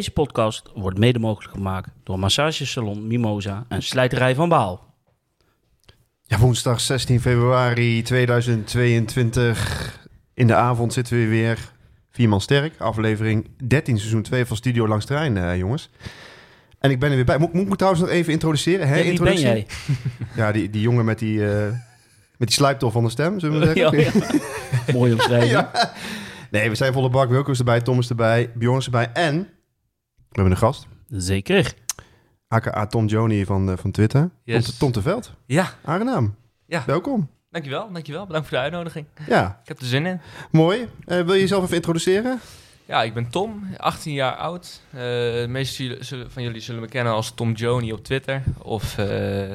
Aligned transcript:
Deze 0.00 0.12
podcast 0.12 0.70
wordt 0.74 0.98
mede 0.98 1.18
mogelijk 1.18 1.54
gemaakt 1.54 1.90
door 2.04 2.18
Massagesalon 2.18 3.06
Mimosa 3.06 3.64
en 3.68 3.82
Slijterij 3.82 4.34
van 4.34 4.48
Baal. 4.48 4.94
Ja, 6.22 6.38
woensdag 6.38 6.80
16 6.80 7.20
februari 7.20 8.02
2022. 8.02 9.98
In 10.34 10.46
de 10.46 10.54
avond 10.54 10.92
zitten 10.92 11.16
we 11.18 11.26
weer. 11.26 11.58
Vier 12.10 12.28
man 12.28 12.40
sterk. 12.40 12.80
Aflevering 12.80 13.48
13, 13.64 13.98
seizoen 13.98 14.22
2 14.22 14.46
van 14.46 14.56
Studio 14.56 14.88
Langs 14.88 15.04
Terrein, 15.04 15.36
eh, 15.36 15.56
jongens. 15.56 15.90
En 16.78 16.90
ik 16.90 16.98
ben 17.00 17.08
er 17.10 17.16
weer 17.16 17.24
bij. 17.24 17.38
Moet, 17.38 17.52
moet 17.52 17.62
ik 17.62 17.68
me 17.68 17.76
trouwens 17.76 18.02
nog 18.02 18.12
even 18.12 18.32
introduceren? 18.32 18.88
Hè, 18.88 18.96
Ja, 18.96 19.10
wie 19.10 19.22
ben 19.22 19.40
jij? 19.40 19.66
Ja, 20.36 20.52
die, 20.52 20.70
die 20.70 20.82
jongen 20.82 21.04
met 21.04 21.18
die, 21.18 21.48
eh 21.50 21.66
met 22.36 22.48
die 22.48 22.56
sluiptol 22.56 22.90
van 22.90 23.04
de 23.04 23.10
stem, 23.10 23.40
zullen 23.40 23.60
we 23.60 23.66
zeggen? 23.66 23.98
Ja, 23.98 24.10
ja. 24.86 24.92
Mooi. 24.92 25.16
Nee, 26.50 26.68
we 26.68 26.74
zijn 26.74 26.92
volle 26.92 27.10
bak. 27.10 27.28
Wilco 27.28 27.50
is 27.50 27.58
erbij, 27.58 27.80
Tom 27.80 27.98
is 27.98 28.08
erbij, 28.08 28.50
Bjorn 28.54 28.78
is 28.78 28.84
erbij. 28.84 29.10
En 29.12 29.48
we 30.30 30.40
hebben 30.40 30.52
een 30.52 30.58
gast. 30.58 30.86
Zeker. 31.08 31.74
AKA 32.48 32.86
Tom 32.86 33.06
Joni 33.06 33.44
van, 33.44 33.70
eh, 33.70 33.76
van 33.76 33.90
Twitter. 33.90 34.30
Yes. 34.44 34.64
Tom, 34.64 34.74
Tom 34.78 34.92
de 34.92 35.02
Veld. 35.02 35.34
Ja, 35.46 35.72
Aangenaam. 35.84 36.34
Ja. 36.66 36.82
Welkom. 36.86 37.28
dankjewel, 37.50 37.92
dankjewel. 37.92 38.26
Bedankt 38.26 38.48
voor 38.48 38.56
de 38.56 38.62
uitnodiging. 38.62 39.06
Ja, 39.26 39.58
Ik 39.62 39.68
heb 39.68 39.78
er 39.78 39.86
zin 39.86 40.06
in. 40.06 40.20
mooi. 40.50 40.88
Eh, 41.06 41.20
wil 41.22 41.34
je 41.34 41.40
jezelf 41.40 41.62
even 41.64 41.76
introduceren? 41.76 42.40
Ja, 42.86 43.02
ik 43.02 43.14
ben 43.14 43.30
Tom, 43.30 43.66
18 43.76 44.12
jaar 44.12 44.34
oud. 44.34 44.80
Eh, 44.90 44.98
de 45.00 45.46
meeste 45.48 45.98
van 46.28 46.42
jullie 46.42 46.60
zullen 46.60 46.80
me 46.80 46.88
kennen 46.88 47.12
als 47.12 47.34
Tom 47.34 47.52
Joni 47.52 47.92
op 47.92 48.04
Twitter. 48.04 48.42
Of 48.58 48.98
eh, 48.98 49.52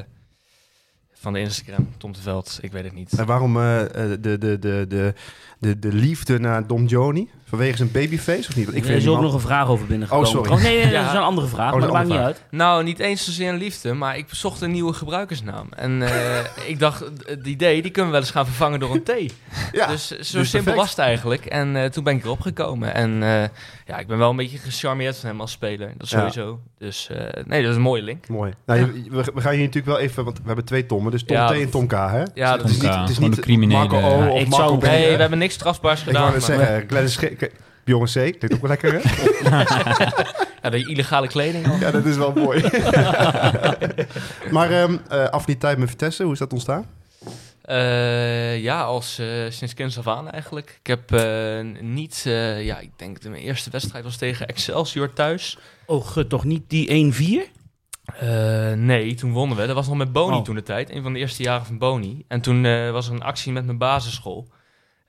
van 1.13 1.33
de 1.33 1.39
Instagram, 1.39 1.87
Tom 1.97 2.11
de 2.13 2.19
Veld. 2.21 2.57
Ik 2.61 2.71
weet 2.71 2.83
het 2.83 2.93
niet. 2.93 3.13
En 3.19 3.25
waarom 3.25 3.53
de, 3.53 4.17
de, 4.21 4.37
de, 4.37 4.59
de, 4.59 5.13
de, 5.59 5.79
de 5.79 5.93
liefde 5.93 6.39
naar 6.39 6.67
Dom 6.67 6.85
Joni? 6.85 7.29
Vanwege 7.55 7.77
zijn 7.77 7.91
babyface 7.91 8.49
of 8.49 8.55
niet? 8.55 8.65
Want 8.65 8.77
Ik 8.77 8.83
Ik 8.83 8.89
er 8.89 8.95
is 8.95 9.07
ook 9.07 9.13
man- 9.15 9.23
nog 9.23 9.33
een 9.33 9.39
vraag 9.39 9.67
over 9.67 9.85
binnengekomen. 9.85 10.27
Oh, 10.27 10.33
sorry. 10.33 10.51
Oh, 10.51 10.61
nee, 10.61 10.77
nee, 10.83 10.91
Ja. 10.91 11.01
dat 11.01 11.11
is 11.11 11.17
een 11.17 11.23
andere 11.23 11.47
vraag, 11.47 11.65
Oh, 11.65 11.71
maar 11.71 11.81
dat 11.81 11.91
maakt 11.91 12.07
niet 12.07 12.17
uit. 12.17 12.43
Nou, 12.51 12.83
niet 12.83 12.99
eens 12.99 13.25
zozeer 13.25 13.49
een 13.49 13.57
liefde, 13.57 13.93
maar 13.93 14.17
ik 14.17 14.25
zocht 14.31 14.61
een 14.61 14.71
nieuwe 14.71 14.93
gebruikersnaam. 14.93 15.67
En 15.75 16.01
eh, 16.01 16.39
ik 16.71 16.79
dacht, 16.79 17.03
het 17.25 17.47
idee, 17.47 17.81
die 17.81 17.91
kunnen 17.91 18.05
we 18.11 18.17
wel 18.17 18.25
eens 18.25 18.31
gaan 18.35 18.45
vervangen 18.45 18.79
door 18.79 18.93
een 18.93 19.03
T. 19.03 19.11
Ja, 19.71 19.87
dus 19.87 20.07
zo 20.07 20.15
dus 20.17 20.29
simpel 20.29 20.49
perfect. 20.49 20.75
was 20.75 20.89
het 20.89 20.97
eigenlijk. 20.99 21.45
En 21.45 21.75
eh, 21.75 21.89
toen 21.89 22.03
ben 22.03 22.15
ik 22.15 22.23
erop 22.23 22.41
gekomen. 22.41 22.93
En 22.93 23.23
eh, 23.23 23.43
ja, 23.85 23.97
ik 23.99 24.07
ben 24.07 24.17
wel 24.17 24.29
een 24.29 24.35
beetje 24.35 24.57
gecharmeerd 24.57 25.17
van 25.17 25.29
hem 25.29 25.41
als 25.41 25.51
speler. 25.51 25.93
Dat 25.97 26.09
Ja. 26.09 26.17
sowieso. 26.17 26.59
Dus 26.77 27.09
eh, 27.09 27.43
nee, 27.45 27.61
dat 27.61 27.69
is 27.69 27.75
een 27.75 27.81
mooie 27.81 28.01
link. 28.01 28.27
mooi. 28.27 28.53
Nou, 28.65 28.79
je- 28.79 29.09
we, 29.09 29.23
we 29.33 29.41
gaan 29.41 29.51
hier 29.53 29.59
natuurlijk 29.65 29.85
wel 29.85 29.99
even, 29.99 30.23
want 30.23 30.37
we 30.37 30.43
hebben 30.45 30.65
twee 30.65 30.85
Tommen. 30.85 31.11
Dus 31.11 31.23
Tom 31.23 31.35
Ja, 31.35 31.47
T 31.47 31.51
en 31.51 31.69
Tom 31.69 31.87
K, 31.87 31.91
hè? 31.91 32.23
Ja, 32.33 32.51
het 32.51 32.61
dat 32.61 32.69
is 32.69 32.77
Tom 32.77 32.87
niet, 32.87 32.95
K, 32.97 32.99
het 33.01 33.09
is 33.09 33.19
niet 33.19 33.35
de 33.35 33.41
criminele- 33.41 33.79
Marco 33.79 33.97
O 34.07 34.23
Ja, 34.23 34.29
of 34.29 34.41
ik 34.41 34.47
Marco 34.47 34.65
zou- 34.67 34.77
B. 34.79 34.81
Nee, 34.83 35.11
we 35.13 35.19
hebben 35.21 35.39
niks 35.39 35.53
strafbaars 35.53 35.99
Ik 35.99 36.05
gedaan. 36.07 36.21
wou 36.21 36.33
net 36.33 36.47
maar- 36.47 37.07
zeggen, 37.07 37.44
Bjorn 37.83 38.05
C. 38.07 38.11
Klinkt 38.11 38.53
ook 38.53 38.61
wel 38.61 38.69
lekker, 38.69 38.93
hè? 38.93 38.99
Ja, 40.61 40.69
de 40.71 40.87
illegale 40.87 41.27
kleding. 41.27 41.67
al. 41.67 41.75
Ja, 41.79 41.91
dat 41.91 42.05
is 42.05 42.15
wel 42.17 42.33
mooi. 42.33 42.61
maar 44.51 44.71
ehm 44.71 44.97
eh, 45.09 45.23
affiniteit 45.25 45.77
met 45.77 45.89
Vitesse, 45.89 46.23
hoe 46.23 46.33
is 46.33 46.39
dat 46.39 46.51
ontstaan? 46.53 46.85
Eh, 47.61 48.59
ja, 48.61 48.81
als, 48.83 49.19
eh, 49.19 49.27
sinds 49.49 49.73
kinds 49.73 49.97
af 49.97 50.07
aan 50.07 50.29
eigenlijk. 50.29 50.77
Ik 50.79 50.87
heb 50.87 51.11
eh, 51.11 51.59
niet, 51.79 52.23
eh, 52.27 52.65
ja, 52.65 52.79
ik 52.79 52.89
denk 52.95 53.21
dat 53.21 53.31
mijn 53.31 53.43
eerste 53.43 53.69
wedstrijd 53.69 54.03
was 54.03 54.17
tegen 54.17 54.47
Excelsior 54.47 55.13
thuis. 55.13 55.57
Oh, 55.85 56.17
toch 56.17 56.43
niet 56.43 56.63
die 56.67 56.87
1-4? 56.89 57.51
Eh, 58.19 58.71
nee, 58.71 59.13
toen 59.13 59.31
wonnen 59.31 59.57
we. 59.57 59.65
Dat 59.65 59.75
was 59.75 59.87
nog 59.87 59.97
met 59.97 60.11
Boni 60.11 60.35
Oh. 60.35 60.43
toen 60.43 60.55
de 60.55 60.63
tijd. 60.63 60.89
Een 60.91 61.03
van 61.03 61.13
de 61.13 61.19
eerste 61.19 61.43
jaren 61.43 61.65
van 61.65 61.77
Boni. 61.77 62.23
En 62.27 62.41
toen 62.41 62.65
eh, 62.65 62.91
was 62.91 63.07
er 63.07 63.13
een 63.13 63.23
actie 63.23 63.51
met 63.51 63.65
mijn 63.65 63.77
basisschool. 63.77 64.47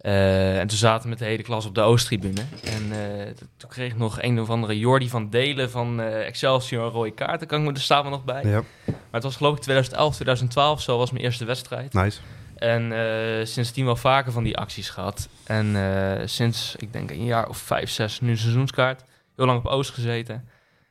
Eh, 0.07 0.59
en 0.59 0.67
toen 0.67 0.79
zaten 0.79 1.03
we 1.03 1.09
met 1.09 1.19
de 1.19 1.25
hele 1.25 1.43
klas 1.43 1.67
op 1.67 1.75
de 1.75 1.81
Oosttribune. 1.81 2.41
En 2.65 2.93
eh, 2.93 3.27
toen 3.57 3.71
kreeg 3.71 3.91
ik 3.93 3.99
nog 3.99 4.23
een 4.23 4.41
of 4.41 4.51
andere 4.51 4.79
Jordi 4.79 5.09
van 5.09 5.31
Delen 5.31 5.71
van 5.71 6.01
eh, 6.01 6.27
Excelsior 6.27 6.85
een 6.85 6.91
rode 6.91 7.11
kaart. 7.11 7.39
Daar 7.39 7.49
kan 7.49 7.67
ik 7.67 7.73
me, 7.73 7.79
staan 7.79 8.05
we 8.05 8.11
nog 8.11 8.25
bij. 8.25 8.43
Ja, 8.45 8.63
Maar 8.85 8.95
het 9.11 9.23
was 9.23 9.37
geloof 9.37 9.57
ik 9.57 9.63
2011, 9.63 10.15
2012. 10.15 10.83
Zo 10.83 10.99
was 10.99 11.11
mijn 11.11 11.25
eerste 11.25 11.45
wedstrijd. 11.45 11.93
nice. 11.93 12.21
En 12.57 12.93
eh, 12.93 13.47
sindsdien 13.47 13.85
wel 13.85 13.97
vaker 13.97 14.33
van 14.33 14.45
die 14.45 14.57
acties 14.57 14.91
gehad. 14.91 15.29
En 15.45 15.77
eh, 15.77 16.27
sinds, 16.27 16.75
ik 16.79 16.93
denk 16.93 17.11
een 17.11 17.25
jaar 17.25 17.49
of 17.49 17.59
vijf, 17.59 17.91
zes, 17.91 18.21
nu 18.21 18.31
een 18.31 18.39
seizoenskaart. 18.39 19.03
Heel 19.37 19.47
lang 19.47 19.59
op 19.59 19.67
Oost 19.67 19.91
gezeten. 19.91 20.49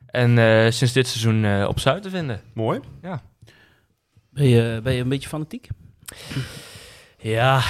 En 0.07 0.37
eh, 0.37 0.71
sinds 0.71 0.93
dit 0.93 1.07
seizoen 1.07 1.45
eh, 1.45 1.65
op 1.67 1.79
Zuid 1.79 2.03
te 2.03 2.09
vinden. 2.09 2.41
Mooi. 2.53 2.79
Ben 4.29 4.47
je, 4.47 4.79
ben 4.83 4.93
je 4.93 5.01
een 5.01 5.09
beetje 5.09 5.29
fanatiek? 5.29 5.67
Ja, 7.17 7.61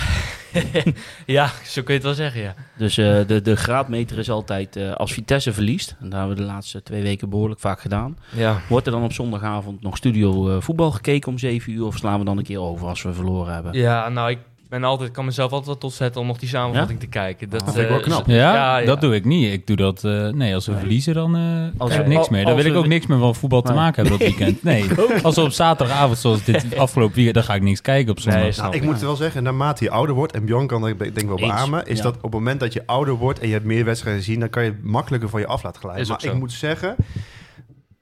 ja, 1.26 1.52
zo 1.64 1.84
kun 1.84 1.94
je 1.94 2.00
het 2.00 2.04
wel 2.04 2.14
zeggen, 2.14 2.42
ja. 2.42 2.54
Dus 2.78 2.98
eh, 2.98 3.28
de, 3.28 3.42
de 3.42 3.56
graadmeter 3.56 4.18
is 4.18 4.30
altijd 4.30 4.76
eh, 4.76 4.92
als 4.92 5.14
Vitesse 5.14 5.54
verliest. 5.54 5.96
En 6.00 6.10
dat 6.10 6.20
hebben 6.20 6.38
we 6.38 6.42
de 6.44 6.48
laatste 6.48 6.84
twee 6.84 7.02
weken 7.02 7.30
behoorlijk 7.30 7.60
vaak 7.60 7.80
gedaan. 7.80 8.18
Ja, 8.36 8.62
Wordt 8.70 8.86
er 8.86 8.92
dan 8.92 9.04
op 9.04 9.14
zondagavond 9.14 9.82
nog 9.82 9.98
studio 9.98 10.50
eh, 10.50 10.62
voetbal 10.62 10.92
gekeken 10.92 11.32
om 11.32 11.38
7 11.38 11.74
uur? 11.74 11.86
Of 11.86 11.98
slaan 11.98 12.20
we 12.20 12.26
dan 12.26 12.38
een 12.38 12.44
keer 12.44 12.60
over 12.60 12.88
als 12.88 13.02
we 13.02 13.14
verloren 13.14 13.54
hebben? 13.54 13.74
ja 13.74 14.10
nou, 14.10 14.30
ik 14.30 14.40
ben 14.70 14.84
altijd, 14.84 15.12
kan 15.12 15.26
mezelf 15.26 15.50
altijd 15.52 15.66
wel 15.68 15.78
tot 15.78 15.94
zetten 15.94 16.22
om 16.22 16.28
nog 16.28 16.38
die 16.38 16.50
samenvatting 16.50 17.00
te 17.00 17.08
kijken. 17.08 17.50
Dat 17.50 17.62
Oh, 17.62 17.68
vind 17.68 17.80
ik 17.82 17.88
wel 17.90 17.98
eh, 17.98 18.04
knap. 18.04 18.28
Ja, 18.28 18.78
ja. 18.80 18.86
dat 18.86 19.02
doe 19.02 19.16
ik 19.16 19.26
niet. 19.26 19.54
Ik 19.54 19.68
doe 19.68 19.76
dat... 19.76 20.04
eh, 20.04 20.28
nee, 20.30 20.54
als 20.54 20.66
we 20.66 20.72
Nee. 20.72 20.80
verliezen, 20.80 21.14
dan 21.14 21.36
eh 21.36 21.80
Als 21.82 21.96
ik 21.96 22.08
niks 22.08 22.30
meer. 22.30 22.46
Dan 22.46 22.56
wil 22.56 22.66
ik 22.66 22.76
ook 22.76 22.88
niks 22.88 23.06
meer 23.08 23.18
van 23.20 23.36
voetbal 23.36 23.62
te 23.62 23.74
maken 23.74 24.02
hebben 24.02 24.20
dat 24.20 24.28
weekend. 24.38 24.64
Nee, 24.64 24.86
als 25.24 25.36
we 25.36 25.42
op 25.42 25.52
zaterdagavond, 25.52 26.18
zoals 26.18 26.44
dit 26.44 26.78
afgelopen 26.78 27.16
weekend, 27.16 27.36
dan 27.36 27.44
ga 27.44 27.54
ik 27.56 27.62
niks 27.62 27.82
kijken 27.82 28.12
op 28.12 28.20
zondag. 28.20 28.42
Nee, 28.42 28.52
Nou, 28.58 28.76
ik 28.76 28.82
ik. 28.82 28.88
moet 28.90 29.00
wel 29.00 29.16
zeggen, 29.16 29.44
naarmate 29.44 29.84
je 29.84 29.90
ouder 29.90 30.16
wordt, 30.16 30.34
en 30.34 30.46
Bjorn 30.46 30.68
kan 30.68 30.82
dat 30.82 31.00
denk 31.00 31.18
ik 31.18 31.28
wel 31.28 31.38
beamen, 31.38 31.86
is 31.86 31.98
ja. 31.98 32.04
dat 32.04 32.16
op 32.16 32.22
het 32.22 32.32
moment 32.34 32.60
dat 32.60 32.74
je 32.74 32.84
ouder 32.86 33.14
wordt 33.14 33.40
en 33.40 33.48
je 33.48 33.54
hebt 33.54 33.66
meer 33.66 33.86
wedstrijden 33.86 34.24
gezien, 34.24 34.40
dan 34.40 34.50
kan 34.50 34.64
je 34.64 34.70
het 34.70 34.84
makkelijker 34.84 35.30
van 35.30 35.40
je 35.40 35.48
af 35.48 35.64
laten 35.64 35.82
glijden. 35.82 36.08
Maar 36.08 36.24
ik 36.26 36.34
moet 36.34 36.52
zeggen, 36.54 36.96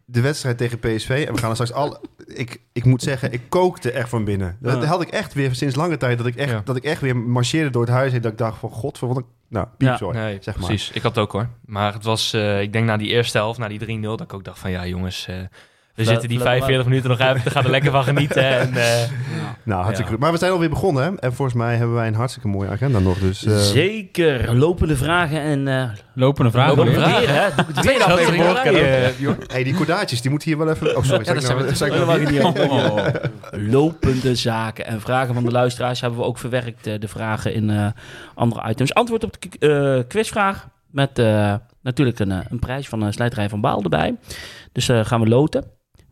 de 0.05 0.21
wedstrijd 0.21 0.57
tegen 0.57 0.79
PSV, 0.79 1.23
en 1.27 1.33
we 1.33 1.39
gaan 1.39 1.49
er 1.49 1.55
straks 1.55 1.73
al. 1.73 1.97
Ik, 2.27 2.61
ik 2.73 2.85
moet 2.85 3.01
zeggen, 3.01 3.31
ik 3.31 3.41
kookte 3.49 3.91
echt 3.91 4.09
van 4.09 4.23
binnen. 4.23 4.57
Dat 4.59 4.81
Ja. 4.81 4.87
had 4.87 5.01
ik 5.01 5.07
echt 5.09 5.33
weer 5.33 5.55
sinds 5.55 5.75
lange 5.75 5.97
tijd, 5.97 6.17
dat 6.17 6.27
ik 6.27 6.35
echt, 6.35 6.49
Ja. 6.51 6.61
dat 6.65 6.75
ik 6.75 6.83
echt 6.83 7.01
weer 7.01 7.17
marcheerde 7.17 7.69
door 7.69 7.81
het 7.81 7.91
huis 7.91 8.13
en 8.13 8.21
dat 8.21 8.31
ik 8.31 8.37
dacht 8.37 8.59
van, 8.59 8.69
god, 8.69 8.99
wat. 8.99 9.23
Nou, 9.47 9.67
piepzooi, 9.77 10.17
Nee, 10.17 10.37
zeg 10.41 10.55
maar. 10.57 10.65
precies. 10.65 10.91
Ik 10.91 11.01
had 11.01 11.15
het 11.15 11.23
ook 11.23 11.31
hoor. 11.31 11.47
Maar 11.65 11.93
het 11.93 12.03
was, 12.03 12.33
eh, 12.33 12.61
ik 12.61 12.73
denk 12.73 12.85
na 12.85 12.97
die 12.97 13.07
eerste 13.09 13.37
helft, 13.37 13.59
na 13.59 13.67
die 13.67 13.79
3-0, 13.79 14.01
dat 14.01 14.21
ik 14.21 14.33
ook 14.33 14.43
dacht 14.43 14.59
van 14.59 14.71
ja 14.71 14.85
jongens, 14.87 15.27
eh, 15.27 15.35
we 15.95 16.03
zitten 16.03 16.29
die 16.29 16.39
fla- 16.39 16.45
45 16.49 16.85
minuten 16.85 17.09
nog 17.09 17.19
uit, 17.19 17.43
we 17.43 17.49
gaan 17.49 17.63
er 17.63 17.69
lekker 17.69 17.91
van 17.91 18.03
genieten. 18.03 18.43
En, 18.59 18.73
eh, 18.83 18.83
Nou, 19.63 19.81
hartstikke 19.81 20.03
Ja. 20.03 20.09
goed. 20.09 20.19
Maar 20.19 20.31
we 20.31 20.37
zijn 20.37 20.51
alweer 20.51 20.69
begonnen, 20.69 21.03
hè? 21.03 21.09
En 21.19 21.33
volgens 21.33 21.57
mij 21.57 21.75
hebben 21.75 21.95
wij 21.95 22.07
een 22.07 22.15
hartstikke 22.15 22.47
mooie 22.47 22.69
agenda 22.69 22.99
nog, 22.99 23.17
dus... 23.17 23.45
eh, 23.45 23.57
Zeker. 23.57 24.55
Lopende 24.55 24.95
vragen 24.97 25.39
en... 25.41 25.67
eh 25.67 25.89
Lopende 26.15 26.51
vragen 26.51 26.75
Lopende 26.77 26.99
vragen. 26.99 27.19
weer, 27.19 27.29
hè? 27.41 27.49
Doe 27.55 27.65
ik 27.67 27.75
het 27.75 27.75
Tweede 27.75 27.99
weer. 28.05 28.07
aflevering 28.13 28.43
eh, 28.43 29.51
hey, 29.53 29.63
die 29.63 29.73
cordaatjes, 29.73 30.21
die 30.21 30.29
moeten 30.31 30.49
hier 30.49 30.57
wel 30.57 30.69
even... 30.69 30.97
Oh, 30.97 31.03
sorry. 31.03 31.25
Ja, 31.25 31.33
dat 31.33 31.43
nou, 31.43 31.75
zijn 31.75 31.91
we- 31.91 31.97
nou 32.05 32.19
niet? 32.31 33.71
Lopende 33.71 34.35
zaken 34.35 34.85
en 34.85 35.01
vragen 35.01 35.33
van 35.33 35.43
de 35.43 35.51
luisteraars 35.51 36.01
hebben 36.01 36.19
we 36.19 36.25
ook 36.25 36.37
verwerkt. 36.37 36.83
de 36.83 37.07
vragen 37.07 37.53
in 37.53 37.69
eh, 37.69 37.87
andere 38.35 38.69
items. 38.69 38.93
Antwoord 38.93 39.23
op 39.23 39.35
de 39.39 39.67
eh, 39.99 40.07
quizvraag 40.07 40.67
met 40.91 41.19
eh, 41.19 41.53
natuurlijk 41.81 42.19
een, 42.19 42.31
een 42.50 42.59
prijs 42.59 42.88
van 42.89 43.01
een 43.01 43.13
slijterij 43.13 43.50
van 43.50 43.62
Baal 43.62 43.83
erbij. 43.83 44.15
Dus 44.71 44.89
eh, 44.89 45.06
gaan 45.06 45.21
we 45.21 45.27
loten. 45.27 45.63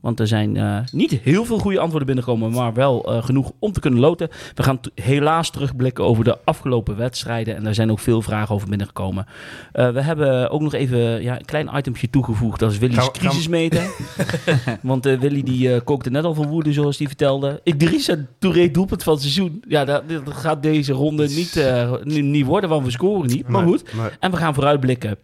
Want 0.02 0.20
er 0.20 0.28
zijn 0.28 0.58
eh, 0.58 0.78
niet 0.92 1.12
heel 1.12 1.46
veel 1.46 1.60
goede 1.60 1.80
antwoorden 1.80 2.08
binnengekomen, 2.08 2.52
maar 2.52 2.74
wel 2.74 3.14
eh, 3.14 3.24
genoeg 3.24 3.52
om 3.60 3.72
te 3.72 3.80
kunnen 3.80 4.00
loten. 4.00 4.30
We 4.56 4.64
gaan 4.64 4.80
helaas 4.96 5.50
terugblikken 5.50 6.04
over 6.04 6.24
de 6.24 6.38
afgelopen 6.44 6.98
wedstrijden. 6.98 7.56
En 7.56 7.64
daar 7.64 7.74
zijn 7.74 7.92
ook 7.92 8.00
veel 8.00 8.22
vragen 8.22 8.56
over 8.56 8.70
binnengekomen. 8.70 9.26
Eh, 9.72 9.90
we 9.90 10.02
hebben 10.02 10.50
ook 10.50 10.62
nog 10.62 10.74
even 10.74 11.22
ja, 11.22 11.40
een 11.40 11.46
klein 11.46 11.70
itemje 11.78 12.10
toegevoegd. 12.10 12.60
Dat 12.60 12.72
is 12.72 12.78
Willy's 12.78 12.98
Gaan 12.98 13.10
we-. 13.50 14.80
Want 14.82 15.06
Willy 15.06 15.44
die 15.44 15.82
kookte 15.82 16.10
net 16.10 16.24
al 16.24 16.34
van 16.34 16.48
woede, 16.48 16.74
zoals 16.74 16.98
hij 16.98 17.08
vertelde. 17.08 17.60
Idrissa 17.64 18.16
Touré 18.40 18.72
doelpunt 18.72 19.04
van 19.04 19.14
het 19.14 19.22
seizoen. 19.22 19.64
Ja, 19.68 19.86
dat, 19.86 20.10
dat 20.10 20.34
gaat 20.34 20.64
deze 20.64 20.94
ronde 20.94 21.28
niet, 21.28 21.56
eh, 21.58 21.94
niet, 22.04 22.24
niet 22.24 22.46
worden, 22.46 22.70
want 22.70 22.86
we 22.86 22.92
scoren 22.92 23.28
niet. 23.28 23.48
Maar 23.48 23.64
Nee, 23.64 23.72
goed. 23.72 23.94
nee. 23.94 24.10
En 24.20 24.32
we 24.32 24.38
gaan 24.38 24.54
vooruitblikken. 24.54 25.18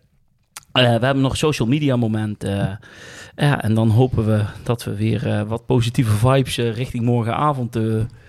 We 0.71 0.81
hebben 0.81 1.21
nog 1.21 1.31
een 1.31 1.37
social 1.37 1.67
media 1.67 1.95
moment. 1.95 2.45
Ja, 3.45 3.61
en 3.61 3.73
dan 3.73 3.89
hopen 3.89 4.25
we 4.25 4.43
dat 4.63 4.83
we 4.83 4.95
weer 4.95 5.27
eh, 5.27 5.41
wat 5.41 5.65
positieve 5.65 6.11
vibes 6.11 6.57
eh, 6.57 6.73
richting 6.73 7.03
morgenavond 7.03 7.75
eh, 7.75 7.83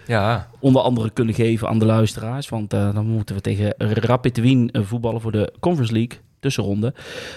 Ja, 0.06 0.48
onder 0.58 0.82
andere 0.82 1.10
kunnen 1.10 1.34
geven 1.34 1.68
aan 1.68 1.78
de 1.78 1.84
luisteraars. 1.84 2.48
Want 2.48 2.70
dan 2.70 3.06
moeten 3.06 3.34
we 3.34 3.40
tegen 3.40 3.74
Rapid 3.78 4.36
Wien 4.36 4.70
voetballen 4.72 5.20
voor 5.20 5.32
de 5.32 5.52
Conference 5.60 5.92
League 5.92 6.18
tussenronde. 6.40 6.94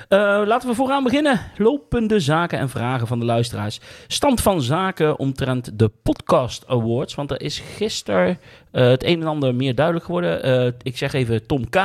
Eh, 0.07 0.41
laten 0.45 0.69
we 0.69 0.75
vooraan 0.75 1.03
beginnen. 1.03 1.39
Lopende 1.57 2.19
zaken 2.19 2.59
en 2.59 2.69
vragen 2.69 3.07
van 3.07 3.19
de 3.19 3.25
luisteraars. 3.25 3.79
Stand 4.07 4.41
van 4.41 4.62
zaken 4.62 5.19
omtrent 5.19 5.79
de 5.79 5.91
Podcast 6.03 6.68
Awards. 6.68 7.15
Want 7.15 7.31
er 7.31 7.41
is 7.41 7.59
gisteren 7.59 8.39
het 8.71 9.03
een 9.03 9.21
en 9.21 9.27
ander 9.27 9.56
meer 9.56 9.75
duidelijk 9.75 10.06
geworden. 10.06 10.75
Ik 10.81 10.97
zeg 10.97 11.13
even 11.13 11.47
Tom 11.47 11.69
K. 11.69 11.77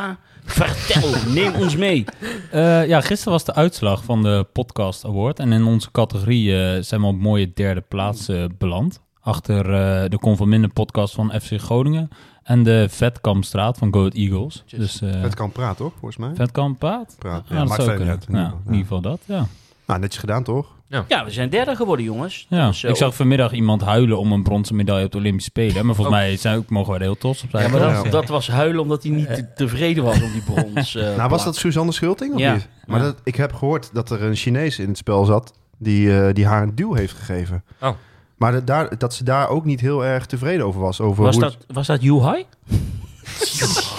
Vertel, 0.46 1.32
neem 1.32 1.54
ons 1.54 1.76
mee. 1.76 2.04
Eh, 2.50 2.86
ja, 2.86 3.00
gisteren 3.00 3.32
was 3.32 3.44
de 3.44 3.54
uitslag 3.54 4.04
van 4.04 4.22
de 4.22 4.46
Podcast 4.52 5.04
Award. 5.04 5.38
En 5.38 5.52
in 5.52 5.64
onze 5.64 5.90
categorie 5.90 6.62
eh, 6.62 6.82
zijn 6.82 7.00
we 7.00 7.06
op 7.06 7.16
mooie 7.18 7.52
derde 7.54 7.80
plaats 7.80 8.28
eh, 8.28 8.44
beland. 8.58 9.00
Achter 9.20 9.58
eh, 9.58 10.10
de 10.10 10.18
van 10.36 10.48
Minden 10.48 10.72
podcast 10.72 11.14
van 11.14 11.32
FC 11.40 11.60
Groningen. 11.60 12.08
En 12.42 12.62
de 12.62 12.86
Vetkampstraat 12.90 13.78
van 13.78 13.92
Go 13.92 13.98
Ahead 13.98 14.14
Eagles. 14.14 14.64
Dus 14.66 15.00
eh 15.00 15.30
kan 15.34 15.52
praten, 15.52 15.76
toch? 15.76 15.92
Volgens 15.98 16.16
mij. 16.16 16.30
Vetkamp 16.34 16.78
praat? 16.78 17.16
Praat. 17.18 17.44
Ja, 17.48 17.54
Ja, 17.54 17.60
dat 17.60 17.68
maakt 17.68 17.84
kunnen. 17.84 18.08
uit. 18.08 18.26
in 18.28 18.28
ieder 18.28 18.40
Ja, 18.44 18.44
geval. 18.48 18.60
in 18.66 18.72
ieder 18.72 18.86
geval 18.86 19.00
dat, 19.00 19.20
ja. 19.24 19.46
Nou, 19.86 20.00
netjes 20.00 20.20
gedaan, 20.20 20.42
toch? 20.42 20.74
Ja, 21.08 21.24
we 21.24 21.30
zijn 21.30 21.48
derde 21.50 21.76
geworden, 21.76 22.04
jongens. 22.04 22.46
Ja, 22.48 22.66
Dus, 22.66 22.84
eh, 22.84 22.90
ik 22.90 22.96
zag 22.96 23.14
vanmiddag 23.14 23.52
iemand 23.52 23.82
huilen 23.82 24.18
om 24.18 24.32
een 24.32 24.42
bronzen 24.42 24.76
medaille 24.76 25.04
op 25.04 25.12
de 25.12 25.18
Olympische 25.18 25.50
Spelen. 25.50 25.86
Maar 25.86 25.94
volgens 25.94 26.16
mij 26.16 26.36
zijn 26.36 26.56
ook, 26.56 26.70
mogen 26.70 26.92
we 26.92 26.98
er 26.98 27.04
heel 27.04 27.16
trots 27.18 27.42
op 27.42 27.50
zijn. 27.50 27.62
Ja, 27.64 27.70
maar 27.70 27.80
dat, 27.94 28.04
Ja. 28.04 28.10
dat 28.10 28.28
was 28.28 28.48
huilen 28.48 28.80
omdat 28.82 29.02
hij 29.02 29.12
niet 29.12 29.26
te- 29.34 29.52
tevreden 29.54 30.04
was 30.04 30.22
om 30.22 30.32
die 30.32 30.42
brons. 30.42 30.94
eh, 30.96 31.16
nou, 31.16 31.28
was 31.28 31.44
dat 31.44 31.56
Suzanne 31.56 31.92
Schulting 31.92 32.34
of 32.34 32.40
Ja. 32.40 32.52
niet? 32.52 32.68
Maar 32.86 32.98
Ja. 32.98 33.04
dat, 33.04 33.16
ik 33.24 33.36
heb 33.36 33.52
gehoord 33.52 33.90
dat 33.92 34.10
er 34.10 34.22
een 34.22 34.34
Chinees 34.36 34.78
in 34.78 34.88
het 34.88 34.96
spel 34.98 35.24
zat 35.24 35.52
die, 35.78 36.20
eh, 36.20 36.34
die 36.34 36.46
haar 36.46 36.62
een 36.62 36.74
duw 36.74 36.94
heeft 36.94 37.14
gegeven. 37.14 37.64
Oh. 37.80 37.90
Maar 38.36 38.52
dat, 38.52 38.66
daar, 38.66 38.98
dat 38.98 39.14
ze 39.14 39.24
daar 39.24 39.48
ook 39.48 39.64
niet 39.64 39.80
heel 39.80 40.04
erg 40.04 40.26
tevreden 40.26 40.66
over 40.66 40.80
was. 40.80 41.00
Over 41.00 41.24
Was 41.24 41.34
hoe 41.34 41.42
dat, 41.44 41.56
was 41.68 41.86
dat 41.86 42.02
You 42.02 42.20
High? 42.30 42.44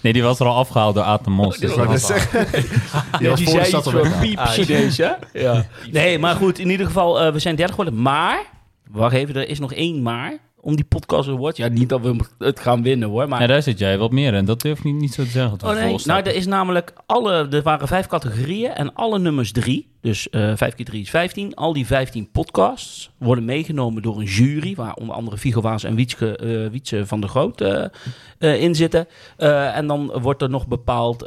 Nee, 0.00 0.12
die 0.12 0.22
was 0.22 0.40
er 0.40 0.46
al 0.46 0.56
afgehaald 0.56 0.94
door 0.94 1.04
Aten 1.04 1.32
Mos. 1.32 1.58
Dus 1.58 1.74
dat 1.74 1.86
was. 1.86 2.06
Die 3.18 3.28
was 3.28 3.38
die 3.38 3.48
voor 3.48 3.58
de 3.58 3.64
zei 3.64 3.64
stad 3.64 3.86
iets 3.86 3.86
al 3.86 3.92
van 3.92 4.02
weg. 4.02 4.20
piep 4.20 4.38
Chinees, 4.38 4.96
hè? 4.96 5.10
Ja. 5.42 5.66
Nee, 5.90 6.18
maar 6.18 6.34
goed, 6.34 6.58
in 6.58 6.70
ieder 6.70 6.86
geval, 6.86 7.20
eh, 7.20 7.32
we 7.32 7.38
zijn 7.38 7.56
derde 7.56 7.72
geworden. 7.72 8.02
Maar, 8.02 8.42
wacht 8.90 9.14
even, 9.14 9.34
er 9.34 9.48
is 9.48 9.58
nog 9.58 9.72
één 9.72 10.02
maar 10.02 10.38
om 10.60 10.76
die 10.76 10.84
podcast 10.84 11.28
award. 11.28 11.56
Ja, 11.56 11.68
niet 11.68 11.88
dat 11.88 12.00
we 12.00 12.16
het 12.38 12.60
gaan 12.60 12.82
winnen, 12.82 13.08
hoor. 13.08 13.28
Maar 13.28 13.40
Ja, 13.40 13.46
daar 13.46 13.62
zit 13.62 13.78
jij 13.78 13.98
wat 13.98 14.10
meer 14.10 14.34
in. 14.34 14.44
Dat 14.44 14.60
durf 14.60 14.78
ik 14.78 14.84
niet, 14.84 14.94
niet 14.94 15.14
zo 15.14 15.22
te 15.22 15.28
zeggen. 15.28 15.58
Oh 15.64 15.74
nee, 15.74 15.96
nou 16.04 16.22
er 16.22 16.34
is 16.34 16.46
namelijk 16.46 16.92
alle, 17.06 17.48
er 17.50 17.62
waren 17.62 17.88
vijf 17.88 18.06
categorieën 18.06 18.70
en 18.70 18.94
alle 18.94 19.18
nummers 19.18 19.52
drie, 19.52 19.93
dus 20.04 20.30
eh 20.30 20.52
vijf 20.54 20.74
keer 20.74 20.84
drie 20.84 21.02
is 21.02 21.10
15, 21.10 21.54
al 21.54 21.72
die 21.72 21.86
15 21.86 22.28
podcasts 22.32 23.10
worden 23.18 23.44
meegenomen 23.44 24.02
door 24.02 24.18
een 24.18 24.24
jury, 24.24 24.74
waar 24.74 24.94
onder 24.94 25.14
andere 25.14 25.36
Vigo 25.36 25.60
Waas 25.60 25.84
en 25.84 25.94
Wietske, 25.94 26.36
eh, 26.36 26.70
Wietse 26.70 27.06
van 27.06 27.20
der 27.20 27.30
Groot 27.30 27.60
eh, 27.60 28.62
in 28.62 28.74
zitten. 28.74 29.06
En 29.36 29.86
dan 29.86 30.12
wordt 30.22 30.42
er 30.42 30.50
nog 30.50 30.66
bepaald 30.66 31.26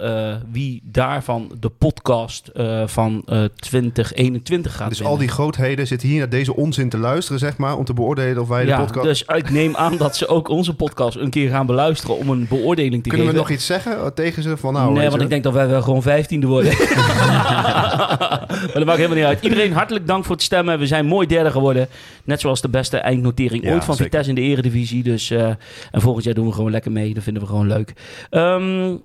wie 0.52 0.82
daarvan 0.84 1.52
de 1.60 1.70
podcast 1.70 2.52
van 2.86 3.24
eh 3.26 3.44
2021 3.56 4.76
gaat 4.76 4.90
Dus 4.90 4.98
winnen. 4.98 5.16
al 5.16 5.22
die 5.22 5.30
grootheden 5.30 5.88
zitten 5.88 6.08
hier 6.08 6.18
naar 6.18 6.30
deze 6.30 6.56
onzin 6.56 6.90
te 6.90 6.98
luisteren, 6.98 7.40
zeg 7.40 7.58
maar, 7.58 7.78
om 7.78 7.86
te 7.86 7.94
beoordelen 7.94 8.42
of 8.42 8.48
wij 8.48 8.64
de 8.64 8.70
ja, 8.70 8.80
podcast... 8.80 9.06
dus 9.06 9.24
ik 9.24 9.50
neem 9.50 9.76
aan 9.76 9.98
dat 9.98 10.16
ze 10.16 10.28
ook 10.28 10.50
onze 10.50 10.76
podcast 10.76 11.18
een 11.18 11.30
keer 11.30 11.50
gaan 11.50 11.66
beluisteren 11.66 12.18
om 12.18 12.30
een 12.30 12.48
beoordeling 12.50 13.04
te 13.04 13.10
Kunnen 13.10 13.28
we 13.28 13.34
geven. 13.34 13.48
nog 13.48 13.58
iets 13.58 13.66
zeggen 13.66 14.14
tegen 14.14 14.44
ze? 14.44 14.58
Van, 14.58 14.74
nou, 14.74 14.94
nee, 14.94 15.10
want 15.10 15.22
ik 15.22 15.30
denk 15.30 15.44
dat 15.44 15.54
wij 15.54 15.68
wel 15.68 15.82
gewoon 15.82 16.02
vijftiende 16.02 16.48
worden. 16.48 16.74
maar 18.68 18.76
dat 18.76 18.86
maakt 18.86 18.98
helemaal 18.98 19.18
niet 19.18 19.28
uit. 19.28 19.44
Iedereen 19.44 19.74
hartelijk 19.82 20.08
dank 20.08 20.26
voor 20.26 20.36
het 20.36 20.44
stemmen. 20.44 20.80
We 20.80 20.88
zijn 20.88 21.06
mooi 21.06 21.28
derde 21.28 21.52
geworden. 21.52 21.88
Net 22.24 22.40
zoals 22.40 22.62
de 22.62 22.70
beste 22.70 22.98
eindnotering 22.98 23.64
Ja, 23.64 23.74
ooit 23.74 23.84
van 23.84 23.96
zeker. 23.96 24.12
Vitesse 24.12 24.30
in 24.30 24.36
de 24.36 24.42
eredivisie. 24.42 25.04
Dus, 25.04 25.30
eh, 25.30 25.48
en 25.92 26.02
volgend 26.02 26.26
jaar 26.26 26.34
doen 26.34 26.46
we 26.46 26.54
gewoon 26.54 26.72
lekker 26.72 26.92
mee. 26.92 27.14
Dat 27.14 27.24
vinden 27.24 27.42
we 27.42 27.50
gewoon 27.50 27.68
leuk. 27.68 27.94
Ehm, 28.30 28.96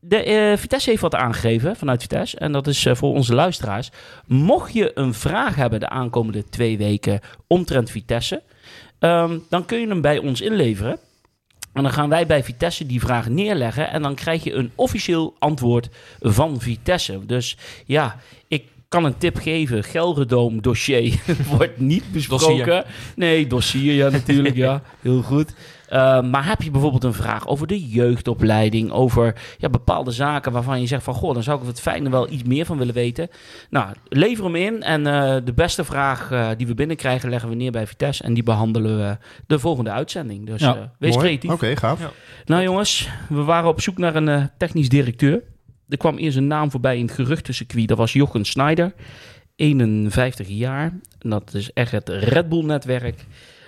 de, 0.00 0.22
eh, 0.22 0.56
Vitesse 0.56 0.90
heeft 0.90 1.02
wat 1.02 1.14
aangegeven 1.14 1.76
vanuit 1.76 2.00
Vitesse. 2.00 2.38
En 2.38 2.52
dat 2.52 2.66
is 2.66 2.86
eh, 2.86 2.94
voor 2.94 3.14
onze 3.14 3.34
luisteraars. 3.34 3.90
Mocht 4.26 4.72
je 4.72 4.90
een 4.94 5.14
vraag 5.14 5.54
hebben 5.54 5.80
de 5.80 5.88
aankomende 5.88 6.44
twee 6.48 6.78
weken 6.78 7.20
omtrent 7.46 7.90
Vitesse... 7.90 8.42
ehm, 8.98 9.38
dan 9.48 9.64
kun 9.64 9.80
je 9.80 9.88
hem 9.88 10.00
bij 10.00 10.18
ons 10.18 10.40
inleveren. 10.40 10.98
En 11.72 11.82
dan 11.82 11.92
gaan 11.92 12.08
wij 12.08 12.26
bij 12.26 12.44
Vitesse 12.44 12.86
die 12.86 13.00
vraag 13.00 13.28
neerleggen. 13.28 13.90
En 13.90 14.02
dan 14.02 14.14
krijg 14.14 14.44
je 14.44 14.52
een 14.52 14.72
officieel 14.74 15.34
antwoord 15.38 15.88
van 16.20 16.60
Vitesse. 16.60 17.26
Dus 17.26 17.56
ja, 17.86 18.16
ik 18.48 18.64
kan 18.92 19.04
een 19.04 19.18
tip 19.18 19.36
geven. 19.36 19.84
Gelredoom 19.84 20.62
dossier 20.62 21.20
wordt 21.56 21.80
niet 21.80 22.12
besproken. 22.12 22.56
Dossier. 22.56 22.84
Nee, 23.16 23.46
dossier, 23.46 23.94
ja 23.94 24.08
natuurlijk, 24.08 24.56
ja. 24.56 24.82
Heel 25.00 25.22
goed. 25.22 25.54
Uh, 25.92 26.22
maar 26.22 26.46
heb 26.46 26.62
je 26.62 26.70
bijvoorbeeld 26.70 27.04
een 27.04 27.12
vraag 27.14 27.46
over 27.46 27.66
de 27.66 27.88
jeugdopleiding, 27.88 28.90
over 28.90 29.34
ja, 29.58 29.68
bepaalde 29.68 30.10
zaken 30.10 30.52
waarvan 30.52 30.80
je 30.80 30.86
zegt 30.86 31.02
van, 31.02 31.14
goh, 31.14 31.34
dan 31.34 31.42
zou 31.42 31.60
ik 31.60 31.66
het 31.66 31.80
fijne 31.80 32.10
wel 32.10 32.30
iets 32.30 32.42
meer 32.42 32.64
van 32.66 32.78
willen 32.78 32.94
weten. 32.94 33.28
Nou, 33.70 33.92
lever 34.08 34.44
hem 34.44 34.56
in 34.56 34.82
en 34.82 35.00
uh, 35.06 35.36
de 35.44 35.52
beste 35.54 35.84
vraag 35.84 36.30
uh, 36.32 36.48
die 36.56 36.66
we 36.66 36.74
binnenkrijgen 36.74 37.30
leggen 37.30 37.48
we 37.48 37.54
neer 37.54 37.70
bij 37.72 37.86
Vitesse 37.86 38.22
en 38.22 38.34
die 38.34 38.42
behandelen 38.42 38.98
we 38.98 39.16
de 39.46 39.58
volgende 39.58 39.90
uitzending. 39.90 40.46
Dus 40.46 40.60
Ja, 40.60 40.74
uh, 40.76 40.80
wees 40.98 41.14
mooi. 41.14 41.26
creatief. 41.26 41.50
Oké, 41.50 41.76
gaaf. 41.76 42.00
Ja. 42.00 42.10
Nou 42.44 42.62
jongens, 42.62 43.08
we 43.28 43.42
waren 43.42 43.68
op 43.68 43.80
zoek 43.80 43.98
naar 43.98 44.14
een 44.14 44.28
uh, 44.28 44.44
technisch 44.58 44.88
directeur. 44.88 45.42
Er 45.92 45.98
kwam 45.98 46.16
eerst 46.16 46.36
een 46.36 46.46
naam 46.46 46.70
voorbij 46.70 46.98
in 46.98 47.04
het 47.04 47.14
geruchtencircuit. 47.14 47.88
Dat 47.88 47.98
was 47.98 48.12
Jochen 48.12 48.44
Snyder, 48.44 48.92
51 49.56 50.48
jaar. 50.48 50.98
En 51.18 51.30
dat 51.30 51.54
is 51.54 51.72
echt 51.72 51.92
het 51.92 52.08
Red 52.08 52.48
Bull-netwerk. 52.48 53.24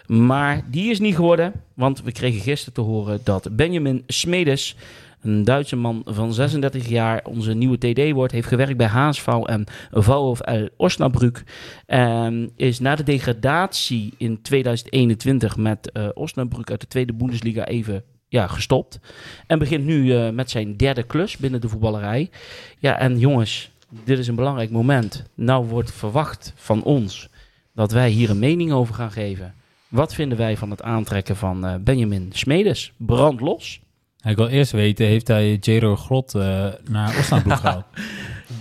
Maar 0.07 0.65
die 0.71 0.91
is 0.91 1.01
niet 1.01 1.15
geworden, 1.15 1.53
want 1.75 2.03
we 2.03 2.13
kregen 2.13 2.41
gisteren 2.41 2.75
te 2.75 2.81
horen 2.81 3.21
dat 3.25 3.57
Benjamin 3.57 4.03
Smedes, 4.07 4.77
een 5.21 5.45
Duitse 5.45 5.77
man 5.77 6.03
van 6.05 6.35
36 6.35 6.89
jaar, 6.89 7.25
onze 7.25 7.53
nieuwe 7.53 7.79
TD 7.79 8.11
wordt. 8.13 8.33
Heeft 8.33 8.49
gewerkt 8.49 8.77
bij 8.77 8.87
HSV 8.87 9.27
en 9.27 9.65
VfL 9.91 10.37
Osnabrück. 10.77 11.43
Um, 11.87 12.51
is 12.57 12.81
na 12.81 12.95
de 12.95 13.03
degradatie 13.03 14.15
in 14.17 14.43
2021 14.43 15.57
met 15.57 15.91
uh, 15.93 16.09
Osnabrück 16.15 16.71
uit 16.71 16.81
de 16.81 16.87
tweede 16.89 17.13
Bundesliga 17.13 17.65
even 17.67 18.05
ja, 18.35 18.47
gestopt. 18.47 18.99
En 19.47 19.59
begint 19.59 19.85
nu 19.85 20.05
uh, 20.05 20.31
met 20.31 20.51
zijn 20.51 20.77
derde 20.77 21.03
klus 21.03 21.37
binnen 21.37 21.61
de 21.61 21.69
voetballerij. 21.69 22.31
Ja, 22.79 22.99
en 22.99 23.19
jongens, 23.19 23.71
dit 24.05 24.19
is 24.19 24.29
een 24.29 24.35
belangrijk 24.35 24.71
moment. 24.71 25.25
Nou 25.35 25.67
wordt 25.67 25.93
verwacht 25.93 26.53
van 26.57 26.83
ons 26.83 27.29
dat 27.75 27.93
wij 27.93 28.09
hier 28.09 28.31
een 28.31 28.39
mening 28.39 28.73
over 28.73 28.95
gaan 28.95 29.11
geven. 29.13 29.55
Wat 29.89 30.15
vinden 30.15 30.39
wij 30.39 30.57
van 30.57 30.71
het 30.71 30.83
aantrekken 30.83 31.37
van 31.37 31.67
uh, 31.67 31.75
Benjamin 31.81 32.31
Smedes? 32.33 32.93
Brand 32.97 33.41
los. 33.41 33.81
Ik 34.27 34.37
wil 34.37 34.49
eerst 34.49 34.73
weten, 34.73 35.07
heeft 35.07 35.29
hij 35.29 35.57
Jero 35.61 35.97
Grot 35.97 36.35
uh, 36.35 36.67
naar 36.91 37.17
Osnabrück 37.19 37.53
gehaald? 37.61 37.85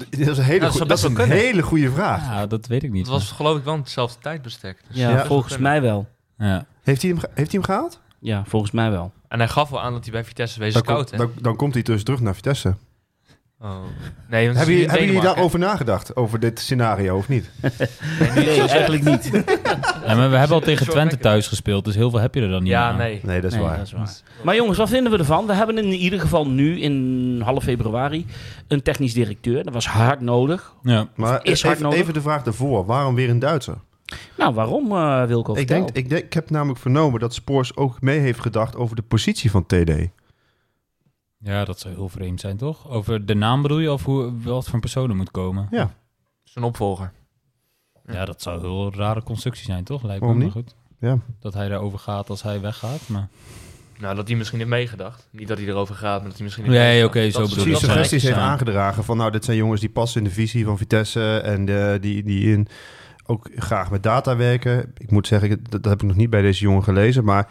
Dat 0.10 0.20
is 0.20 0.38
een 0.38 0.44
hele, 0.44 0.54
Ja, 0.54 0.60
dat 0.60 0.70
goe- 0.70 0.78
zou 0.78 0.88
dat 0.90 0.98
is 0.98 1.04
best 1.14 1.18
een 1.32 1.38
hele 1.38 1.62
goede 1.62 1.92
vraag. 1.92 2.22
Ja, 2.22 2.48
dat 2.48 2.68
weet 2.68 2.84
ik 2.84 2.92
niet. 2.92 3.02
Het 3.02 3.12
was 3.12 3.32
geloof 3.32 3.58
ik 3.58 3.64
wel 3.64 3.76
hetzelfde 3.78 4.20
tijdbestek. 4.22 4.82
Dus 4.88 4.98
Ja, 4.98 5.10
Ja. 5.10 5.26
volgens 5.26 5.58
mij 5.58 5.82
wel. 5.82 6.08
Ja. 6.38 6.66
Heeft, 6.84 7.02
hij 7.02 7.12
hem, 7.12 7.20
ge- 7.20 7.30
heeft 7.34 7.52
hij 7.52 7.60
hem 7.62 7.64
gehaald? 7.64 8.02
Ja, 8.24 8.44
volgens 8.48 8.72
mij 8.72 8.92
wel. 8.92 9.12
En 9.28 9.40
hij 9.40 9.48
gaf 9.48 9.70
wel 9.70 9.82
aan 9.82 9.94
dat 9.94 10.04
hij 10.04 10.12
bij 10.12 10.24
Vitesse 10.24 10.60
wezen 10.60 10.84
Dan, 10.84 10.94
scout. 10.94 11.10
kom- 11.10 11.18
dan, 11.18 11.32
dan 11.42 11.56
komt 11.56 11.74
hij 11.74 11.84
dus 11.84 12.04
terug 12.04 12.20
naar 12.20 12.36
Vitesse. 12.36 12.76
Oh. 13.62 13.70
Nee, 14.30 14.46
want 14.46 14.58
Hebben 14.58 14.76
jullie, 14.76 14.90
hebben 14.90 15.22
daarover 15.22 15.60
nagedacht? 15.60 16.16
Over 16.16 16.40
dit 16.40 16.60
scenario 16.60 17.18
of 17.18 17.28
niet? 17.28 17.50
Nee, 18.36 18.62
eigenlijk 18.62 19.04
niet. 19.04 19.30
Ja, 20.08 20.16
maar 20.16 20.30
we 20.30 20.38
hebben 20.38 20.58
al 20.58 20.64
tegen 20.64 20.88
Twente 20.90 21.18
thuis 21.18 21.48
gespeeld, 21.48 21.86
dus 21.86 21.96
heel 21.96 22.10
veel 22.10 22.20
heb 22.20 22.36
je 22.36 22.42
er 22.42 22.50
dan 22.50 22.62
niet 22.64 22.72
Ja, 22.72 22.90
aan. 22.90 22.98
nee. 22.98 23.20
Nee, 23.24 23.42
dat 23.42 23.52
is 23.52 23.58
Nee, 23.58 23.68
waar. 23.68 23.78
dat 23.78 23.86
is 23.86 23.92
waar. 23.92 24.10
Maar 24.44 24.56
jongens, 24.56 24.78
wat 24.78 24.90
vinden 24.90 25.12
we 25.12 25.18
ervan? 25.18 25.46
We 25.46 25.54
hebben 25.54 25.78
in 25.78 25.92
ieder 25.92 26.20
geval 26.20 26.48
nu 26.48 26.80
in 26.82 27.42
half 27.44 27.64
februari 27.64 28.26
een 28.68 28.82
technisch 28.82 29.14
directeur. 29.14 29.64
Dat 29.64 29.74
was 29.74 29.88
hard 29.88 30.22
nodig. 30.22 30.74
Ja. 30.84 31.08
Maar 31.16 31.40
Is 31.46 31.62
hard 31.62 31.74
even, 31.76 31.86
nodig. 31.86 32.00
even 32.02 32.14
de 32.14 32.22
vraag 32.22 32.46
ervoor. 32.46 32.86
Waarom 32.86 33.16
weer 33.16 33.30
een 33.30 33.40
Duitser? 33.40 33.76
Nou, 34.38 34.54
waarom 34.54 34.92
uh, 34.92 35.26
Wilco? 35.26 35.56
Ik, 35.56 35.68
denk, 35.68 35.90
ik, 35.92 36.10
denk, 36.10 36.24
ik 36.24 36.34
heb 36.34 36.50
namelijk 36.50 36.80
vernomen 36.80 37.20
dat 37.20 37.34
Spoors 37.34 37.76
ook 37.76 38.02
mee 38.02 38.20
heeft 38.20 38.40
gedacht 38.40 38.76
over 38.76 38.96
de 38.96 39.02
positie 39.02 39.52
van 39.52 39.66
TD. 39.66 39.92
ja, 41.38 41.66
dat 41.66 41.80
zou 41.80 41.94
heel 41.94 42.10
vreemd 42.10 42.40
zijn, 42.40 42.58
toch? 42.58 42.90
Over 42.90 43.26
de 43.26 43.36
naam 43.36 43.62
bedoel 43.62 43.80
je, 43.80 43.92
of 43.92 44.04
hoe, 44.04 44.32
wat 44.44 44.66
voor 44.66 44.74
een 44.74 44.80
persoon 44.80 45.10
er 45.10 45.16
moet 45.16 45.32
komen? 45.32 45.68
Ja. 45.72 45.94
Zijn 46.44 46.66
opvolger. 46.66 47.12
Ja, 48.08 48.26
dat 48.26 48.42
zou 48.42 48.56
een 48.56 48.62
heel 48.66 48.94
rare 48.96 49.24
constructie 49.24 49.66
zijn, 49.66 49.84
toch? 49.84 50.04
Lijkt 50.04 50.26
me 50.26 50.50
goed. 50.50 50.76
Ja. 51.00 51.18
Dat 51.40 51.54
hij 51.54 51.68
daarover 51.68 52.00
gaat 52.00 52.30
als 52.30 52.44
hij 52.44 52.62
weggaat, 52.62 53.08
maar... 53.08 53.28
Nou, 54.00 54.16
dat 54.16 54.28
hij 54.28 54.38
misschien 54.38 54.58
heeft 54.58 54.70
meegedacht. 54.70 55.28
Niet 55.32 55.48
dat 55.48 55.58
hij 55.58 55.68
erover 55.68 55.96
gaat, 55.96 56.20
maar 56.20 56.28
dat 56.28 56.34
hij 56.38 56.44
misschien 56.44 56.66
heeft 56.66 56.78
Nee, 56.78 57.06
oké, 57.06 57.22
Dat 57.24 57.32
zo 57.34 57.42
is- 57.42 57.50
bedoel 57.50 57.64
dat 57.66 57.74
ik. 57.74 57.80
zou 57.80 57.92
suggesties 57.92 58.24
heeft 58.24 58.38
aangedragen 58.38 59.04
van 59.04 59.18
nou, 59.18 59.32
dit 59.32 59.46
zijn 59.46 59.58
jongens 59.58 59.82
die 59.82 59.90
passen 59.90 60.22
in 60.22 60.28
de 60.28 60.34
visie 60.34 60.66
van 60.66 60.78
Vitesse 60.78 61.38
en 61.38 61.70
eh, 61.70 62.02
die, 62.02 62.24
die 62.24 62.52
in, 62.52 62.68
ook 63.26 63.50
graag 63.56 63.92
met 63.92 64.04
data 64.04 64.36
werken. 64.36 64.92
Ik 64.98 65.12
moet 65.12 65.28
zeggen, 65.28 65.50
dat, 65.50 65.72
dat 65.72 65.86
heb 65.86 66.02
ik 66.02 66.08
nog 66.08 66.18
niet 66.18 66.30
bij 66.30 66.42
deze 66.42 66.62
jongen 66.64 66.84
gelezen, 66.84 67.24
maar 67.24 67.48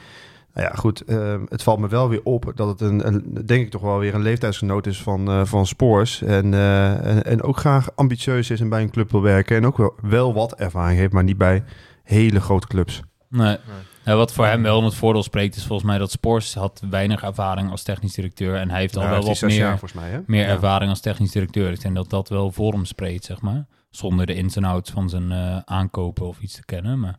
nou 0.55 0.67
ja, 0.67 0.75
goed, 0.75 1.01
eh, 1.01 1.35
het 1.49 1.63
valt 1.63 1.79
me 1.79 1.89
wel 1.89 2.09
weer 2.09 2.21
op 2.25 2.53
dat 2.55 2.69
het 2.69 2.81
een, 2.81 3.07
een 3.07 3.47
denk 3.47 3.65
ik 3.65 3.71
toch 3.71 3.83
wel 3.83 3.99
weer 3.99 4.15
een 4.15 4.23
leeftijdsgenoot 4.23 4.87
is 4.87 5.03
van, 5.03 5.29
eh, 5.29 5.45
van 5.45 5.67
Spoors 5.67 6.23
en, 6.23 6.55
eh, 6.55 7.07
en, 7.07 7.25
en 7.25 7.43
ook 7.43 7.57
graag 7.57 7.89
ambitieus 7.95 8.51
is 8.51 8.61
en 8.61 8.69
bij 8.69 8.83
een 8.83 8.91
club 8.91 9.11
wil 9.11 9.23
werken 9.23 9.57
en 9.57 9.67
ook 9.67 9.77
wel, 9.77 9.95
wel 10.03 10.35
wat 10.35 10.55
ervaring 10.55 10.99
heeft, 10.99 11.13
maar 11.13 11.25
niet 11.25 11.39
bij 11.39 11.65
hele 12.03 12.41
grote 12.41 12.67
clubs. 12.67 13.03
Nee. 13.29 13.57
Ja, 14.05 14.17
wat 14.17 14.33
voor 14.33 14.47
hem 14.47 14.63
wel 14.63 14.79
in 14.79 14.85
het 14.85 14.95
voordeel 14.95 15.23
spreekt, 15.23 15.57
is 15.57 15.67
volgens 15.67 15.89
mij 15.89 15.99
dat 15.99 16.11
Spors 16.11 16.55
had 16.55 16.83
weinig 16.91 17.23
ervaring 17.23 17.71
als 17.71 17.83
technisch 17.83 18.15
directeur. 18.15 18.55
En 18.55 18.71
hij 18.71 18.81
heeft 18.81 18.97
al 18.97 19.03
Ja, 19.03 19.11
wel 19.11 19.25
wat 19.25 19.39
jaar 19.39 19.51
meer, 19.51 19.91
mij, 19.95 20.23
meer 20.27 20.47
Ja. 20.47 20.49
ervaring 20.49 20.91
als 20.91 21.01
technisch 21.01 21.31
directeur. 21.31 21.71
Ik 21.71 21.81
denk 21.81 21.95
dat 21.95 22.11
dat 22.11 22.29
wel 22.29 22.53
voor 22.53 22.73
hem 22.73 22.85
spreekt, 22.85 23.25
zeg 23.25 23.41
maar. 23.41 23.67
Zonder 23.93 24.27
de 24.27 24.35
ins 24.35 24.57
en 24.57 24.65
outs 24.65 24.91
van 24.91 25.09
zijn 25.09 25.33
eh, 25.33 25.59
aankopen 25.65 26.27
of 26.27 26.41
iets 26.41 26.55
te 26.55 26.65
kennen. 26.65 27.01
Maar 27.01 27.19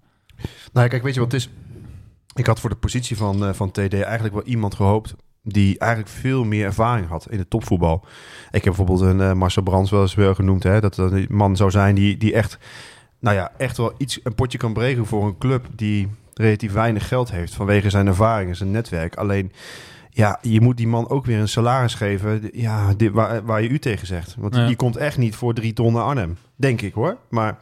Nou, 0.74 0.88
kijk, 0.88 1.03
weet 1.03 1.13
je 1.13 1.20
wat 1.20 1.32
het 1.32 1.42
is? 1.42 1.50
Ik 2.36 2.46
had 2.46 2.60
voor 2.60 2.70
de 2.70 2.75
positie 2.75 3.18
van, 3.18 3.46
eh, 3.46 3.53
van 3.53 3.72
TD 3.72 3.94
eigenlijk 3.94 4.34
wel 4.34 4.44
iemand 4.44 4.75
gehoopt 4.75 5.15
die 5.44 5.80
eigenlijk 5.80 6.12
veel 6.12 6.44
meer 6.44 6.65
ervaring 6.65 7.08
had 7.08 7.27
in 7.30 7.38
het 7.38 7.50
topvoetbal. 7.50 8.06
Ik 8.51 8.63
heb 8.63 8.75
bijvoorbeeld 8.75 9.01
een 9.01 9.22
eh, 9.22 9.34
Marcel 9.34 9.63
Brands 9.63 9.92
wel 9.92 10.01
eens 10.01 10.15
wel 10.15 10.36
genoemd, 10.36 10.63
hè, 10.63 10.80
dat 10.80 10.96
dat 10.96 11.12
een 11.12 11.27
man 11.30 11.56
zou 11.56 11.72
zijn 11.72 11.96
die, 11.96 12.18
die 12.18 12.34
echt, 12.34 12.58
nou 13.20 13.36
ja, 13.36 13.51
echt 13.58 13.77
wel 13.77 13.94
iets, 13.98 14.20
een 14.24 14.36
potje 14.36 14.58
kan 14.58 14.74
breken 14.74 15.06
voor 15.06 15.25
een 15.25 15.38
club 15.38 15.65
die 15.75 16.10
relatief 16.34 16.72
weinig 16.72 17.08
geld 17.08 17.32
heeft 17.32 17.53
vanwege 17.53 17.89
zijn 17.89 18.08
ervaring 18.08 18.50
en 18.50 18.56
zijn 18.56 18.72
netwerk. 18.72 19.15
Alleen, 19.15 19.51
Ja, 20.15 20.39
je 20.41 20.62
moet 20.62 20.77
die 20.77 20.88
man 20.88 21.10
ook 21.10 21.25
weer 21.25 21.39
een 21.39 21.48
salaris 21.48 21.93
geven. 21.93 22.50
Ja, 22.51 22.93
dit, 22.93 23.12
waar, 23.12 23.46
waar 23.46 23.62
je 23.62 23.70
u 23.70 23.79
tegen 23.79 24.08
zegt. 24.08 24.36
Want 24.38 24.55
Ja. 24.55 24.67
die 24.67 24.75
komt 24.75 24.98
echt 24.98 25.17
niet 25.17 25.36
voor 25.36 25.53
drie 25.53 25.74
ton 25.74 25.93
naar 25.93 26.03
Arnhem. 26.03 26.38
Denk 26.55 26.82
ik 26.82 26.93
hoor. 26.93 27.17
Maar 27.29 27.58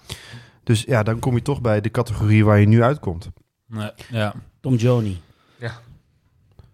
dus 0.64 0.84
ja, 0.84 1.04
dan 1.04 1.20
kom 1.20 1.36
je 1.36 1.42
toch 1.42 1.62
bij 1.62 1.82
de 1.82 1.92
categorie 1.92 2.46
waar 2.46 2.60
je 2.60 2.68
nu 2.68 2.84
uitkomt. 2.84 3.30
Nee, 3.68 3.92
ja. 4.10 4.34
Tom 4.60 4.76
Joni. 4.76 5.22
Ja. 5.60 5.80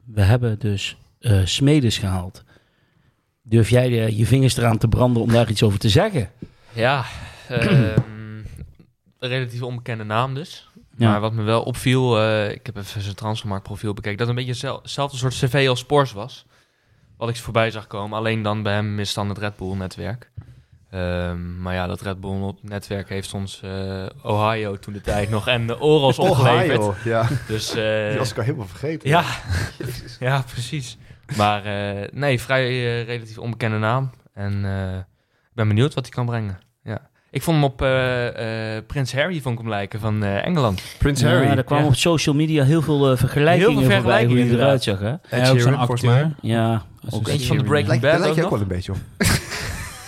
We 0.06 0.22
hebben 0.22 0.60
dus 0.60 0.98
eh 1.20 1.42
Smedes 1.46 1.98
gehaald. 1.98 2.44
Durf 3.42 3.70
jij 3.70 4.06
eh, 4.06 4.18
je 4.18 4.26
vingers 4.26 4.58
eraan 4.58 4.78
te 4.78 4.88
branden 4.88 5.22
om 5.22 5.32
daar 5.32 5.50
iets 5.50 5.64
over 5.64 5.80
te 5.80 5.90
zeggen? 5.90 6.30
Ja, 6.74 7.06
ehm, 7.50 7.94
een 9.20 9.30
relatief 9.30 9.62
onbekende 9.62 10.04
naam 10.04 10.34
dus. 10.34 10.67
Ja. 10.98 11.10
Maar 11.12 11.20
wat 11.20 11.34
me 11.34 11.42
wel 11.44 11.62
opviel, 11.64 12.20
eh, 12.22 12.52
ik 12.52 12.66
heb 12.66 12.78
even 12.78 13.02
zijn 13.02 13.16
transfermarktprofiel 13.16 13.94
bekeken, 13.94 14.18
dat 14.18 14.28
een 14.28 14.36
beetje 14.36 14.54
zel- 14.54 14.80
hetzelfde 14.82 15.18
soort 15.18 15.34
cv 15.34 15.66
als 15.70 15.80
Spors 15.80 16.12
was. 16.12 16.46
Wat 17.18 17.30
ik 17.30 17.38
voorbij 17.38 17.72
zag 17.72 17.88
komen, 17.88 18.18
alleen 18.18 18.42
dan 18.42 18.64
bij 18.64 18.74
hem 18.74 18.96
mist 18.96 19.16
dan 19.16 19.30
het 19.30 19.38
Red 19.38 19.56
Bull 19.58 19.76
netwerk. 19.76 20.32
Ehm, 20.92 21.62
maar 21.62 21.74
ja, 21.74 21.88
dat 21.88 22.02
Red 22.02 22.20
Bull 22.22 22.54
netwerk 22.62 23.10
heeft 23.10 23.34
ons 23.34 23.62
eh, 23.64 24.06
Ohio 24.24 24.80
toen 24.80 24.94
de 24.94 25.02
tijd 25.02 25.30
nog 25.30 25.48
en 25.48 25.68
de 25.68 25.80
Oros 25.80 26.20
opgeleverd. 26.30 26.78
Ohio, 26.80 26.96
ja. 27.04 27.28
Dus 27.48 27.70
eh, 27.76 28.10
Die 28.10 28.18
was 28.18 28.32
ik 28.32 28.38
al 28.38 28.44
helemaal 28.44 28.68
vergeten. 28.68 29.10
ja, 29.10 29.24
ja, 30.20 30.42
precies. 30.54 30.98
Maar 31.38 31.62
nee, 32.12 32.42
vrij 32.42 33.04
relatief 33.04 33.38
onbekende 33.38 33.78
naam. 33.78 34.12
En 34.34 34.54
ik 35.50 35.54
ben 35.54 35.68
benieuwd 35.68 35.94
wat 35.94 36.06
hij 36.06 36.14
kan 36.14 36.26
brengen. 36.26 36.60
Ja. 37.32 37.38
Ik 37.38 37.42
vond 37.44 37.58
hem 37.58 37.66
op 37.66 37.82
eh, 37.82 38.76
eh, 38.78 38.84
Prins 38.86 39.14
Harry 39.14 39.42
vond 39.42 39.56
ik 39.56 39.62
hem 39.62 39.70
lijken 39.70 40.00
van 40.00 40.24
eh, 40.24 40.46
Engeland. 40.46 40.82
Prins 40.98 41.22
Ja, 41.22 41.28
Harry. 41.30 41.48
er 41.48 41.64
kwamen 41.64 41.84
Ja. 41.86 41.90
op 41.92 41.96
social 41.98 42.36
media 42.36 42.64
heel 42.64 42.82
veel 42.82 43.18
vergelijkingen 43.18 43.72
Heel 43.80 43.82
veel 43.90 43.96
voorbij 43.96 44.26
hoe 44.26 44.34
hij 44.36 44.46
vergelijkingen, 44.46 44.60
eruit 44.64 44.84
zag. 44.84 45.00
Hè? 45.00 45.10
Ed 45.12 45.20
Ja, 45.30 45.38
ook 45.40 45.46
zo'n 45.46 45.60
Sheeran, 45.60 45.76
volgens 45.78 46.02
mij. 46.02 46.22
acteur. 46.24 46.36
Ja, 46.42 46.82
Als 47.06 47.14
ook 47.14 47.28
een 47.28 47.34
Eentje 47.34 47.48
van 47.48 47.58
de. 47.58 47.64
Breaking 47.64 47.88
Lijkt, 47.88 48.02
Bad 48.04 48.12
daar 48.12 48.20
lijkt 48.22 48.36
je 48.36 48.44
ook 48.44 48.50
wel 48.50 48.62
een 48.62 48.68
beetje 48.68 48.92
op. 48.92 48.98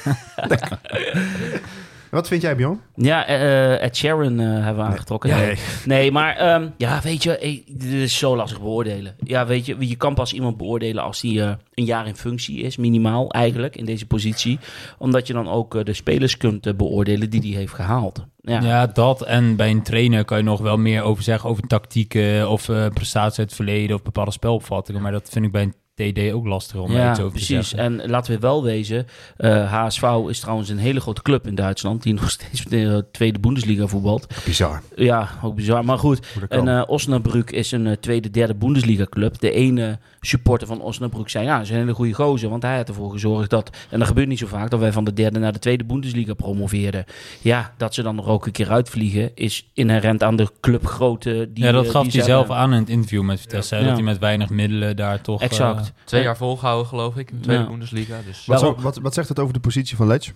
Wat 2.11 2.27
vind 2.27 2.41
jij, 2.41 2.55
Bjorn? 2.55 2.81
ja 2.95 3.25
eh, 3.27 3.83
Ed 3.83 3.97
Sheeran 3.97 4.39
eh, 4.39 4.45
hebben 4.47 4.75
we 4.83 4.89
aangetrokken. 4.91 5.29
Nee. 5.29 5.55
Nee, 5.85 6.11
maar 6.11 6.35
ehm, 6.35 6.67
ja, 6.77 6.99
weet 7.03 7.23
je, 7.23 7.37
eh, 7.37 7.59
dit 7.67 7.91
is 7.93 8.17
zo 8.17 8.35
lastig 8.35 8.59
beoordelen. 8.61 9.15
Ja, 9.23 9.45
weet 9.45 9.65
je, 9.65 9.75
je 9.79 9.95
kan 9.95 10.13
pas 10.13 10.33
iemand 10.33 10.57
beoordelen 10.57 11.03
als 11.03 11.21
die 11.21 11.41
eh, 11.41 11.51
een 11.73 11.85
jaar 11.85 12.07
in 12.07 12.15
functie 12.15 12.57
is, 12.61 12.77
minimaal 12.77 13.31
eigenlijk, 13.31 13.75
in 13.75 13.85
deze 13.85 14.05
positie. 14.05 14.59
Omdat 14.97 15.27
je 15.27 15.33
dan 15.33 15.49
ook 15.49 15.75
eh, 15.75 15.83
de 15.83 15.93
spelers 15.93 16.37
kunt 16.37 16.65
eh, 16.65 16.73
beoordelen 16.73 17.29
die 17.29 17.41
die 17.41 17.55
heeft 17.55 17.73
gehaald. 17.73 18.25
Ja, 18.41 18.61
Ja. 18.61 18.87
dat. 18.87 19.21
En 19.21 19.55
bij 19.55 19.69
een 19.69 19.83
trainer 19.83 20.25
kan 20.25 20.37
je 20.37 20.43
nog 20.43 20.59
wel 20.61 20.77
meer 20.77 21.01
over 21.01 21.23
zeggen 21.23 21.49
over 21.49 21.67
tactieken 21.67 22.49
of 22.49 22.69
eh 22.69 22.87
prestaties 22.93 23.39
uit 23.39 23.47
het 23.47 23.55
verleden 23.55 23.95
of 23.95 24.01
bepaalde 24.01 24.31
spelopvattingen. 24.31 25.01
Maar 25.01 25.11
dat 25.11 25.29
vind 25.29 25.45
ik 25.45 25.51
bij 25.51 25.61
een 25.61 25.73
TD 25.99 26.33
ook 26.33 26.45
lastig 26.45 26.79
om 26.79 26.91
Ja, 26.91 27.09
iets 27.11 27.19
over 27.19 27.39
te 27.39 27.45
precies. 27.45 27.69
zeggen. 27.69 28.01
En 28.01 28.09
laten 28.09 28.33
we 28.33 28.39
wel 28.39 28.63
wezen, 28.63 29.07
eh, 29.37 29.71
HSV 29.73 30.03
is 30.27 30.39
trouwens 30.39 30.69
een 30.69 30.77
hele 30.77 30.99
grote 30.99 31.21
club 31.21 31.47
in 31.47 31.55
Duitsland, 31.55 32.03
die 32.03 32.13
nog 32.21 32.29
steeds 32.29 32.63
de 32.63 32.85
eh, 32.85 32.97
tweede 33.11 33.39
Bundesliga 33.39 33.87
voetbalt. 33.87 34.27
Bizar. 34.45 34.81
Ja, 34.95 35.29
ook 35.43 35.55
bizar. 35.55 35.85
Maar 35.85 35.97
goed, 35.97 36.27
En 36.49 36.67
eh 36.67 36.83
Osnabrück 36.87 37.49
is 37.51 37.71
een 37.71 37.97
tweede, 37.99 38.29
derde 38.29 38.55
Bundesliga-club. 38.55 39.39
De 39.39 39.51
ene 39.51 39.99
supporter 40.21 40.67
van 40.67 40.81
Osnabrück 40.81 41.29
zei, 41.29 41.45
ja, 41.45 41.61
is 41.61 41.69
een 41.69 41.75
hele 41.75 41.93
goede 41.93 42.13
gozer. 42.13 42.49
Want 42.49 42.63
hij 42.63 42.75
had 42.77 42.87
ervoor 42.87 43.11
gezorgd 43.11 43.49
dat, 43.49 43.77
en 43.89 43.99
dat 43.99 44.07
gebeurt 44.07 44.27
niet 44.27 44.39
zo 44.39 44.47
vaak, 44.47 44.69
dat 44.69 44.79
wij 44.79 44.91
van 44.91 45.03
de 45.03 45.13
derde 45.13 45.39
naar 45.39 45.53
de 45.53 45.59
tweede 45.59 45.83
Bundesliga 45.85 46.33
promoveerden. 46.33 47.05
Ja, 47.41 47.73
dat 47.77 47.93
ze 47.93 48.01
dan 48.01 48.17
er 48.17 48.27
ook 48.27 48.45
een 48.45 48.51
keer 48.51 48.69
uitvliegen, 48.69 49.31
is 49.35 49.69
inherent 49.73 50.23
aan 50.23 50.35
de 50.35 50.47
clubgrootte. 50.61 51.49
Die, 51.53 51.63
ja, 51.63 51.71
dat 51.71 51.89
gaf 51.89 52.03
die 52.03 52.11
hij 52.11 52.21
ze 52.21 52.25
zelf 52.27 52.49
aan 52.49 52.73
in 52.73 52.79
het 52.79 52.89
interview 52.89 53.21
met 53.23 53.39
Vitesse. 53.39 53.75
Ja. 53.75 53.83
Dat 53.83 53.93
hij 53.93 54.03
met 54.03 54.17
weinig 54.19 54.49
middelen 54.49 54.95
daar 54.95 55.21
toch... 55.21 55.41
Exact. 55.41 55.88
Twee 56.03 56.23
jaar 56.23 56.37
volgehouden 56.37 56.87
geloof 56.87 57.17
ik, 57.17 57.29
in 57.31 57.35
de 57.37 57.43
tweede 57.43 57.63
Ja. 57.63 57.69
Bundesliga. 57.69 58.15
Dus 58.25 58.45
wat, 58.45 58.81
wat, 58.81 58.97
wat 58.97 59.13
zegt 59.13 59.29
het 59.29 59.39
over 59.39 59.53
de 59.53 59.59
positie 59.59 59.97
van 59.97 60.07
Ledge? 60.07 60.31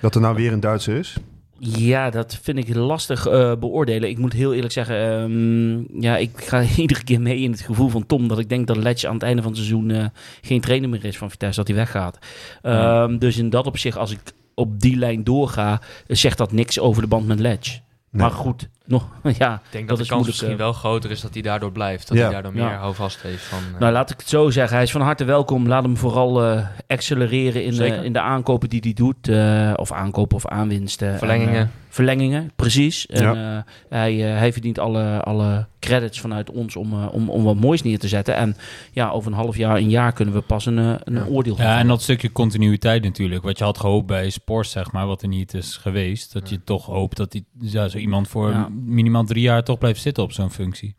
Dat 0.00 0.14
er 0.14 0.20
nou 0.20 0.34
weer 0.34 0.52
een 0.52 0.60
Duitser 0.60 0.96
is? 0.96 1.16
Ja, 1.58 2.10
dat 2.10 2.38
vind 2.42 2.58
ik 2.58 2.74
lastig 2.74 3.26
eh, 3.26 3.52
beoordelen. 3.54 4.08
Ik 4.08 4.18
moet 4.18 4.32
heel 4.32 4.54
eerlijk 4.54 4.72
zeggen, 4.72 4.96
ehm, 4.96 6.00
ja, 6.02 6.16
ik 6.16 6.30
ga 6.34 6.62
iedere 6.76 7.04
keer 7.04 7.20
mee 7.20 7.38
in 7.38 7.50
het 7.50 7.60
gevoel 7.60 7.88
van 7.88 8.06
Tom 8.06 8.28
dat 8.28 8.38
ik 8.38 8.48
denk 8.48 8.66
dat 8.66 8.76
Letch 8.76 9.04
aan 9.04 9.14
het 9.14 9.22
einde 9.22 9.42
van 9.42 9.50
het 9.50 9.60
seizoen 9.60 9.90
eh, 9.90 10.04
geen 10.40 10.60
trainer 10.60 10.88
meer 10.88 11.04
is 11.04 11.18
van 11.18 11.30
Vitesse, 11.30 11.56
dat 11.58 11.68
hij 11.68 11.76
weggaat. 11.76 12.18
Ehm, 12.62 13.18
Dus 13.18 13.36
in 13.38 13.50
dat 13.50 13.66
opzicht, 13.66 13.96
als 13.96 14.10
ik 14.10 14.20
op 14.54 14.80
die 14.80 14.96
lijn 14.96 15.24
doorga, 15.24 15.80
zegt 16.06 16.38
dat 16.38 16.52
niks 16.52 16.80
over 16.80 17.02
de 17.02 17.08
band 17.08 17.26
met 17.26 17.38
Letch. 17.38 17.70
Nee. 17.70 17.80
Maar 18.22 18.30
goed, 18.30 18.68
nog, 18.84 19.06
ja, 19.38 19.54
ik 19.64 19.72
denk 19.72 19.88
dat 19.88 19.96
de 19.98 20.06
kans 20.06 20.08
moeilijk, 20.10 20.26
misschien 20.26 20.50
eh. 20.50 20.56
wel 20.56 20.72
groter 20.72 21.10
is 21.10 21.20
dat 21.20 21.32
hij 21.32 21.42
daardoor 21.42 21.72
blijft. 21.72 22.08
Dat 22.08 22.16
Ja. 22.16 22.22
hij 22.22 22.32
daardoor 22.32 22.52
meer 22.52 22.62
Ja. 22.62 22.76
houvast 22.76 23.22
heeft 23.22 23.42
van... 23.44 23.58
eh, 23.74 23.80
Nou, 23.80 23.92
laat 23.92 24.10
ik 24.10 24.18
het 24.18 24.28
zo 24.28 24.50
zeggen. 24.50 24.74
Hij 24.74 24.84
is 24.84 24.90
van 24.92 25.00
harte 25.00 25.24
welkom. 25.24 25.68
Laat 25.68 25.82
hem 25.82 25.96
vooral 25.96 26.44
eh, 26.44 26.66
accelereren 26.86 27.64
in, 27.64 27.80
eh, 27.80 28.04
in 28.04 28.12
de 28.12 28.20
aankopen 28.20 28.68
die 28.68 28.80
hij 28.82 28.92
doet. 28.92 29.28
eh, 29.28 29.72
of 29.76 29.92
aankopen 29.92 30.36
of 30.36 30.46
aanwinsten. 30.46 31.18
Verlengingen. 31.18 31.54
En, 31.60 31.70
verlengingen, 31.92 32.52
precies. 32.56 33.06
En, 33.06 33.22
Ja. 33.22 33.56
eh, 33.56 33.72
hij, 33.88 34.32
eh, 34.32 34.38
hij 34.38 34.52
verdient 34.52 34.78
alle, 34.78 35.20
alle 35.22 35.66
credits 35.80 36.20
vanuit 36.20 36.50
ons 36.50 36.76
om, 36.76 36.92
eh, 36.92 37.08
om, 37.12 37.30
om 37.30 37.42
wat 37.42 37.56
moois 37.56 37.82
neer 37.82 37.98
te 37.98 38.08
zetten. 38.08 38.34
En 38.36 38.56
ja, 38.92 39.10
over 39.10 39.30
een 39.30 39.36
half 39.38 39.56
jaar, 39.56 39.76
een 39.76 39.90
jaar 39.90 40.12
kunnen 40.12 40.34
we 40.34 40.40
pas 40.40 40.66
een, 40.66 40.76
een 40.76 41.00
Ja. 41.14 41.24
oordeel 41.28 41.56
Ja, 41.56 41.78
en 41.78 41.86
dat 41.88 42.02
stukje 42.02 42.32
continuïteit 42.32 43.02
natuurlijk. 43.02 43.42
Wat 43.42 43.58
je 43.58 43.64
had 43.64 43.78
gehoopt 43.78 44.06
bij 44.06 44.30
Sport, 44.30 44.66
zeg 44.66 44.92
maar, 44.92 45.06
wat 45.06 45.22
er 45.22 45.28
niet 45.28 45.54
is 45.54 45.76
geweest. 45.76 46.32
Dat 46.32 46.48
je 46.48 46.64
toch 46.64 46.86
hoopt 46.86 47.16
dat 47.16 47.32
die, 47.32 47.46
ja, 47.60 47.88
zo 47.88 47.98
iemand 47.98 48.28
voor 48.28 48.50
Ja. 48.50 48.68
minimaal 48.84 49.24
drie 49.24 49.42
jaar 49.42 49.64
toch 49.64 49.78
blijft 49.78 50.00
zitten 50.00 50.22
op 50.22 50.32
zo'n 50.32 50.50
functie. 50.50 50.94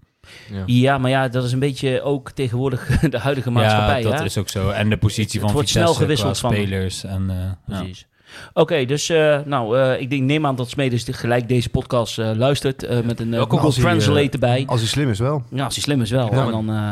ja. 0.52 0.64
Ja, 0.66 0.98
maar 0.98 1.10
ja, 1.12 1.28
dat 1.28 1.44
is 1.44 1.52
een 1.52 1.60
beetje 1.60 2.02
ook 2.02 2.32
tegenwoordig 2.32 3.00
de 3.10 3.20
huidige 3.20 3.52
maatschappij. 3.52 4.02
ja, 4.02 4.10
dat 4.10 4.20
hè? 4.20 4.26
is 4.26 4.38
ook 4.38 4.50
zo. 4.50 4.70
En 4.70 4.90
de 4.90 4.98
positie 4.98 5.32
Het 5.40 5.42
van 5.42 5.52
wordt 5.54 5.68
Vitesse 5.70 5.94
snel 5.94 6.02
gewisseld 6.02 6.38
qua 6.38 6.48
van- 6.50 6.58
spelers. 6.58 7.04
En, 7.04 7.30
eh, 7.30 7.36
ja. 7.36 7.58
Precies. 7.66 8.08
Oké, 8.54 8.86
dus 8.86 9.10
eh, 9.10 9.40
nou, 9.46 9.80
eh, 9.80 10.02
ik 10.02 10.10
denk, 10.10 10.22
neem 10.22 10.46
aan 10.46 10.56
dat 10.56 10.70
Smedes 10.70 11.06
gelijk 11.12 11.48
deze 11.48 11.70
podcast 11.70 12.20
eh, 12.20 12.32
luistert 12.36 12.84
eh, 12.84 13.00
met 13.00 13.20
een 13.20 13.34
uh, 13.34 13.40
Google 13.40 13.60
als 13.60 13.76
hij, 13.76 13.86
Translate 13.86 14.30
erbij. 14.30 14.64
Als 14.68 14.80
hij 14.80 14.90
slim 14.90 15.10
is 15.10 15.20
wel. 15.20 15.44
Ja, 15.50 15.64
als 15.64 15.74
hij 15.74 15.84
slim 15.84 16.02
is 16.02 16.12
wel. 16.12 16.34
Ja, 16.34 16.46
en 16.46 16.52
dan 16.52 16.70
eh, 16.70 16.92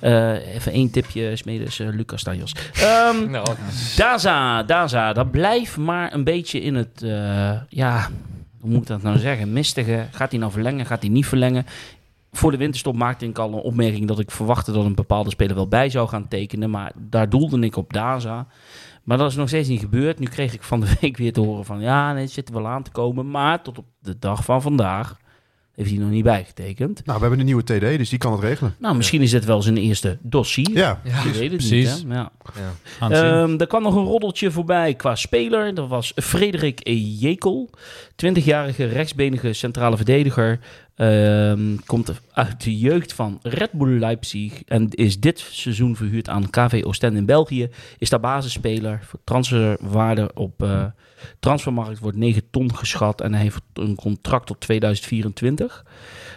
eh, 0.00 0.54
even 0.54 0.72
één 0.72 0.90
tipje, 0.90 1.36
Smedes, 1.36 1.78
Lucas 1.78 2.20
Stajos. 2.20 2.52
Ehm 2.74 3.30
Nou, 3.30 3.46
Daza, 3.96 4.62
Daza, 4.62 5.12
dat 5.12 5.30
blijft 5.30 5.76
maar 5.76 6.14
een 6.14 6.24
beetje 6.24 6.60
in 6.60 6.74
het, 6.74 7.02
eh, 7.02 7.52
ja, 7.68 8.08
hoe 8.60 8.70
moet 8.70 8.80
ik 8.80 8.86
dat 8.86 9.02
nou 9.02 9.18
zeggen, 9.18 9.52
mistige. 9.52 10.06
Gaat 10.10 10.30
hij 10.30 10.40
nou 10.40 10.52
verlengen, 10.52 10.86
gaat 10.86 11.00
hij 11.00 11.10
niet 11.10 11.26
verlengen? 11.26 11.66
Voor 12.32 12.50
de 12.50 12.56
winterstop 12.56 12.94
maakte 12.94 13.26
ik 13.26 13.38
al 13.38 13.48
een 13.52 13.54
opmerking 13.54 14.08
dat 14.08 14.18
ik 14.18 14.30
verwachtte 14.30 14.72
dat 14.72 14.84
een 14.84 14.94
bepaalde 14.94 15.30
speler 15.30 15.54
wel 15.54 15.68
bij 15.68 15.90
zou 15.90 16.08
gaan 16.08 16.28
tekenen. 16.28 16.70
Maar 16.70 16.92
daar 16.96 17.28
doelde 17.28 17.60
ik 17.60 17.76
op 17.76 17.92
Daza. 17.92 18.46
Maar 19.08 19.18
dat 19.18 19.30
is 19.30 19.36
nog 19.36 19.48
steeds 19.48 19.68
niet 19.68 19.80
gebeurd. 19.80 20.18
Nu 20.18 20.26
kreeg 20.26 20.54
ik 20.54 20.62
van 20.62 20.80
de 20.80 20.96
week 21.00 21.16
weer 21.16 21.32
te 21.32 21.40
horen 21.40 21.64
van 21.64 21.80
ja, 21.80 22.12
nee, 22.12 22.22
het 22.22 22.32
zit 22.32 22.48
er 22.48 22.54
wel 22.54 22.68
aan 22.68 22.82
te 22.82 22.90
komen. 22.90 23.30
Maar 23.30 23.62
tot 23.62 23.78
op 23.78 23.86
de 24.00 24.18
dag 24.18 24.44
van 24.44 24.62
vandaag 24.62 25.16
heeft 25.74 25.90
hij 25.90 25.98
nog 25.98 26.10
niet 26.10 26.24
bijgetekend. 26.24 27.02
Nou, 27.04 27.14
we 27.16 27.20
hebben 27.20 27.38
een 27.38 27.44
nieuwe 27.44 27.64
TD, 27.64 27.98
dus 27.98 28.08
die 28.08 28.18
kan 28.18 28.32
het 28.32 28.40
regelen. 28.40 28.74
Nou, 28.78 28.96
misschien 28.96 29.22
is 29.22 29.30
dit 29.30 29.44
wel 29.44 29.62
zijn 29.62 29.76
eerste 29.76 30.18
dossier. 30.22 30.70
Ja, 30.70 31.00
ja. 31.04 31.22
Weet 31.24 31.40
het 31.40 31.48
Precies. 31.48 32.02
niet, 32.02 32.12
hè? 32.12 32.18
Ja. 32.18 32.32
Ja. 32.54 33.06
Het. 33.06 33.12
Ehm, 33.12 33.60
er 33.60 33.66
kwam 33.66 33.82
nog 33.82 33.94
een 33.94 34.04
roddeltje 34.04 34.50
voorbij 34.50 34.94
qua 34.94 35.14
speler. 35.14 35.74
Dat 35.74 35.88
was 35.88 36.12
Frederik 36.14 36.80
Jekel. 37.18 37.70
20-jarige 38.26 38.84
rechtsbenige 38.84 39.52
centrale 39.52 39.96
verdediger. 39.96 40.58
Ehm, 40.98 41.76
komt 41.86 42.12
uit 42.32 42.64
de 42.64 42.78
jeugd 42.78 43.12
van 43.12 43.38
Red 43.42 43.72
Bull 43.72 43.98
Leipzig. 43.98 44.62
En 44.64 44.88
is 44.90 45.20
dit 45.20 45.38
seizoen 45.38 45.96
verhuurd 45.96 46.28
aan 46.28 46.50
KV 46.50 46.82
Oostende 46.86 47.18
in 47.18 47.26
België. 47.26 47.68
Is 47.98 48.10
daar 48.10 48.20
basisspeler. 48.20 49.00
Voor 49.04 49.20
transferwaarde 49.24 50.30
op 50.34 50.62
eh, 50.62 50.84
transfermarkt 51.40 51.98
wordt 51.98 52.16
9 52.16 52.42
ton 52.50 52.74
geschat. 52.76 53.20
En 53.20 53.32
hij 53.32 53.42
heeft 53.42 53.60
een 53.72 53.94
contract 53.94 54.46
tot 54.46 54.60
2024. 54.60 55.84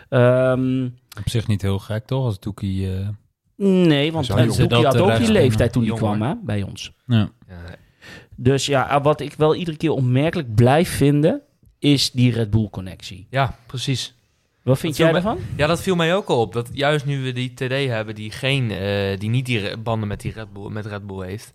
Ehm, 0.10 0.86
Op 1.20 1.30
zich 1.30 1.48
niet 1.48 1.62
heel 1.62 1.80
gek, 1.80 2.06
toch? 2.06 2.25
Als 2.25 2.39
Doekie... 2.39 2.94
eh, 2.96 3.08
nee, 3.56 4.12
want. 4.12 4.27
Doekie 4.27 4.68
Dat 4.68 4.84
had 4.84 4.91
de 4.94 5.00
ook 5.00 5.06
die 5.06 5.06
rechtsbener. 5.06 5.41
leeftijd 5.41 5.72
toen 5.72 5.86
hij 5.86 5.96
kwam 5.96 6.22
hè, 6.22 6.34
bij 6.44 6.62
ons. 6.63 6.91
ja. 7.08 7.30
Ja, 7.48 7.56
Dus 8.36 8.65
ja, 8.65 9.01
wat 9.01 9.22
ik 9.22 9.34
wel 9.34 9.56
iedere 9.56 9.77
keer 9.77 9.91
opmerkelijk 9.91 10.56
blijf 10.56 10.89
vinden, 10.89 11.41
is 11.80 12.12
die 12.12 12.32
Red 12.32 12.50
Bull-connectie. 12.50 13.27
ja, 13.30 13.56
precies. 13.65 14.15
Wat 14.63 14.80
vind 14.80 14.98
Dat 14.98 15.01
jij 15.06 15.12
daarvan? 15.12 15.39
Ja, 15.58 15.68
dat 15.68 15.82
viel 15.82 15.96
mij 15.96 16.15
ook 16.15 16.27
al 16.27 16.39
op. 16.41 16.53
Dat 16.53 16.70
juist 16.74 17.06
nu 17.06 17.24
we 17.24 17.32
die 17.32 17.53
TD 17.53 17.62
hebben 17.89 18.15
die, 18.15 18.32
geen, 18.32 18.72
eh, 18.72 19.20
die 19.20 19.30
niet 19.30 19.46
die 19.46 19.77
banden 19.77 20.08
met, 20.08 20.22
die 20.22 20.32
Red 20.32 20.53
Bull, 20.53 20.70
met 20.70 20.86
Red 20.86 21.08
Bull 21.08 21.25
heeft. 21.25 21.53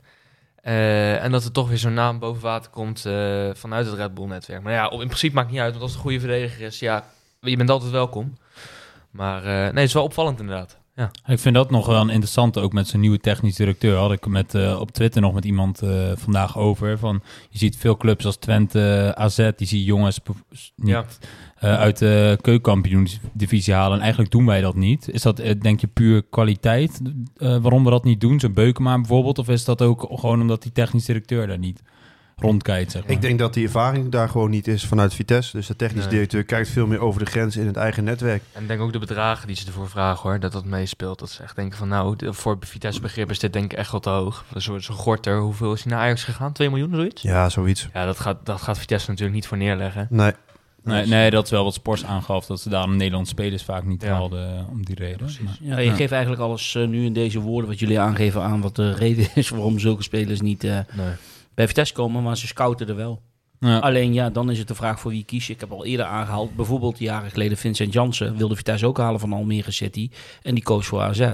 eh, 0.63 1.23
en 1.25 1.31
dat 1.31 1.45
er 1.45 1.53
toch 1.53 1.69
weer 1.69 1.79
zo'n 1.79 1.95
naam 1.95 2.19
boven 2.19 2.43
water 2.43 2.71
komt 2.71 3.05
eh, 3.07 3.49
vanuit 3.53 3.87
het 3.87 3.95
Red 3.95 4.15
Bull-netwerk. 4.15 4.63
Maar 4.63 4.73
ja, 4.73 4.87
op- 4.89 5.01
in 5.01 5.07
principe 5.07 5.35
maakt 5.35 5.47
het 5.47 5.55
niet 5.55 5.65
uit. 5.65 5.71
Want 5.73 5.83
als 5.83 5.91
het 5.93 6.01
een 6.01 6.07
goede 6.11 6.21
verdediger 6.27 6.67
is, 6.67 6.79
ja, 6.79 7.05
je 7.41 7.57
bent 7.57 7.71
altijd 7.71 7.91
welkom. 7.91 8.37
Maar 9.11 9.39
eh, 9.45 9.51
nee, 9.53 9.65
het 9.67 9.77
is 9.79 9.93
wel 9.93 10.03
opvallend 10.03 10.41
inderdaad. 10.41 10.79
Ik 11.27 11.39
vind 11.39 11.55
dat 11.55 11.71
nog 11.71 11.87
wel 11.87 12.01
een 12.01 12.09
interessante, 12.11 12.61
ook 12.61 12.73
met 12.73 12.89
zijn 12.89 13.01
nieuwe 13.01 13.19
technisch 13.19 13.57
directeur. 13.57 13.97
Had 13.97 14.13
ik 14.13 14.27
met, 14.27 14.55
eh, 14.55 14.81
op 14.81 14.91
Twitter 14.91 15.21
nog 15.21 15.33
met 15.35 15.45
iemand 15.45 15.83
eh, 15.83 16.11
vandaag 16.15 16.59
over. 16.59 16.99
Van, 16.99 17.23
je 17.51 17.59
ziet 17.59 17.77
veel 17.77 17.97
clubs 17.97 18.25
als 18.25 18.37
Twente, 18.37 19.13
AZ, 19.17 19.51
die 19.57 19.67
zie 19.67 19.85
jongens 19.85 20.21
niet, 20.77 20.89
Ja. 20.89 21.05
Eh, 21.57 21.79
uit 21.79 21.99
de 21.99 22.39
keukenkampioen-divisie 22.41 23.75
halen. 23.75 23.97
En 23.97 24.01
eigenlijk 24.03 24.31
doen 24.31 24.47
wij 24.47 24.61
dat 24.61 24.75
niet. 24.75 25.09
Is 25.11 25.23
dat, 25.23 25.39
eh, 25.39 25.61
denk 25.61 25.81
je, 25.81 25.87
puur 25.87 26.23
kwaliteit 26.31 27.01
eh, 27.37 27.57
waarom 27.57 27.85
we 27.85 27.91
dat 27.91 28.05
niet 28.05 28.21
doen? 28.21 28.41
Zo'n 28.41 28.53
Beukema 28.53 28.95
bijvoorbeeld? 28.97 29.39
Of 29.39 29.49
is 29.49 29.65
dat 29.65 29.83
ook 29.83 30.07
gewoon 30.11 30.41
omdat 30.41 30.63
die 30.63 30.73
technisch 30.73 31.05
directeur 31.05 31.47
daar 31.47 31.59
niet 31.59 31.83
rondkijkt, 32.37 32.91
zeg 32.93 33.03
maar? 33.03 33.11
Ik 33.11 33.21
denk 33.21 33.39
dat 33.39 33.55
die 33.55 33.65
ervaring 33.65 34.09
daar 34.09 34.29
gewoon 34.29 34.51
niet 34.51 34.69
is 34.69 34.87
vanuit 34.87 35.15
Vitesse. 35.15 35.57
Dus 35.57 35.67
de 35.67 35.77
technisch 35.77 36.03
Nee. 36.03 36.13
directeur 36.13 36.45
kijkt 36.45 36.69
veel 36.69 36.87
meer 36.87 36.99
over 36.99 37.25
de 37.25 37.31
grens 37.31 37.57
in 37.57 37.67
het 37.67 37.77
eigen 37.77 38.05
netwerk. 38.05 38.43
En 38.53 38.63
ik 38.63 38.69
denk 38.69 38.81
ook 38.81 38.93
de 38.93 38.99
bedragen 38.99 39.47
die 39.47 39.57
ze 39.57 39.67
ervoor 39.67 39.89
vragen 39.89 40.23
hoor, 40.31 40.41
dat 40.41 40.53
dat 40.53 40.65
meespeelt. 40.65 41.19
Dat 41.19 41.31
ze 41.31 41.43
echt 41.43 41.57
denken 41.57 41.79
van 41.79 41.89
nou, 41.89 42.17
voor 42.21 42.57
Vitesse 42.61 43.01
begrip 43.01 43.31
is 43.31 43.39
dit 43.39 43.53
denk 43.53 43.73
ik 43.73 43.79
echt 43.79 43.91
wel 43.91 44.01
te 44.01 44.11
hoog. 44.11 44.45
Zo'n 44.55 44.81
zo 44.81 44.95
gorter, 44.95 45.39
hoeveel 45.41 45.73
is 45.73 45.83
hij 45.83 45.93
naar 45.93 46.01
Ajax 46.03 46.25
gegaan? 46.25 46.53
2 46.53 46.69
miljoen 46.71 46.95
zoiets? 46.95 47.23
Ja, 47.23 47.49
zoiets. 47.49 47.89
Ja, 47.93 48.05
dat 48.07 48.21
gaat, 48.21 48.47
dat 48.47 48.63
gaat 48.63 48.79
Vitesse 48.79 49.09
natuurlijk 49.11 49.37
niet 49.37 49.47
voor 49.47 49.57
neerleggen. 49.57 50.07
Nee. 50.11 50.33
Nee, 50.87 51.07
nee, 51.07 51.31
dat 51.31 51.45
is 51.45 51.50
wel 51.50 51.64
wat 51.64 51.75
Spors 51.75 52.05
aangaf. 52.05 52.47
Dat 52.47 52.61
ze 52.61 52.69
daarom 52.69 52.97
Nederlandse 52.97 53.31
spelers 53.33 53.62
vaak 53.62 53.85
niet 53.85 54.02
Ja. 54.02 54.12
haalden 54.12 54.57
eh, 54.57 54.71
om 54.71 54.85
die 54.85 54.95
reden. 54.95 55.31
Maar- 55.45 55.57
Ja, 55.61 55.78
je 55.78 55.85
Ja. 55.90 55.95
geeft 55.95 56.12
eigenlijk 56.12 56.43
alles 56.43 56.75
eh, 56.75 56.87
nu 56.87 57.05
in 57.05 57.12
deze 57.12 57.40
woorden 57.40 57.71
wat 57.71 57.78
jullie 57.78 58.00
aangeven 58.00 58.43
aan 58.43 58.61
wat 58.61 58.76
de 58.76 58.93
reden 59.05 59.28
is 59.35 59.49
waarom 59.49 59.78
zulke 59.78 60.02
spelers 60.02 60.40
niet 60.40 60.64
eh, 60.64 60.71
Nee. 60.97 61.12
bij 61.55 61.66
Vitesse 61.66 61.95
komen, 61.95 62.23
maar 62.23 62.37
ze 62.37 62.47
scouten 62.47 62.88
er 62.88 62.97
wel. 62.97 63.23
Ja. 63.61 63.78
Alleen 63.78 64.12
ja, 64.12 64.31
dan 64.31 64.50
is 64.50 64.59
het 64.59 64.69
de 64.69 64.75
vraag 64.75 65.00
voor 65.00 65.11
wie 65.11 65.25
kies 65.25 65.47
je. 65.47 65.52
Ik 65.52 65.61
heb 65.61 65.73
al 65.73 65.85
eerder 65.85 66.07
aangehaald, 66.07 66.57
bijvoorbeeld 66.57 66.99
jaren 66.99 67.31
geleden 67.31 67.57
Vincent 67.57 67.93
Jansen 67.93 68.37
wilde 68.37 68.57
Vitesse 68.57 68.87
ook 68.87 68.99
halen 68.99 69.21
van 69.21 69.33
Almere 69.33 69.71
City 69.71 70.11
en 70.43 70.55
die 70.55 70.62
koos 70.64 70.87
voor 70.87 71.00
AZ. 71.00 71.31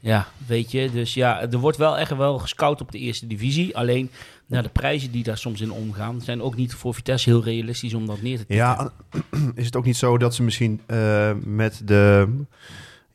Ja. 0.00 0.26
weet 0.46 0.70
je, 0.70 0.90
dus 0.90 1.14
ja, 1.14 1.40
er 1.40 1.58
wordt 1.58 1.76
wel 1.76 1.98
echt 1.98 2.16
wel 2.16 2.38
gescout 2.38 2.80
op 2.80 2.92
de 2.92 2.98
eerste 2.98 3.26
divisie. 3.26 3.76
Alleen 3.76 4.10
nou, 4.46 4.62
de 4.62 4.68
prijzen 4.68 5.10
die 5.10 5.22
daar 5.22 5.38
soms 5.38 5.60
in 5.60 5.72
omgaan 5.72 6.20
zijn 6.20 6.42
ook 6.42 6.56
niet 6.56 6.74
voor 6.74 6.94
Vitesse 6.94 7.30
heel 7.30 7.42
realistisch 7.44 7.94
om 7.94 8.06
dat 8.06 8.22
neer 8.22 8.38
te 8.38 8.46
tikken. 8.46 8.56
Ja, 8.66 8.92
is 9.54 9.66
het 9.66 9.76
ook 9.76 9.84
niet 9.84 9.96
zo 9.96 10.18
dat 10.18 10.34
ze 10.34 10.42
misschien 10.42 10.80
eh, 10.86 11.30
met 11.44 11.80
de 11.84 12.28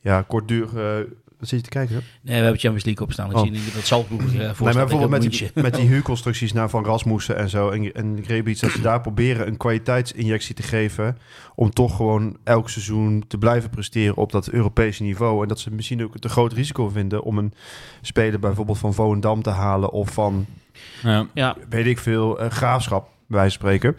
ja, 0.00 0.22
kortdurige... 0.22 1.08
Wat 1.38 1.50
zit 1.50 1.60
je 1.60 1.70
te 1.70 1.78
kijken? 1.78 1.94
hè? 1.94 2.00
Nee, 2.20 2.36
we 2.36 2.42
hebben 2.42 2.60
Champions 2.60 2.84
League 2.84 3.04
opstaan. 3.04 3.30
Ik 3.30 3.36
Oh. 3.36 3.42
zie 3.42 3.50
niet 3.50 3.74
dat 3.74 3.84
Salzburg 3.84 4.22
uh, 4.22 4.38
Nee, 4.38 4.52
maar 4.58 4.72
bijvoorbeeld 4.72 5.10
met 5.10 5.22
die, 5.22 5.50
met 5.54 5.74
die 5.74 5.88
huurconstructies 5.92 6.52
naar 6.52 6.70
Van 6.70 6.84
Rasmussen 6.84 7.36
en 7.36 7.48
zo 7.48 7.68
en, 7.70 7.92
en 7.94 8.22
Rebic, 8.26 8.60
dat 8.60 8.70
ze 8.70 8.80
daar 8.80 9.00
proberen 9.08 9.46
een 9.46 9.56
kwaliteitsinjectie 9.56 10.54
te 10.54 10.62
geven 10.62 11.18
om 11.54 11.70
toch 11.70 11.96
gewoon 11.96 12.36
elk 12.44 12.70
seizoen 12.70 13.24
te 13.28 13.38
blijven 13.38 13.70
presteren 13.70 14.16
op 14.16 14.32
dat 14.32 14.48
Europese 14.48 15.02
niveau. 15.02 15.42
En 15.42 15.48
dat 15.48 15.60
ze 15.60 15.70
misschien 15.70 16.02
ook 16.02 16.18
te 16.18 16.28
groot 16.28 16.52
risico 16.52 16.88
vinden 16.88 17.22
om 17.22 17.38
een 17.38 17.52
speler 18.00 18.38
bijvoorbeeld 18.38 18.78
van 18.78 18.94
Volendam 18.94 19.42
te 19.42 19.50
halen 19.50 19.90
of 19.90 20.10
van, 20.10 20.46
Ja. 21.02 21.26
Ja, 21.34 21.56
weet 21.68 21.86
ik 21.86 21.98
veel, 21.98 22.40
eh, 22.40 22.50
Graafschap, 22.50 23.08
van 23.28 23.50
spreken. 23.50 23.96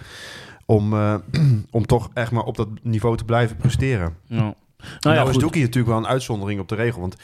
Om, 0.65 0.93
eh, 0.93 1.15
om 1.71 1.85
toch 1.85 2.09
echt 2.13 2.31
maar 2.31 2.43
op 2.43 2.55
dat 2.55 2.67
niveau 2.81 3.17
te 3.17 3.25
blijven 3.25 3.55
presteren. 3.57 4.15
nou, 4.27 4.41
Nou, 4.41 4.55
nou 4.99 5.15
ja, 5.15 5.31
is. 5.31 5.37
Doekie 5.37 5.61
natuurlijk 5.61 5.87
wel 5.93 5.97
een 5.97 6.07
uitzondering 6.07 6.59
op 6.59 6.67
de 6.67 6.75
regel. 6.75 6.99
Want 7.01 7.15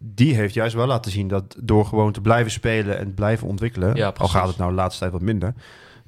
die 0.00 0.34
heeft 0.34 0.54
juist 0.54 0.74
wel 0.74 0.86
laten 0.86 1.10
zien 1.10 1.28
dat 1.28 1.56
door 1.62 1.86
gewoon 1.86 2.12
te 2.12 2.20
blijven 2.20 2.50
spelen 2.52 2.98
en 2.98 3.04
te 3.06 3.12
blijven 3.12 3.48
ontwikkelen, 3.48 3.96
Ja, 3.96 4.12
al 4.16 4.28
gaat 4.28 4.48
het 4.48 4.56
nou 4.56 4.70
de 4.70 4.76
laatste 4.76 5.00
tijd 5.00 5.12
wat 5.12 5.20
minder, 5.20 5.54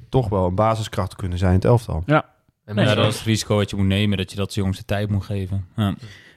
toch 0.09 0.29
wel 0.29 0.47
een 0.47 0.55
basiskracht 0.55 1.17
kunnen 1.17 1.39
zijn 1.39 1.51
in 1.51 1.57
het 1.57 1.65
elftal. 1.65 2.03
En 2.07 2.75
Nee, 2.75 2.85
ja, 2.85 2.91
misschien- 2.91 2.97
dat 3.03 3.13
is 3.13 3.19
het 3.19 3.27
risico 3.29 3.57
wat 3.57 3.71
je 3.71 3.77
moet 3.77 3.87
nemen, 3.87 4.19
dat 4.19 4.31
je 4.31 4.37
dat 4.37 4.53
de 4.53 4.61
jongens 4.61 4.79
de 4.79 4.85
tijd 4.85 5.11
moet 5.11 5.25
geven. 5.25 5.67
Ja. 5.77 5.95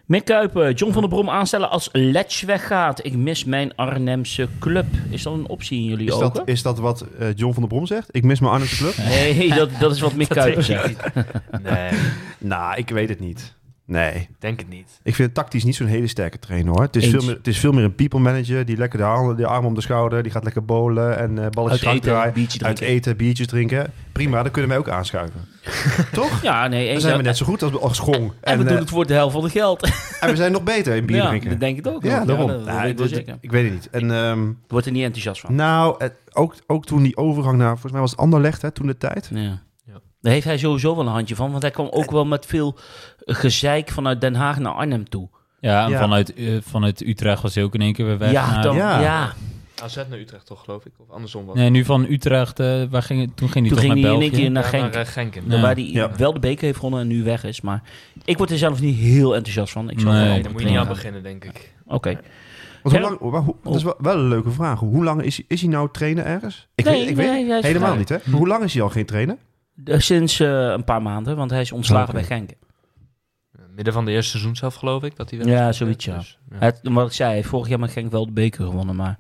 Mick 0.10 0.26
Kuipen, 0.26 0.74
John 0.74 0.92
van 0.92 1.02
der 1.02 1.10
Brom 1.10 1.30
aanstellen 1.30 1.70
als 1.70 1.90
Letch 1.92 2.42
weggaat. 2.42 3.06
Ik 3.06 3.16
mis 3.16 3.46
mijn 3.46 3.76
Arnhemse 3.76 4.48
club. 4.60 4.86
Is 5.10 5.24
dat 5.24 5.34
een 5.34 5.48
optie 5.48 5.80
in 5.80 5.86
jullie 5.86 6.08
Is 6.08 6.14
ogen? 6.14 6.34
dat, 6.34 6.48
is 6.48 6.62
dat 6.62 6.80
wat 6.80 7.06
eh, 7.20 7.28
John 7.36 7.54
van 7.54 7.62
der 7.62 7.72
Brom 7.72 7.86
zegt? 7.86 8.08
Ik 8.12 8.24
mis 8.24 8.40
mijn 8.40 8.52
Arnhemse 8.52 8.76
club? 8.78 8.98
Nee, 8.98 9.50
dat, 9.60 9.70
dat 9.80 9.92
is 9.92 10.00
wat 10.00 10.14
Mick 10.14 10.30
Kuipen 10.30 10.64
zegt. 10.64 10.96
Nee, 11.64 11.90
nou, 12.38 12.78
ik 12.78 12.90
weet 12.90 13.10
het 13.10 13.20
niet. 13.20 13.56
Nee. 13.90 14.14
ik 14.16 14.30
denk 14.40 14.60
het 14.60 14.70
niet. 14.70 15.00
Ik 15.04 15.16
vind 15.16 15.28
het 15.28 15.34
tactisch 15.34 15.64
niet 15.64 15.76
zo'n 15.76 15.88
hele 15.88 16.08
sterke 16.08 16.40
trainer 16.40 16.72
hoor. 16.72 16.82
Het 16.82 16.96
is, 16.96 17.04
Eens. 17.04 17.14
veel 17.14 17.24
meer, 17.26 17.36
het 17.36 17.48
is 17.48 17.60
veel 17.60 17.72
meer 17.72 17.84
een 17.84 17.96
people 17.96 18.20
manager 18.20 18.66
die 18.66 18.78
lekker 18.78 19.00
de, 19.00 19.06
handen, 19.06 19.38
de 19.38 19.46
arm 19.46 19.66
om 19.66 19.76
de 19.76 19.82
schouder, 19.82 20.24
die 20.24 20.32
gaat 20.32 20.44
lekker 20.44 20.66
bowlen 20.66 21.18
en 21.18 21.40
eh 21.40 21.50
balletjes 21.50 21.86
Uit 21.86 21.96
eten, 21.96 22.10
draaien. 22.10 22.34
biertje 22.34 22.64
Uit 22.64 22.80
eten, 22.80 23.18
biertjes 23.18 23.48
drinken. 23.48 23.92
Prima, 24.12 24.44
dan 24.44 24.52
kunnen 24.52 24.70
wij 24.70 24.80
ook 24.80 24.90
aanschuiven. 24.90 25.48
Toch? 26.12 26.42
Ja, 26.42 26.68
nee. 26.68 26.92
Dan 26.92 27.02
zijn 27.02 27.18
we 27.18 27.24
net 27.24 27.38
zo 27.38 27.46
goed 27.46 27.64
als, 27.64 27.80
als 27.80 28.00
Gong. 28.00 28.32
En 28.42 28.58
we 28.58 28.64
eh, 28.64 28.70
doen 28.70 28.80
het 28.80 28.90
voor 28.90 29.08
de 29.08 29.14
helft 29.14 29.34
van 29.34 29.44
het 29.44 29.52
geld. 29.52 29.82
En 30.20 30.30
we 30.30 30.36
zijn 30.36 30.52
nog 30.52 30.64
beter 30.64 30.96
in 30.96 31.06
bier 31.06 31.16
ja, 31.16 31.28
drinken. 31.28 31.50
dat 31.50 31.60
denk 31.60 31.78
ik 31.78 31.88
ook. 31.88 32.04
Ja, 32.04 32.26
daarom. 32.26 32.48
dat, 32.48 32.58
dat 32.58 32.66
Nou, 32.66 32.82
weet 32.96 33.18
ik 33.42 33.52
weet 33.52 33.64
het 33.64 33.74
niet. 33.74 33.90
En 33.90 34.12
ehm, 34.12 34.50
Ik 34.50 34.56
word 34.68 34.86
er 34.86 34.92
niet 34.92 35.04
enthousiast 35.04 35.42
van. 35.42 35.56
nou, 35.56 35.96
het, 35.98 36.14
ook, 36.34 36.56
ook 36.68 36.86
toen 36.86 37.04
die 37.04 37.18
overgang 37.18 37.58
naar, 37.58 37.70
volgens 37.72 37.92
mij 37.92 38.02
was 38.02 38.12
het 38.12 38.20
Anderlecht, 38.20 38.62
hè, 38.62 38.72
toen 38.72 38.88
de 38.88 38.98
tijd. 38.98 39.30
Ja. 39.34 39.62
Daar 40.22 40.34
heeft 40.34 40.46
hij 40.46 40.58
sowieso 40.58 40.96
wel 40.96 41.06
een 41.06 41.12
handje 41.12 41.36
van. 41.36 41.50
Want 41.52 41.62
hij 41.62 41.72
kwam 41.72 41.88
ook 41.92 42.12
wel 42.12 42.26
met 42.26 42.46
veel 42.46 42.78
gezeik 43.26 43.90
vanuit 43.90 44.22
Den 44.22 44.36
Haag 44.36 44.60
naar 44.60 44.74
Arnhem 44.74 45.10
toe. 45.10 45.30
Ja, 45.60 45.84
en 45.86 45.90
Ja. 45.92 46.00
Vanuit, 46.00 46.34
eh, 46.34 46.58
vanuit 46.62 47.02
Utrecht 47.02 47.42
was 47.42 47.56
hij 47.56 47.64
ook 47.64 47.74
in 47.74 47.82
één 47.82 47.94
keer 47.94 48.06
weer 48.06 48.18
weg. 48.18 48.32
ja, 48.32 48.52
naar- 48.52 48.64
dan, 48.64 48.76
Ja. 48.76 49.02
ja. 49.02 49.34
AZ 49.84 49.96
naar 49.96 50.20
Utrecht 50.20 50.46
toch, 50.46 50.64
geloof 50.64 50.86
ik? 50.86 50.92
Of 50.98 51.10
andersom 51.10 51.46
was 51.46 51.56
Nee, 51.56 51.70
nu 51.70 51.86
van 51.86 52.06
Utrecht, 52.10 52.60
eh, 52.60 52.84
waar 52.90 53.04
ging, 53.04 53.32
toen 53.36 53.50
ging 53.50 53.54
hij 53.54 53.62
Toen 53.62 53.70
toch 53.70 53.80
ging 53.80 53.94
naar 53.94 54.04
hij 54.04 54.14
in 54.14 54.22
één 54.22 54.32
keer 54.42 54.52
naar 54.52 54.64
Ja, 54.64 54.70
Genk. 54.70 54.94
naar, 54.94 55.02
eh, 55.06 55.08
Genk 55.12 55.34
Ja. 55.48 55.62
Waar 55.62 55.74
hij 55.76 55.84
Ja. 55.92 56.12
wel 56.18 56.34
de 56.34 56.40
beker 56.40 56.64
heeft 56.66 56.76
gewonnen 56.78 57.00
en 57.02 57.08
nu 57.08 57.24
weg 57.24 57.44
is. 57.44 57.62
Maar 57.62 57.82
ik 58.26 58.38
word 58.38 58.52
er 58.52 58.58
zelf 58.58 58.82
niet 58.82 58.96
heel 58.98 59.36
enthousiast 59.36 59.72
van. 59.74 59.90
Ik 59.90 60.00
zal 60.00 60.12
Nee, 60.12 60.42
daar 60.42 60.52
moet 60.52 60.62
je 60.62 60.68
niet 60.68 60.78
aan 60.78 60.88
beginnen, 60.88 61.24
denk 61.24 61.46
ik. 61.46 61.74
Oké. 61.88 62.20
Want 62.84 62.96
hoe 62.96 63.00
lang, 63.06 63.20
hoe- 63.20 63.56
dat 63.64 63.76
is 63.76 63.84
wel, 63.84 63.96
wel 63.98 64.16
een 64.16 64.28
leuke 64.28 64.52
vraag. 64.52 64.80
Hoe 64.80 65.04
lang 65.04 65.22
is, 65.22 65.36
hij- 65.36 65.46
is 65.48 65.62
hij 65.62 65.70
nou 65.70 65.90
trainer 65.92 66.26
ergens? 66.26 66.68
Ik 66.76 66.86
Nee, 66.86 66.94
weet, 67.00 67.10
ik 67.10 67.16
nee, 67.16 67.48
weet 67.48 67.64
helemaal 67.64 67.96
niet, 67.96 68.10
hè? 68.10 68.18
Maar 68.26 68.38
hoe 68.40 68.48
lang 68.48 68.64
is 68.64 68.74
hij 68.74 68.84
al 68.84 68.90
geen 68.90 69.06
trainer? 69.06 69.38
Sinds 69.86 70.40
eh, 70.40 70.50
een 70.70 70.84
paar 70.84 71.02
maanden, 71.02 71.36
want 71.36 71.52
hij 71.52 71.62
is 71.62 71.72
ontslagen 71.72 72.14
bij 72.14 72.24
Genk. 72.24 72.50
Midden 73.76 73.94
van 73.94 74.06
de 74.06 74.12
eerste 74.12 74.30
seizoen 74.32 74.56
zelf, 74.56 74.76
geloof 74.76 75.04
ik, 75.04 75.16
dat 75.16 75.30
hij 75.30 75.40
weg 75.40 75.48
Ja, 75.48 75.68
is. 75.70 75.78
zoiets, 75.78 76.06
ja. 76.06 76.18
Dus, 76.18 76.38
ja. 76.52 76.58
Het, 76.60 76.80
wat 76.84 77.08
ik 77.08 77.14
zei, 77.14 77.44
vorig 77.44 77.68
jaar 77.68 77.80
met 77.80 77.92
Genk 77.92 78.12
wel 78.12 78.26
de 78.26 78.32
beker 78.32 78.66
gewonnen, 78.66 78.96
maar 78.96 79.20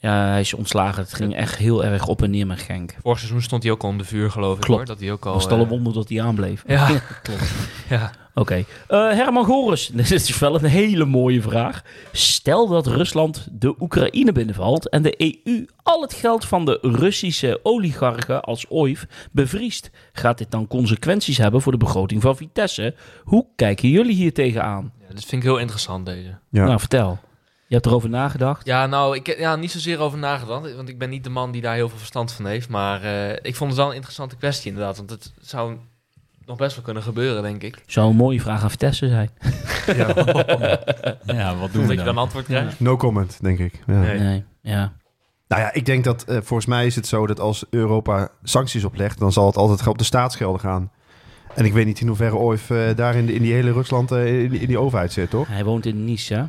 ja. 0.00 0.26
hij 0.28 0.40
is 0.40 0.54
ontslagen. 0.54 1.02
Het 1.02 1.14
ging 1.14 1.34
echt 1.34 1.56
heel 1.56 1.84
erg 1.84 2.06
op 2.06 2.22
en 2.22 2.30
neer 2.30 2.46
met 2.46 2.60
Genk. 2.60 2.94
Vorig 3.02 3.18
seizoen 3.18 3.42
stond 3.42 3.62
hij 3.62 3.72
ook 3.72 3.82
al 3.82 3.88
om 3.88 3.98
de 3.98 4.04
vuur, 4.04 4.30
geloof 4.30 4.54
ik. 4.56 4.60
Klopt. 4.60 4.78
Hoor, 4.78 4.88
dat 4.88 5.00
hij 5.00 5.12
ook 5.12 5.26
al... 5.26 5.32
Het 5.32 5.42
was 5.42 5.44
het 5.44 5.52
al 5.52 5.58
een 5.58 5.64
eh, 5.64 5.70
wonder 5.70 5.92
dat 5.92 6.08
hij 6.08 6.22
aanbleef. 6.22 6.64
Ja, 6.66 6.86
Klopt. 7.22 7.52
ja. 7.88 8.10
Oké. 8.34 8.64
Eh, 8.88 8.98
Herman 9.10 9.44
Goris, 9.44 9.86
dit 9.94 10.10
is 10.10 10.38
wel 10.38 10.54
een 10.54 10.64
hele 10.64 11.04
mooie 11.04 11.42
vraag. 11.42 11.82
Stel 12.12 12.68
dat 12.68 12.86
Rusland 12.86 13.48
de 13.50 13.74
Oekraïne 13.80 14.32
binnenvalt 14.32 14.88
en 14.88 15.02
de 15.02 15.14
EU 15.44 15.66
al 15.82 16.02
het 16.02 16.14
geld 16.14 16.44
van 16.44 16.64
de 16.64 16.78
Russische 16.82 17.60
oligarchen 17.62 18.42
als 18.42 18.66
OIF 18.68 19.06
bevriest. 19.32 19.90
Gaat 20.12 20.38
dit 20.38 20.50
dan 20.50 20.66
consequenties 20.66 21.38
hebben 21.38 21.62
voor 21.62 21.72
de 21.72 21.78
begroting 21.78 22.22
van 22.22 22.36
Vitesse? 22.36 22.94
Hoe 23.24 23.46
kijken 23.56 23.88
jullie 23.88 24.14
hier 24.14 24.32
tegenaan? 24.32 24.92
ja, 25.00 25.14
dat 25.14 25.24
vind 25.24 25.42
ik 25.42 25.48
heel 25.48 25.58
interessant, 25.58 26.06
deze. 26.06 26.38
Ja. 26.50 26.64
Nou, 26.64 26.78
vertel. 26.78 27.18
Je 27.66 27.74
hebt 27.74 27.86
erover 27.86 28.08
nagedacht? 28.08 28.66
Ja, 28.66 28.86
nou, 28.86 29.16
ik 29.16 29.26
heb 29.26 29.38
ja, 29.38 29.56
niet 29.56 29.70
zozeer 29.70 29.98
over 29.98 30.18
nagedacht, 30.18 30.74
want 30.74 30.88
ik 30.88 30.98
ben 30.98 31.10
niet 31.10 31.24
de 31.24 31.30
man 31.30 31.50
die 31.50 31.62
daar 31.62 31.74
heel 31.74 31.88
veel 31.88 31.98
verstand 31.98 32.32
van 32.32 32.46
heeft. 32.46 32.68
Maar 32.68 33.02
eh, 33.02 33.38
ik 33.42 33.56
vond 33.56 33.70
het 33.70 33.78
wel 33.78 33.88
een 33.88 33.94
interessante 33.94 34.36
kwestie 34.36 34.70
inderdaad, 34.70 34.96
want 34.96 35.10
het 35.10 35.32
zou 35.40 35.76
nog 36.46 36.56
best 36.56 36.74
wel 36.74 36.84
kunnen 36.84 37.02
gebeuren, 37.02 37.42
denk 37.42 37.62
ik. 37.62 37.82
Zou 37.86 38.10
een 38.10 38.16
mooie 38.16 38.40
vraag 38.40 38.62
aan 38.62 38.70
Vitesse 38.70 39.08
zijn. 39.08 39.30
Ja. 39.96 40.06
Ja, 41.26 41.56
wat 41.56 41.72
doen 41.72 41.86
Dat 41.86 41.96
je 41.98 42.04
dan 42.04 42.18
antwoord 42.18 42.44
krijgt. 42.44 42.80
No 42.80 42.96
comment, 42.96 43.38
denk 43.42 43.58
ik. 43.58 43.82
Ja. 43.86 44.00
Nee. 44.00 44.18
Nee, 44.18 44.44
ja. 44.60 44.92
Nou 45.48 45.62
ja, 45.62 45.72
ik 45.72 45.86
denk 45.86 46.04
dat 46.04 46.24
eh, 46.24 46.34
volgens 46.42 46.66
mij 46.66 46.86
is 46.86 46.96
het 46.96 47.06
zo 47.06 47.26
dat 47.26 47.40
als 47.40 47.64
Europa 47.70 48.28
sancties 48.42 48.84
oplegt, 48.84 49.18
dan 49.18 49.32
zal 49.32 49.46
het 49.46 49.56
altijd 49.56 49.86
op 49.86 49.98
de 49.98 50.04
staatsgelden 50.04 50.60
gaan. 50.60 50.90
En 51.54 51.64
ik 51.64 51.72
weet 51.72 51.86
niet 51.86 52.00
in 52.00 52.06
hoeverre 52.06 52.36
OIF 52.36 52.70
eh, 52.70 52.78
daar 52.96 53.14
in, 53.14 53.26
de- 53.26 53.34
in 53.34 53.42
die 53.42 53.52
hele 53.52 53.72
Rusland 53.72 54.10
eh, 54.12 54.42
in, 54.42 54.50
die- 54.50 54.60
in 54.60 54.66
die 54.66 54.78
overheid 54.78 55.12
zit, 55.12 55.30
toch? 55.30 55.48
Hij 55.48 55.64
woont 55.64 55.86
in 55.86 56.04
Nice, 56.04 56.34
hè? 56.34 56.42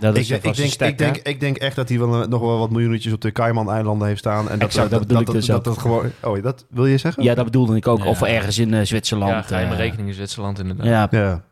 Dat 0.00 0.14
Ik, 0.14 0.20
is 0.20 0.28
denk- 0.28 0.42
ik, 0.44 0.56
denk, 0.56 0.70
stek, 0.70 0.88
ik, 0.88 0.98
denk, 0.98 1.16
ik 1.16 1.40
denk 1.40 1.56
echt 1.56 1.76
dat 1.76 1.88
hij 1.88 1.98
wel, 1.98 2.22
eh, 2.22 2.28
nog 2.28 2.40
wel 2.40 2.58
wat 2.58 2.70
miljoenetjes 2.70 3.12
op 3.12 3.20
de 3.20 3.32
Cayman-eilanden 3.32 4.06
heeft 4.08 4.18
staan. 4.18 4.50
En 4.50 4.58
dat, 4.58 4.68
Exact, 4.68 4.90
dat, 4.90 4.98
dat 4.98 5.08
bedoel 5.08 5.24
dat, 5.24 5.34
ik 5.34 5.40
dus 5.40 5.46
dat, 5.48 5.56
ook. 5.56 5.64
dat 5.64 5.78
gewoon. 5.78 6.10
Oh, 6.22 6.42
dat 6.42 6.64
wil 6.70 6.86
je 6.86 6.98
zeggen? 6.98 7.22
Ja, 7.22 7.34
dat 7.34 7.44
bedoelde 7.44 7.76
ik 7.76 7.88
ook. 7.88 7.98
Ja. 7.98 8.04
Of 8.04 8.22
ergens 8.22 8.58
in 8.58 8.74
eh, 8.74 8.84
Zwitserland. 8.84 9.30
Ja, 9.32 9.42
geheime 9.42 9.72
eh, 9.72 9.78
rekening 9.78 10.08
in 10.08 10.14
Zwitserland 10.14 10.58
inderdaad. 10.58 10.86
Ja, 10.86 11.08
Ja. 11.18 11.42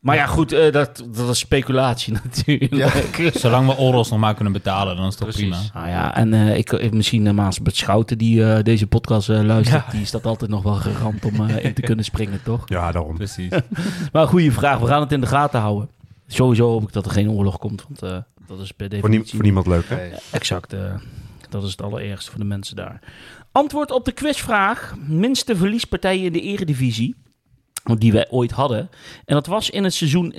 maar 0.00 0.16
ja, 0.16 0.26
goed, 0.26 0.52
eh, 0.52 0.72
dat, 0.72 1.04
dat 1.16 1.28
is 1.28 1.38
speculatie 1.38 2.12
natuurlijk. 2.24 3.30
Zolang 3.34 3.66
we 3.66 3.76
Oros 3.76 4.10
nog 4.10 4.18
maar 4.18 4.34
kunnen 4.34 4.52
betalen, 4.52 4.96
dan 4.96 5.06
is 5.06 5.14
het 5.14 5.24
toch 5.24 5.34
prima. 5.34 5.56
Nou 5.74 5.88
ja, 5.88 6.16
en 6.16 6.34
eh, 6.34 6.56
ik, 6.56 6.72
ik, 6.72 6.92
misschien 6.92 7.26
uh, 7.26 7.32
Maas 7.32 7.58
Schouten 7.64 8.18
die 8.18 8.44
eh, 8.52 8.62
deze 8.62 8.86
podcast 8.86 9.28
eh, 9.28 9.40
luistert, 9.42 9.90
die 9.90 10.04
staat 10.06 10.26
altijd 10.26 10.50
nog 10.50 10.62
wel 10.62 10.74
geramd 10.74 11.24
om 11.24 11.48
eh, 11.48 11.64
in 11.64 11.74
te 11.74 11.82
kunnen 11.90 12.04
springen, 12.04 12.40
toch? 12.44 12.62
Ja, 12.66 12.92
daarom. 12.92 13.14
Precies. 13.16 13.50
Maar 14.12 14.26
goede 14.26 14.52
vraag, 14.52 14.78
we 14.78 14.86
gaan 14.86 15.00
het 15.00 15.12
in 15.12 15.20
de 15.20 15.26
gaten 15.26 15.60
houden. 15.60 15.88
Sowieso 16.34 16.68
hoop 16.70 16.82
ik 16.82 16.92
dat 16.92 17.06
er 17.06 17.12
geen 17.12 17.30
oorlog 17.30 17.58
komt, 17.58 17.84
want 17.88 18.02
eh, 18.02 18.18
dat 18.46 18.60
is 18.60 18.72
per 18.72 18.86
Voor, 18.88 18.96
definitie... 18.96 19.22
nie- 19.24 19.30
voor 19.34 19.42
niemand 19.42 19.66
leuk, 19.66 19.84
hè? 19.88 20.08
Exact, 20.30 20.72
eh, 20.72 20.94
dat 21.48 21.62
is 21.64 21.70
het 21.70 21.82
allerergste 21.82 22.30
voor 22.30 22.40
de 22.40 22.46
mensen 22.46 22.76
daar. 22.76 23.00
Antwoord 23.52 23.90
op 23.90 24.04
de 24.04 24.12
quizvraag. 24.12 24.94
Minste 25.06 25.56
verliespartijen 25.56 26.24
in 26.24 26.32
de 26.32 26.40
eredivisie. 26.40 27.14
die 27.98 28.12
wij 28.12 28.26
ooit 28.30 28.50
hadden. 28.50 28.90
En 29.24 29.34
dat 29.34 29.46
was 29.46 29.70
in 29.70 29.84
het 29.84 29.94
seizoen 29.94 30.32
1992-1993. 30.32 30.36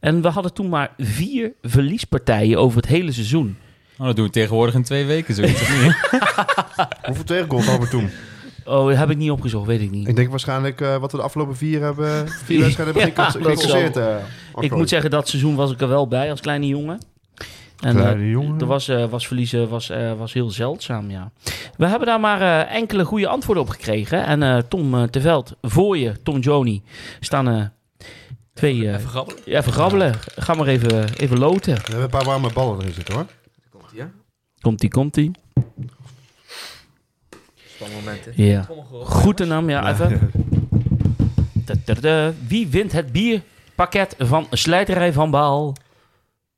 En 0.00 0.22
we 0.22 0.28
hadden 0.28 0.52
toen 0.54 0.68
maar 0.68 0.92
vier 0.98 1.52
verliespartijen 1.62 2.58
over 2.58 2.76
het 2.76 2.86
hele 2.86 3.12
seizoen. 3.12 3.56
Oh, 3.98 4.06
dat 4.06 4.16
doen 4.16 4.24
we 4.24 4.30
tegenwoordig 4.30 4.74
in 4.74 4.82
twee 4.82 5.04
weken 5.04 5.34
zoiets. 5.34 5.60
of 5.60 5.82
niet? 5.82 5.96
Hoeveel 7.06 7.24
tegengoals 7.24 7.66
hadden 7.66 7.84
we 7.84 7.90
toen? 7.90 8.10
Oh, 8.70 8.88
dat 8.88 8.96
heb 8.96 9.10
ik 9.10 9.16
niet 9.16 9.30
opgezocht, 9.30 9.66
weet 9.66 9.80
ik 9.80 9.90
niet. 9.90 10.08
Ik 10.08 10.16
denk 10.16 10.30
waarschijnlijk 10.30 10.80
eh, 10.80 10.96
wat 10.96 11.10
we 11.12 11.16
de 11.18 11.22
afgelopen 11.24 11.56
vier 11.56 11.80
hebben... 11.82 12.28
Vier 12.44 12.60
wedstrijden 12.60 12.94
hebben 13.02 13.24
Ja, 13.24 13.30
gecasseerd. 13.30 13.94
zal. 13.94 14.02
eh, 14.02 14.16
Ik 14.60 14.74
moet 14.74 14.88
zeggen, 14.88 15.10
dat 15.10 15.28
seizoen 15.28 15.54
was 15.54 15.72
ik 15.72 15.80
er 15.80 15.88
wel 15.88 16.08
bij 16.08 16.30
als 16.30 16.40
kleine 16.40 16.66
jongen. 16.66 16.98
En, 17.80 17.94
Kleine 17.96 18.22
eh, 18.22 18.30
jongen. 18.30 18.60
Er 18.60 18.66
was, 18.66 18.86
was 19.10 19.26
verliezen 19.26 19.68
was, 19.68 19.90
eh, 19.90 20.12
was 20.18 20.32
heel 20.32 20.50
zeldzaam, 20.50 21.10
ja. 21.10 21.30
We 21.76 21.86
hebben 21.86 22.06
daar 22.06 22.20
maar 22.20 22.40
eh, 22.40 22.74
enkele 22.74 23.04
goede 23.04 23.28
antwoorden 23.28 23.62
op 23.64 23.68
gekregen. 23.70 24.24
En 24.26 24.42
eh, 24.42 24.58
Tom 24.68 24.94
uh, 24.94 25.02
Terveld, 25.02 25.52
voor 25.62 25.98
je, 25.98 26.22
Tom 26.22 26.38
Joni, 26.38 26.82
staan 27.20 27.48
eh, 27.48 27.62
twee... 28.54 28.86
eh, 28.88 28.94
Even 28.94 29.08
grabbelen. 29.08 29.40
ja, 29.44 29.58
even 29.58 29.72
grabbelen. 29.72 30.14
Ga 30.36 30.54
maar 30.54 30.66
even, 30.66 31.14
even 31.16 31.38
loten. 31.38 31.74
We 31.74 31.80
hebben 31.82 32.02
een 32.02 32.08
paar 32.10 32.24
warme 32.24 32.50
ballen 32.52 32.80
erin 32.80 32.92
zitten 32.94 33.14
hoor. 33.14 33.26
Komt 33.70 33.92
ie, 33.94 34.00
hè? 34.00 34.06
Komt-ie, 34.60 34.88
komt-ie. 34.90 35.30
Spannendmomenten. 37.80 38.32
Ja. 38.36 38.66
Goed 39.04 39.46
naam, 39.46 39.70
ja, 39.70 39.90
even. 39.90 40.30
Wie 42.46 42.68
wint 42.68 42.92
het 42.92 43.12
bierpakket 43.12 44.14
van 44.18 44.46
Slijterij 44.50 45.12
van 45.12 45.30
Baal? 45.30 45.74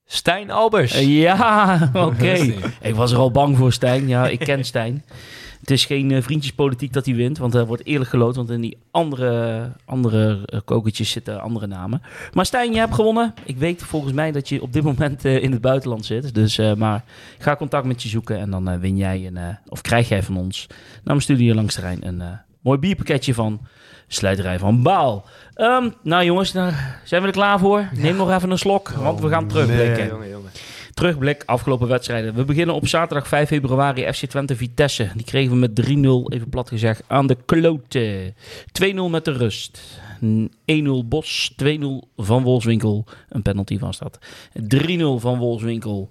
Stijn 0.06 0.50
Albers. 0.50 1.00
Ja, 1.00 1.78
oké. 1.94 2.54
Ik 2.80 2.94
was 2.94 3.12
er 3.12 3.18
al 3.18 3.30
bang 3.30 3.56
voor, 3.56 3.72
Stijn. 3.72 4.08
Ja, 4.08 4.28
ik 4.28 4.38
ken 4.38 4.64
Stijn. 4.64 5.04
Het 5.62 5.70
is 5.70 5.85
geen 5.85 6.11
eh, 6.11 6.22
vriendjespolitiek 6.22 6.92
dat 6.92 7.07
hij 7.07 7.14
wint, 7.14 7.38
want 7.38 7.55
er 7.55 7.66
wordt 7.66 7.87
eerlijk 7.87 8.11
geloot. 8.11 8.37
Want 8.37 8.51
in 8.51 8.61
die 8.61 8.79
andere, 8.90 9.72
andere 9.85 10.42
eh, 10.44 10.61
kokertjes 10.64 11.11
zitten 11.11 11.40
andere 11.40 11.66
namen. 11.66 12.03
Maar 12.33 12.46
Stijn, 12.46 12.72
je 12.72 12.79
hebt 12.79 12.94
gewonnen. 12.94 13.35
Ik 13.44 13.57
weet 13.57 13.83
volgens 13.83 14.12
mij 14.12 14.33
dat 14.33 14.48
je 14.48 14.62
op 14.62 14.72
dit 14.72 14.83
moment 14.83 15.25
eh, 15.25 15.42
in 15.42 15.53
het 15.53 15.61
buitenland 15.61 16.05
zit. 16.05 16.35
Dus, 16.35 16.57
maar 16.77 17.05
ik 17.37 17.42
ga 17.42 17.57
contact 17.57 17.87
met 17.87 18.03
je 18.03 18.09
zoeken 18.09 18.38
en 18.38 18.51
dan 18.51 18.81
win 18.81 18.96
jij 18.96 19.27
een, 19.27 19.59
of 19.68 19.81
krijg 19.81 20.09
jij 20.09 20.22
van 20.22 20.37
ons 20.37 20.66
naar 20.68 21.01
mijn 21.05 21.20
studie 21.20 21.55
langs 21.55 21.75
de 21.75 21.81
Rijn 21.81 22.07
een 22.07 22.22
mooi 22.61 22.79
bierpakketje 22.79 23.35
van 23.35 23.61
Slijterij 24.07 24.59
van 24.59 24.83
Baal. 24.83 25.25
Ehm, 25.55 25.88
nou 26.03 26.25
jongens, 26.25 26.51
zijn 27.05 27.20
we 27.22 27.27
er 27.27 27.33
klaar 27.33 27.59
voor? 27.59 27.88
Neem 27.94 28.16
nog 28.16 28.31
even 28.31 28.51
een 28.51 28.59
slok, 28.59 28.88
want 28.88 29.20
we 29.20 29.29
gaan 29.29 29.48
terugblikken. 29.48 29.96
nee. 29.96 30.09
Jongen, 30.09 30.29
jongen. 30.29 30.51
Terugblik, 30.94 31.42
afgelopen 31.46 31.88
wedstrijden. 31.88 32.35
We 32.35 32.44
beginnen 32.44 32.74
op 32.74 32.87
zaterdag 32.87 33.28
5 33.28 33.48
februari 33.48 34.12
FC 34.12 34.26
Twente 34.26 34.57
Vitesse. 34.57 35.11
Die 35.14 35.24
kregen 35.24 35.50
we 35.50 35.57
met 35.57 35.81
3-0, 35.81 36.35
even 36.35 36.48
plat 36.48 36.68
gezegd, 36.68 37.02
aan 37.07 37.26
de 37.26 37.37
klote. 37.44 38.33
2-0 38.83 38.94
met 39.11 39.24
de 39.24 39.33
rust. 39.33 40.00
1-0 40.20 40.24
Bos, 41.05 41.55
2-0 41.64 41.66
van 42.16 42.42
Wolfswinkel. 42.42 43.05
Een 43.28 43.42
penalty 43.42 43.78
was 43.78 43.98
dat. 43.98 44.18
3-0 44.74 44.98
van 45.16 45.38
Wolfswinkel. 45.38 46.11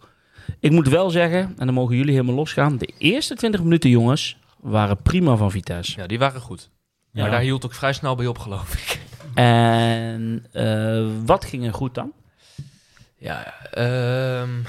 Ik 0.59 0.71
moet 0.71 0.87
wel 0.87 1.09
zeggen, 1.09 1.39
en 1.57 1.65
dan 1.65 1.73
mogen 1.73 1.95
jullie 1.95 2.13
helemaal 2.13 2.35
losgaan. 2.35 2.77
De 2.77 2.93
eerste 2.97 3.35
20 3.35 3.63
minuten, 3.63 3.89
jongens, 3.89 4.37
waren 4.59 5.01
prima 5.01 5.35
van 5.35 5.51
Vitesse. 5.51 5.99
Ja, 5.99 6.07
die 6.07 6.19
waren 6.19 6.41
goed. 6.41 6.69
Ja. 7.11 7.21
Maar 7.21 7.31
daar 7.31 7.41
hield 7.41 7.65
ook 7.65 7.73
vrij 7.73 7.93
snel 7.93 8.15
bij 8.15 8.27
op, 8.27 8.37
geloof 8.37 8.73
ik. 8.73 8.99
En 9.33 10.45
eh, 10.51 11.07
wat 11.25 11.45
ging 11.45 11.65
er 11.65 11.73
goed 11.73 11.95
dan? 11.95 12.11
Ja, 13.21 13.53
ehm, 13.71 14.59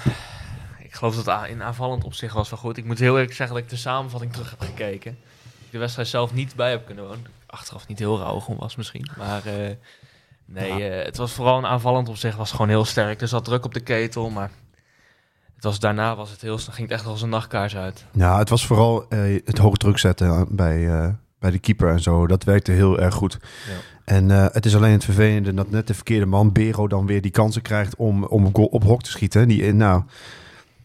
ik 0.79 0.95
geloof 0.95 1.23
dat 1.23 1.47
in 1.47 1.62
aanvallend 1.62 2.05
opzicht 2.05 2.35
was 2.35 2.51
wel 2.51 2.59
goed. 2.59 2.77
Ik 2.77 2.85
moet 2.85 2.99
heel 2.99 3.15
eerlijk 3.15 3.35
zeggen 3.35 3.55
dat 3.57 3.65
ik 3.65 3.71
de 3.71 3.77
samenvatting 3.77 4.33
terug 4.33 4.51
heb 4.51 4.61
gekeken. 4.61 5.11
Ik 5.11 5.71
de 5.71 5.79
wedstrijd 5.79 6.09
zelf 6.09 6.33
niet 6.33 6.55
bij 6.57 6.71
heb 6.71 6.87
kunnen 6.87 7.05
wonen. 7.05 7.27
Achteraf 7.47 7.87
niet 7.87 7.99
heel 7.99 8.19
rauw 8.19 8.57
was 8.59 8.77
misschien. 8.77 9.11
Maar 9.19 9.47
eh, 9.47 9.71
nee, 10.45 10.88
eh, 10.88 11.05
het 11.05 11.17
was 11.17 11.33
vooral 11.33 11.59
een 11.59 11.67
aanvallend 11.67 12.09
opzicht 12.09 12.37
was 12.37 12.51
gewoon 12.51 12.69
heel 12.69 12.85
sterk. 12.85 13.21
Er 13.21 13.29
zat 13.29 13.45
druk 13.45 13.65
op 13.65 13.75
de 13.75 13.81
ketel, 13.81 14.31
maar 14.31 14.51
het 15.55 15.65
was, 15.65 15.79
daarna 15.79 16.17
was 16.17 16.31
het 16.31 16.41
heel, 16.41 16.59
snel- 16.59 16.75
ging 16.75 16.88
het 16.88 16.99
echt 16.99 17.09
als 17.09 17.23
een 17.23 17.29
nachtkaars 17.29 17.77
uit. 17.77 18.05
Ja, 18.12 18.38
het 18.38 18.49
was 18.49 18.67
vooral 18.67 19.09
eh, 19.09 19.41
het 19.45 19.59
hoog 19.59 19.77
druk 19.77 19.99
zetten 19.99 20.47
bij, 20.57 20.88
eh, 20.88 21.09
bij 21.38 21.51
de 21.51 21.59
keeper 21.59 21.91
en 21.91 22.01
zo. 22.01 22.27
Dat 22.27 22.45
werkte 22.45 22.73
heel 22.73 23.01
erg 23.01 23.15
goed. 23.15 23.38
Ja. 23.69 23.77
En 24.05 24.31
eh, 24.31 24.47
het 24.53 24.67
is 24.67 24.77
alleen 24.77 24.93
het 24.93 25.05
vervelende 25.05 25.55
dat 25.55 25.71
net 25.71 25.87
de 25.87 25.95
verkeerde 25.95 26.27
man, 26.27 26.53
Bero, 26.53 26.88
dan 26.88 27.07
weer 27.07 27.21
die 27.21 27.31
kansen 27.31 27.62
krijgt 27.62 27.97
om, 27.97 28.25
om 28.25 28.47
op, 28.47 28.55
goal- 28.55 28.67
op 28.67 28.83
hok 28.83 29.03
te 29.03 29.11
schieten. 29.11 29.49
Die, 29.49 29.65
eh, 29.67 29.73
nou, 29.73 30.03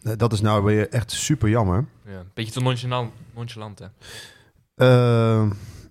eh, 0.02 0.12
dat 0.16 0.32
is 0.32 0.40
nou 0.40 0.64
weer 0.64 0.88
echt 0.88 1.10
super 1.10 1.48
jammer. 1.48 1.84
Ja, 2.06 2.18
een 2.18 2.30
beetje 2.34 2.52
te 2.52 2.60
nonchalant, 2.60 3.12
nonchalant 3.34 3.78
hè. 3.78 3.86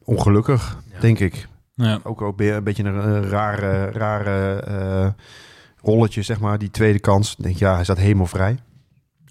Ongelukkig, 0.03 0.77
Ja. 0.93 0.99
denk 0.99 1.19
ik. 1.19 1.47
Ja. 1.75 1.99
Ook, 2.03 2.21
ook 2.21 2.37
weer 2.37 2.55
een 2.55 2.63
beetje 2.63 2.83
een 2.83 3.29
rare, 3.29 3.91
rare 3.91 4.61
eh, 4.61 5.09
rolletje, 5.81 6.21
zeg 6.21 6.39
maar. 6.39 6.57
Die 6.57 6.71
tweede 6.71 6.99
kans. 6.99 7.35
Ik 7.37 7.43
denk, 7.43 7.55
ja, 7.57 7.73
hij 7.75 7.83
staat 7.83 7.97
helemaal 7.97 8.25
vrij. 8.25 8.57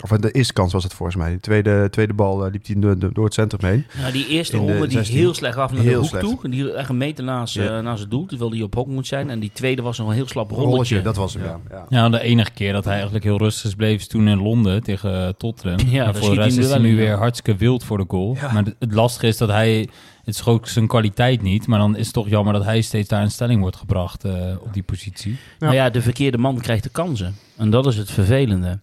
Of 0.02 0.10
de 0.10 0.30
eerste 0.30 0.52
kans 0.52 0.72
was 0.72 0.82
het 0.84 0.94
volgens 0.94 1.16
mij. 1.18 1.32
De 1.32 1.40
tweede, 1.40 1.88
tweede 1.90 2.12
bal 2.14 2.44
eh, 2.46 2.52
liep 2.52 2.66
hij 2.66 2.74
door, 2.78 3.12
door 3.12 3.24
het 3.24 3.34
centrum 3.34 3.70
heen. 3.70 3.86
Nou, 4.00 4.12
die 4.12 4.26
eerste 4.28 4.56
ronde 4.56 4.80
die 4.80 4.90
16. 4.90 5.16
heel 5.16 5.34
slecht 5.34 5.56
af 5.56 5.72
naar 5.72 5.80
Heel 5.82 5.90
de 5.92 5.96
hoek 5.98 6.06
slecht. 6.08 6.24
toe. 6.24 6.50
Die 6.50 6.72
echt 6.72 6.88
een 6.88 6.96
meter 6.96 7.24
naast, 7.24 7.54
Ja. 7.54 7.76
eh, 7.76 7.82
naast 7.82 8.00
het 8.00 8.10
doel, 8.10 8.26
terwijl 8.26 8.50
die 8.50 8.62
op 8.62 8.74
hok 8.74 8.86
moet 8.86 9.06
zijn. 9.06 9.30
En 9.30 9.40
die 9.40 9.50
tweede 9.52 9.82
was 9.82 9.98
nog 9.98 10.08
een 10.08 10.14
heel 10.14 10.28
slap 10.28 10.50
rolletje. 10.50 10.70
Rolletje, 10.70 11.02
dat 11.02 11.16
was 11.16 11.34
hem, 11.34 11.42
ja. 11.42 11.60
ja. 11.70 11.86
Ja, 11.88 12.08
de 12.08 12.20
enige 12.20 12.50
keer 12.50 12.72
dat 12.72 12.84
hij 12.84 12.92
eigenlijk 12.94 13.24
heel 13.24 13.38
rustig 13.38 13.64
is 13.64 13.74
bleef 13.74 14.00
is 14.00 14.06
toen 14.08 14.28
in 14.28 14.42
Londen 14.42 14.82
tegen 14.82 15.26
eh, 15.26 15.28
Tottenham. 15.38 15.88
Ja, 15.88 16.04
daar 16.04 16.14
en 16.14 16.20
voor 16.20 16.30
de 16.30 16.36
hij 16.36 16.44
rest 16.44 16.58
is 16.58 16.68
hij 16.70 16.78
nu 16.78 16.96
weer 16.96 17.16
hartstikke 17.16 17.58
wild 17.58 17.84
voor 17.84 17.98
de 17.98 18.04
goal. 18.08 18.36
Maar 18.52 18.64
het, 18.78 18.92
lastige 18.94 19.26
is 19.26 19.36
dat 19.36 19.48
hij, 19.48 19.78
het 20.24 20.34
is 20.34 20.44
ook 20.46 20.68
zijn 20.68 20.86
kwaliteit 20.86 21.42
niet, 21.42 21.66
maar 21.66 21.78
dan 21.78 21.96
is 21.96 22.04
het 22.04 22.14
toch 22.14 22.28
jammer 22.28 22.52
dat 22.52 22.64
hij 22.64 22.80
steeds 22.80 23.08
daar 23.08 23.22
in 23.22 23.30
stelling 23.30 23.60
wordt 23.60 23.76
gebracht 23.76 24.24
eh, 24.24 24.32
op 24.60 24.72
die 24.72 24.82
positie. 24.82 25.32
Ja. 25.32 25.38
Nou 25.58 25.74
ja, 25.74 25.90
de 25.90 26.02
verkeerde 26.02 26.38
man 26.38 26.60
krijgt 26.60 26.82
de 26.82 26.88
kansen. 26.90 27.34
En 27.56 27.70
dat 27.70 27.86
is 27.86 27.96
het 27.96 28.10
vervelende. 28.10 28.78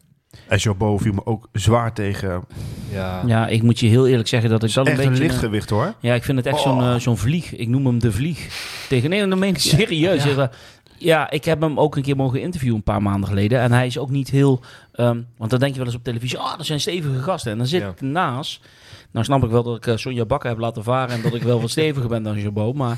En 0.48 0.58
Jobbo 0.58 0.98
viel 0.98 1.14
me 1.14 1.26
ook 1.26 1.48
zwaar 1.52 1.94
tegen. 1.94 2.44
Ja. 2.92 3.22
Ja, 3.26 3.48
ik 3.48 3.64
moet 3.64 3.80
je 3.80 3.88
heel 3.88 4.08
eerlijk 4.08 4.28
zeggen 4.28 4.50
dat 4.50 4.64
ik 4.64 4.74
dat 4.74 4.86
een 4.86 4.92
Echt 4.92 5.02
een 5.04 5.10
beetje... 5.10 5.24
lichtgewicht 5.24 5.70
hoor. 5.70 5.94
ja, 6.00 6.14
ik 6.14 6.24
vind 6.24 6.38
het 6.38 6.48
echt 6.48 6.60
zo'n 6.62 6.82
Oh. 6.84 6.94
eh, 6.94 7.00
zo'n 7.00 7.18
vlieg. 7.18 7.56
Ik 7.56 7.68
noem 7.68 7.86
hem 7.86 8.00
de 8.00 8.12
vlieg. 8.12 8.48
Tegen 8.90 9.10
nee, 9.10 9.28
dan 9.28 9.40
meen 9.40 9.50
ik 9.50 9.60
serieus. 9.60 10.24
Ja. 10.24 10.50
ja, 10.98 11.30
ik 11.30 11.46
heb 11.46 11.62
hem 11.62 11.80
ook 11.80 11.96
een 11.96 12.02
keer 12.04 12.16
mogen 12.16 12.42
interviewen 12.42 12.78
een 12.78 12.84
paar 12.84 13.02
maanden 13.02 13.30
geleden. 13.30 13.60
En 13.60 13.72
hij 13.72 13.86
is 13.86 13.98
ook 13.98 14.10
niet 14.10 14.30
heel... 14.30 14.60
ehm, 14.94 15.22
want 15.38 15.50
dan 15.52 15.60
denk 15.60 15.72
je 15.72 15.78
wel 15.78 15.88
eens 15.88 15.96
op 15.96 16.04
televisie... 16.04 16.38
Ah, 16.38 16.58
dat 16.58 16.66
zijn 16.66 16.80
stevige 16.80 17.20
gasten. 17.20 17.52
En 17.52 17.58
dan 17.58 17.68
zit 17.68 17.82
Ja. 17.82 17.94
naast... 18.00 18.60
Nou 19.12 19.26
snap 19.26 19.44
ik 19.44 19.50
wel 19.50 19.64
dat 19.64 19.78
ik 19.78 19.88
eh, 19.88 19.96
Sonja 19.98 20.26
Bakker 20.26 20.50
heb 20.50 20.60
laten 20.60 20.84
varen... 20.84 21.16
en 21.16 21.22
dat 21.22 21.34
ik 21.34 21.42
wel 21.44 21.62
wat 21.62 21.70
steviger 21.78 22.10
ben 22.10 22.24
dan 22.24 22.40
Jabot. 22.40 22.76
Maar 22.76 22.98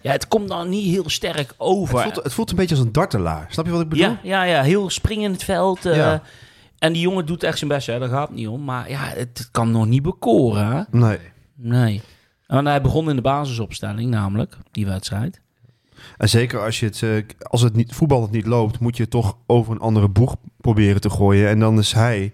ja, 0.00 0.12
het 0.12 0.28
komt 0.28 0.48
dan 0.48 0.68
niet 0.68 0.84
heel 0.86 1.10
sterk 1.10 1.54
over. 1.56 1.94
Het 1.94 2.12
voelt, 2.12 2.24
het 2.24 2.32
voelt 2.34 2.50
een 2.50 2.56
beetje 2.56 2.74
als 2.76 2.84
een 2.84 2.92
dartelaar. 2.92 3.46
Snap 3.50 3.64
je 3.66 3.72
wat 3.72 3.80
ik 3.80 3.88
bedoel? 3.88 4.04
Ja, 4.06 4.18
ja, 4.22 4.42
ja, 4.42 4.62
heel 4.62 4.90
springen 4.90 5.24
in 5.24 5.32
het 5.32 5.44
veld. 5.44 5.86
eh, 5.86 5.96
Ja. 5.96 6.22
En 6.82 6.92
die 6.92 7.02
jongen 7.02 7.26
doet 7.26 7.42
echt 7.42 7.58
zijn 7.58 7.70
best, 7.70 7.86
hè. 7.86 7.98
daar 7.98 8.08
gaat 8.08 8.28
het 8.28 8.36
niet 8.36 8.48
om. 8.48 8.64
Maar 8.64 8.90
ja, 8.90 9.00
het 9.04 9.48
kan 9.50 9.70
nog 9.70 9.86
niet 9.86 10.02
bekoren. 10.02 10.66
Hè? 10.66 10.98
Nee. 10.98 11.18
Nee. 11.54 12.02
En 12.46 12.66
hij 12.66 12.80
begon 12.80 13.10
in 13.10 13.16
de 13.16 13.22
basisopstelling, 13.22 14.10
namelijk, 14.10 14.56
die 14.70 14.86
wedstrijd. 14.86 15.40
En 16.16 16.28
zeker 16.28 16.60
als, 16.60 16.80
je 16.80 16.86
het, 16.86 17.02
eh, 17.02 17.16
als 17.38 17.60
het 17.60 17.74
niet, 17.74 17.94
voetbal 17.94 18.22
het 18.22 18.30
niet 18.30 18.46
loopt, 18.46 18.78
moet 18.78 18.96
je 18.96 19.02
het 19.02 19.10
toch 19.10 19.36
over 19.46 19.72
een 19.72 19.80
andere 19.80 20.08
boeg 20.08 20.36
proberen 20.56 21.00
te 21.00 21.10
gooien. 21.10 21.48
En 21.48 21.60
dan 21.60 21.78
is 21.78 21.92
hij 21.92 22.32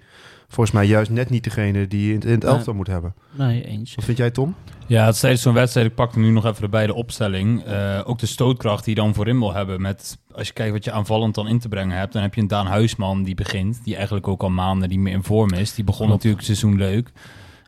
volgens 0.49 0.71
mij 0.77 0.87
juist 0.87 1.11
net 1.11 1.31
niet 1.31 1.45
degene 1.45 1.87
die 1.87 2.01
je 2.07 2.09
in 2.09 2.15
het, 2.15 2.25
in 2.25 2.31
het 2.31 2.43
Nee. 2.43 2.53
elftal 2.53 2.75
moet 2.75 2.87
hebben. 2.87 3.15
Nee, 3.31 3.65
eens. 3.67 3.95
Wat 3.95 4.05
vind 4.05 4.19
jij, 4.19 4.31
Tom? 4.31 4.55
Ja, 4.87 5.05
het 5.05 5.15
is 5.15 5.21
tijdens 5.21 5.43
zo'n 5.43 5.55
wedstrijd, 5.55 5.87
ik 5.87 5.95
pak 5.95 6.17
nu 6.17 6.31
nog 6.31 6.45
even 6.47 6.63
erbij 6.63 6.87
de 6.87 6.95
opstelling. 6.95 7.65
Eh, 7.65 8.01
ook 8.05 8.19
de 8.19 8.27
stootkracht 8.27 8.85
die 8.85 8.95
je 8.95 9.01
dan 9.01 9.15
voorin 9.15 9.39
wil 9.39 9.55
hebben. 9.55 9.81
Met, 9.81 10.19
als 10.33 10.47
je 10.47 10.53
kijkt 10.53 10.73
wat 10.73 10.85
je 10.85 10.93
aanvallend 10.93 11.35
dan 11.35 11.49
in 11.49 11.59
te 11.59 11.69
brengen 11.69 11.97
hebt, 11.97 12.13
dan 12.13 12.23
heb 12.23 12.35
je 12.35 12.41
een 12.41 12.47
Daan 12.49 12.67
Huisman 12.67 13.23
die 13.23 13.35
begint. 13.35 13.81
Die 13.85 13.97
eigenlijk 13.97 14.29
ook 14.29 14.43
al 14.43 14.51
maanden 14.51 14.89
niet 14.89 14.99
meer 14.99 15.13
in 15.13 15.23
vorm 15.25 15.53
is. 15.53 15.75
Die 15.75 15.85
begon 15.85 16.07
Klopt. 16.07 16.23
natuurlijk 16.25 16.47
het 16.47 16.59
seizoen 16.59 16.79
leuk. 16.79 17.11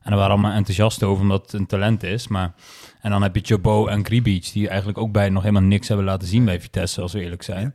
En 0.02 0.10
daar 0.10 0.18
waren 0.18 0.32
allemaal 0.32 0.52
enthousiast 0.52 1.02
over 1.02 1.22
omdat 1.22 1.42
het 1.42 1.52
een 1.52 1.66
talent 1.66 2.02
is. 2.02 2.28
Maar, 2.28 2.52
en 3.00 3.10
dan 3.10 3.22
heb 3.22 3.34
je 3.34 3.40
Jobo 3.42 3.86
en 3.86 4.04
Gribic, 4.04 4.50
die 4.52 4.68
eigenlijk 4.68 4.98
ook 4.98 5.12
bij 5.12 5.28
nog 5.28 5.42
helemaal 5.42 5.62
niks 5.68 5.88
hebben 5.88 6.06
laten 6.06 6.28
zien 6.28 6.44
bij 6.44 6.60
Vitesse, 6.60 7.00
als 7.00 7.12
we 7.12 7.20
eerlijk 7.22 7.42
zijn. 7.42 7.74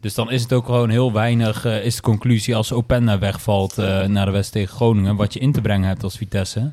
Dus 0.00 0.14
dan 0.14 0.30
is 0.30 0.42
het 0.42 0.52
ook 0.52 0.64
gewoon 0.64 0.90
heel 0.90 1.12
weinig, 1.12 1.64
eh, 1.64 1.84
is 1.84 1.96
de 1.96 2.02
conclusie 2.02 2.56
als 2.56 2.72
Openda 2.72 3.18
wegvalt 3.18 3.78
eh, 3.78 4.06
naar 4.06 4.26
de 4.26 4.32
West 4.32 4.52
tegen 4.52 4.74
Groningen, 4.74 5.16
wat 5.16 5.32
je 5.32 5.40
in 5.40 5.52
te 5.52 5.60
brengen 5.60 5.88
hebt 5.88 6.02
als 6.02 6.16
Vitesse. 6.16 6.72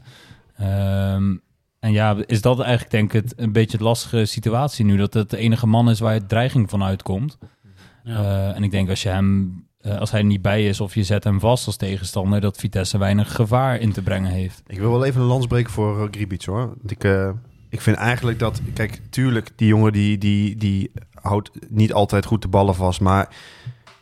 Ehm, 0.57 1.35
en 1.79 1.91
ja, 1.91 2.15
is 2.25 2.41
dat 2.41 2.59
eigenlijk 2.59 2.91
denk 2.91 3.13
ik 3.13 3.23
het, 3.23 3.33
een 3.37 3.51
beetje 3.51 3.77
de 3.77 3.83
lastige 3.83 4.25
situatie 4.25 4.85
nu, 4.85 4.97
dat 4.97 5.13
het 5.13 5.29
de 5.29 5.37
enige 5.37 5.67
man 5.67 5.89
is 5.89 5.99
waar 5.99 6.13
het 6.13 6.29
dreiging 6.29 6.69
van 6.69 6.83
uitkomt. 6.83 7.37
Ja. 8.03 8.15
Eh, 8.15 8.55
en 8.55 8.63
ik 8.63 8.71
denk 8.71 8.89
als 8.89 9.03
je 9.03 9.09
hem, 9.09 9.63
eh, 9.79 9.97
als 9.97 10.11
hij 10.11 10.19
er 10.19 10.25
niet 10.25 10.41
bij 10.41 10.67
is 10.67 10.81
of 10.81 10.95
je 10.95 11.03
zet 11.03 11.23
hem 11.23 11.39
vast 11.39 11.65
als 11.65 11.75
tegenstander, 11.75 12.41
dat 12.41 12.57
Vitesse 12.57 12.97
weinig 12.97 13.35
gevaar 13.35 13.79
in 13.79 13.91
te 13.91 14.01
brengen 14.01 14.31
heeft. 14.31 14.61
Ik 14.67 14.79
wil 14.79 14.91
wel 14.91 15.05
even 15.05 15.21
een 15.21 15.27
lans 15.27 15.47
breken 15.47 15.71
voor 15.71 16.07
Gribic 16.11 16.43
hoor. 16.43 16.67
Want 16.67 16.91
ik, 16.91 17.03
ik 17.77 17.83
vind 17.83 17.97
eigenlijk 17.97 18.39
dat, 18.39 18.61
kijk, 18.73 19.01
tuurlijk, 19.09 19.49
die 19.55 19.67
jongen 19.67 19.91
die, 19.91 20.17
die, 20.17 20.55
die 20.55 20.91
houdt 21.13 21.51
niet 21.69 21.93
altijd 21.93 22.25
goed 22.25 22.41
de 22.41 22.47
ballen 22.47 22.75
vast. 22.75 23.01
Maar 23.01 23.35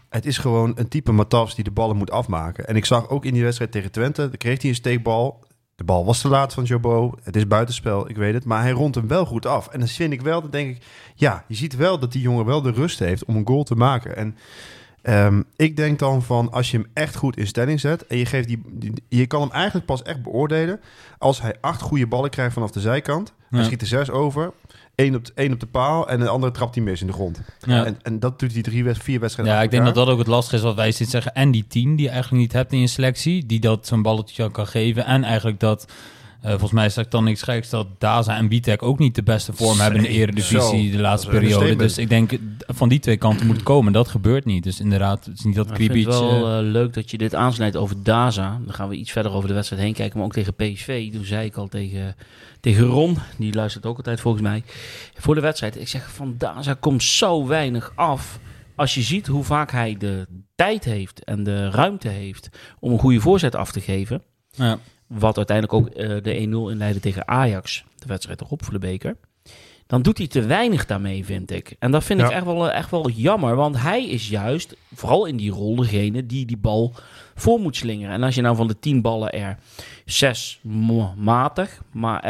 het 0.10 0.26
is 0.26 0.38
gewoon 0.38 0.72
een 0.76 0.88
type 0.88 1.12
Matas 1.12 1.56
die 1.56 1.64
de 1.64 1.72
ballen 1.72 1.98
moet 1.98 2.12
afmaken. 2.12 2.68
En 2.68 2.76
ik 2.76 2.86
zag 2.86 3.10
ook 3.10 3.26
in 3.26 3.34
die 3.34 3.44
wedstrijd 3.44 3.72
tegen 3.72 3.92
Twente, 3.92 4.22
dan 4.22 4.38
kreeg 4.38 4.62
hij 4.62 4.70
een 4.70 4.76
steekbal. 4.76 5.44
De 5.76 5.84
bal 5.84 6.06
was 6.06 6.22
te 6.22 6.28
laat 6.28 6.54
van 6.54 6.64
Jobo. 6.64 7.14
Het 7.24 7.36
is 7.36 7.48
buitenspel, 7.48 8.10
ik 8.10 8.16
weet 8.16 8.34
het. 8.34 8.46
Maar 8.46 8.62
hij 8.62 8.72
rondt 8.72 8.96
hem 8.96 9.08
wel 9.08 9.26
goed 9.26 9.46
af. 9.46 9.68
En 9.68 9.80
dan 9.80 9.88
vind 9.88 10.14
ik 10.14 10.22
wel, 10.22 10.42
dan 10.42 10.50
denk 10.50 10.76
ik... 10.76 10.84
Ja, 11.16 11.44
je 11.48 11.56
ziet 11.56 11.76
wel 11.76 12.00
dat 12.00 12.12
die 12.12 12.22
jongen 12.22 12.46
wel 12.46 12.62
de 12.62 12.72
rust 12.72 13.00
heeft 13.00 13.26
om 13.26 13.36
een 13.36 13.48
goal 13.48 13.64
te 13.64 13.76
maken. 13.76 14.16
En 14.16 14.38
ehm, 15.06 15.42
ik 15.56 15.76
denk 15.76 16.00
dan 16.00 16.24
van, 16.24 16.52
als 16.52 16.72
je 16.72 16.78
hem 16.78 16.88
echt 16.94 17.16
goed 17.16 17.38
in 17.38 17.48
stelling 17.48 17.80
zet... 17.80 18.08
en 18.08 18.18
je, 18.18 18.26
geeft 18.26 18.48
die, 18.48 18.62
die- 18.72 18.94
je 19.10 19.26
kan 19.26 19.42
hem 19.42 19.52
eigenlijk 19.52 19.86
pas 19.86 20.02
echt 20.04 20.22
beoordelen... 20.24 20.80
als 21.18 21.42
hij 21.42 21.56
acht 21.62 21.82
goede 21.82 22.08
ballen 22.08 22.30
krijgt 22.30 22.54
vanaf 22.54 22.72
de 22.72 22.80
zijkant. 22.80 23.34
Hij 23.50 23.64
schiet 23.64 23.82
er 23.82 23.88
zes 23.88 24.10
over. 24.10 24.52
Eén 24.96 25.16
op, 25.16 25.26
de, 25.26 25.32
één 25.36 25.54
op 25.54 25.60
de 25.60 25.66
paal 25.66 26.10
en 26.10 26.20
de 26.20 26.28
andere 26.28 26.52
trapt 26.54 26.76
hij 26.76 26.84
mis 26.84 27.02
in 27.02 27.08
de 27.08 27.14
grond. 27.14 27.42
Ja. 27.60 27.86
En, 27.86 27.98
en 28.02 28.20
dat 28.20 28.40
doet 28.40 28.54
hij 28.54 28.62
drie, 28.62 28.94
vier 28.94 29.20
wedstrijden 29.20 29.56
Ja, 29.56 29.62
ik 29.62 29.72
denk 29.72 29.86
dat 29.86 29.96
dat 29.96 30.08
ook 30.08 30.18
het 30.18 30.28
lastige 30.28 30.56
is 30.56 30.62
wat 30.62 30.76
wij 30.76 30.92
steeds 30.92 31.12
zeggen. 31.12 31.34
En 31.34 31.52
die 31.52 31.66
tien 31.68 31.96
die 31.96 32.06
je 32.06 32.12
eigenlijk 32.12 32.42
niet 32.42 32.54
hebt 32.54 32.72
in 32.72 32.80
je 32.80 32.88
selectie, 32.88 33.46
die 33.46 33.60
dat 33.60 33.88
zo'n 33.88 34.02
balletje 34.02 34.52
kan 34.52 34.68
geven. 34.68 35.06
En 35.06 35.24
eigenlijk 35.24 35.60
dat, 35.60 35.88
eh, 36.46 36.52
volgens 36.52 36.72
mij 36.72 36.86
is 36.86 36.94
dat 36.94 37.12
dan 37.12 37.24
niks 37.24 37.42
geks, 37.42 37.70
dat 37.70 37.88
Daza 37.98 38.38
en 38.38 38.48
Witek 38.48 38.84
ook 38.84 39.00
niet 39.00 39.16
de 39.16 39.24
beste 39.24 39.54
vorm 39.54 39.80
hebben 39.80 40.00
in 40.00 40.06
de 40.06 40.18
eredivisie 40.18 40.86
zo. 40.86 40.96
de 40.96 41.02
laatste 41.02 41.30
periode. 41.30 41.76
Dus 41.76 41.98
ik 41.98 42.10
denk, 42.10 42.32
eh, 42.32 42.40
van 42.68 42.90
die 42.90 43.00
twee 43.00 43.18
kanten 43.18 43.46
moet 43.46 43.56
het 43.56 43.66
komen. 43.66 43.94
Dat 43.94 44.08
gebeurt 44.08 44.46
niet. 44.46 44.64
Dus 44.64 44.80
inderdaad, 44.80 45.26
het 45.26 45.38
is 45.38 45.44
niet 45.44 45.56
dat 45.56 45.68
Maar 45.68 45.80
ik 45.80 45.82
vind 45.82 45.92
Kribic... 45.92 46.12
het 46.12 46.22
wel 46.22 46.58
eh, 46.58 46.66
leuk 46.72 46.94
dat 46.94 47.12
je 47.12 47.18
dit 47.18 47.36
aansnijdt 47.36 47.76
over 47.76 48.04
Daza. 48.04 48.60
Dan 48.66 48.74
gaan 48.74 48.90
we 48.90 48.96
iets 48.96 49.12
verder 49.12 49.32
over 49.32 49.48
de 49.48 49.54
wedstrijd 49.54 49.82
heen 49.82 49.94
kijken. 49.94 50.18
Maar 50.18 50.26
ook 50.26 50.34
tegen 50.34 50.56
PSV. 50.56 51.12
Toen 51.12 51.26
zei 51.26 51.46
ik 51.46 51.56
al 51.56 51.68
tegen, 51.68 52.16
tegen 52.60 52.86
Ron. 52.86 53.18
Die 53.38 53.54
luistert 53.54 53.86
ook 53.86 53.98
altijd 53.98 54.22
volgens 54.22 54.44
mij. 54.44 54.64
Voor 55.14 55.36
de 55.36 55.42
wedstrijd. 55.42 55.80
Ik 55.80 55.88
zeg 55.88 56.12
van 56.12 56.36
Daza 56.38 56.74
komt 56.74 57.04
zo 57.04 57.48
weinig 57.48 57.92
af. 57.96 58.40
Als 58.76 58.94
je 58.94 59.02
ziet 59.02 59.28
hoe 59.28 59.44
vaak 59.44 59.72
hij 59.72 59.96
de 59.98 60.28
tijd 60.56 60.84
heeft 60.84 61.24
en 61.24 61.44
de 61.44 61.70
ruimte 61.70 62.08
heeft 62.08 62.50
om 62.80 62.92
een 62.92 63.00
goede 63.00 63.20
voorzet 63.20 63.56
af 63.56 63.72
te 63.72 63.82
geven. 63.82 64.22
ja. 64.52 64.80
Wat 65.08 65.38
uiteindelijk 65.38 65.78
ook 65.78 65.88
eh, 65.88 66.08
de 66.24 66.34
1-0 66.34 66.72
inleidde 66.72 67.00
tegen 67.00 67.28
Ajax. 67.28 67.84
De 67.96 68.08
wedstrijd 68.08 68.42
erop 68.42 68.64
voor 68.64 68.74
de 68.74 68.80
beker. 68.80 69.16
Dan 69.88 70.02
doet 70.02 70.18
hij 70.18 70.28
te 70.28 70.42
weinig 70.42 70.86
daarmee, 70.86 71.26
vind 71.26 71.52
ik. 71.52 71.76
En 71.80 71.92
dat 71.92 72.04
vind 72.04 72.22
ik 72.22 72.30
echt 72.30 72.46
wel, 72.46 72.70
eh, 72.70 72.78
echt 72.78 72.92
wel 72.92 73.10
jammer. 73.10 73.56
Want 73.56 73.82
hij 73.82 74.06
is 74.06 74.30
juist, 74.30 74.76
vooral 74.94 75.26
in 75.26 75.38
die 75.38 75.52
rol, 75.52 75.76
degene 75.76 76.26
die 76.26 76.46
die 76.46 76.58
bal 76.58 76.94
voor 77.36 77.60
moet 77.60 77.76
slingeren. 77.76 78.14
En 78.14 78.24
als 78.24 78.36
je 78.36 78.42
nou 78.42 78.56
van 78.56 78.68
de 78.68 78.80
tien 78.80 79.02
ballen 79.02 79.32
er 79.32 79.58
zes 80.06 80.60
matig, 81.16 81.82
maar 81.92 82.24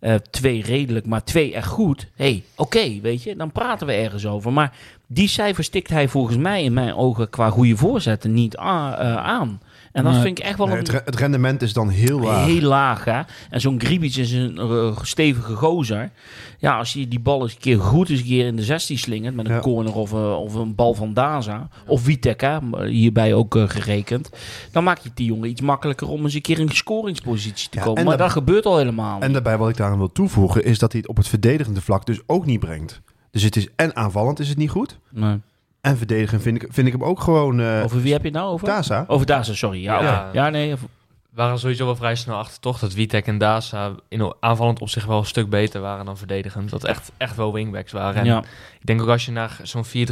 eh, 0.00 0.14
twee 0.14 0.62
redelijk, 0.62 1.06
maar 1.06 1.24
twee 1.24 1.54
echt 1.54 1.68
goed. 1.68 2.06
Hé, 2.14 2.24
hey, 2.24 2.42
oké, 2.56 3.00
weet 3.00 3.22
je, 3.22 3.36
dan 3.36 3.52
praten 3.52 3.86
we 3.86 3.92
ergens 3.92 4.26
over. 4.26 4.52
Maar 4.52 4.76
die 5.06 5.28
cijfers 5.28 5.66
stikt 5.66 5.90
hij 5.90 6.08
volgens 6.08 6.36
mij 6.36 6.62
in 6.62 6.72
mijn 6.72 6.94
ogen 6.94 7.30
qua 7.30 7.50
goede 7.50 7.76
voorzetten 7.76 8.32
niet 8.32 8.56
aan. 8.56 9.60
En 9.92 10.04
dat 10.04 10.14
vind 10.14 10.38
ik 10.38 10.44
echt 10.44 10.58
wel 10.58 10.70
een... 10.70 10.76
het, 10.76 10.90
het 11.04 11.16
rendement 11.16 11.62
is 11.62 11.72
dan 11.72 11.88
heel 11.88 12.20
laag. 12.20 12.46
Heel 12.46 12.60
laag, 12.60 13.04
hè? 13.04 13.20
En 13.50 13.60
zo'n 13.60 13.80
Gribic 13.80 14.16
is 14.16 14.32
een 14.32 14.58
eh, 14.58 14.98
stevige 15.02 15.54
gozer. 15.54 16.10
Ja, 16.58 16.78
als 16.78 16.92
je 16.92 17.08
die 17.08 17.20
bal 17.20 17.42
eens 17.42 17.52
een 17.52 17.58
keer 17.58 17.80
goed 17.80 18.08
eens 18.08 18.20
een 18.20 18.26
keer 18.26 18.46
in 18.46 18.56
de 18.56 18.62
16 18.62 18.98
slingert... 18.98 19.34
met 19.34 19.46
een 19.48 19.54
Ja. 19.54 19.60
corner 19.60 19.94
of, 19.94 20.12
eh, 20.12 20.40
of 20.40 20.54
een 20.54 20.74
bal 20.74 20.94
van 20.94 21.14
Daza... 21.14 21.68
of 21.86 22.04
Witek, 22.04 22.40
hè? 22.40 22.86
hierbij 22.86 23.34
ook 23.34 23.56
eh, 23.56 23.68
gerekend... 23.68 24.30
dan 24.72 24.84
maak 24.84 24.98
je 24.98 25.08
het 25.08 25.16
die 25.16 25.26
jongen 25.26 25.48
iets 25.48 25.60
makkelijker... 25.60 26.08
om 26.08 26.22
eens 26.24 26.34
een 26.34 26.40
keer 26.40 26.58
in 26.58 26.68
een 26.68 26.74
scoringspositie 26.76 27.68
te 27.68 27.78
Ja, 27.78 27.84
komen. 27.84 27.98
en 28.00 28.04
Maar 28.06 28.16
dat- 28.16 28.30
gebeurt 28.30 28.66
al 28.66 28.76
helemaal 28.78 29.20
En 29.20 29.32
daarbij 29.32 29.58
wat 29.58 29.68
ik 29.68 29.76
daaraan 29.76 29.98
wil 29.98 30.12
toevoegen... 30.12 30.64
is 30.64 30.78
dat 30.78 30.92
hij 30.92 31.00
het 31.00 31.10
op 31.10 31.16
het 31.16 31.28
verdedigende 31.28 31.80
vlak 31.80 32.06
dus 32.06 32.20
ook 32.26 32.46
niet 32.46 32.60
brengt. 32.60 33.00
Dus 33.30 33.42
het 33.42 33.56
is 33.56 33.68
en 33.76 33.96
aanvallend 33.96 34.38
is 34.40 34.48
het 34.48 34.58
niet 34.58 34.70
goed... 34.70 34.98
Nee. 35.10 35.40
En 35.80 35.96
verdedigend 35.96 36.42
vind 36.42 36.62
ik, 36.62 36.68
vind 36.72 36.86
ik 36.86 36.92
hem 36.92 37.04
ook 37.04 37.20
gewoon... 37.20 37.60
eh 37.60 37.80
Over 37.84 38.02
wie 38.02 38.12
heb 38.12 38.20
je 38.22 38.28
het 38.28 38.36
nou 38.36 38.50
over? 38.52 38.66
Daza. 38.66 39.04
Over 39.06 39.26
Daza, 39.26 39.54
sorry. 39.54 39.82
Ja, 39.82 40.02
Ja. 40.02 40.18
oké. 40.28 40.38
ja 40.38 40.48
nee. 40.48 40.72
of- 40.72 40.80
We 40.80 41.36
waren 41.36 41.58
sowieso 41.58 41.84
wel 41.84 41.96
vrij 41.96 42.14
snel 42.14 42.36
achter 42.36 42.60
toch 42.60 42.78
dat 42.78 42.92
Witek 42.94 43.26
en 43.26 43.38
Daza 43.38 43.92
in 44.08 44.34
aanvallend 44.40 44.80
op 44.80 44.88
zich 44.88 45.04
wel 45.04 45.18
een 45.18 45.24
stuk 45.26 45.48
beter 45.50 45.80
waren 45.80 46.04
dan 46.04 46.16
verdedigend. 46.16 46.70
Dat 46.70 46.84
echt, 46.84 47.12
echt 47.16 47.36
wel 47.36 47.52
wingbacks 47.52 47.92
waren. 47.92 48.20
En 48.20 48.24
ja. 48.26 48.38
ik 48.80 48.86
denk 48.86 49.02
ook 49.02 49.08
als 49.08 49.24
je 49.24 49.32
naar 49.32 49.58
zo'n 49.62 49.84
4-3-3 49.84 49.88
eh, 49.90 50.02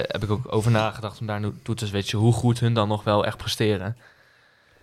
heb 0.00 0.22
ik 0.22 0.30
ook 0.30 0.52
over 0.54 0.70
nagedacht 0.70 1.20
om 1.20 1.26
daar 1.26 1.40
toe 1.62 1.74
te 1.74 1.86
switchen. 1.86 2.18
Hoe 2.18 2.32
goed 2.32 2.60
hun 2.60 2.74
dan 2.74 2.88
nog 2.88 3.04
wel 3.04 3.24
echt 3.26 3.36
presteren. 3.36 3.96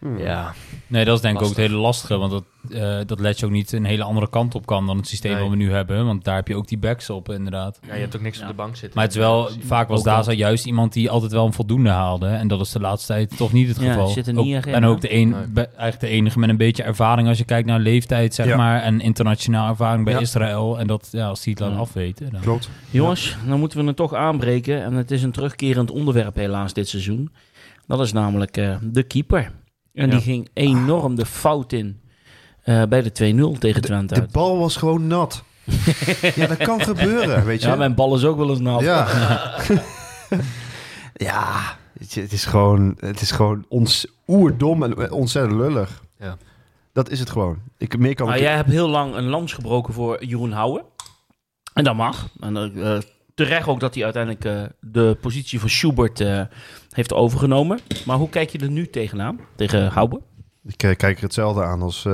Hmm. 0.02 0.18
Ja, 0.18 0.54
Nee, 0.88 1.06
dat 1.06 1.16
is 1.16 1.22
denk 1.22 1.36
ik 1.38 1.42
ook 1.42 1.50
het 1.50 1.58
hele 1.58 1.76
lastige. 1.76 2.18
Want 2.18 2.32
dat, 2.32 2.44
eh 2.72 2.98
dat 3.06 3.20
Letje 3.20 3.46
ook 3.46 3.52
niet 3.52 3.72
een 3.72 3.86
hele 3.86 4.04
andere 4.04 4.30
kant 4.30 4.56
op 4.56 4.66
kan 4.66 4.86
dan 4.88 4.98
het 4.98 5.08
systeem 5.08 5.32
Nee. 5.32 5.42
wat 5.42 5.50
we 5.50 5.56
nu 5.56 5.72
hebben. 5.72 6.06
Want 6.06 6.24
daar 6.24 6.36
heb 6.36 6.48
je 6.48 6.56
ook 6.56 6.68
die 6.68 6.78
backs 6.78 7.10
op, 7.10 7.30
inderdaad. 7.32 7.80
ja, 7.88 7.94
je 7.94 8.00
hebt 8.00 8.16
ook 8.16 8.22
niks 8.22 8.38
Ja. 8.38 8.44
op 8.44 8.50
de 8.50 8.56
bank 8.56 8.76
zitten. 8.76 8.92
Maar 8.94 9.04
het 9.04 9.14
is 9.14 9.20
wel, 9.20 9.50
vaak 9.64 9.88
was. 9.88 10.04
Daza 10.04 10.32
juist 10.32 10.66
iemand 10.66 10.94
die 10.94 11.10
altijd 11.10 11.32
wel 11.32 11.46
een 11.46 11.54
voldoende 11.54 11.90
haalde. 11.90 12.28
En 12.28 12.48
dat 12.48 12.62
is 12.62 12.72
de 12.72 12.80
laatste 12.80 13.08
tijd 13.14 13.38
toch 13.38 13.54
niet 13.54 13.68
het 13.68 13.80
Ja, 13.82 13.92
geval. 13.92 14.08
zit 14.08 14.28
er 14.28 14.34
niet 14.34 14.56
Ook- 14.58 14.66
in, 14.66 14.74
en 14.74 14.86
ook 14.86 15.02
de, 15.02 15.14
een, 15.14 15.30
Nee. 15.30 15.48
be- 15.48 15.62
eigenlijk 15.68 16.00
de 16.00 16.08
enige 16.08 16.40
met 16.40 16.50
een 16.50 16.58
beetje 16.58 16.84
ervaring 16.84 17.28
als 17.28 17.38
je 17.38 17.46
kijkt 17.46 17.68
naar 17.68 17.80
leeftijd, 17.80 18.34
zeg 18.34 18.46
Ja. 18.46 18.56
maar. 18.58 18.82
En 18.82 19.00
internationaal 19.02 19.70
ervaring 19.70 20.04
bij 20.06 20.14
Ja. 20.14 20.20
Israël. 20.20 20.80
En 20.80 20.88
dat, 20.88 21.08
ja, 21.12 21.28
als 21.28 21.42
die 21.42 21.54
het 21.54 21.62
laat 21.62 21.72
Ja. 21.72 21.78
afweten. 21.78 22.32
Dan. 22.32 22.42
Klopt. 22.42 22.70
Jongens, 22.90 23.38
dan 23.48 23.60
moeten 23.60 23.80
we 23.80 23.86
het 23.86 23.96
toch 23.96 24.14
aanbreken. 24.14 24.84
En 24.84 24.94
het 24.94 25.12
is 25.12 25.24
een 25.24 25.32
terugkerend 25.32 25.92
onderwerp 25.92 26.36
helaas 26.36 26.74
dit 26.74 26.88
seizoen. 26.90 27.32
Dat 27.88 28.00
is 28.02 28.14
namelijk 28.14 28.58
eh, 28.58 28.76
de 28.82 29.04
keeper. 29.04 29.52
En 29.94 30.06
Ja. 30.06 30.12
die 30.12 30.22
ging 30.22 30.50
enorm 30.54 31.16
de 31.16 31.26
fout 31.26 31.74
in 31.74 32.00
eh, 32.64 32.84
bij 32.84 33.02
de 33.02 33.12
2-0 33.56 33.60
tegen 33.60 33.82
Twente. 33.82 34.14
De 34.14 34.28
bal 34.32 34.58
was 34.58 34.76
gewoon 34.76 35.08
nat. 35.08 35.44
ja, 36.36 36.48
dat 36.48 36.58
kan 36.58 36.82
gebeuren, 36.82 37.46
weet 37.46 37.62
je. 37.62 37.68
Ja, 37.68 37.76
mijn 37.76 37.96
bal 37.96 38.16
is 38.16 38.24
ook 38.26 38.38
wel 38.38 38.50
eens 38.50 38.60
nat. 38.60 38.82
Ja. 38.82 39.08
ja, 41.14 41.78
het 42.00 42.32
is 42.32 42.46
gewoon, 42.46 42.96
het 43.00 43.22
is 43.22 43.32
gewoon 43.32 43.66
ons, 43.70 44.08
oerdom 44.28 44.84
en 44.84 45.12
ontzettend 45.12 45.60
lullig. 45.60 46.04
Ja. 46.20 46.38
Dat 46.94 47.10
is 47.10 47.20
het 47.20 47.30
gewoon. 47.30 47.58
Ik, 47.78 47.98
meer 47.98 48.16
kan 48.16 48.28
Maar 48.28 48.36
ik- 48.36 48.42
jij 48.42 48.56
hebt 48.56 48.70
heel 48.70 48.90
lang 48.90 49.16
een 49.16 49.28
lans 49.28 49.54
gebroken 49.54 49.94
voor 49.94 50.26
Jeroen 50.26 50.52
Houwen. 50.52 50.84
En 51.74 51.84
dat 51.84 51.96
mag. 51.96 52.28
En 52.40 52.58
eh, 52.58 52.96
eh, 52.96 53.02
terecht 53.36 53.67
ook 53.67 53.80
dat 53.80 53.94
hij 53.96 54.04
uiteindelijk 54.04 54.46
eh, 54.46 54.62
de 54.80 55.17
positie 55.22 55.60
van 55.60 55.70
Schubert 55.70 56.20
eh, 56.20 56.41
heeft 56.89 57.13
overgenomen. 57.13 57.80
Maar 58.06 58.17
hoe 58.17 58.30
kijk 58.30 58.50
je 58.50 58.60
er 58.60 58.72
nu 58.72 58.89
tegenaan? 58.89 59.39
Tegen 59.56 59.88
Houwen? 59.88 60.22
ik 60.63 60.84
eh, 60.84 60.96
kijk 60.96 61.17
er 61.17 61.24
hetzelfde 61.24 61.63
aan 61.63 61.82
als 61.82 62.06
eh, 62.06 62.13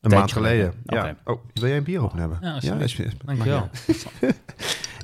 een 0.00 0.10
maand 0.10 0.32
geleden. 0.32 0.74
geleden. 0.86 1.16
Ja. 1.24 1.32
Oh, 1.32 1.40
wil 1.54 1.68
jij 1.68 1.76
een 1.76 1.84
bier 1.84 2.00
open 2.02 2.18
hebben? 2.18 2.38
Ja, 2.42 2.54
alsjeblieft. 2.54 2.98
is, 2.98 3.06
is- 3.06 3.12
Dankjewel. 3.24 3.68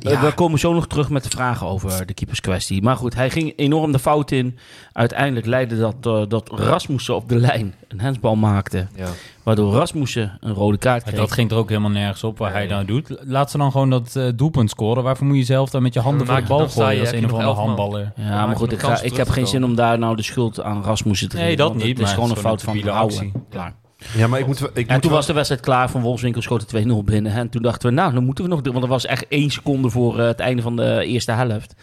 Eh, 0.02 0.22
we 0.22 0.32
komen 0.34 0.58
zo 0.58 0.72
nog 0.72 0.86
terug 0.86 1.10
met 1.10 1.22
de 1.22 1.28
vragen 1.30 1.66
over 1.66 2.06
de 2.06 2.14
keeperskwestie. 2.14 2.82
Maar 2.82 2.96
goed, 2.96 3.14
hij 3.14 3.30
ging 3.30 3.52
enorm 3.56 3.92
de 3.92 3.98
fout 3.98 4.30
in. 4.30 4.58
Uiteindelijk 4.92 5.46
leidde 5.46 5.78
dat 5.78 5.94
eh, 6.00 6.22
dat 6.28 6.50
Rasmussen 6.52 7.14
op 7.14 7.28
de 7.28 7.36
lijn 7.36 7.74
een 7.88 8.00
hensbal 8.00 8.36
maakte. 8.36 8.86
Ja. 8.94 9.06
Waardoor 9.42 9.72
Rasmussen 9.72 10.36
een 10.40 10.52
rode 10.54 10.78
kaart 10.78 11.02
kreeg. 11.02 11.16
dat 11.16 11.32
ging 11.32 11.50
er 11.50 11.56
ook 11.56 11.68
helemaal 11.68 11.90
nergens 11.90 12.24
op 12.24 12.38
waar 12.38 12.50
Nee. 12.52 12.58
hij 12.58 12.68
nou 12.68 12.84
doet. 12.84 13.16
Laat 13.20 13.50
ze 13.50 13.58
dan 13.58 13.70
gewoon 13.70 13.90
dat 13.90 14.16
eh, 14.16 14.28
doelpunt 14.34 14.70
scoren. 14.70 15.02
Waarvoor 15.02 15.26
moet 15.26 15.36
je 15.36 15.44
zelf 15.44 15.70
dan 15.70 15.82
met 15.82 15.94
je 15.94 16.00
handen 16.00 16.26
voor 16.26 16.36
de 16.36 16.42
bal 16.42 16.68
gooien 16.68 17.00
als 17.00 17.10
een 17.12 17.18
je 17.20 17.24
of 17.24 17.30
nog 17.30 17.40
andere 17.40 17.60
handballer? 17.60 18.12
ja, 18.16 18.46
maar 18.46 18.56
goed, 18.56 18.72
ik, 18.72 18.80
ga, 18.80 19.00
ik 19.00 19.16
heb 19.16 19.28
geen 19.28 19.46
zin 19.46 19.64
om 19.64 19.74
daar 19.74 19.98
nou 19.98 20.16
de 20.16 20.22
schuld 20.22 20.62
aan 20.62 20.82
Rasmussen 20.82 21.28
te 21.28 21.36
Nee, 21.36 21.44
geven. 21.44 21.58
dat 21.58 21.68
want 21.68 21.82
niet, 21.84 21.98
Het 21.98 22.06
is 22.06 22.12
gewoon 22.14 22.30
een 22.30 22.36
fout 22.36 22.62
van 22.62 22.78
Houwen. 22.78 23.02
actie. 23.14 23.32
Klaar. 23.50 23.74
Ja, 24.14 24.26
maar 24.26 24.40
ik 24.40 24.46
moet... 24.46 24.60
Ik 24.60 24.66
En 24.66 24.72
moet 24.74 24.86
toen 24.88 25.00
wel- 25.00 25.10
was 25.10 25.26
de 25.26 25.32
wedstrijd 25.32 25.60
klaar. 25.60 25.90
Van 25.90 26.00
Wolfswinkel 26.00 26.42
schoot 26.42 26.70
de 26.70 26.84
2-0 27.02 27.04
binnen. 27.04 27.32
En 27.32 27.48
toen 27.48 27.62
dachten 27.62 27.88
we, 27.88 27.94
nou, 27.94 28.12
dan 28.14 28.24
moeten 28.24 28.44
we 28.44 28.50
nog... 28.50 28.60
Want 28.62 28.82
er 28.82 28.88
was 28.88 29.06
echt 29.06 29.28
één 29.28 29.50
seconde 29.50 29.90
voor 29.90 30.18
eh, 30.18 30.26
het 30.26 30.40
einde 30.40 30.62
van 30.62 30.76
de 30.76 31.04
eerste 31.06 31.32
helft. 31.32 31.74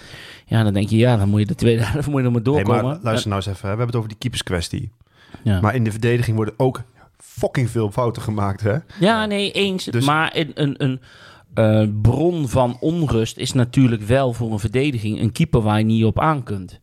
Ja, 0.45 0.63
dan 0.63 0.73
denk 0.73 0.89
je, 0.89 0.97
ja, 0.97 1.17
dan 1.17 1.29
moet 1.29 1.39
je 1.39 1.45
de 1.45 1.55
tweede 1.55 1.83
helft 1.91 2.07
moet 2.07 2.17
je 2.17 2.23
nog 2.23 2.33
maar 2.33 2.43
doorkomen. 2.43 2.83
maar 2.85 2.97
luister 3.01 3.29
nou 3.29 3.41
eens 3.45 3.49
even. 3.55 3.61
hè. 3.69 3.73
We 3.75 3.77
hebben 3.77 3.85
het 3.87 3.95
over 3.95 4.09
die 4.09 4.17
keeperskwestie. 4.17 4.91
ja. 5.43 5.61
Maar 5.61 5.75
in 5.75 5.83
de 5.83 5.91
verdediging 5.91 6.35
worden 6.35 6.53
ook 6.57 6.81
fucking 7.17 7.69
veel 7.69 7.91
fouten 7.91 8.21
gemaakt, 8.21 8.61
hè? 8.61 8.75
Ja, 8.99 9.25
nee, 9.25 9.51
eens. 9.51 9.85
Dus- 9.85 10.05
Maar 10.05 10.31
een, 10.35 10.51
een, 10.53 10.83
een 10.83 10.99
eh, 11.53 11.87
bron 12.01 12.49
van 12.49 12.77
onrust 12.79 13.37
is 13.37 13.53
natuurlijk 13.53 14.01
wel 14.01 14.33
voor 14.33 14.51
een 14.51 14.59
verdediging 14.59 15.19
een 15.19 15.31
keeper 15.31 15.61
waar 15.61 15.77
je 15.79 15.85
niet 15.85 16.05
op 16.05 16.19
aan 16.19 16.43
kunt. 16.43 16.79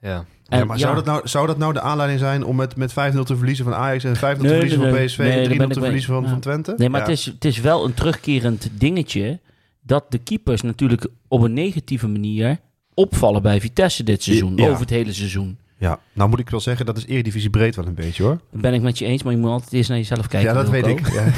Ja. 0.00 0.24
En 0.48 0.58
ja, 0.58 0.64
maar 0.64 0.78
Zou, 0.78 0.94
dat 0.94 1.04
nou, 1.04 1.28
zou 1.28 1.46
dat 1.46 1.58
nou 1.58 1.72
de 1.72 1.80
aanleiding 1.80 2.20
zijn 2.20 2.44
om 2.44 2.56
met, 2.56 2.76
met 2.76 2.90
5-0 2.90 2.94
te 2.94 3.36
verliezen 3.36 3.64
van 3.64 3.74
Ajax 3.74 4.04
en 4.04 4.16
5-0 4.16 4.18
te 4.18 4.48
verliezen 4.48 4.80
nee, 4.80 4.90
van. 4.90 5.04
PSV 5.06 5.18
Nee, 5.18 5.46
en 5.46 5.52
3-0 5.52 5.56
ben 5.56 5.66
ik 5.66 5.72
te 5.72 5.80
verliezen 5.80 6.14
van, 6.14 6.28
van 6.28 6.40
Twente? 6.40 6.74
Nee, 6.76 6.88
maar 6.88 7.00
het, 7.00 7.10
is, 7.10 7.24
het 7.24 7.44
is 7.44 7.60
wel 7.60 7.84
een 7.84 7.94
terugkerend 7.94 8.68
dingetje 8.72 9.40
dat 9.82 10.04
de 10.08 10.18
keepers 10.18 10.62
natuurlijk 10.62 11.06
op 11.28 11.40
een 11.40 11.52
negatieve 11.52 12.08
manier 12.08 12.58
opvallen 12.94 13.42
bij 13.42 13.60
Vitesse 13.60 14.02
dit 14.02 14.22
seizoen, 14.22 14.60
over 14.60 14.80
het 14.80 14.90
hele 14.90 15.12
seizoen. 15.12 15.58
Ja, 15.78 15.98
nou 16.12 16.28
moet 16.30 16.38
ik 16.38 16.50
wel 16.50 16.60
zeggen, 16.60 16.86
dat 16.86 16.96
is 16.96 17.06
Eredivisie 17.06 17.50
breed 17.50 17.76
wel 17.76 17.86
een 17.86 17.94
beetje, 17.94 18.22
hoor. 18.22 18.40
Ben 18.50 18.74
ik 18.74 18.82
met 18.82 18.98
je 18.98 19.04
eens, 19.04 19.22
maar 19.22 19.32
je 19.32 19.38
moet 19.38 19.50
altijd 19.50 19.72
eerst 19.72 19.88
naar 19.88 19.98
jezelf 19.98 20.26
kijken. 20.26 20.48
ja, 20.48 20.54
dat 20.62 20.68
weet 20.68 20.86
ik. 20.86 21.12
Ja. 21.12 21.24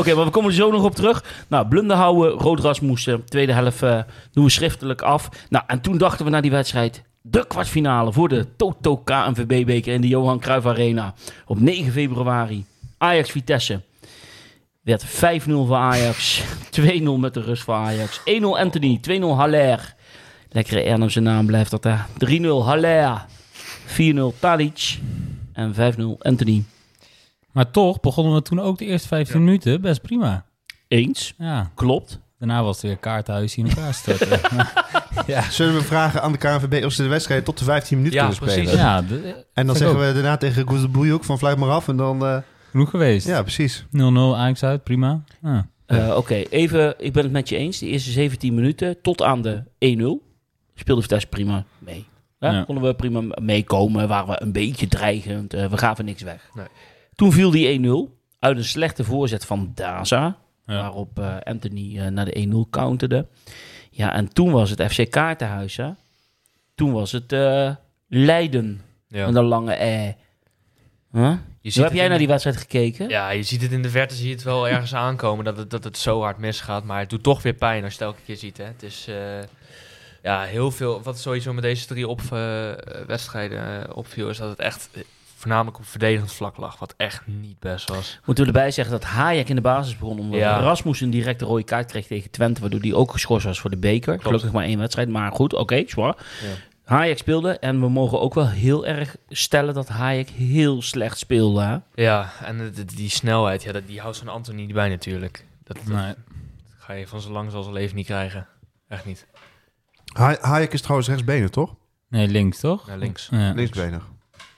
Oké, 0.00 0.14
maar 0.14 0.24
we 0.24 0.30
komen 0.30 0.50
er 0.50 0.56
zo 0.56 0.70
nog 0.70 0.84
op 0.84 0.94
terug. 0.94 1.24
Nou, 1.48 1.68
blunder 1.68 1.96
houden, 1.96 2.30
rood 2.32 2.60
Rasmussen. 2.60 3.24
Tweede 3.24 3.52
helft 3.52 3.82
eh, 3.82 3.98
doen 4.32 4.44
we 4.44 4.50
schriftelijk 4.50 5.02
af. 5.02 5.28
Nou, 5.48 5.64
en 5.66 5.80
toen 5.80 5.98
dachten 5.98 6.24
we 6.24 6.30
na 6.30 6.40
die 6.40 6.50
wedstrijd... 6.50 7.02
De 7.20 7.46
kwartfinale 7.46 8.12
voor 8.12 8.28
de 8.28 8.46
Toto 8.56 8.96
KNVB-beker 8.96 9.92
in 9.92 10.00
de 10.00 10.08
Johan 10.08 10.38
Cruijff 10.40 10.66
Arena. 10.66 11.14
Op 11.46 11.60
9 11.60 11.92
februari. 11.92 12.64
Ajax-Vitesse. 12.98 13.80
Werd 14.82 15.04
5-0 15.06 15.08
voor 15.46 15.74
Ajax. 15.74 16.42
2-0 16.80 16.84
met 17.18 17.34
de 17.34 17.40
rust 17.40 17.62
voor 17.62 17.74
Ajax. 17.74 18.20
1-0 18.20 18.22
Anthony. 18.40 19.00
2-0 19.10 19.12
Haller. 19.20 19.94
Lekkere 20.50 20.90
R 20.90 21.02
op 21.02 21.10
zijn 21.10 21.24
naam 21.24 21.46
blijft 21.46 21.70
dat, 21.70 21.84
hè. 21.84 21.94
3-0 22.26 22.64
Haller. 22.64 23.24
4-0 23.86 24.38
Tadic. 24.38 24.98
En 25.52 25.74
5-0 25.74 26.18
Anthony. 26.18 26.64
Maar 27.52 27.70
toch 27.70 28.00
begonnen 28.00 28.34
we 28.34 28.42
toen 28.42 28.60
ook 28.60 28.78
de 28.78 28.84
eerste 28.84 29.08
15 29.08 29.44
minuten 29.44 29.80
best 29.80 30.02
prima. 30.02 30.44
Eens. 30.88 31.34
Ja, 31.38 31.70
Klopt. 31.74 32.20
daarna 32.38 32.62
was 32.62 32.76
het 32.76 32.84
weer 32.84 32.96
kaartenhuis 32.96 33.56
in 33.56 33.68
elkaar 33.68 33.94
storten. 33.94 34.40
ja, 35.26 35.42
Zullen 35.50 35.74
we 35.74 35.82
vragen 35.82 36.22
aan 36.22 36.32
de 36.32 36.38
KNVB 36.38 36.84
of 36.84 36.92
ze 36.92 37.02
de 37.02 37.08
wedstrijd 37.08 37.44
tot 37.44 37.58
de 37.58 37.64
15 37.64 37.96
minuten 37.96 38.18
Ja, 38.18 38.26
kunnen 38.28 38.48
spelen? 38.50 38.64
precies. 38.64 38.80
ja 38.82 39.02
de- 39.02 39.44
En 39.52 39.66
dan 39.66 39.76
zeggen 39.76 39.96
ook. 39.98 40.04
we 40.04 40.12
daarna 40.12 40.36
tegen 40.36 40.66
Goezelboei 40.68 41.12
ook 41.12 41.24
van 41.24 41.38
fluit 41.38 41.58
maar 41.58 41.70
af. 41.70 41.88
En 41.88 41.96
dan, 41.96 42.24
eh, 42.26 42.36
genoeg 42.70 42.90
geweest. 42.90 43.26
ja, 43.26 43.42
precies. 43.42 43.86
0-0 43.90 44.36
Ajax 44.36 44.62
uit, 44.62 44.82
prima. 44.84 45.22
Ja. 45.42 45.66
Eh, 45.86 46.16
Oké, 46.16 46.34
even. 46.34 46.94
Ik 46.98 47.12
ben 47.12 47.22
het 47.22 47.32
met 47.32 47.48
je 47.48 47.56
eens. 47.56 47.78
De 47.78 47.86
eerste 47.86 48.10
17 48.10 48.54
minuten 48.54 49.00
tot 49.02 49.22
aan 49.22 49.42
de 49.42 49.62
1-0 49.78 50.26
speelde 50.80 51.02
Vitesse 51.02 51.26
prima 51.28 51.64
mee. 51.78 52.06
Ja, 52.38 52.52
Ja. 52.52 52.62
Konden 52.62 52.84
we 52.84 52.94
prima 52.94 53.22
meekomen. 53.40 54.08
Waren 54.08 54.28
we 54.28 54.42
een 54.42 54.52
beetje 54.52 54.88
dreigend. 54.88 55.54
eh, 55.54 55.66
we 55.66 55.78
gaven 55.78 56.04
niks 56.04 56.22
weg. 56.22 56.50
Nee. 56.54 56.66
Toen 57.14 57.32
viel 57.32 57.50
die 57.50 57.66
1-0 57.68 58.16
uit 58.38 58.56
een 58.56 58.64
slechte 58.64 59.04
voorzet 59.04 59.44
van 59.44 59.72
Daza. 59.74 60.36
Ja. 60.66 60.80
Waarop 60.80 61.18
eh, 61.18 61.36
Anthony 61.44 61.98
eh, 61.98 62.06
naar 62.06 62.24
de 62.24 62.46
1-0 62.66 62.70
counterde. 62.70 63.26
Ja, 63.90 64.12
en 64.14 64.32
toen 64.32 64.50
was 64.52 64.70
het 64.70 64.92
FC 64.92 65.10
Kaartenhuis. 65.10 65.76
Hè? 65.76 65.90
Toen 66.74 66.92
was 66.92 67.12
het 67.12 67.32
eh, 67.32 67.70
Leiden. 68.08 68.80
Ja. 69.08 69.26
Met 69.26 69.34
een 69.34 69.44
lange 69.44 69.82
E. 69.84 70.12
Huh? 71.12 71.22
Je 71.22 71.28
Hoe 71.62 71.72
ziet 71.72 71.82
heb 71.82 71.92
jij 71.92 72.08
naar 72.08 72.18
die 72.18 72.26
wedstrijd 72.26 72.56
gekeken? 72.56 73.08
Ja, 73.08 73.30
je 73.30 73.42
ziet 73.42 73.62
het 73.62 73.72
in 73.72 73.82
de 73.82 73.90
verte, 73.90 74.14
zie 74.14 74.28
je 74.28 74.34
het 74.34 74.42
wel 74.42 74.68
ergens 74.68 74.94
aankomen 74.94 75.44
dat 75.44 75.56
het, 75.56 75.70
dat 75.70 75.84
het 75.84 75.98
zo 75.98 76.20
hard 76.20 76.38
misgaat. 76.38 76.84
Maar 76.84 77.00
het 77.00 77.10
doet 77.10 77.22
toch 77.22 77.42
weer 77.42 77.52
pijn 77.54 77.84
als 77.84 77.92
je 77.94 77.98
het 77.98 78.08
elke 78.08 78.22
keer 78.24 78.36
ziet. 78.36 78.56
Hè. 78.56 78.64
Het 78.64 78.82
is 78.82 79.06
eh, 79.08 79.16
ja, 80.22 80.42
heel 80.42 80.70
veel. 80.70 81.02
Wat 81.02 81.18
sowieso 81.18 81.52
met 81.52 81.62
deze 81.62 81.86
drie 81.86 82.08
op, 82.08 82.20
eh, 82.32 82.70
wedstrijden 83.06 83.88
eh, 83.88 83.96
opviel, 83.96 84.28
is 84.28 84.36
dat 84.38 84.48
het 84.50 84.58
echt 84.58 84.88
voornamelijk 85.36 85.78
op 85.78 85.84
verdedigend 85.86 86.32
vlak 86.32 86.56
lag. 86.56 86.78
Wat 86.78 86.94
echt 86.96 87.26
niet 87.26 87.58
best 87.58 87.88
was. 87.88 88.18
Moeten 88.24 88.44
we 88.44 88.50
erbij 88.52 88.70
zeggen 88.70 88.92
dat 89.00 89.04
Hayek 89.04 89.48
in 89.48 89.54
de 89.54 89.60
basis 89.60 89.96
begon. 89.98 90.18
Omdat 90.18 90.38
Ja. 90.40 90.60
Rasmus 90.60 91.00
een 91.00 91.10
directe 91.10 91.44
rode 91.44 91.62
kaart 91.64 91.90
kreeg 91.90 92.06
tegen 92.06 92.30
Twente. 92.30 92.60
Waardoor 92.60 92.80
die 92.80 92.94
ook 92.94 93.10
geschorst 93.12 93.46
was 93.46 93.60
voor 93.60 93.70
de 93.70 93.76
beker. 93.76 94.20
Gelukkig 94.20 94.52
maar 94.52 94.64
één 94.64 94.78
wedstrijd. 94.78 95.08
Maar 95.08 95.32
goed, 95.32 95.52
oké, 95.54 95.82
zwaar. 95.86 96.14
Ja. 96.42 96.48
Hayek 96.84 97.18
speelde. 97.18 97.58
En 97.58 97.80
we 97.80 97.88
mogen 97.88 98.20
ook 98.20 98.34
wel 98.34 98.48
heel 98.48 98.86
erg 98.86 99.16
stellen 99.28 99.74
dat 99.74 99.88
Hayek 99.88 100.28
heel 100.28 100.82
slecht 100.82 101.18
speelde. 101.18 101.60
hè? 101.62 101.76
Ja, 102.02 102.32
en 102.44 102.58
de- 102.58 102.70
de- 102.70 102.84
die 102.84 103.10
snelheid, 103.10 103.62
ja, 103.62 103.72
dat, 103.72 103.86
die 103.86 104.00
houdt 104.00 104.16
zo'n 104.16 104.28
Anthony 104.28 104.60
niet 104.64 104.72
bij 104.74 104.88
natuurlijk. 104.88 105.44
Dat, 105.64 105.76
dat 105.76 105.94
Nee. 105.94 106.14
ga 106.78 106.92
je 106.92 107.06
van 107.06 107.20
zo 107.20 107.30
lang 107.30 107.52
als 107.52 107.62
zijn 107.64 107.76
leven 107.76 107.96
niet 107.96 108.06
krijgen. 108.06 108.46
Echt 108.88 109.04
niet. 109.04 109.26
Ha- 110.18 110.36
Hayek 110.40 110.72
is 110.72 110.80
trouwens 110.80 111.08
rechtsbenig, 111.08 111.50
toch? 111.50 111.74
Nee, 112.08 112.28
links 112.28 112.60
toch? 112.60 112.86
Naar 112.86 112.98
links. 112.98 113.28
Ja. 113.30 113.52
Linksbenig. 113.54 114.08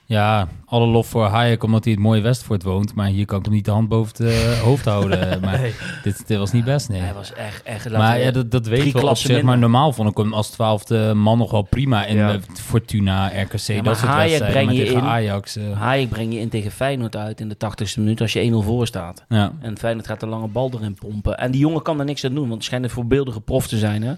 Ja, 0.05 0.47
alle 0.65 0.85
lof 0.85 1.07
voor 1.07 1.25
Hayek 1.25 1.63
omdat 1.63 1.83
hij 1.83 1.93
het 1.93 2.01
mooie 2.01 2.21
Westvoort 2.21 2.63
woont. 2.63 2.95
Maar 2.95 3.07
hier 3.07 3.25
kan 3.25 3.39
ik 3.39 3.45
hem 3.45 3.53
niet 3.53 3.65
de 3.65 3.71
hand 3.71 3.87
boven 3.89 4.25
het 4.25 4.33
eh, 4.35 4.59
hoofd 4.59 4.85
houden. 4.85 5.19
Maar 5.41 5.59
Nee. 5.59 5.73
dit, 6.03 6.27
dit 6.27 6.37
was 6.37 6.51
niet 6.51 6.63
best, 6.63 6.89
nee. 6.89 7.01
Hij 7.01 7.13
was 7.13 7.33
echt, 7.33 7.63
echt 7.63 7.89
Maar 7.91 8.19
ja, 8.19 8.31
dat, 8.31 8.51
dat 8.51 8.65
weet 8.67 8.85
ik 8.85 8.93
wel 8.93 9.07
op 9.07 9.17
zich. 9.17 9.41
Maar 9.41 9.57
normaal 9.57 9.93
vond 9.93 10.09
ik 10.09 10.17
hem 10.17 10.33
als 10.33 10.49
twaalfde 10.49 11.13
man 11.13 11.37
nog 11.37 11.51
wel 11.51 11.61
prima 11.61 12.05
in 12.05 12.15
Ja. 12.15 12.39
Fortuna, 12.53 13.27
RKC, 13.27 13.67
maar 13.67 13.83
dat 13.83 13.97
soort 13.97 14.11
Hayek 14.11 14.29
wedstrijden. 14.39 14.51
breng 14.65 14.71
je 14.71 14.85
tegen 14.85 14.97
in. 15.01 15.03
Ajax, 15.09 15.55
eh, 15.55 15.79
Hayek 15.79 16.09
breng 16.09 16.33
je 16.33 16.39
in 16.39 16.49
tegen 16.49 16.71
Feyenoord 16.71 17.15
uit 17.15 17.39
in 17.41 17.49
de 17.49 17.55
80ste 17.57 17.99
minuut. 17.99 18.21
Als 18.21 18.33
je 18.33 18.39
1-0 18.51 18.61
voor 18.63 18.87
staat. 18.87 19.25
ja. 19.29 19.51
En 19.59 19.77
Feyenoord 19.77 20.07
gaat 20.07 20.19
de 20.19 20.27
lange 20.27 20.47
bal 20.47 20.71
erin 20.73 20.93
pompen. 20.93 21.37
En 21.37 21.51
die 21.51 21.61
jongen 21.61 21.81
kan 21.81 21.99
er 21.99 22.05
niks 22.05 22.25
aan 22.25 22.33
doen. 22.33 22.43
Want 22.43 22.53
het 22.53 22.63
schijnt 22.63 22.83
een 22.83 22.89
voorbeeldige 22.89 23.41
prof 23.41 23.67
te 23.67 23.77
zijn. 23.77 24.01
Hè? 24.03 24.13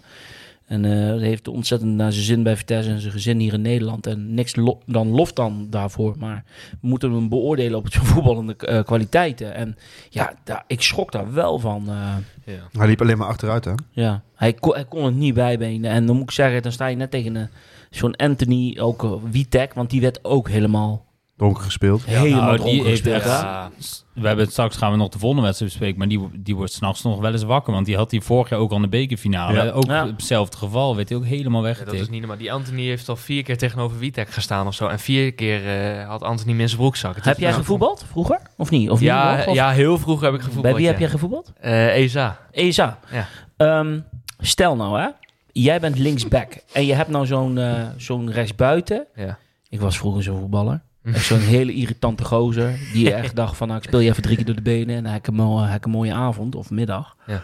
En 0.65 0.86
eh 0.86 0.91
hij 0.91 1.17
heeft 1.19 1.47
ontzettend 1.47 1.91
naar 1.95 2.12
zijn 2.13 2.26
zin 2.26 2.43
bij 2.43 2.58
Vitesse 2.58 2.89
en 2.91 2.99
zijn 2.99 3.13
gezin 3.13 3.39
hier 3.39 3.54
in 3.54 3.62
Nederland. 3.62 4.08
En 4.08 4.34
niks 4.34 4.56
lo- 4.56 4.80
dan 4.86 5.08
lof 5.10 5.34
dan 5.34 5.67
daarvoor. 5.69 6.15
Maar 6.19 6.43
we 6.82 6.88
moeten 6.88 7.12
hem 7.12 7.30
beoordelen 7.30 7.78
op 7.78 7.91
zijn 7.91 8.06
voetballende 8.13 8.56
eh, 8.56 8.84
kwaliteiten. 8.84 9.54
En 9.56 9.76
ja, 10.10 10.34
daar, 10.43 10.63
ik 10.67 10.82
schrok 10.82 11.12
daar 11.12 11.34
wel 11.34 11.60
van. 11.60 11.89
eh, 11.89 12.15
Ja. 12.45 12.80
Hij 12.80 12.88
liep 12.88 13.02
alleen 13.02 13.17
maar 13.17 13.28
achteruit, 13.28 13.65
hè? 13.65 13.71
ja, 13.91 14.21
hij, 14.36 14.54
kon, 14.54 14.73
hij 14.73 14.86
kon 14.86 15.06
het 15.06 15.15
niet 15.15 15.34
bijbenen. 15.34 15.91
En 15.91 16.06
dan 16.06 16.15
moet 16.15 16.23
ik 16.23 16.32
zeggen, 16.32 16.62
dan 16.62 16.71
sta 16.71 16.86
je 16.88 16.95
net 16.95 17.12
tegen 17.12 17.36
een, 17.36 17.47
zo'n 17.89 18.15
Anthony, 18.15 18.78
ook 18.80 19.04
uh, 19.04 19.12
Witek. 19.32 19.73
Want 19.73 19.89
die 19.89 20.02
werd 20.02 20.19
ook 20.23 20.49
helemaal, 20.49 21.06
Dronken 21.37 21.63
gespeeld. 21.63 22.05
helemaal 22.05 22.41
nou, 22.55 22.63
die 22.63 22.83
heeft 22.83 23.07
echt-? 23.07 23.25
Ja, 23.25 23.71
We 24.13 24.27
hebben 24.27 24.43
het 24.43 24.53
straks 24.53 24.77
gaan 24.77 24.91
we 24.91 24.97
nog 24.97 25.09
de 25.09 25.19
volgende 25.19 25.43
wedstrijd 25.43 25.71
bespreken, 25.71 25.99
maar 25.99 26.07
die, 26.07 26.29
die 26.33 26.55
wordt 26.55 26.71
s'nachts 26.71 27.01
nog 27.03 27.19
wel 27.19 27.31
eens 27.31 27.43
wakker. 27.43 27.73
Want 27.73 27.85
die 27.85 27.95
had 27.95 28.11
hij 28.11 28.21
vorig 28.21 28.49
jaar 28.49 28.59
ook 28.59 28.69
al 28.69 28.75
in 28.75 28.81
de 28.81 28.87
bekerfinale. 28.87 29.63
Ja. 29.63 29.69
Ook 29.71 29.85
Ja. 29.85 30.07
hetzelfde 30.07 30.57
geval, 30.57 30.95
werd 30.95 31.09
hij 31.09 31.17
ook 31.17 31.25
helemaal 31.25 31.61
Ja, 31.61 31.67
dat 31.67 31.77
weggetikt. 31.77 32.01
is 32.03 32.09
niet 32.09 32.19
normaal. 32.19 32.37
Die 32.37 32.53
Anthony 32.53 32.81
heeft 32.81 33.09
al 33.09 33.15
vier 33.15 33.43
keer 33.43 33.57
tegenover 33.57 33.97
Witek 33.99 34.29
gestaan 34.29 34.67
of 34.67 34.73
zo. 34.73 34.87
En 34.87 34.99
vier 34.99 35.33
keer 35.33 35.67
eh, 35.99 36.07
had 36.07 36.21
Anthony 36.23 36.67
zijn 36.67 36.79
broekzak. 36.79 37.15
Het 37.15 37.25
Heb 37.25 37.39
jij 37.39 37.53
gevoetbald 37.53 38.05
vroeger? 38.11 38.39
Of 38.57 38.69
niet? 38.69 38.89
Of 38.89 38.99
niet 38.99 39.07
Ja, 39.09 39.35
nog? 39.35 39.47
Of- 39.47 39.55
ja, 39.55 39.71
heel 39.71 39.97
vroeg 39.97 40.21
heb 40.21 40.33
ik 40.33 40.39
gevoetbald. 40.41 40.63
Bij 40.73 40.73
wie 40.75 40.87
heb 40.87 40.99
jij 40.99 41.09
gevoetbald? 41.09 41.53
Eh, 41.59 41.95
Eza. 41.95 42.39
ESA. 42.51 42.99
Ja. 43.11 43.27
Ehm, 43.57 43.99
stel 44.39 44.75
nou 44.75 44.99
hè, 44.99 45.07
jij 45.51 45.79
bent 45.79 45.97
linksback 45.99 46.53
en 46.73 46.85
je 46.85 46.93
hebt 46.93 47.09
nou 47.09 47.25
zo'n 47.25 47.57
eh, 47.57 47.83
zo'n 47.97 48.31
rechtsbuiten. 48.31 49.07
Ja. 49.15 49.37
Ik 49.69 49.79
was 49.81 49.97
vroeger 49.97 50.23
zo'n 50.23 50.39
voetballer. 50.39 50.81
Echt 51.03 51.25
zo'n 51.25 51.39
hele 51.39 51.73
irritante 51.73 52.23
gozer. 52.25 52.79
Die 52.93 53.13
echt 53.13 53.35
dacht 53.41 53.57
van, 53.57 53.67
nou, 53.67 53.79
ik 53.79 53.85
speel 53.87 53.99
je 53.99 54.09
even 54.09 54.23
drie 54.23 54.35
keer 54.35 54.45
door 54.45 54.55
de 54.55 54.61
benen. 54.61 54.95
En 54.95 55.03
dan 55.03 55.11
heb 55.11 55.21
ik 55.21 55.27
een, 55.27 55.33
mo- 55.33 55.59
heb 55.63 55.77
ik 55.77 55.85
een 55.85 55.91
mooie 55.91 56.13
avond 56.13 56.55
of 56.55 56.69
middag. 56.69 57.15
Ja. 57.27 57.43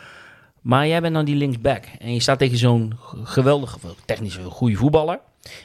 Maar 0.61 0.87
jij 0.87 1.01
bent 1.01 1.13
nou 1.13 1.25
die 1.25 1.35
linksback. 1.35 1.83
En 1.99 2.13
je 2.13 2.19
staat 2.19 2.39
tegen 2.39 2.57
zo'n 2.57 2.93
geweldige, 3.23 3.77
technisch 4.05 4.39
goede 4.49 4.75
voetballer. 4.75 5.19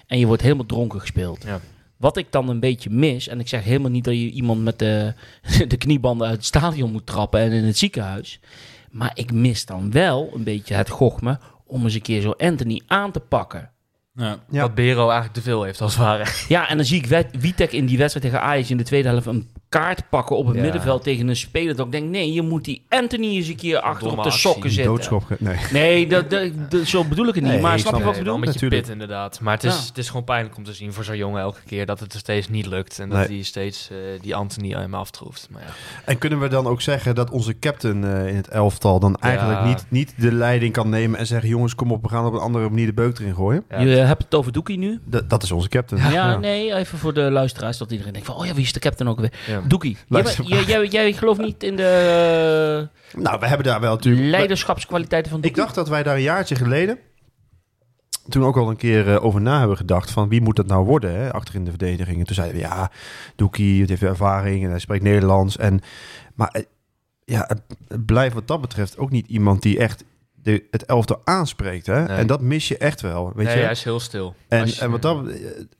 En 0.07 0.19
je 0.19 0.27
wordt 0.27 0.43
helemaal 0.43 0.67
dronken 0.67 1.01
gespeeld. 1.01 1.43
Ja. 1.47 1.61
Wat 1.97 2.17
ik 2.17 2.27
dan 2.33 2.49
een 2.49 2.61
beetje 2.61 2.91
mis, 2.91 3.29
en 3.29 3.41
ik 3.41 3.49
zeg 3.49 3.65
helemaal 3.65 3.91
niet 3.91 4.05
dat 4.05 4.15
je 4.15 4.31
iemand 4.31 4.63
met 4.63 4.79
de, 4.79 5.15
de 5.69 5.77
kniebanden 5.77 6.27
uit 6.27 6.37
het 6.37 6.45
stadion 6.47 6.93
moet 6.93 7.07
trappen 7.07 7.41
en 7.41 7.53
in 7.53 7.65
het 7.65 7.79
ziekenhuis. 7.79 8.41
Maar 8.91 9.11
ik 9.15 9.33
mis 9.33 9.67
dan 9.67 9.91
wel 9.91 10.31
een 10.35 10.45
beetje 10.45 10.75
het 10.75 10.89
gochme 10.91 11.39
om 11.67 11.85
eens 11.85 11.95
een 11.95 12.03
keer 12.03 12.21
zo 12.21 12.31
Anthony 12.31 12.81
aan 12.87 13.11
te 13.13 13.21
pakken. 13.21 13.71
Ja. 14.15 14.39
Ja. 14.51 14.61
Wat 14.61 14.75
Bero 14.75 15.03
eigenlijk 15.03 15.33
te 15.33 15.43
veel 15.43 15.63
heeft, 15.63 15.81
als 15.81 15.95
het 15.95 16.03
ware. 16.03 16.25
Ja, 16.49 16.69
en 16.69 16.77
dan 16.77 16.87
zie 16.87 17.03
ik 17.03 17.27
Witek 17.41 17.73
in 17.73 17.87
die 17.87 17.99
wedstrijd 17.99 18.27
tegen 18.27 18.47
Ajax 18.47 18.71
in 18.71 18.77
de 18.77 18.83
tweede 18.83 19.09
helft 19.09 19.27
een 19.27 19.51
kaart 19.79 20.09
pakken 20.09 20.37
op 20.37 20.47
het 20.47 20.57
Ja. 20.57 20.63
middenveld 20.63 21.03
tegen 21.03 21.29
een 21.29 21.37
speler. 21.37 21.77
Dat 21.77 21.87
ik 21.87 21.93
denk, 21.93 22.11
nee, 22.11 22.33
je 22.33 22.43
moet 22.43 22.65
die 22.65 22.83
Anthony 22.89 23.27
eens 23.37 23.49
een 23.49 23.57
keer 23.57 23.79
achter 23.79 24.11
op 24.19 24.23
de 24.23 24.31
sokken 24.31 24.71
ge- 24.71 25.37
Nee. 25.39 25.57
Nee, 25.73 26.07
dat, 26.07 26.31
dat, 26.31 26.51
dat- 26.71 26.87
zo 26.87 27.05
bedoel 27.05 27.27
ik 27.29 27.35
het 27.35 27.43
niet. 27.43 27.53
Nee, 27.53 27.61
maar 27.63 27.79
snap 27.79 27.97
je 27.97 28.03
wat 28.05 28.13
ik 28.13 28.19
bedoel? 28.19 28.35
een 28.35 28.41
beetje 28.41 28.53
Natuurlijk. 28.55 28.83
pit 28.83 28.93
inderdaad. 28.93 29.41
Maar 29.41 29.55
het 29.55 29.65
is, 29.65 29.75
Ja. 29.75 29.87
het 29.87 29.99
is 29.99 30.07
gewoon 30.09 30.25
pijnlijk 30.25 30.57
om 30.57 30.65
te 30.65 30.73
zien 30.73 30.93
voor 30.93 31.05
zo'n 31.05 31.17
jongen 31.17 31.41
elke 31.41 31.61
keer 31.67 31.87
dat 31.87 32.01
het 32.01 32.13
er 32.13 32.19
steeds 32.19 32.49
niet 32.49 32.67
lukt. 32.67 32.99
En 32.99 33.09
dat 33.09 33.19
Nee. 33.19 33.37
hij 33.37 33.43
steeds 33.43 33.89
eh, 33.91 33.97
die 34.21 34.35
Anthony 34.35 34.75
aan 34.75 34.81
hem 34.81 34.95
aftroeft. 34.95 35.49
Maar 35.51 35.63
ja. 35.63 35.69
En 36.05 36.19
kunnen 36.19 36.41
we 36.41 36.49
dan 36.49 36.67
ook 36.67 36.81
zeggen 36.81 37.15
dat 37.15 37.31
onze 37.31 37.59
captain 37.59 38.05
eh, 38.05 38.27
in 38.29 38.37
het 38.37 38.49
elftal 38.49 39.01
dan 39.01 39.17
eigenlijk 39.17 39.59
Ja. 39.61 39.67
niet, 39.67 39.85
niet 39.89 40.15
de 40.17 40.33
leiding 40.33 40.73
kan 40.73 40.89
nemen 40.89 41.19
en 41.19 41.27
zeggen: 41.27 41.49
jongens, 41.49 41.75
kom 41.75 41.93
op, 41.93 42.03
we 42.03 42.09
gaan 42.09 42.27
op 42.27 42.33
een 42.33 42.41
andere 42.41 42.69
manier 42.69 42.87
de 42.87 42.93
beuk 42.95 43.19
erin 43.19 43.35
gooien? 43.35 43.65
Ja. 43.71 43.81
Je 43.81 43.89
hebt 43.97 44.23
het 44.25 44.35
over 44.35 44.53
Doekie 44.53 44.79
nu? 44.79 45.01
Dat, 45.05 45.31
dat 45.31 45.43
is 45.43 45.53
onze 45.53 45.69
captain. 45.69 46.13
Ja, 46.13 46.37
nee, 46.37 46.75
even 46.75 46.99
voor 46.99 47.15
de 47.15 47.21
luisteraars 47.31 47.79
dat 47.79 47.91
iedereen 47.91 48.13
denkt 48.13 48.27
van, 48.29 48.37
oh 48.37 48.47
ja, 48.47 48.55
wie 48.55 48.65
is 48.65 48.73
de 48.73 48.81
captain 48.81 49.11
ook 49.11 49.21
weer? 49.21 49.33
Doekie. 49.67 49.97
Jij, 50.09 50.25
jij, 50.43 50.65
jij, 50.65 50.87
jij 50.87 51.13
gelooft 51.13 51.41
niet 51.41 51.63
in 51.63 51.77
de 51.77 52.89
Nou, 53.17 53.41
we 53.41 53.47
hebben 53.47 53.67
daar 53.67 53.81
wel 53.81 53.95
natuurlijk. 53.95 54.27
leiderschapskwaliteiten 54.27 55.31
van 55.31 55.41
Ik 55.41 55.45
Doekie? 55.47 55.63
dacht 55.63 55.75
dat 55.75 55.89
wij 55.89 56.03
daar 56.03 56.15
een 56.15 56.23
jaartje 56.23 56.55
geleden 56.55 56.99
toen 58.29 58.45
ook 58.45 58.57
al 58.57 58.71
een 58.71 58.77
keer 58.77 59.13
eh, 59.13 59.25
over 59.25 59.41
na 59.41 59.59
hebben 59.59 59.77
gedacht 59.77 60.11
van 60.11 60.29
wie 60.29 60.41
moet 60.41 60.57
dat 60.57 60.67
nou 60.67 60.85
worden 60.85 61.15
hè, 61.15 61.33
achter 61.33 61.55
in 61.55 61.65
de 61.65 61.71
verdediging. 61.71 62.19
En 62.19 62.25
toen 62.25 62.35
zeiden 62.35 62.57
we 62.57 62.63
ja, 62.63 62.91
Doekie, 63.37 63.81
het 63.81 63.89
heeft 63.89 64.03
ervaring 64.03 64.65
en 64.65 64.71
hij 64.71 64.79
spreekt 64.79 65.03
Nederlands. 65.03 65.57
En, 65.57 65.81
maar 66.35 66.49
eh, 66.49 66.63
ja, 67.25 67.49
het 67.89 68.07
blijft 68.07 68.35
wat 68.35 68.49
dat 68.49 68.61
betreft 68.61 68.99
ook 68.99 69.11
niet 69.11 69.27
iemand 69.27 69.63
die 69.63 69.79
echt 69.79 70.05
de, 70.45 70.65
het 70.71 70.85
elftal 70.85 71.21
aanspreekt. 71.25 71.87
Hè? 71.87 72.07
Nee. 72.07 72.17
En 72.17 72.27
dat 72.27 72.41
mis 72.41 72.69
je 72.69 72.77
echt 72.79 73.01
wel. 73.01 73.33
Weet 73.35 73.47
nee, 73.47 73.57
je? 73.57 73.63
hij 73.63 73.71
is 73.71 73.85
heel 73.85 74.01
stil. 74.01 74.35
En, 74.49 74.67
je- 74.67 74.77
en 74.81 74.91
wat 74.91 75.03
dat, 75.03 75.25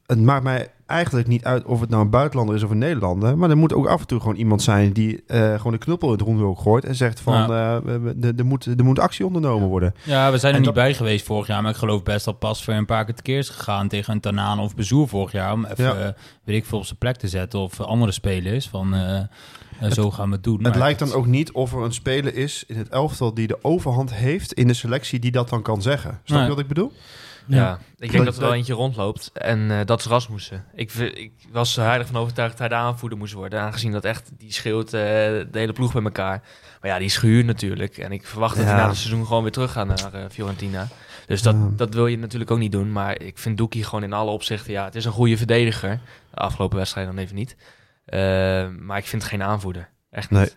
het 0.07 0.21
maakt 0.21 0.43
mij 0.45 0.69
eigenlijk 0.87 1.27
niet 1.27 1.45
uit 1.45 1.65
of 1.65 1.81
het 1.81 1.91
nou 1.91 2.03
een 2.03 2.11
buitenlander 2.11 2.57
is 2.57 2.63
of 2.63 2.71
een 2.71 2.79
Nederlander. 2.79 3.39
Maar 3.39 3.51
er 3.51 3.57
moet 3.57 3.73
ook 3.75 3.87
af 3.87 4.01
en 4.01 4.07
toe 4.07 4.21
gewoon 4.21 4.37
iemand 4.37 4.63
zijn 4.63 4.93
die 4.93 5.23
eh, 5.27 5.55
gewoon 5.55 5.73
de 5.73 5.79
knuppel 5.79 6.09
in 6.09 6.15
het 6.19 6.23
rondhoek 6.23 6.59
gooit. 6.59 6.85
En 6.85 6.95
zegt 6.95 7.21
van, 7.21 7.35
eh, 7.53 7.77
we- 7.85 7.99
we- 8.01 8.33
er- 8.37 8.45
moet, 8.47 8.65
er 8.65 8.85
moet 8.85 8.99
actie 8.99 9.27
ondernomen 9.27 9.69
worden. 9.69 9.95
Ja, 10.05 10.31
we 10.31 10.39
zijn 10.39 10.53
er 10.53 10.59
En 10.59 10.65
niet 10.65 10.75
dat- 10.75 10.85
bij 10.85 10.95
geweest 10.95 11.27
vorig 11.27 11.47
jaar, 11.47 11.63
maar 11.63 11.71
ik 11.71 11.77
geloof 11.77 12.03
best 12.03 12.25
dat 12.25 12.39
pas 12.39 12.65
voor 12.65 12.75
een 12.75 12.87
paar 12.87 13.05
keer 13.05 13.15
tekeer 13.15 13.39
is 13.39 13.49
gegaan 13.49 13.89
tegen 13.89 14.13
een 14.15 14.21
Tanaan 14.21 14.59
of 14.61 14.75
Bezoer 14.75 15.09
vorig 15.09 15.33
jaar. 15.33 15.53
Om 15.53 15.65
even, 15.65 15.85
Ja. 15.85 15.95
eh, 15.95 16.09
weet 16.45 16.57
ik 16.57 16.65
veel, 16.67 16.79
op 16.79 16.85
zijn 16.85 16.99
plek 16.99 17.17
te 17.17 17.29
zetten 17.29 17.59
of 17.61 17.81
andere 17.81 18.13
spelers 18.13 18.69
van 18.69 18.95
eh, 19.81 19.91
zo 19.91 20.11
gaan 20.11 20.29
we 20.29 20.35
het 20.35 20.45
doen. 20.45 20.55
Het 20.55 20.63
Maar 20.63 20.79
lijkt 20.79 20.99
dan 20.99 21.13
ook 21.13 21.27
niet 21.27 21.53
of 21.53 21.73
er 21.73 21.83
een 21.83 21.93
speler 21.93 22.35
is 22.35 22.65
in 22.67 22.77
het 22.79 22.89
elftal 22.89 23.35
die 23.35 23.47
de 23.47 23.59
overhand 23.63 24.15
heeft 24.15 24.53
in 24.53 24.67
de 24.67 24.75
selectie 24.75 25.19
die 25.19 25.31
dat 25.31 25.49
dan 25.49 25.63
kan 25.63 25.83
zeggen. 25.83 26.21
Snap 26.25 26.39
Nee. 26.39 26.49
je 26.49 26.55
wat 26.55 26.63
ik 26.63 26.69
bedoel? 26.69 26.93
Ja, 27.47 27.79
ik 27.99 28.11
denk 28.11 28.25
dat 28.25 28.35
er 28.37 28.41
wel 28.41 28.55
eentje 28.55 28.75
rondloopt. 28.75 29.31
En 29.33 29.71
eh, 29.71 29.79
dat 29.85 29.99
is 30.01 30.07
Rasmussen. 30.07 30.65
Ik, 30.75 30.93
ik 30.95 31.33
was 31.53 31.77
er 31.77 31.85
heilig 31.85 32.07
van 32.07 32.17
overtuigd 32.17 32.51
dat 32.51 32.59
hij 32.59 32.69
de 32.69 32.75
aanvoerder 32.85 33.19
moest 33.19 33.33
worden. 33.33 33.61
Aangezien 33.61 33.93
dat 33.93 34.05
echt, 34.05 34.31
die 34.39 34.53
schreeuwt 34.53 34.87
eh, 34.87 34.91
de 34.93 35.47
hele 35.53 35.73
ploeg 35.73 35.93
bij 35.93 36.03
elkaar. 36.03 36.43
Maar 36.81 36.91
ja, 36.91 36.97
die 36.99 37.07
is 37.07 37.17
gehuurd 37.17 37.47
natuurlijk. 37.47 37.99
En 37.99 38.13
ik 38.13 38.27
verwacht 38.27 38.57
dat 38.57 38.65
hij 38.65 38.75
na 38.75 38.87
het 38.89 38.97
seizoen 38.97 39.27
gewoon 39.27 39.43
weer 39.43 39.53
terug 39.53 39.73
gaat 39.73 39.87
naar 39.87 40.15
eh, 40.15 40.25
Fiorentina. 40.31 40.89
Dus 41.27 41.43
dat, 41.43 41.55
Ja. 41.55 41.69
dat 41.77 41.95
wil 41.95 42.07
je 42.07 42.19
natuurlijk 42.19 42.51
ook 42.51 42.59
niet 42.59 42.73
doen. 42.73 42.93
Maar 42.93 43.21
ik 43.21 43.39
vind 43.39 43.57
Doekie 43.57 43.85
gewoon 43.85 44.05
in 44.05 44.13
alle 44.13 44.31
opzichten... 44.31 44.73
Ja, 44.73 44.85
het 44.85 44.95
is 44.95 45.05
een 45.05 45.13
goede 45.13 45.37
verdediger. 45.37 46.01
De 46.31 46.37
afgelopen 46.37 46.77
wedstrijd 46.77 47.07
dan 47.07 47.19
even 47.19 47.35
niet. 47.35 47.57
Eh, 48.05 48.19
maar 48.79 48.99
ik 48.99 49.07
vind 49.07 49.23
het 49.23 49.31
geen 49.31 49.43
aanvoerder. 49.43 49.89
Echt 50.11 50.31
Nee. 50.31 50.41
niet. 50.43 50.57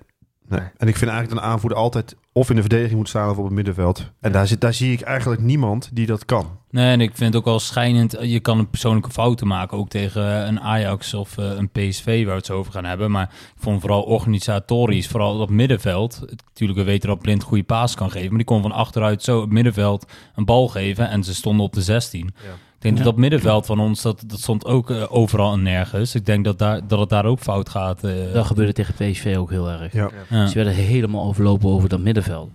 Nee. 0.50 0.60
Nee. 0.60 0.70
En 0.78 0.88
ik 0.88 0.96
vind 0.98 1.12
eigenlijk 1.12 1.30
dat 1.30 1.44
een 1.44 1.54
aanvoerder 1.54 1.78
altijd 1.78 2.16
of 2.32 2.50
in 2.50 2.56
de 2.56 2.62
verdediging 2.62 2.98
moet 2.98 3.10
staan 3.10 3.30
of 3.30 3.38
op 3.38 3.44
het 3.44 3.54
middenveld. 3.54 4.12
En 4.20 4.32
daar, 4.32 4.48
zit, 4.48 4.62
daar 4.62 4.74
zie 4.74 4.92
ik 4.92 5.02
eigenlijk 5.02 5.42
niemand 5.42 5.90
die 5.94 6.06
dat 6.06 6.26
kan. 6.26 6.60
Nee, 6.70 6.92
en 6.92 7.02
ik 7.02 7.10
vind 7.16 7.34
het 7.34 7.36
ook 7.36 7.46
wel 7.46 7.60
schijnend. 7.60 8.16
Je 8.22 8.40
kan 8.40 8.60
een 8.60 8.70
persoonlijke 8.70 9.12
fouten 9.12 9.48
maken, 9.48 9.78
ook 9.78 9.90
tegen 9.90 10.48
een 10.48 10.60
Ajax 10.62 11.14
of 11.14 11.38
eh, 11.38 11.46
een 11.46 11.70
PSV, 11.70 12.06
waar 12.06 12.32
we 12.32 12.38
het 12.38 12.46
zo 12.46 12.58
over 12.58 12.72
gaan 12.72 12.86
hebben. 12.86 13.12
Maar 13.12 13.24
ik 13.56 13.62
vond 13.62 13.82
vooral 13.82 14.02
organisatorisch, 14.02 15.08
vooral 15.08 15.40
op 15.40 15.50
middenveld. 15.50 16.20
Natuurlijk, 16.46 16.80
we 16.80 16.86
weten 16.86 17.10
dat 17.10 17.20
Blind 17.22 17.44
goede 17.44 17.64
paas 17.64 17.96
kan 17.96 18.12
geven, 18.12 18.28
maar 18.28 18.38
die 18.38 18.46
kon 18.46 18.62
van 18.62 18.72
achteruit 18.72 19.24
zo 19.24 19.42
op 19.42 19.52
middenveld 19.52 20.12
een 20.36 20.46
bal 20.46 20.68
geven 20.68 21.10
en 21.10 21.24
ze 21.24 21.34
stonden 21.36 21.66
op 21.66 21.74
de 21.74 21.82
16. 21.82 22.34
Ja. 22.44 22.50
Ik 22.88 22.94
denk 22.94 23.06
Ja. 23.06 23.12
dat 23.12 23.14
dat 23.14 23.22
middenveld 23.32 23.66
van 23.66 23.80
ons, 23.80 24.02
dat, 24.02 24.24
dat 24.28 24.40
stond 24.40 24.66
ook 24.66 24.90
eh, 24.90 25.04
overal 25.10 25.54
en 25.54 25.62
nergens. 25.64 26.16
Ik 26.16 26.26
denk 26.26 26.46
dat, 26.46 26.60
daar, 26.60 26.88
dat 26.88 27.00
het 27.00 27.10
daar 27.10 27.26
ook 27.26 27.40
fout 27.40 27.70
gaat. 27.70 28.04
eh. 28.04 28.12
Dat 28.34 28.46
gebeurde 28.46 28.74
tegen 28.74 28.94
PSV 28.94 29.36
ook 29.38 29.50
heel 29.50 29.70
erg. 29.70 29.94
Ja. 29.94 30.10
Ja. 30.30 30.48
Ze 30.48 30.54
werden 30.56 30.74
helemaal 30.74 31.26
overlopen 31.26 31.70
over 31.70 31.90
dat 31.90 32.00
middenveld. 32.00 32.50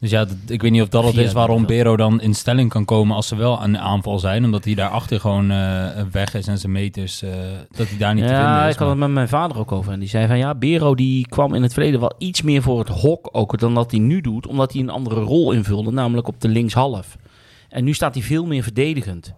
Dus 0.00 0.10
ja, 0.12 0.24
dat- 0.24 0.36
ik 0.46 0.62
weet 0.62 0.70
niet 0.70 0.82
of 0.82 0.88
dat 0.88 1.04
het 1.04 1.16
is 1.16 1.32
waarom. 1.32 1.66
Bero 1.66 1.96
dan 1.96 2.20
in 2.20 2.34
stelling 2.34 2.68
kan 2.70 2.84
komen 2.84 3.16
als 3.16 3.28
ze 3.28 3.36
wel 3.36 3.60
aan 3.60 3.72
de 3.72 3.78
aanval 3.78 4.18
zijn. 4.18 4.44
Omdat 4.44 4.64
hij 4.64 4.74
daarachter 4.74 5.20
gewoon 5.20 5.50
eh, 5.50 5.86
weg 6.12 6.34
is 6.34 6.46
en 6.46 6.58
zijn 6.58 6.72
meters, 6.72 7.22
eh, 7.22 7.30
dat 7.76 7.88
hij 7.88 7.98
daar 7.98 8.14
niet 8.14 8.22
te 8.26 8.28
vinden 8.30 8.46
Ja, 8.48 8.66
is. 8.66 8.72
ik 8.72 8.78
had 8.78 8.88
het 8.88 8.98
met 8.98 9.10
mijn 9.10 9.28
vader 9.28 9.58
ook 9.58 9.72
over. 9.72 9.92
En 9.92 9.98
die 10.00 10.08
zei 10.08 10.26
van 10.26 10.38
ja, 10.38 10.54
Bero 10.54 10.94
die 10.94 11.28
kwam 11.28 11.54
in 11.54 11.62
het 11.62 11.72
verleden 11.72 12.00
wel 12.00 12.12
iets 12.18 12.42
meer 12.42 12.62
voor 12.62 12.78
het 12.78 12.88
hok 12.88 13.28
ook 13.32 13.58
dan 13.58 13.74
dat 13.74 13.90
hij 13.90 14.00
nu 14.00 14.20
doet. 14.20 14.46
Omdat 14.46 14.72
hij 14.72 14.82
een 14.82 14.90
andere 14.90 15.20
rol 15.20 15.52
invulde, 15.52 15.90
namelijk 15.90 16.28
op 16.28 16.40
de 16.40 16.48
linkshalf. 16.48 17.16
En 17.74 17.84
nu 17.84 17.94
staat 17.94 18.14
hij 18.14 18.22
veel 18.22 18.46
meer 18.46 18.62
verdedigend. 18.62 19.34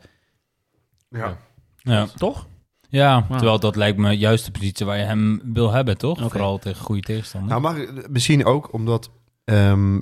Ja. 1.09 1.39
ja. 1.77 2.07
Toch? 2.07 2.47
ja, 2.89 3.27
Ja. 3.29 3.37
terwijl 3.37 3.61
dat 3.61 3.77
lijkt 3.77 3.99
me 3.99 4.11
juist 4.11 4.45
de 4.45 4.51
positie 4.51 4.87
waar 4.87 4.99
je 4.99 5.05
hem 5.05 5.41
wil 5.53 5.71
hebben, 5.73 5.99
toch? 5.99 6.21
Vooral 6.21 6.59
tegen 6.59 6.85
goede 6.85 7.01
tegenstanders. 7.03 7.53
Nou, 7.53 7.63
maar 7.63 8.09
misschien 8.11 8.45
ook 8.45 8.73
omdat 8.73 9.11
ehm, 9.45 10.01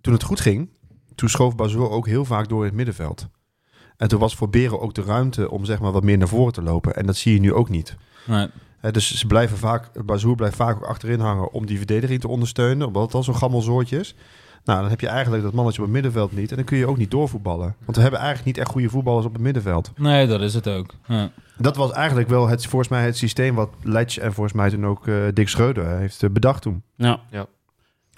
toen 0.00 0.12
het 0.12 0.22
goed 0.22 0.40
ging, 0.40 0.68
toen 1.14 1.28
schoof 1.28 1.56
Bazoer 1.56 1.90
ook 1.90 2.06
heel 2.06 2.24
vaak 2.24 2.48
door 2.48 2.60
in 2.60 2.66
het 2.66 2.74
middenveld. 2.76 3.28
En 3.96 4.08
toen 4.08 4.20
was 4.20 4.36
voor 4.36 4.50
Beren 4.50 4.80
ook 4.80 4.94
de 4.94 5.02
ruimte 5.02 5.50
om 5.50 5.64
zeg 5.64 5.80
maar 5.80 5.92
wat 5.92 6.02
meer 6.04 6.18
naar 6.18 6.28
voren 6.28 6.52
te 6.52 6.62
lopen. 6.62 6.96
En 6.96 7.06
dat 7.06 7.16
zie 7.16 7.34
je 7.34 7.40
nu 7.40 7.52
ook 7.52 7.68
niet. 7.68 7.96
Nee. 8.26 8.48
Hè, 8.78 8.90
dus 8.90 9.14
ze 9.18 9.26
blijven 9.26 9.56
vaak, 9.56 10.04
Bazoer 10.04 10.34
blijft 10.34 10.56
vaak 10.56 10.76
ook 10.76 10.84
achterin 10.84 11.20
hangen 11.20 11.52
om 11.52 11.66
die 11.66 11.76
verdediging 11.76 12.20
te 12.20 12.28
ondersteunen, 12.28 12.86
omdat 12.86 13.02
het 13.02 13.14
al 13.14 13.22
zo'n 13.22 13.36
gammelzoortje 13.36 13.98
is. 13.98 14.14
Nou, 14.64 14.80
dan 14.80 14.90
heb 14.90 15.00
je 15.00 15.08
eigenlijk 15.08 15.42
dat 15.42 15.52
mannetje 15.52 15.78
op 15.80 15.84
het 15.86 15.94
middenveld 15.94 16.32
niet. 16.32 16.50
En 16.50 16.56
dan 16.56 16.64
kun 16.64 16.76
je 16.78 16.86
ook 16.86 16.96
niet 16.96 17.10
doorvoetballen. 17.10 17.74
Want 17.84 17.96
we 17.96 18.02
hebben 18.02 18.20
eigenlijk 18.20 18.46
niet 18.48 18.58
echt 18.58 18.70
goede 18.70 18.88
voetballers 18.88 19.26
op 19.26 19.32
het 19.32 19.42
middenveld. 19.42 19.90
nee, 19.96 20.26
dat 20.26 20.40
is 20.40 20.54
het 20.54 20.68
ook. 20.68 20.94
Ja. 21.06 21.30
Dat 21.56 21.76
was 21.76 21.92
eigenlijk 21.92 22.28
wel 22.28 22.48
het, 22.48 22.66
volgens 22.66 22.90
mij 22.90 23.04
het 23.04 23.16
systeem 23.16 23.54
wat 23.54 23.70
Letch 23.82 24.18
en 24.18 24.32
volgens 24.32 24.54
mij 24.56 24.70
toen 24.70 24.86
ook 24.86 25.06
eh, 25.08 25.14
Dick 25.34 25.48
Schreuder 25.48 25.96
heeft 25.96 26.22
eh, 26.22 26.30
bedacht 26.30 26.62
toen. 26.62 26.82
Ja. 26.96 27.20
Ja. 27.30 27.46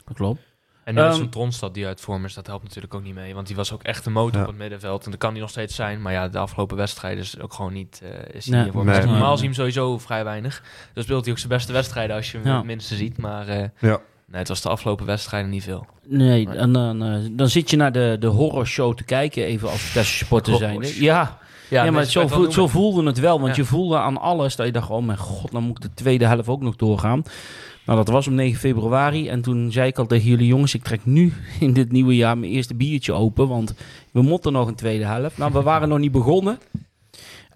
Dat 0.04 0.16
klopt. 0.16 0.40
En 0.84 0.94
nu 0.94 1.00
is 1.02 1.14
Ehm, 1.14 1.22
een 1.22 1.30
Tronstad 1.30 1.74
die 1.74 1.86
uit 1.86 2.00
vorm 2.00 2.24
is, 2.24 2.34
dat 2.34 2.46
helpt 2.46 2.62
natuurlijk 2.64 2.94
ook 2.94 3.02
niet 3.02 3.14
mee. 3.14 3.34
Want 3.34 3.46
die 3.46 3.56
was 3.56 3.72
ook 3.72 3.82
echt 3.82 4.04
de 4.04 4.10
motor 4.10 4.34
Ja. 4.36 4.40
op 4.42 4.46
het 4.48 4.58
middenveld. 4.58 5.04
En 5.04 5.10
dat 5.10 5.20
kan 5.20 5.30
hij 5.30 5.40
nog 5.40 5.50
steeds 5.50 5.74
zijn. 5.74 6.02
Maar 6.02 6.12
ja, 6.12 6.28
de 6.28 6.38
afgelopen 6.38 6.76
wedstrijden 6.76 7.22
is 7.22 7.40
ook 7.40 7.52
gewoon 7.52 7.72
niet... 7.72 8.00
eh, 8.02 8.08
is 8.34 8.44
hij 8.44 8.54
Nee. 8.54 8.58
niet 8.58 8.66
in 8.66 8.72
vorm. 8.72 8.86
Nee. 8.86 8.96
Dus 9.00 9.04
normaal 9.10 9.32
zie 9.36 9.48
je 9.48 9.54
hem 9.54 9.54
sowieso 9.54 9.98
vrij 9.98 10.24
weinig. 10.24 10.62
Dan 10.94 11.02
speelt 11.04 11.22
hij 11.24 11.32
ook 11.32 11.38
zijn 11.38 11.52
beste 11.52 11.72
wedstrijden 11.72 12.16
als 12.16 12.30
je 12.32 12.38
hem 12.38 12.46
Ja. 12.46 12.56
het 12.56 12.64
minste 12.64 12.94
ziet. 12.96 13.18
Maar 13.18 13.48
eh, 13.48 13.68
Ja. 13.78 14.00
Nee, 14.26 14.38
het 14.38 14.48
was 14.48 14.60
de 14.62 14.68
afgelopen 14.68 15.06
wedstrijden 15.06 15.50
niet 15.50 15.62
veel. 15.62 15.86
Nee, 16.08 16.48
en 16.48 16.72
dan, 16.72 17.02
eh, 17.02 17.14
dan 17.30 17.48
zit 17.48 17.70
je 17.70 17.76
naar 17.76 17.92
de, 17.92 18.16
de 18.20 18.26
horrorshow 18.26 18.94
te 18.96 19.04
kijken, 19.04 19.44
even 19.44 19.70
als 19.70 19.80
Vitesse-supporter 19.80 20.56
zijn. 20.56 20.80
Ja, 21.00 21.38
ja, 21.70 21.90
maar 21.90 22.04
zo, 22.04 22.28
wel 22.28 22.52
zo 22.52 22.66
voelde 22.66 23.06
het 23.06 23.18
wel. 23.20 23.40
Want 23.40 23.56
Ja. 23.56 23.62
je 23.62 23.68
voelde 23.68 23.98
aan 23.98 24.20
alles 24.20 24.56
dat 24.56 24.66
je 24.66 24.72
dacht, 24.72 24.90
oh 24.90 25.04
mijn 25.06 25.18
god, 25.18 25.50
dan 25.52 25.62
moet 25.62 25.76
ik 25.76 25.82
de 25.82 25.94
tweede 25.94 26.26
helft 26.26 26.48
ook 26.48 26.62
nog 26.62 26.76
doorgaan. 26.76 27.22
Nou, 27.86 27.98
dat 27.98 28.08
was 28.08 28.26
om 28.26 28.34
9 28.34 28.58
februari. 28.60 29.28
En 29.28 29.42
toen 29.42 29.72
zei 29.72 29.88
ik 29.88 29.98
al 29.98 30.06
tegen 30.06 30.28
jullie 30.28 30.46
jongens, 30.46 30.74
ik 30.74 30.82
trek 30.82 31.00
nu 31.04 31.32
in 31.60 31.72
dit 31.72 31.92
nieuwe 31.92 32.16
jaar 32.16 32.38
mijn 32.38 32.52
eerste 32.52 32.74
biertje 32.74 33.12
open. 33.12 33.48
Want 33.48 33.74
we 34.12 34.22
moeten 34.22 34.52
nog 34.52 34.68
een 34.68 34.74
tweede 34.74 35.04
helft. 35.04 35.38
Nou, 35.38 35.52
we 35.52 35.62
waren 35.62 35.88
nog 35.88 35.98
niet 35.98 36.12
begonnen. 36.12 36.58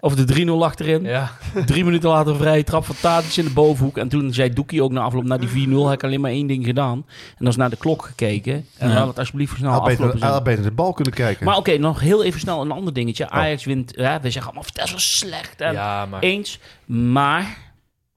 Of 0.03 0.15
de 0.15 0.45
3-0 0.45 0.49
achterin. 0.63 1.03
Ja, 1.03 1.31
Drie 1.65 1.83
minuten 1.85 2.09
later 2.09 2.35
vrije 2.35 2.63
trap 2.63 2.85
van 2.85 2.95
Tadic 3.01 3.35
in 3.35 3.43
de 3.43 3.49
bovenhoek. 3.53 3.97
En 3.97 4.09
toen 4.09 4.33
zei 4.33 4.49
Doekie 4.53 4.83
ook 4.83 4.91
na 4.91 5.01
afloop, 5.01 5.23
na 5.23 5.37
die 5.37 5.67
4-0 5.67 5.71
heb 5.71 5.93
ik 5.93 6.03
alleen 6.03 6.21
maar 6.21 6.31
één 6.31 6.47
ding 6.47 6.65
gedaan. 6.65 6.97
En 7.27 7.35
dat 7.37 7.47
is 7.47 7.55
naar 7.55 7.69
de 7.69 7.75
klok 7.77 8.05
gekeken. 8.05 8.65
En 8.77 8.89
Ja. 8.89 8.95
laat 8.95 9.07
het 9.07 9.19
alsjeblieft 9.19 9.57
snel 9.57 9.71
had 9.71 9.81
aflopen 9.81 10.13
beter, 10.13 10.27
had 10.27 10.43
beter 10.43 10.63
de 10.63 10.71
bal 10.71 10.93
kunnen 10.93 11.13
kijken. 11.13 11.45
Maar 11.45 11.57
oké, 11.57 11.77
nog 11.77 11.99
heel 11.99 12.23
even 12.23 12.39
snel 12.39 12.61
een 12.61 12.71
ander 12.71 12.93
dingetje. 12.93 13.29
Ajax 13.29 13.65
wint, 13.65 13.93
ja, 13.95 14.21
we 14.21 14.29
zeggen 14.29 14.43
allemaal, 14.51 14.63
Vitesse 14.63 14.93
was 14.93 15.17
slecht. 15.17 15.61
En 15.61 15.73
ja 15.73 16.05
maar... 16.05 16.21
Eens, 16.21 16.59
maar 16.85 17.57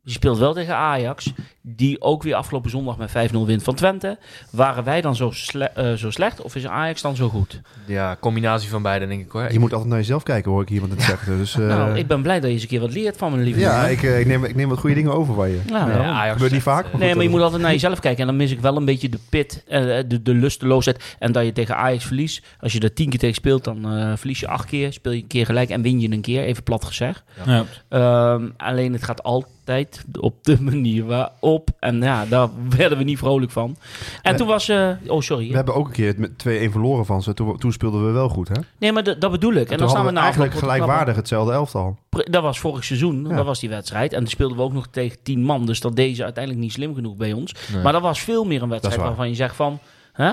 je 0.02 0.10
speelt 0.12 0.38
wel 0.38 0.52
tegen 0.54 0.74
Ajax, 0.76 1.32
die 1.66 2.00
ook 2.00 2.22
weer 2.22 2.34
afgelopen 2.34 2.70
zondag 2.70 2.96
met 2.96 3.10
5-0 3.10 3.12
wint 3.46 3.62
van 3.62 3.74
Twente. 3.74 4.18
Waren 4.50 4.84
wij 4.84 5.00
dan 5.00 5.16
zo, 5.16 5.30
sle- 5.30 5.64
eh, 5.74 5.92
zo 5.92 6.10
slecht 6.10 6.42
of 6.42 6.54
is 6.54 6.66
Ajax 6.66 7.02
dan 7.02 7.16
zo 7.16 7.28
goed? 7.28 7.60
Ja, 7.86 8.16
combinatie 8.20 8.68
van 8.70 8.82
beide 8.82 9.06
denk 9.06 9.20
ik 9.20 9.30
hoor. 9.30 9.52
je 9.52 9.58
moet 9.58 9.72
altijd 9.72 9.90
naar 9.90 9.98
jezelf 9.98 10.22
kijken, 10.22 10.50
hoor 10.50 10.62
ik 10.62 10.70
iemand 10.70 10.92
het 10.92 11.02
zeggen. 11.02 11.36
Dus, 11.38 11.54
eh, 11.58 11.66
nou, 11.66 11.98
ik 11.98 12.06
ben 12.06 12.22
blij 12.22 12.34
dat 12.34 12.44
je 12.44 12.52
eens 12.52 12.62
een 12.62 12.68
keer 12.68 12.80
wat 12.80 12.92
leert 12.92 13.16
van 13.16 13.30
mijn 13.32 13.42
lieve 13.44 13.60
ja, 13.60 13.74
jongen. 13.76 13.90
ik, 13.90 14.02
eh, 14.02 14.20
ik, 14.20 14.26
neem, 14.26 14.44
ik 14.44 14.54
neem 14.54 14.68
wat 14.68 14.78
goede 14.78 14.94
dingen 14.94 15.12
over 15.14 15.34
van 15.34 15.48
je. 15.50 15.60
Ja. 15.66 15.76
Ajax 16.02 16.32
Gebeurt 16.32 16.52
niet 16.52 16.62
zegt, 16.62 16.76
vaak, 16.76 16.92
maar 16.92 17.00
Nee, 17.00 17.14
maar 17.14 17.24
je 17.24 17.30
moet 17.30 17.40
altijd 17.40 17.62
naar 17.62 17.70
jezelf 17.72 18.00
kijken. 18.00 18.20
En 18.20 18.26
dan 18.26 18.36
mis 18.36 18.50
ik 18.50 18.60
wel 18.60 18.76
een 18.76 18.84
beetje 18.84 19.08
de 19.08 19.18
pit, 19.28 19.62
eh, 19.68 19.80
de, 20.06 20.22
de 20.22 20.34
lusteloosheid. 20.34 21.16
En 21.18 21.32
dat 21.32 21.44
je 21.44 21.52
tegen 21.52 21.76
Ajax 21.76 22.04
verliest. 22.04 22.44
Als 22.60 22.72
je 22.72 22.80
er 22.80 22.92
tien 22.92 23.10
keer 23.10 23.18
tegen 23.18 23.34
speelt, 23.34 23.64
dan 23.64 23.84
eh, 23.98 24.12
verlies 24.16 24.40
je 24.40 24.48
acht 24.48 24.66
keer. 24.68 24.92
Speel 24.92 25.12
je 25.12 25.20
een 25.22 25.26
keer 25.26 25.46
gelijk 25.46 25.70
en 25.70 25.82
win 25.82 26.00
je 26.00 26.10
een 26.10 26.20
keer. 26.20 26.42
Even 26.42 26.62
plat 26.62 26.84
gezegd. 26.84 27.22
Ja. 27.46 27.64
Ehm, 27.88 28.48
alleen 28.56 28.92
het 28.92 29.04
gaat 29.04 29.22
altijd 29.22 30.04
op 30.20 30.34
de 30.44 30.60
manier 30.60 31.04
waarop. 31.04 31.53
En 31.78 32.02
ja, 32.02 32.24
daar 32.26 32.48
werden 32.78 32.98
we 32.98 33.04
niet 33.04 33.18
vrolijk 33.18 33.50
van. 33.52 33.76
En 34.22 34.36
toen 34.36 34.46
was... 34.46 34.68
eh 34.68 34.90
oh, 35.06 35.20
sorry. 35.20 35.48
We 35.48 35.54
hebben 35.54 35.74
ook 35.74 35.86
een 35.86 35.92
keer 35.92 36.14
met 36.18 36.30
2-1 36.30 36.70
verloren 36.70 37.06
van 37.06 37.22
ze. 37.22 37.34
Toen, 37.34 37.58
toen 37.58 37.72
speelden 37.72 38.06
we 38.06 38.12
wel 38.12 38.28
goed, 38.28 38.48
hè? 38.48 38.60
Nee, 38.78 38.92
maar 38.92 39.02
dat 39.18 39.30
bedoel 39.30 39.52
ik. 39.54 39.66
En, 39.66 39.72
En 39.72 39.78
dan 39.78 39.88
staan 39.90 40.04
we 40.04 40.10
na 40.10 40.22
eigenlijk 40.22 40.52
op 40.54 40.58
gelijkwaardig 40.58 41.16
hetzelfde 41.16 41.52
elftal. 41.52 41.98
Dat 42.10 42.42
was 42.42 42.58
vorig 42.60 42.84
seizoen, 42.84 43.26
Ja. 43.28 43.36
dat 43.36 43.44
was 43.44 43.60
die 43.60 43.68
wedstrijd. 43.68 44.12
En 44.12 44.18
toen 44.18 44.28
speelden 44.28 44.56
we 44.56 44.62
ook 44.62 44.72
nog 44.72 44.86
tegen 44.90 45.18
tien 45.22 45.42
man. 45.42 45.66
Dus 45.66 45.80
dat 45.80 45.96
deze 45.96 46.22
uiteindelijk 46.24 46.64
niet 46.64 46.72
slim 46.72 46.94
genoeg 46.94 47.16
bij 47.16 47.32
ons. 47.32 47.54
Nee. 47.72 47.82
Maar 47.82 47.92
dat 47.92 48.02
was 48.02 48.20
veel 48.20 48.44
meer 48.44 48.62
een 48.62 48.68
wedstrijd 48.68 48.96
waar. 48.98 49.06
waarvan 49.06 49.28
je 49.28 49.34
zegt 49.34 49.56
van... 49.56 49.78
Hè? 50.12 50.32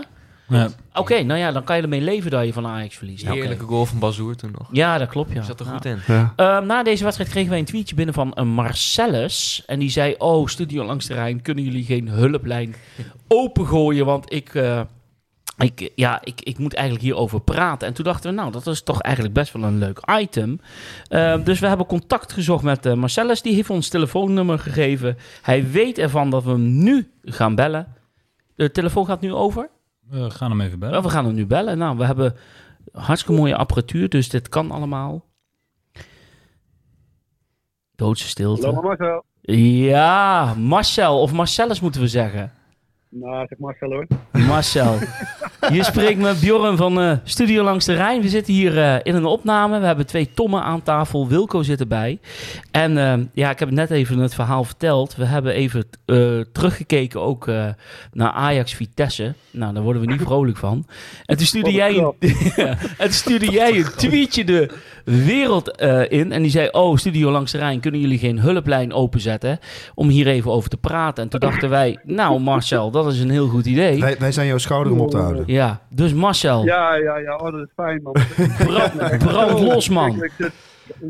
Ja. 0.51 0.69
Oké, 0.93 1.23
nou 1.23 1.39
ja, 1.39 1.51
dan 1.51 1.63
kan 1.63 1.75
je 1.75 1.81
ermee 1.81 2.01
leven 2.01 2.31
dat 2.31 2.45
je 2.45 2.53
van 2.53 2.65
Ajax 2.67 2.95
verliest. 2.97 3.23
Nou. 3.25 3.37
Heerlijke 3.37 3.65
goal 3.65 3.85
van 3.85 3.99
Bazoer 3.99 4.35
toen 4.35 4.51
nog. 4.57 4.67
Ja, 4.71 4.97
dat 4.97 5.07
klopt, 5.09 5.33
ja. 5.33 5.41
Zat 5.43 5.59
er 5.59 5.65
Ja. 5.65 5.71
goed 5.71 5.85
in. 5.85 5.97
Ja. 6.07 6.33
Ehm, 6.35 6.65
na 6.65 6.83
deze 6.83 7.03
wedstrijd 7.03 7.29
kregen 7.31 7.49
wij 7.49 7.59
een 7.59 7.65
tweetje 7.65 7.95
binnen 7.95 8.13
van 8.13 8.31
een 8.35 8.47
Marcellus. 8.47 9.63
En 9.65 9.79
die 9.79 9.89
zei, 9.89 10.15
oh, 10.17 10.47
studio 10.47 10.83
langs 10.85 11.05
de 11.05 11.13
Rijn, 11.13 11.41
kunnen 11.41 11.63
jullie 11.63 11.83
geen 11.85 12.07
hulplijn 12.07 12.75
opengooien? 13.27 14.05
Want 14.05 14.33
ik... 14.33 14.55
eh, 14.55 14.81
ik, 15.57 15.91
ja, 15.95 16.19
ik, 16.23 16.41
ik 16.41 16.57
moet 16.57 16.73
eigenlijk 16.73 17.05
hierover 17.05 17.41
praten. 17.41 17.87
En 17.87 17.93
toen 17.93 18.05
dachten 18.05 18.29
we, 18.29 18.35
nou, 18.35 18.51
dat 18.51 18.67
is 18.67 18.83
toch 18.83 19.01
eigenlijk 19.01 19.35
best 19.35 19.53
wel 19.53 19.63
een 19.63 19.77
leuk 19.77 19.99
item. 20.19 20.59
Ehm, 21.07 21.43
dus 21.43 21.59
we 21.59 21.67
hebben 21.67 21.85
contact 21.85 22.33
gezocht 22.33 22.63
met 22.63 22.85
eh, 22.85 22.93
Marcellus. 22.93 23.41
Die 23.41 23.53
heeft 23.55 23.69
ons 23.69 23.87
telefoonnummer 23.89 24.59
gegeven. 24.59 25.17
Hij 25.41 25.71
weet 25.71 25.97
ervan 25.97 26.29
dat 26.29 26.43
we 26.43 26.49
hem 26.49 26.83
nu 26.83 27.11
gaan 27.23 27.55
bellen. 27.55 27.87
De 28.55 28.71
telefoon 28.71 29.05
gaat 29.05 29.21
nu 29.21 29.33
over. 29.33 29.69
We 30.11 30.29
gaan 30.29 30.51
hem 30.51 30.61
even 30.61 30.79
bellen. 30.79 30.95
Ja, 30.95 31.01
we 31.01 31.09
gaan 31.09 31.25
hem 31.25 31.33
nu 31.33 31.45
bellen. 31.45 31.77
Nou, 31.77 31.97
we 31.97 32.05
hebben 32.05 32.35
hartstikke 32.91 33.39
mooie 33.39 33.55
apparatuur, 33.55 34.09
dus 34.09 34.29
dit 34.29 34.49
kan 34.49 34.71
allemaal. 34.71 35.25
Doodse 37.95 38.27
stilte. 38.27 38.65
Hallo 38.65 38.81
Marcel. 38.81 39.25
Ja, 39.41 40.53
Marcel 40.53 41.21
of 41.21 41.31
Marcellus 41.31 41.79
moeten 41.79 42.01
we 42.01 42.07
zeggen. 42.07 42.51
Nou, 43.13 43.45
zeg 43.49 43.59
Marcel 43.59 43.89
hoor. 43.89 44.07
Marcel. 44.31 44.97
Je 45.73 45.83
spreekt 45.83 46.19
met 46.19 46.39
Bjorn 46.39 46.77
van 46.77 46.99
eh, 47.01 47.17
Studio 47.23 47.63
Langs 47.63 47.85
de 47.85 47.93
Rijn. 47.93 48.21
We 48.21 48.29
zitten 48.29 48.53
hier 48.53 48.77
eh, 48.77 48.95
in 49.03 49.15
een 49.15 49.25
opname. 49.25 49.79
We 49.79 49.85
hebben 49.85 50.05
twee 50.05 50.29
Tommen 50.33 50.63
aan 50.63 50.83
tafel. 50.83 51.27
Wilco 51.27 51.63
zit 51.63 51.79
erbij. 51.79 52.19
En 52.71 52.97
eh, 52.97 53.19
ja, 53.33 53.49
ik 53.49 53.59
heb 53.59 53.71
net 53.71 53.91
even 53.91 54.17
het 54.17 54.33
verhaal 54.33 54.63
verteld. 54.63 55.15
We 55.15 55.25
hebben 55.25 55.53
even 55.53 55.85
teruggekeken 56.51 57.21
ook 57.21 57.45
naar 58.11 58.31
Ajax 58.31 58.73
Vitesse. 58.73 59.33
Nou, 59.51 59.73
daar 59.73 59.83
worden 59.83 60.01
we 60.01 60.11
niet 60.11 60.21
vrolijk 60.21 60.57
van. 60.57 60.85
En 61.25 61.37
toen 61.37 61.45
stuurde, 61.45 61.71
jij 61.71 61.97
een 61.97 62.13
en 62.77 62.77
toen 62.97 63.11
stuurde 63.11 63.51
jij 63.51 63.77
een 63.77 63.91
tweetje 63.95 64.43
de 64.43 64.69
wereld 65.05 65.75
eh, 65.75 66.11
in. 66.11 66.31
En 66.31 66.41
die 66.41 66.51
zei, 66.51 66.69
oh, 66.71 66.95
Studio 66.97 67.31
Langs 67.31 67.51
de 67.51 67.57
Rijn, 67.57 67.79
kunnen 67.79 67.99
jullie 67.99 68.17
geen 68.17 68.39
hulplijn 68.39 68.93
openzetten? 68.93 69.59
Om 69.95 70.07
hier 70.09 70.27
even 70.27 70.51
over 70.51 70.69
te 70.69 70.77
praten. 70.77 71.23
En 71.23 71.29
toen 71.29 71.39
dachten 71.39 71.69
wij, 71.69 71.99
nou 72.03 72.39
Marcel, 72.39 72.91
dat 72.91 73.07
is 73.13 73.19
een 73.19 73.29
heel 73.29 73.47
goed 73.47 73.65
idee. 73.65 73.99
Wij, 73.99 74.15
wij 74.19 74.31
zijn 74.31 74.47
jouw 74.47 74.57
schouder 74.57 74.93
om 74.93 74.99
op 74.99 75.11
te 75.11 75.17
houden. 75.17 75.43
Ja, 75.47 75.81
dus 75.89 76.13
Marcel, 76.13 76.63
Ja, 76.65 76.95
ja, 76.95 77.17
ja. 77.17 77.35
Oh, 77.35 77.51
dat 77.51 77.61
is 77.61 77.71
fijn 77.75 78.01
man. 78.03 78.13
brand, 78.57 79.17
brand 79.17 79.59
los 79.59 79.89
man. 79.89 80.29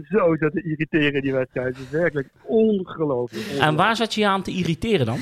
Zo 0.09 0.35
zat 0.39 0.51
te 0.51 0.61
irriteren 0.63 1.13
in 1.13 1.21
die 1.21 1.33
wedstrijd. 1.33 1.67
Het 1.77 1.85
is 1.85 1.89
werkelijk 1.99 2.29
ongelooflijk. 2.41 3.45
En 3.59 3.75
waar 3.75 3.95
zat 3.95 4.13
je 4.13 4.21
je 4.21 4.27
aan 4.27 4.41
te 4.43 4.51
irriteren 4.51 5.05
dan? 5.05 5.17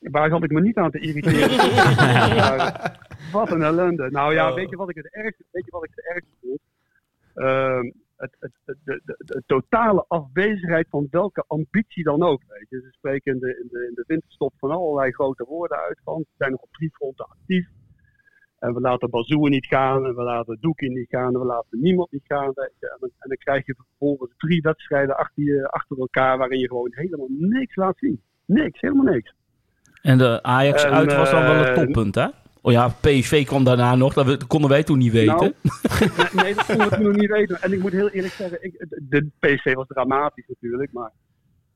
Waar 0.00 0.30
zat 0.30 0.42
ik 0.44 0.50
me 0.50 0.60
niet 0.60 0.76
aan 0.76 0.90
te 0.90 0.98
irriteren? 0.98 1.48
Wat 3.32 3.50
een 3.50 3.62
ellende. 3.62 4.08
Nou 4.10 4.34
ja, 4.34 4.48
Oh. 4.48 4.54
weet 4.54 4.70
je 4.70 4.76
wat 4.76 4.88
ik 4.90 4.96
het 4.96 5.08
ergste, 5.10 5.44
weet 5.50 5.64
je 5.64 5.70
wat 5.70 5.84
ik 5.84 5.90
het 5.94 6.04
ergste 6.14 6.30
vond? 6.42 6.58
Ehm, 7.38 7.90
het, 8.16 8.36
het, 8.38 8.52
het- 8.64 8.78
de, 8.84 9.00
de, 9.04 9.14
de 9.24 9.42
totale 9.46 10.04
afwezigheid 10.08 10.86
van 10.90 11.06
welke 11.10 11.44
ambitie 11.46 12.04
dan 12.04 12.22
ook. 12.22 12.42
Weet 12.48 12.66
je. 12.68 12.80
Ze 12.80 12.88
spreken 12.90 13.32
in 13.34 13.38
de, 13.40 13.48
in, 13.62 13.68
de, 13.70 13.86
in 13.88 13.94
de 13.94 14.04
winterstop 14.06 14.52
van 14.58 14.70
allerlei 14.70 15.12
grote 15.12 15.44
woorden 15.44 15.78
uit. 15.78 16.00
Van, 16.04 16.18
we 16.18 16.26
zijn 16.38 16.50
nog 16.50 16.60
op 16.60 16.72
drie 16.72 16.90
fronten 16.90 17.24
actief. 17.28 17.66
En 18.58 18.74
we 18.74 18.80
laten 18.80 19.10
Bazoer 19.10 19.48
niet 19.50 19.66
gaan. 19.66 20.06
En 20.06 20.14
we 20.14 20.22
laten 20.22 20.58
Doekie 20.60 20.90
niet 20.90 21.08
gaan. 21.08 21.34
En 21.34 21.40
we 21.40 21.46
laten 21.46 21.80
niemand 21.80 22.12
niet 22.12 22.26
gaan. 22.26 22.50
Weet 22.54 22.72
je. 22.80 22.88
En, 22.90 22.96
dan- 23.00 23.10
en 23.18 23.28
dan 23.28 23.36
krijg 23.38 23.66
je 23.66 23.74
vervolgens 23.74 24.32
drie 24.36 24.60
wedstrijden 24.60 25.16
achter, 25.16 25.42
je, 25.44 25.68
achter 25.68 25.98
elkaar. 25.98 26.38
waarin 26.38 26.58
je 26.58 26.66
gewoon 26.68 26.90
helemaal 26.94 27.28
niks 27.30 27.76
laat 27.76 27.98
zien. 27.98 28.22
Niks, 28.44 28.80
helemaal 28.80 29.12
niks. 29.14 29.34
En 30.02 30.18
de 30.18 30.42
Ajax 30.42 30.84
En, 30.84 30.90
uit 30.90 31.14
was 31.14 31.30
dan 31.30 31.42
wel 31.42 31.54
het 31.54 31.68
eh, 31.68 31.74
toppunt, 31.74 32.14
hè? 32.14 32.26
Oh 32.68 32.74
ja, 32.74 32.88
PSV 32.88 33.46
kwam 33.46 33.64
daarna 33.64 33.94
nog. 33.94 34.12
Dat 34.12 34.46
konden 34.46 34.70
wij 34.70 34.82
toen 34.82 34.98
niet 34.98 35.12
weten. 35.12 35.36
Nou, 35.36 35.52
nee, 36.32 36.44
nee, 36.44 36.54
dat 36.54 36.66
konden 36.66 36.88
we 36.88 36.94
toen 36.94 37.04
nog 37.04 37.16
niet 37.16 37.30
weten. 37.30 37.62
En 37.62 37.72
ik 37.72 37.80
moet 37.80 37.92
heel 37.92 38.08
eerlijk 38.08 38.34
zeggen, 38.34 38.64
ik, 38.64 38.86
de 39.08 39.30
PSV 39.38 39.74
was 39.74 39.86
dramatisch 39.86 40.46
natuurlijk, 40.48 40.92
maar 40.92 41.12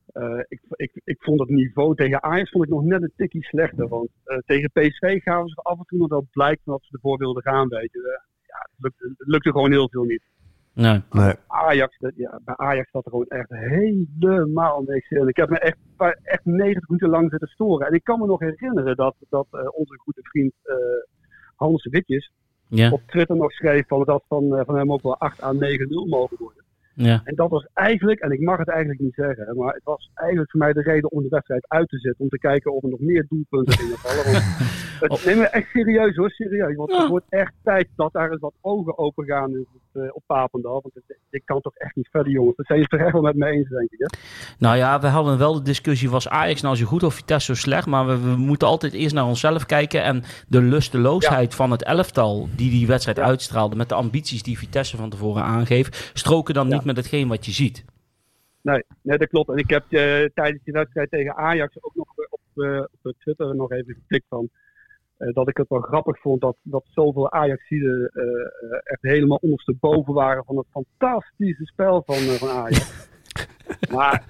eh, 0.07 0.41
ik, 0.49 0.61
ik, 0.71 1.01
ik 1.05 1.17
vond 1.21 1.41
het 1.41 1.49
niveau 1.49 1.95
tegen 1.95 2.23
Ajax 2.23 2.51
vond 2.51 2.65
ik 2.65 2.71
nog 2.71 2.83
net 2.83 3.03
een 3.03 3.13
tikkie 3.17 3.45
slechter. 3.45 3.89
Want 3.89 4.09
eh, 4.25 4.39
tegen 4.47 4.71
PSV 4.73 5.23
gaven 5.23 5.49
ze 5.49 5.55
af 5.57 5.79
en 5.79 5.85
toe 5.87 5.99
nog 5.99 6.09
wel 6.09 6.27
blijk 6.33 6.61
van 6.65 6.73
dat 6.73 6.83
ze 6.85 6.93
ervoor 6.93 7.19
wilden 7.19 7.43
gaan, 7.43 7.69
weet 7.69 7.93
je. 7.93 8.21
Ja, 8.47 8.69
het 8.71 8.83
lukte, 8.83 9.15
het 9.19 9.29
lukte 9.29 9.51
gewoon 9.51 9.71
heel 9.71 9.89
veel 9.89 10.05
niet. 10.05 10.23
Nee. 10.75 11.03
Nee. 11.11 11.35
Ajax, 11.47 11.97
ja, 12.17 12.41
bij 12.45 12.57
Ajax 12.57 12.91
zat 12.91 13.05
er 13.05 13.11
gewoon 13.11 13.27
echt 13.27 13.49
helemaal 13.51 14.83
niks 14.87 15.11
in. 15.11 15.29
Ik 15.29 15.37
heb 15.37 15.49
me 15.49 15.59
echt, 15.59 15.77
echt 16.23 16.45
90 16.45 16.89
minuten 16.89 17.11
lang 17.11 17.31
zitten 17.31 17.49
storen. 17.49 17.87
En 17.87 17.93
ik 17.93 18.05
kan 18.05 18.19
me 18.19 18.27
nog 18.27 18.41
herinneren 18.41 18.97
dat, 18.97 19.15
dat 19.29 19.47
eh, 19.51 19.61
onze 19.71 19.99
goede 19.99 20.21
vriend 20.23 20.53
eh, 20.63 20.77
Hans 21.57 21.87
Witjes 21.91 22.33
Ja, 22.69 22.91
op 22.91 23.03
Twitter 23.07 23.37
nog 23.37 23.53
schreef 23.53 23.87
van 23.87 24.05
dat 24.05 24.25
van, 24.29 24.57
eh, 24.57 24.65
van 24.65 24.77
hem 24.77 24.93
ook 24.93 25.03
wel 25.03 25.19
8 25.19 25.43
à 25.43 25.53
9-0 25.53 25.59
mogen 26.09 26.37
worden. 26.39 26.62
Ja. 26.95 27.21
En 27.25 27.35
dat 27.35 27.51
was 27.51 27.67
eigenlijk, 27.75 28.21
en 28.21 28.31
ik 28.31 28.41
mag 28.41 28.59
het 28.59 28.69
eigenlijk 28.69 29.01
niet 29.01 29.15
zeggen, 29.15 29.57
maar 29.57 29.75
het 29.75 29.85
was 29.85 30.11
eigenlijk 30.15 30.51
voor 30.51 30.61
mij 30.61 30.73
de 30.73 30.83
reden 30.83 31.11
om 31.11 31.23
de 31.23 31.29
wedstrijd 31.29 31.65
uit 31.69 31.89
te 31.89 31.99
zetten. 31.99 32.25
Om 32.25 32.29
te 32.29 32.39
kijken 32.39 32.75
of 32.75 32.83
er 32.83 32.89
nog 32.89 33.01
meer 33.01 33.27
doelpunten 33.29 33.79
gingen 33.79 33.99
vallen. 33.99 34.43
Want 35.01 35.13
het, 35.21 35.25
neem 35.25 35.39
me 35.39 35.47
echt 35.47 35.71
serieus 35.71 36.17
hoor, 36.17 36.31
serieus. 36.31 36.77
Want 36.77 36.97
het 36.97 37.09
wordt 37.09 37.27
echt 37.29 37.53
tijd 37.63 37.89
dat 37.97 38.13
daar 38.13 38.31
eens 38.31 38.41
wat 38.41 38.55
ogen 38.61 38.99
open 38.99 39.27
gaan 39.27 39.51
in 39.51 39.67
het, 39.93 40.03
eh, 40.03 40.09
op 40.13 40.23
Papendal. 40.27 40.81
Want 40.83 40.95
het, 40.95 41.19
ik 41.31 41.43
kan 41.45 41.61
toch 41.61 41.77
echt 41.77 41.97
niet 41.97 42.09
verder 42.11 42.33
jongens. 42.33 42.57
Dat 42.57 42.67
zijn 42.67 42.79
je 42.79 42.87
er 42.89 43.01
echt 43.01 43.13
wel 43.13 43.23
met 43.23 43.37
me 43.37 43.47
eens 43.47 43.69
denk 43.69 43.91
ik. 43.91 43.99
Hè? 43.99 44.19
Nou 44.59 44.77
ja, 44.77 45.01
we 45.01 45.07
hadden 45.07 45.39
wel 45.39 45.55
de 45.55 45.63
discussie, 45.63 46.11
was 46.11 46.29
Ajax 46.29 46.61
nou 46.61 46.77
zo 46.77 46.87
goed 46.87 47.03
of 47.03 47.15
Vitesse 47.15 47.55
zo 47.55 47.61
slecht? 47.61 47.87
Maar 47.87 48.07
we, 48.07 48.21
we 48.21 48.37
moeten 48.37 48.69
altijd 48.69 48.93
eerst 48.93 49.15
naar 49.15 49.27
onszelf 49.27 49.67
kijken. 49.67 50.03
En 50.03 50.23
de 50.49 50.63
lusteloosheid 50.63 51.55
van 51.55 51.71
het 51.71 51.83
elftal 51.83 52.49
die 52.57 52.71
die 52.71 52.87
wedstrijd 52.87 53.17
Ja. 53.17 53.25
uitstraalde... 53.25 53.77
met 53.77 53.89
de 53.89 53.95
ambities 53.95 54.43
die 54.43 54.59
Vitesse 54.59 54.97
van 54.97 55.11
tevoren 55.11 55.43
aangeeft... 55.43 56.11
stroken 56.15 56.55
dan 56.55 56.69
Ja. 56.69 56.82
Niet 56.85 56.95
met 56.95 57.05
hetgeen 57.05 57.29
wat 57.29 57.47
je 57.47 57.53
ziet. 57.53 57.85
Nee, 58.61 58.85
nee, 59.03 59.19
dat 59.19 59.29
klopt. 59.29 59.49
En 59.49 59.57
ik 59.57 59.71
heb 59.71 59.83
eh, 59.83 60.25
tijdens 60.35 60.65
die 60.65 60.73
wedstrijd 60.73 61.11
tegen 61.11 61.37
Ajax 61.37 61.77
ook 61.81 61.95
nog 61.95 62.09
eh, 62.17 62.27
op, 62.31 62.65
eh, 62.65 62.85
op 63.03 63.15
Twitter 63.19 63.55
nog 63.55 63.71
even 63.73 63.95
getikt 63.95 64.27
van. 64.29 64.49
dat 65.17 65.49
ik 65.49 65.57
het 65.57 65.69
wel 65.69 65.81
grappig 65.81 66.21
vond 66.21 66.41
dat, 66.41 66.57
dat 66.63 66.85
zoveel 66.91 67.31
Ajaxiden 67.31 68.11
echt 68.85 69.03
helemaal 69.03 69.39
ondersteboven 69.41 70.15
waren 70.15 70.45
van 70.45 70.57
het 70.57 70.67
fantastische 70.71 71.67
spel 71.67 72.03
van, 72.07 72.17
van 72.17 72.49
Ajax. 72.49 73.09
maar 73.95 74.25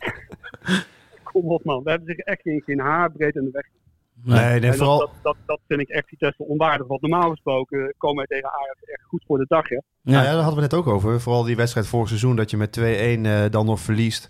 kom 1.33 1.51
op 1.51 1.65
man, 1.65 1.83
we 1.83 1.91
hebben 1.91 2.09
zich 2.09 2.19
echt 2.19 2.43
geen, 2.43 2.63
geen 2.63 2.81
haarbreed 2.81 3.37
in 3.37 3.45
de 3.45 3.51
weg. 3.51 3.67
Nee. 4.25 4.73
Vooral... 4.73 4.99
dat, 4.99 5.09
dat, 5.09 5.23
dat, 5.23 5.37
dat 5.47 5.61
vind 5.69 5.81
ik 5.81 5.89
echt 5.89 6.09
Vitesse 6.09 6.43
onwaardig. 6.43 6.87
Want 6.87 7.01
normaal 7.01 7.31
gesproken 7.31 7.95
komen 7.99 8.17
wij 8.17 8.39
tegen 8.39 8.51
Ajax 8.53 8.83
echt 8.83 9.03
goed 9.03 9.25
voor 9.27 9.39
de 9.39 9.45
dag. 9.49 9.69
Hè? 9.69 9.75
Ja. 9.75 9.83
Nou 10.03 10.25
ja, 10.25 10.33
daar 10.33 10.43
hadden 10.43 10.55
we 10.57 10.63
het 10.63 10.71
net 10.71 10.81
ook 10.81 10.87
over. 10.87 11.21
Vooral 11.21 11.43
die 11.43 11.57
wedstrijd 11.57 11.87
vorig 11.87 12.09
seizoen 12.09 12.37
dat 12.37 12.51
je 12.51 12.57
met 12.57 12.79
2-1 12.81 12.83
eh, 12.83 13.51
dan 13.51 13.67
nog 13.67 13.81
verliest. 13.81 14.29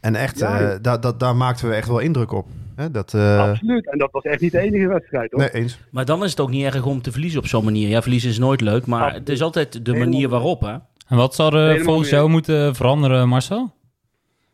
En 0.00 0.14
echt, 0.14 0.38
Ja, 0.38 0.60
eh, 0.60 0.60
ja. 0.60 0.78
daar 0.78 1.00
da 1.00 1.12
daar 1.12 1.36
maakten 1.36 1.68
we 1.68 1.74
echt 1.74 1.88
wel 1.88 1.98
indruk 1.98 2.32
op. 2.32 2.46
Hè, 2.76 2.90
dat, 2.90 3.14
eh, 3.14 3.48
Absoluut. 3.48 3.90
En 3.90 3.98
dat 3.98 4.12
was 4.12 4.22
echt 4.22 4.40
niet 4.40 4.52
de 4.52 4.58
enige 4.58 4.88
wedstrijd 4.88 5.30
hoor. 5.30 5.40
nee, 5.40 5.52
eens. 5.54 5.78
Maar 5.90 6.04
dan 6.04 6.24
is 6.24 6.30
het 6.30 6.40
ook 6.40 6.50
niet 6.50 6.64
erg 6.64 6.86
om 6.86 7.02
te 7.02 7.12
verliezen 7.12 7.40
op 7.40 7.46
zo'n 7.46 7.64
manier. 7.64 7.88
Ja, 7.88 8.02
verliezen 8.02 8.30
is 8.30 8.38
nooit 8.38 8.60
leuk, 8.60 8.86
maar 8.86 9.00
Absoluut. 9.02 9.26
het 9.26 9.36
is 9.36 9.42
altijd 9.42 9.72
de 9.72 9.78
Helemaal 9.84 10.08
manier 10.08 10.28
waarop, 10.28 10.60
hè? 10.60 10.72
En 11.08 11.16
wat 11.16 11.34
zou 11.34 11.54
er 11.54 11.60
Helemaal 11.60 11.84
volgens 11.84 12.08
jou 12.08 12.28
moeten 12.28 12.74
veranderen, 12.74 13.28
Marcel? 13.28 13.72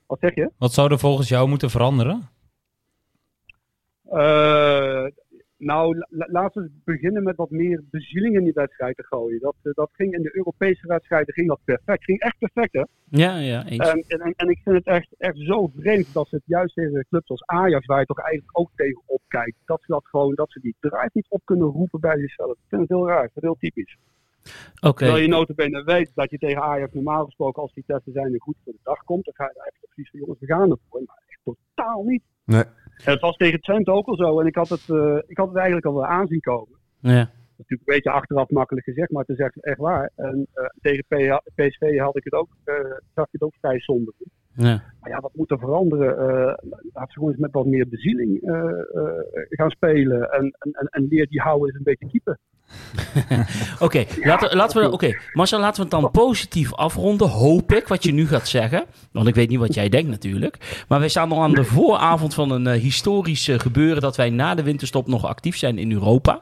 Wat 0.06 0.18
zeg 0.20 0.34
je? 0.34 0.50
Wat 0.58 0.72
zou 0.72 0.90
er 0.92 0.98
volgens 0.98 1.28
jou 1.28 1.48
moeten 1.48 1.70
veranderen? 1.70 2.28
Eh, 4.10 5.06
nou, 5.56 5.96
la- 5.98 6.06
la- 6.10 6.26
laten 6.30 6.62
we 6.62 6.70
beginnen 6.84 7.22
met 7.22 7.36
wat 7.36 7.50
meer 7.50 7.82
bezieling 7.90 8.36
in 8.36 8.44
die 8.44 8.52
wedstrijd 8.52 8.96
te 8.96 9.04
gooien. 9.04 9.40
Dat, 9.40 9.54
eh, 9.62 9.72
dat 9.74 9.90
ging 9.92 10.14
in 10.14 10.22
de 10.22 10.36
Europese 10.36 10.86
wedstrijden 10.86 11.34
ging 11.34 11.48
dat 11.48 11.60
perfect. 11.64 12.04
Ging 12.04 12.20
echt 12.20 12.38
perfect, 12.38 12.72
hè? 12.72 12.84
Ja, 13.08 13.36
ja, 13.38 13.64
eens. 13.66 13.88
En, 13.90 14.04
en, 14.20 14.32
en 14.36 14.48
ik 14.48 14.60
vind 14.64 14.76
het 14.76 14.86
echt, 14.86 15.14
echt 15.18 15.38
zo 15.38 15.70
vreemd 15.76 16.12
dat 16.12 16.28
ze 16.28 16.34
het 16.34 16.44
juist 16.46 16.74
tegen 16.74 17.06
clubs 17.08 17.28
als 17.28 17.44
Ajax, 17.46 17.86
waar 17.86 18.00
je 18.00 18.06
toch 18.06 18.18
eigenlijk 18.20 18.58
ook 18.58 18.70
tegen 18.74 19.02
opkijkt, 19.06 19.56
dat 19.64 19.80
ze 19.80 19.92
dat 19.92 20.06
gewoon, 20.06 20.34
dat 20.34 20.52
ze 20.52 20.60
die 20.60 20.74
drive 20.80 21.10
niet 21.12 21.26
op 21.28 21.40
kunnen 21.44 21.66
roepen 21.68 22.00
bij 22.00 22.18
zichzelf. 22.18 22.52
Ik 22.52 22.68
vind 22.68 22.80
het 22.80 22.90
heel 22.90 23.06
raar. 23.08 23.22
Het 23.22 23.42
heel 23.42 23.56
typisch. 23.58 23.96
Oké. 24.80 24.96
Terwijl 25.04 25.22
je 25.22 25.28
notabene 25.28 25.84
weet 25.84 26.10
dat 26.14 26.30
je 26.30 26.38
tegen 26.38 26.62
Ajax 26.62 26.92
normaal 26.92 27.24
gesproken 27.24 27.62
als 27.62 27.72
die 27.72 27.84
testen 27.86 28.12
zijn 28.12 28.32
er 28.34 28.40
goed 28.40 28.56
voor 28.64 28.72
de 28.72 28.78
dag 28.82 29.04
komt, 29.04 29.24
dan 29.24 29.34
ga 29.34 29.44
je 29.44 29.60
eigenlijk 29.60 29.92
precies 29.94 30.10
van 30.10 30.20
jongens, 30.20 30.40
we 30.40 30.46
gaan 30.46 30.70
ervoor. 30.70 31.02
Maar 31.06 31.22
echt 31.26 31.40
totaal 31.44 32.02
niet. 32.02 32.22
Nee. 32.44 32.64
En 33.04 33.12
het 33.12 33.20
was 33.20 33.36
tegen 33.36 33.60
Twente 33.60 33.92
ook 33.92 34.06
al 34.06 34.16
zo. 34.16 34.40
En 34.40 34.46
ik 34.46 34.54
had 34.54 34.68
het, 34.68 34.88
eh, 34.88 35.18
ik 35.26 35.36
had 35.36 35.48
het 35.48 35.56
eigenlijk 35.56 35.86
al 35.86 35.94
wel 35.94 36.06
aanzien 36.06 36.40
komen. 36.40 36.78
Ja. 36.98 37.18
Dat 37.18 37.28
is 37.28 37.56
natuurlijk 37.56 37.88
een 37.88 37.94
beetje 37.94 38.10
achteraf 38.10 38.50
makkelijk 38.50 38.86
gezegd, 38.86 39.10
maar 39.10 39.24
het 39.26 39.38
is 39.38 39.44
echt, 39.44 39.64
echt 39.64 39.78
waar. 39.78 40.10
En 40.16 40.46
eh, 40.52 40.64
tegen 40.80 41.04
PSV 41.54 41.98
had 41.98 42.16
ik 42.16 42.24
het 42.24 42.32
ook, 42.32 42.48
eh, 42.64 42.74
zag 43.14 43.24
ik 43.24 43.32
het 43.32 43.42
ook 43.42 43.54
vrij 43.60 43.78
somber. 43.78 44.14
ja. 44.54 44.82
Maar 45.00 45.10
ja, 45.10 45.20
wat 45.20 45.34
moet 45.34 45.50
er 45.50 45.58
veranderen? 45.58 46.16
Laat 46.92 47.08
ze 47.08 47.12
gewoon 47.12 47.30
eens 47.30 47.40
met 47.40 47.52
wat 47.52 47.66
meer 47.66 47.88
bezieling 47.88 48.38
gaan 49.48 49.70
spelen. 49.70 50.30
En, 50.30 50.56
en, 50.58 50.72
en, 50.72 50.86
en 50.86 51.06
leer 51.08 51.26
die 51.26 51.40
houden 51.40 51.68
eens 51.68 51.76
een 51.76 51.82
beetje 51.82 52.08
keeper. 52.08 52.38
Oké, 53.78 54.04
laten, 54.22 54.56
laten 54.56 54.82
we. 54.82 54.90
Oké, 54.90 55.18
Marcel, 55.32 55.60
laten 55.60 55.76
we 55.76 55.82
het 55.82 56.02
dan 56.02 56.10
positief 56.10 56.74
afronden. 56.74 57.28
Hoop 57.28 57.72
ik 57.72 57.88
wat 57.88 58.02
je 58.02 58.12
nu 58.12 58.28
gaat 58.28 58.48
zeggen. 58.48 58.84
Want 59.12 59.26
ik 59.28 59.34
weet 59.34 59.48
niet 59.48 59.58
wat 59.58 59.74
jij 59.74 59.88
denkt 59.88 60.10
natuurlijk. 60.10 60.84
Maar 60.88 60.98
wij 60.98 61.08
staan 61.08 61.28
nog 61.28 61.38
aan 61.38 61.54
de 61.54 61.64
vooravond 61.64 62.34
van 62.34 62.50
een 62.50 62.66
eh, 62.66 62.80
historisch 62.80 63.48
eh, 63.48 63.58
gebeuren. 63.58 64.02
dat 64.02 64.16
wij 64.16 64.30
na 64.30 64.54
de 64.54 64.62
winterstop 64.62 65.06
nog 65.06 65.26
actief 65.26 65.56
zijn 65.56 65.78
in 65.78 65.92
Europa. 65.92 66.40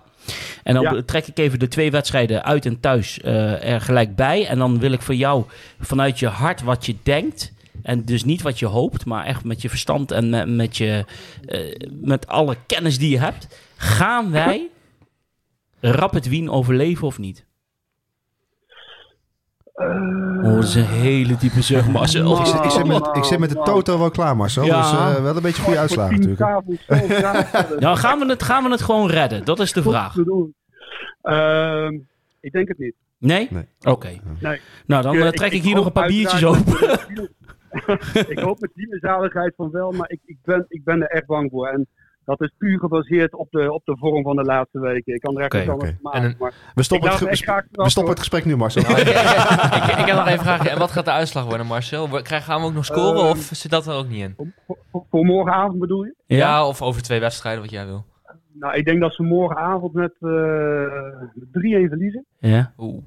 En 0.62 0.74
dan 0.74 0.83
Ja. 0.83 1.03
trek 1.07 1.26
ik 1.26 1.39
even 1.39 1.59
de 1.59 1.68
twee 1.68 1.91
wedstrijden 1.91 2.45
uit 2.45 2.66
en 2.66 2.81
thuis 2.81 3.20
eh, 3.20 3.72
er 3.72 3.81
gelijk 3.81 4.16
bij. 4.16 4.47
En 4.47 4.59
dan 4.59 4.79
wil 4.79 4.93
ik 4.93 5.03
voor 5.03 5.14
jou 5.14 5.45
vanuit 5.81 6.18
je 6.18 6.26
hart 6.26 6.62
wat 6.62 6.87
je 6.87 6.97
denkt. 7.03 7.53
En 7.83 8.05
dus 8.05 8.24
niet 8.24 8.43
wat 8.43 8.59
je 8.59 8.66
hoopt, 8.66 9.05
maar 9.05 9.24
echt 9.24 9.45
met 9.45 9.62
je 9.62 9.68
verstand 9.68 10.11
en 10.11 10.31
met, 10.31 10.49
met, 10.49 10.76
je, 10.76 11.05
met 12.01 12.26
alle 12.26 12.57
kennis 12.66 12.99
die 12.99 13.11
je 13.11 13.18
hebt. 13.18 13.49
Gaan 13.76 14.31
wij 14.31 14.68
Rapid 15.81 16.29
Wien 16.29 16.51
overleven 16.51 17.07
of 17.07 17.18
niet? 17.18 17.47
Oh, 19.74 20.55
dat 20.55 20.64
is 20.64 20.74
een 20.74 20.85
hele 20.85 21.37
diepe 21.37 21.62
zucht, 21.62 21.89
Marcel. 21.99 22.39
Ik 22.41 22.47
zit, 22.47 22.64
ik, 22.64 22.70
zit 22.70 22.87
met, 22.87 23.09
ik 23.12 23.24
zit 23.24 23.39
met 23.39 23.49
de 23.49 23.55
nou. 23.55 23.66
toto 23.66 23.99
wel 23.99 24.11
klaar, 24.11 24.37
Marcel. 24.37 24.64
Ja. 24.64 24.81
Dus 24.81 25.16
eh, 25.16 25.22
wel 25.22 25.37
een 25.37 25.43
beetje 25.43 25.62
goede 25.62 25.79
uitslagen 25.79 26.14
natuurlijk. 26.20 26.41
Nou, 27.81 27.97
gaan 27.97 28.18
we, 28.18 28.26
het, 28.26 28.43
gaan 28.43 28.64
we 28.64 28.70
het 28.70 28.83
gewoon 28.83 29.11
redden? 29.11 29.45
Dat 29.45 29.61
is 29.61 29.72
de 29.72 29.83
vraag. 29.83 30.14
Ehm, 31.22 31.99
ik 32.41 32.53
denk 32.53 32.68
het 32.68 32.79
niet. 32.79 32.95
Nee? 33.18 33.49
Nee. 33.51 33.64
Oké. 33.83 34.20
Nee. 34.41 34.61
Nou, 34.87 35.03
dan 35.03 35.14
Ik, 35.14 35.20
eh, 35.20 35.26
eh, 35.26 35.33
trek 35.33 35.51
ik, 35.51 35.59
ik 35.59 35.62
hier 35.62 35.74
nog 35.74 35.87
een 35.87 35.93
paar 35.93 36.07
biertjes 36.07 36.45
open. 36.45 37.01
ik 38.35 38.39
hoop 38.39 38.61
met 38.61 38.70
die 38.74 38.99
zaligheid 39.01 39.55
van 39.57 39.70
wel, 39.70 39.91
maar 39.91 40.11
ik, 40.11 40.20
ik, 40.24 40.39
ben, 40.43 40.64
ik 40.68 40.85
ben 40.85 41.03
er 41.03 41.09
echt 41.09 41.26
bang 41.26 41.51
voor. 41.51 41.68
En 41.68 41.89
dat 42.29 42.41
is 42.41 42.53
puur 42.59 42.79
gebaseerd 42.79 43.35
op 43.35 43.51
de, 43.51 43.72
op 43.72 43.85
de 43.85 43.97
vorm 43.99 44.22
van 44.22 44.37
de 44.37 44.43
laatste 44.43 44.81
weken. 44.81 45.14
Ik 45.14 45.20
kan 45.20 45.39
er 45.39 45.43
echt 45.43 45.68
oké. 45.68 45.87
van 45.87 45.99
maken. 46.03 46.22
En 46.22 46.37
We 46.74 46.83
stoppen, 46.83 47.11
het, 47.11 47.20
me 47.20 47.24
ge- 47.26 47.33
echt 47.33 47.43
graag 47.43 47.64
we 47.72 47.91
stoppen 47.91 48.12
het 48.12 48.18
gesprek 48.22 48.45
nu, 48.45 48.57
Marcel. 48.57 48.83
ik, 48.91 48.99
ik 48.99 50.07
heb 50.07 50.16
nog 50.16 50.26
even 50.26 50.33
een 50.33 50.39
vraagje. 50.39 50.68
En 50.70 50.79
wat 50.79 50.91
gaat 50.91 51.05
de 51.05 51.11
uitslag 51.11 51.45
worden, 51.45 51.66
Marcel? 51.66 52.11
We- 52.11 52.22
Krijgen, 52.22 52.53
gaan 52.53 52.61
we 52.61 52.66
ook 52.66 52.72
nog 52.74 52.85
scoren 52.85 53.20
Ehm, 53.20 53.29
of 53.31 53.39
zit 53.53 53.70
dat 53.70 53.87
er 53.87 53.95
ook 53.95 54.09
niet 54.09 54.20
in? 54.22 54.37
Voor, 55.11 55.24
morgenavond 55.24 55.79
bedoel 55.79 56.05
je? 56.05 56.14
Ja, 56.26 56.37
Ja? 56.37 56.66
of 56.66 56.83
over 56.83 57.03
twee 57.03 57.20
wedstrijden, 57.20 57.62
wat 57.62 57.70
jij 57.70 57.87
wil. 57.87 58.05
Nou, 58.53 58.74
ik 58.76 58.85
denk 58.85 59.01
dat 59.01 59.14
ze 59.14 59.22
morgenavond 59.22 59.93
met 59.93 60.12
eh 60.20 60.29
3-1 61.53 61.89
verliezen. 61.89 62.24
Ja? 62.39 62.72
Oeh. 62.79 63.03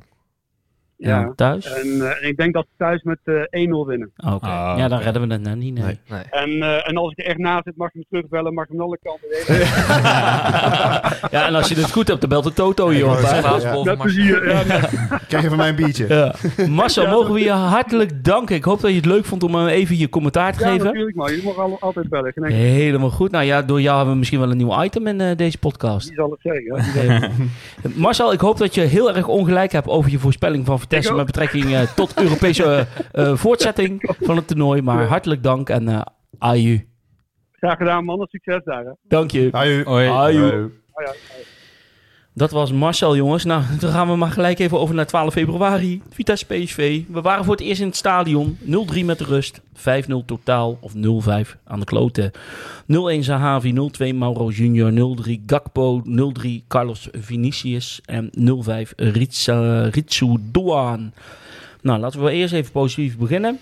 Ja. 1.03 1.19
Ja. 1.19 1.33
Thuis? 1.35 1.65
En 1.73 2.11
eh, 2.21 2.29
ik 2.29 2.37
denk 2.37 2.53
dat 2.53 2.65
ze 2.69 2.73
thuis 2.77 3.03
met 3.03 3.17
eh 3.23 3.33
1-0 3.35 3.87
winnen. 3.87 4.11
Oké. 4.17 4.45
Ah, 4.45 4.73
ja, 4.77 4.87
dan 4.87 4.93
oké. 4.97 5.03
redden 5.03 5.27
we 5.27 5.33
het 5.33 5.41
nou 5.43 5.55
niet. 5.55 5.73
Nee. 5.73 5.83
Nee. 5.83 5.97
Nee. 6.09 6.21
En, 6.31 6.61
eh, 6.61 6.87
en 6.89 6.97
als 6.97 7.11
ik 7.11 7.19
er 7.19 7.25
echt 7.25 7.37
naast 7.37 7.63
zit, 7.63 7.77
mag 7.77 7.93
je 7.93 7.99
me 7.99 8.05
terugbellen, 8.09 8.53
mag 8.53 8.67
je 8.67 8.73
me 8.75 8.81
alle 8.83 8.97
kanten 9.03 9.27
weten. 9.29 9.55
ja, 11.31 11.47
en 11.47 11.55
als 11.55 11.67
je 11.69 11.75
het 11.75 11.91
goed 11.91 12.07
hebt, 12.07 12.19
dan 12.21 12.29
belt 12.29 12.43
de 12.43 12.53
Toto 12.53 12.89
Ik 12.89 13.03
op. 13.05 13.19
ja. 13.19 13.41
Marcel. 13.41 13.95
plezier. 13.97 14.49
Ja, 14.49 14.63
nee. 14.67 14.79
Krijg 15.27 15.43
je 15.43 15.49
van 15.49 15.57
mij 15.57 15.69
een 15.69 15.75
biertje. 15.75 16.05
Ja. 16.07 16.35
Marcel, 16.67 17.07
mogen 17.07 17.33
we 17.33 17.39
je 17.39 17.51
hartelijk 17.51 18.23
danken. 18.23 18.55
Ik 18.55 18.63
hoop 18.63 18.81
dat 18.81 18.89
je 18.89 18.95
het 18.95 19.05
leuk 19.05 19.25
vond 19.25 19.43
om 19.43 19.55
eh, 19.55 19.73
even 19.73 19.97
je 19.97 20.09
commentaar 20.09 20.53
te 20.53 20.59
ja, 20.63 20.69
geven. 20.71 20.85
natuurlijk 20.85 21.15
man. 21.15 21.31
Je 21.31 21.41
mag 21.43 21.57
al- 21.57 21.77
altijd 21.79 22.09
bellen. 22.09 22.31
Geen 22.35 22.45
Helemaal 22.51 23.09
goed. 23.09 23.31
Nou 23.31 23.45
ja, 23.45 23.61
door 23.61 23.81
jou 23.81 23.93
hebben 23.95 24.13
we 24.13 24.19
misschien 24.19 24.39
wel 24.39 24.51
een 24.51 24.57
nieuw 24.57 24.83
item 24.83 25.07
in 25.07 25.21
eh, 25.21 25.35
deze 25.37 25.57
podcast. 25.57 26.07
Die 26.07 26.15
zal 26.15 26.29
het 26.31 26.39
zeggen. 26.41 27.31
Marcel, 27.95 28.33
ik 28.33 28.39
hoop 28.39 28.57
dat 28.57 28.75
je 28.75 28.81
heel 28.81 29.13
erg 29.15 29.27
ongelijk 29.27 29.71
hebt 29.71 29.87
over 29.87 30.11
je 30.11 30.19
voorspelling 30.19 30.65
van 30.65 30.79
Vitesse 30.91 31.13
met 31.13 31.25
betrekking 31.25 31.73
eh, 31.73 31.81
tot 31.81 32.21
Europese 32.21 32.63
eh, 32.63 33.29
eh, 33.29 33.37
voortzetting 33.37 34.15
van 34.19 34.35
het 34.35 34.47
toernooi. 34.47 34.81
Maar 34.81 35.05
hartelijk 35.05 35.43
dank 35.43 35.69
en 35.69 35.87
eh 35.87 36.01
aju. 36.37 36.87
Graag 37.51 37.77
gedaan, 37.77 38.05
mannen. 38.05 38.27
Succes 38.27 38.63
daar. 38.63 38.85
Hè. 38.85 38.91
Dank 39.01 39.31
je. 39.31 39.47
Aju. 39.51 39.83
Hoi. 39.83 40.07
Aju. 40.07 40.71
Aju. 40.93 41.11
Dat 42.34 42.51
was 42.51 42.71
Marcel, 42.71 43.15
jongens. 43.15 43.43
Nou, 43.43 43.63
dan 43.79 43.91
gaan 43.91 44.07
we 44.07 44.15
maar 44.15 44.32
gelijk 44.32 44.59
even 44.59 44.79
over 44.79 44.95
naar 44.95 45.05
12 45.05 45.34
februari. 45.34 46.01
Vitesse 46.09 46.45
PSV. 46.45 47.01
We 47.07 47.21
waren 47.21 47.45
voor 47.45 47.55
het 47.55 47.63
eerst 47.63 47.82
in 47.82 47.88
het 47.88 47.95
stadion. 47.95 48.57
0-3 48.61 49.05
met 49.05 49.17
de 49.17 49.23
rust. 49.23 49.61
5-0 49.77 49.82
totaal. 50.25 50.77
Of 50.82 50.93
0-5 50.93 50.99
aan 51.63 51.79
de 51.79 51.86
kloten. 51.86 52.32
0-1 52.32 52.36
Zahavi. 53.19 53.73
0-2 53.73 54.15
Mauro 54.15 54.49
Junior. 54.49 55.17
0-3 55.27 55.32
Gakpo. 55.45 56.01
0-3 56.43 56.49
Carlos 56.67 57.07
Vinicius. 57.11 58.01
En 58.05 58.29
0-5 58.39 58.89
Ritsa, 58.95 59.82
Ritsu 59.84 60.38
Doan. 60.51 61.13
Nou, 61.82 61.99
laten 61.99 62.23
we 62.23 62.32
eerst 62.32 62.53
even 62.53 62.71
positief 62.71 63.17
beginnen. 63.17 63.59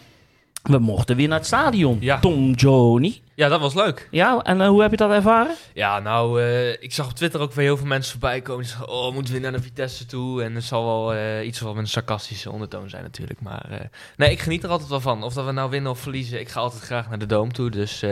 We 0.64 0.80
mochten 0.80 1.16
weer 1.16 1.28
naar 1.28 1.38
het 1.38 1.48
stadion. 1.48 1.98
Ja. 2.02 2.20
Tom 2.20 2.52
Joni. 2.52 3.22
Ja, 3.34 3.48
dat 3.48 3.60
was 3.60 3.74
leuk. 3.74 4.08
Ja, 4.12 4.42
en 4.42 4.62
eh, 4.62 4.68
hoe 4.68 4.82
heb 4.82 4.92
je 4.92 4.98
dat 4.98 5.12
ervaren? 5.12 5.56
Ja, 5.74 6.00
nou, 6.00 6.42
eh, 6.42 6.70
ik 6.70 6.94
zag 6.94 7.06
op 7.06 7.14
Twitter 7.14 7.40
ook 7.40 7.54
weer 7.54 7.66
heel 7.66 7.78
veel 7.78 7.88
mensen 7.88 8.12
voorbij 8.12 8.42
komen. 8.42 8.62
Die 8.62 8.72
zeggen, 8.72 8.90
oh, 8.90 9.14
moeten 9.14 9.34
we 9.34 9.40
naar 9.40 9.52
de 9.52 9.62
Vitesse 9.62 10.06
toe? 10.06 10.44
En 10.44 10.56
er 10.56 10.62
zal 10.62 10.86
wel 10.86 11.14
eh, 11.14 11.46
iets 11.46 11.62
met 11.62 11.76
een 11.76 11.88
sarcastische 11.88 12.52
ondertoon 12.52 12.90
zijn 12.90 13.04
natuurlijk. 13.04 13.42
Maar 13.42 13.90
nee, 14.16 14.32
ik 14.32 14.40
geniet 14.40 14.64
er 14.64 14.70
altijd 14.70 14.90
wel 14.90 15.00
van. 15.00 15.24
Of 15.24 15.34
dat 15.34 15.46
we 15.46 15.52
nou 15.52 15.70
winnen 15.70 15.92
of 15.92 16.00
verliezen, 16.00 16.40
ik 16.40 16.50
ga 16.50 16.60
altijd 16.60 16.82
graag 16.82 17.10
naar 17.10 17.20
de 17.20 17.26
Dome 17.26 17.52
toe. 17.52 17.70
Dus 17.70 18.04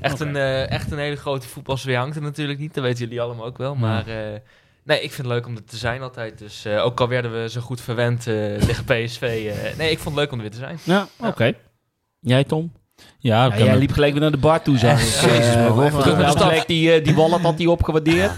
echt, 0.00 0.20
een, 0.20 0.36
echt 0.66 0.90
een 0.90 0.98
hele 0.98 1.16
grote 1.16 1.48
voetbalsfeer 1.48 1.96
hangt 1.96 2.16
er 2.16 2.22
natuurlijk 2.22 2.58
niet. 2.58 2.74
Dat 2.74 2.84
weten 2.84 3.04
jullie 3.04 3.20
allemaal 3.20 3.46
ook 3.46 3.58
wel. 3.58 3.74
Maar 3.74 4.04
nee, 4.82 5.02
ik 5.02 5.12
vind 5.12 5.26
het 5.28 5.36
leuk 5.36 5.46
om 5.46 5.56
er 5.56 5.64
te 5.64 5.76
zijn 5.76 6.02
altijd. 6.02 6.38
Dus 6.38 6.66
ook 6.66 7.00
al 7.00 7.08
werden 7.08 7.42
we 7.42 7.48
zo 7.48 7.60
goed 7.60 7.80
verwend 7.80 8.26
eh, 8.26 8.54
tegen 8.68 8.84
PSV. 8.84 9.52
nee, 9.76 9.90
ik 9.90 9.98
vond 9.98 10.14
het 10.14 10.24
leuk 10.24 10.32
om 10.32 10.36
er 10.36 10.42
weer 10.42 10.50
te 10.50 10.56
zijn. 10.56 10.78
Ja, 10.82 11.08
oké. 11.18 11.54
Jij, 12.20 12.44
Tom? 12.44 12.72
Ja, 13.18 13.46
ik 13.46 13.58
Ja, 13.58 13.64
jij 13.64 13.78
liep 13.78 13.92
gelijk 13.92 14.12
weer 14.12 14.20
naar 14.22 14.30
de 14.30 14.36
bar 14.36 14.62
toe, 14.62 14.78
zeg. 14.78 15.00
Jezus, 15.26 15.54
man. 15.56 15.90
Terug 15.90 16.32
gelijk 16.38 16.66
die, 16.66 16.92
eh, 16.92 17.04
die 17.04 17.14
wallet 17.14 17.40
had 17.40 17.58
hij 17.58 17.66
opgewaardeerd. 17.66 18.30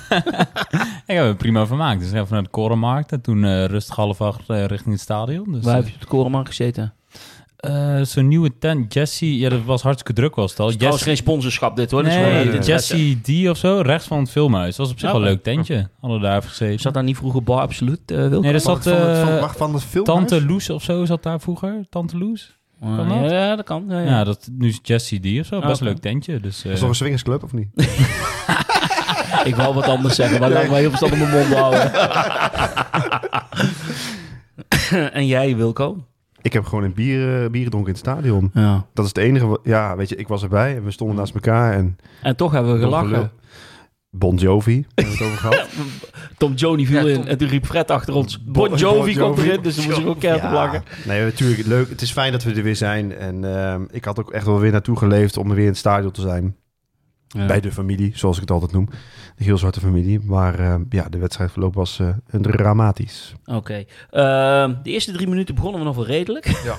ik 1.06 1.14
heb 1.16 1.24
er 1.24 1.34
prima 1.36 1.66
vermaakt. 1.66 2.00
Dus 2.00 2.12
even 2.12 2.26
naar 2.30 2.42
de 2.42 2.48
Korenmarkt 2.48 3.12
en 3.12 3.20
toen 3.20 3.44
eh, 3.44 3.64
rustig 3.64 3.96
half 3.96 4.20
acht 4.20 4.40
eh, 4.50 4.64
richting 4.64 4.92
het 4.94 5.00
stadion. 5.02 5.52
Dus, 5.52 5.64
Waar 5.64 5.74
heb 5.74 5.86
je 5.88 5.94
op 5.94 6.00
de 6.00 6.06
korenmarkt 6.06 6.48
gezeten? 6.48 6.94
eh, 7.56 8.00
Zo'n 8.02 8.28
nieuwe 8.28 8.58
tent, 8.58 8.92
Jesse, 8.94 9.38
ja, 9.38 9.48
dat 9.48 9.64
was 9.64 9.82
hartstikke 9.82 10.12
druk 10.12 10.34
was 10.34 10.50
het 10.50 10.60
al. 10.60 10.68
Het 10.68 10.80
Jesse, 10.80 11.04
geen 11.04 11.16
sponsorschap 11.16 11.76
dit 11.76 11.90
hoor. 11.90 12.02
Nee, 12.02 12.58
Jesse 12.58 13.16
D 13.22 13.48
of 13.48 13.56
zo, 13.56 13.80
rechts 13.84 14.06
van 14.06 14.18
het 14.18 14.30
filmhuis. 14.30 14.76
Dat 14.76 14.86
was 14.86 14.90
op 14.90 14.98
zich 15.00 15.08
Ja, 15.08 15.14
wel 15.14 15.22
een 15.24 15.28
leuk 15.32 15.42
tentje. 15.42 15.88
Hadden 16.00 16.20
we 16.20 16.26
daar 16.26 16.36
even 16.36 16.48
gezeten. 16.48 16.80
Zat 16.80 16.94
daar 16.94 17.02
niet 17.04 17.16
vroeger 17.16 17.42
bar 17.42 17.60
absoluut? 17.60 18.00
Nee, 18.06 18.28
dat 18.52 18.62
zat 18.62 18.82
van, 18.82 18.92
het- 18.92 19.18
van, 19.28 19.50
van 19.56 19.74
het? 19.74 20.04
Tante 20.04 20.44
Loes 20.46 20.70
of 20.70 20.82
zo 20.82 21.04
zat 21.04 21.22
daar 21.22 21.40
vroeger. 21.40 21.86
Tante 21.90 22.18
Loes. 22.18 22.60
Ah, 22.84 22.96
kan 22.96 23.08
dat? 23.08 23.30
Ja, 23.30 23.56
dat 23.56 23.64
kan. 23.64 23.84
Ja, 23.88 23.98
Ja, 24.00 24.06
ja. 24.06 24.24
dat, 24.24 24.48
nu 24.58 24.68
is 24.68 24.78
Jesse 24.82 25.18
D 25.18 25.40
of 25.40 25.46
zo. 25.46 25.58
Ah, 25.58 25.66
Best 25.66 25.80
een 25.80 25.86
oké. 25.86 25.94
leuk 25.94 25.98
tentje. 26.02 26.40
Dus, 26.40 26.64
eh, 26.64 26.72
Is 26.72 26.80
dat 26.80 26.88
een 26.88 26.94
swingersclub 26.94 27.42
of 27.42 27.52
niet? 27.52 27.68
Ik 29.44 29.54
wou 29.56 29.74
wat 29.74 29.84
anders 29.86 30.14
zeggen, 30.14 30.40
maar 30.40 30.50
laat 30.50 30.68
mij 30.68 30.80
heel 30.80 30.88
verstand 30.88 31.12
op 31.12 31.18
mijn 31.18 31.30
mond 31.30 31.54
houden. 31.54 31.92
en 35.12 35.26
jij, 35.26 35.56
Wilco? 35.56 36.04
Ik 36.42 36.52
heb 36.52 36.64
gewoon 36.64 36.84
een 36.84 36.94
bier, 36.94 37.42
eh, 37.44 37.50
bier 37.50 37.64
gedronken 37.64 37.94
in 37.94 37.98
het 38.00 38.08
stadion. 38.08 38.50
Ja. 38.54 38.86
Dat 38.94 39.04
is 39.04 39.10
het 39.14 39.18
enige. 39.24 39.46
wat- 39.46 39.60
Ja, 39.62 39.96
weet 39.96 40.08
je, 40.08 40.16
ik 40.16 40.28
was 40.28 40.42
erbij 40.42 40.76
en 40.76 40.84
we 40.84 40.90
stonden 40.90 41.16
naast 41.16 41.34
elkaar 41.34 41.72
en... 41.72 41.96
En 42.22 42.36
toch 42.36 42.52
hebben 42.52 42.72
we 42.74 42.78
gelachen. 42.80 43.30
Bon 44.16 44.36
Jovi, 44.36 44.84
hebben 44.94 45.18
we 45.18 45.24
het 45.24 45.32
over 45.32 45.38
gehad. 45.38 45.68
Tom 46.38 46.54
Joni 46.54 46.86
viel 46.86 47.06
Ja, 47.08 47.14
in 47.14 47.26
en 47.26 47.38
toen 47.38 47.48
riep 47.48 47.66
Fred 47.66 47.90
achter 47.90 48.14
ons... 48.14 48.44
Bon 48.44 48.68
Bon 48.68 48.78
Jovi 48.78 49.16
komt 49.16 49.36
Jovi. 49.36 49.48
erin, 49.48 49.62
dus 49.62 49.76
dan 49.76 49.84
moesten 49.84 50.04
we 50.04 50.10
ook 50.10 50.20
keihard 50.20 50.44
op 50.44 50.50
lachen. 50.52 50.82
Nee, 51.06 51.24
natuurlijk 51.24 51.66
leuk. 51.66 51.88
Het 51.88 52.02
is 52.02 52.12
fijn 52.12 52.32
dat 52.32 52.42
we 52.42 52.52
er 52.52 52.62
weer 52.62 52.76
zijn. 52.76 53.16
En 53.16 53.44
ehm, 53.56 53.84
ik 53.90 54.04
had 54.04 54.18
ook 54.20 54.30
echt 54.30 54.46
wel 54.46 54.58
weer 54.58 54.72
naartoe 54.72 54.96
geleefd 54.96 55.36
om 55.36 55.48
er 55.48 55.54
weer 55.54 55.64
in 55.64 55.70
het 55.70 55.78
stadion 55.78 56.10
te 56.12 56.20
zijn. 56.20 56.56
Ja. 57.28 57.46
Bij 57.46 57.60
de 57.60 57.72
familie, 57.72 58.10
zoals 58.14 58.34
ik 58.36 58.40
het 58.42 58.50
altijd 58.50 58.72
noem. 58.72 58.88
De 59.36 59.44
heel 59.44 59.58
zwarte 59.58 59.80
familie. 59.80 60.20
Maar 60.20 60.58
ehm, 60.58 60.82
ja, 60.88 61.08
de 61.08 61.18
wedstrijdverloop 61.18 61.74
was 61.74 61.98
eh, 62.00 62.08
een 62.30 62.42
dramatisch. 62.42 63.34
Oké. 63.44 63.84
Ehm, 64.10 64.74
de 64.82 64.90
eerste 64.90 65.12
drie 65.12 65.28
minuten 65.28 65.54
begonnen 65.54 65.80
we 65.80 65.86
nog 65.86 65.96
wel 65.96 66.06
redelijk. 66.06 66.46
Ja. 66.64 66.76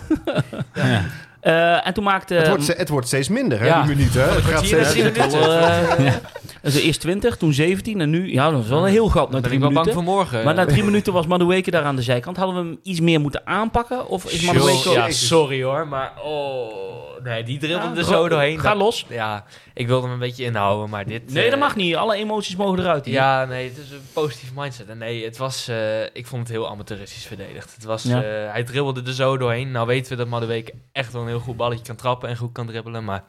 Eh, 1.43 1.87
en 1.87 1.93
toen 1.93 2.03
maakte... 2.03 2.33
het, 2.33 2.47
wordt, 2.47 2.63
ste- 2.63 2.73
het 2.77 2.89
wordt 2.89 3.07
steeds 3.07 3.27
minder, 3.29 3.59
hè, 3.59 3.65
ja. 3.65 3.81
die 3.83 3.95
minuten. 3.95 4.23
Hè? 4.23 4.29
Het 4.29 4.43
gaat 4.43 4.65
steeds... 4.65 4.95
minuten. 4.95 5.31
Wel, 5.31 5.51
eh, 5.51 6.13
Dus 6.61 6.75
eerst 6.75 6.99
20, 7.01 7.37
toen 7.37 7.53
17 7.53 8.01
en 8.01 8.09
nu... 8.09 8.31
Ja, 8.31 8.49
dat 8.49 8.59
was 8.59 8.67
wel 8.69 8.85
een 8.85 8.91
heel 8.91 9.09
gat 9.09 9.31
na 9.31 9.41
drie 9.41 9.53
ik 9.53 9.59
wel 9.59 9.71
bang 9.71 9.85
minuten. 9.85 9.93
voor 10.05 10.13
morgen. 10.15 10.43
Maar 10.43 10.53
na 10.53 10.65
drie 10.65 10.83
minuten 10.83 11.13
was 11.13 11.27
Madueke 11.27 11.71
daar 11.71 11.83
aan 11.83 11.95
de 11.95 12.01
zijkant. 12.01 12.37
Hadden 12.37 12.55
we 12.55 12.61
hem 12.69 12.79
iets 12.83 12.99
meer 12.99 13.19
moeten 13.21 13.41
aanpakken? 13.47 14.07
Of 14.07 14.25
is. 14.31 14.41
Madueke... 14.41 14.89
Ja, 14.89 15.11
sorry 15.11 15.63
hoor, 15.63 15.87
maar 15.87 16.13
oh, 16.23 17.23
nee, 17.23 17.43
die 17.43 17.57
dribbelde 17.59 17.99
er 17.99 18.05
zo 18.05 18.29
doorheen. 18.29 18.59
Ga 18.59 18.69
Dat- 18.69 18.77
los. 18.77 19.05
Ja, 19.09 19.45
ik 19.73 19.87
wilde 19.87 20.03
hem 20.03 20.13
een 20.13 20.19
beetje 20.19 20.43
inhouden, 20.43 20.89
maar 20.89 21.05
dit... 21.05 21.33
Nee, 21.33 21.43
eh, 21.43 21.49
dat 21.49 21.59
mag 21.59 21.75
niet. 21.75 21.95
Alle 21.95 22.15
emoties 22.15 22.55
mogen 22.55 22.79
eruit. 22.79 23.05
hier. 23.05 23.13
Ja, 23.13 23.45
nee, 23.45 23.67
het 23.69 23.77
is 23.77 23.91
een 23.91 24.01
positief 24.13 24.49
mindset. 24.55 24.87
En 24.87 24.97
nee, 24.97 25.23
het 25.25 25.37
was, 25.37 25.67
eh, 25.67 26.01
ik 26.13 26.27
vond 26.27 26.41
het 26.41 26.51
heel 26.51 26.69
amateuristisch 26.69 27.25
verdedigd. 27.25 27.73
Het 27.75 27.83
was, 27.83 28.03
Ja. 28.03 28.23
eh, 28.23 28.51
hij 28.51 28.63
dribbelde 28.63 29.01
er 29.05 29.13
zo 29.13 29.37
doorheen. 29.37 29.71
Nou 29.71 29.87
weten 29.87 30.11
we 30.11 30.17
dat 30.17 30.27
Madueke 30.27 30.73
echt 30.91 31.13
wel 31.13 31.21
een 31.21 31.27
heel 31.33 31.43
goed 31.43 31.57
balletje 31.57 31.85
kan 31.85 31.95
trappen 31.95 32.29
en 32.29 32.37
goed 32.37 32.51
kan 32.51 32.67
dribbelen. 32.67 33.03
Maar 33.03 33.23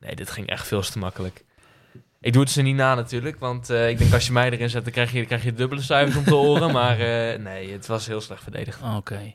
nee, 0.00 0.14
dit 0.14 0.30
ging 0.30 0.46
echt 0.46 0.66
veel 0.66 0.82
te 0.82 0.98
makkelijk. 0.98 1.44
Ik 2.20 2.32
doe 2.32 2.42
het 2.42 2.50
ze 2.50 2.62
niet 2.62 2.76
na 2.76 2.94
natuurlijk, 2.94 3.38
want 3.38 3.70
eh, 3.70 3.88
ik 3.88 3.98
denk 3.98 4.12
als 4.12 4.26
je 4.26 4.32
mij 4.32 4.50
erin 4.50 4.70
zet, 4.70 4.84
dan 4.84 4.92
krijg 4.92 5.12
je, 5.12 5.18
dan 5.18 5.26
krijg 5.26 5.44
je 5.44 5.52
dubbele 5.52 5.82
cijfers 5.82 6.16
om 6.16 6.24
te 6.24 6.34
horen. 6.34 6.72
Maar 6.80 6.98
eh, 6.98 7.38
nee, 7.38 7.72
het 7.72 7.86
was 7.86 8.06
heel 8.06 8.20
slecht 8.20 8.42
verdedigd. 8.42 8.80
Oké. 8.96 9.34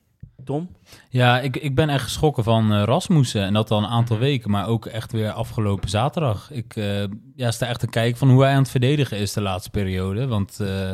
Tom? 0.50 0.70
Ja, 1.10 1.40
ik, 1.40 1.58
ik 1.58 1.76
ben 1.76 1.90
echt 1.90 2.04
geschrokken 2.04 2.44
van 2.44 2.74
eh, 2.74 2.84
Rasmussen. 2.84 3.44
En 3.44 3.54
dat 3.54 3.72
al 3.72 3.78
een 3.78 3.90
aantal 3.90 4.18
weken, 4.18 4.52
maar 4.52 4.68
ook 4.68 4.86
echt 4.86 5.12
weer 5.12 5.32
afgelopen 5.32 5.90
zaterdag. 5.90 6.52
Ik 6.52 6.76
eh, 6.76 7.04
ja, 7.36 7.52
sta 7.52 7.68
echt 7.68 7.80
te 7.80 7.88
kijken 7.88 8.18
van 8.18 8.30
hoe 8.30 8.44
hij 8.44 8.54
aan 8.54 8.62
het 8.62 8.70
verdedigen 8.70 9.18
is 9.18 9.34
de 9.34 9.42
laatste 9.42 9.70
periode. 9.70 10.28
Want 10.28 10.60
eh, 10.60 10.92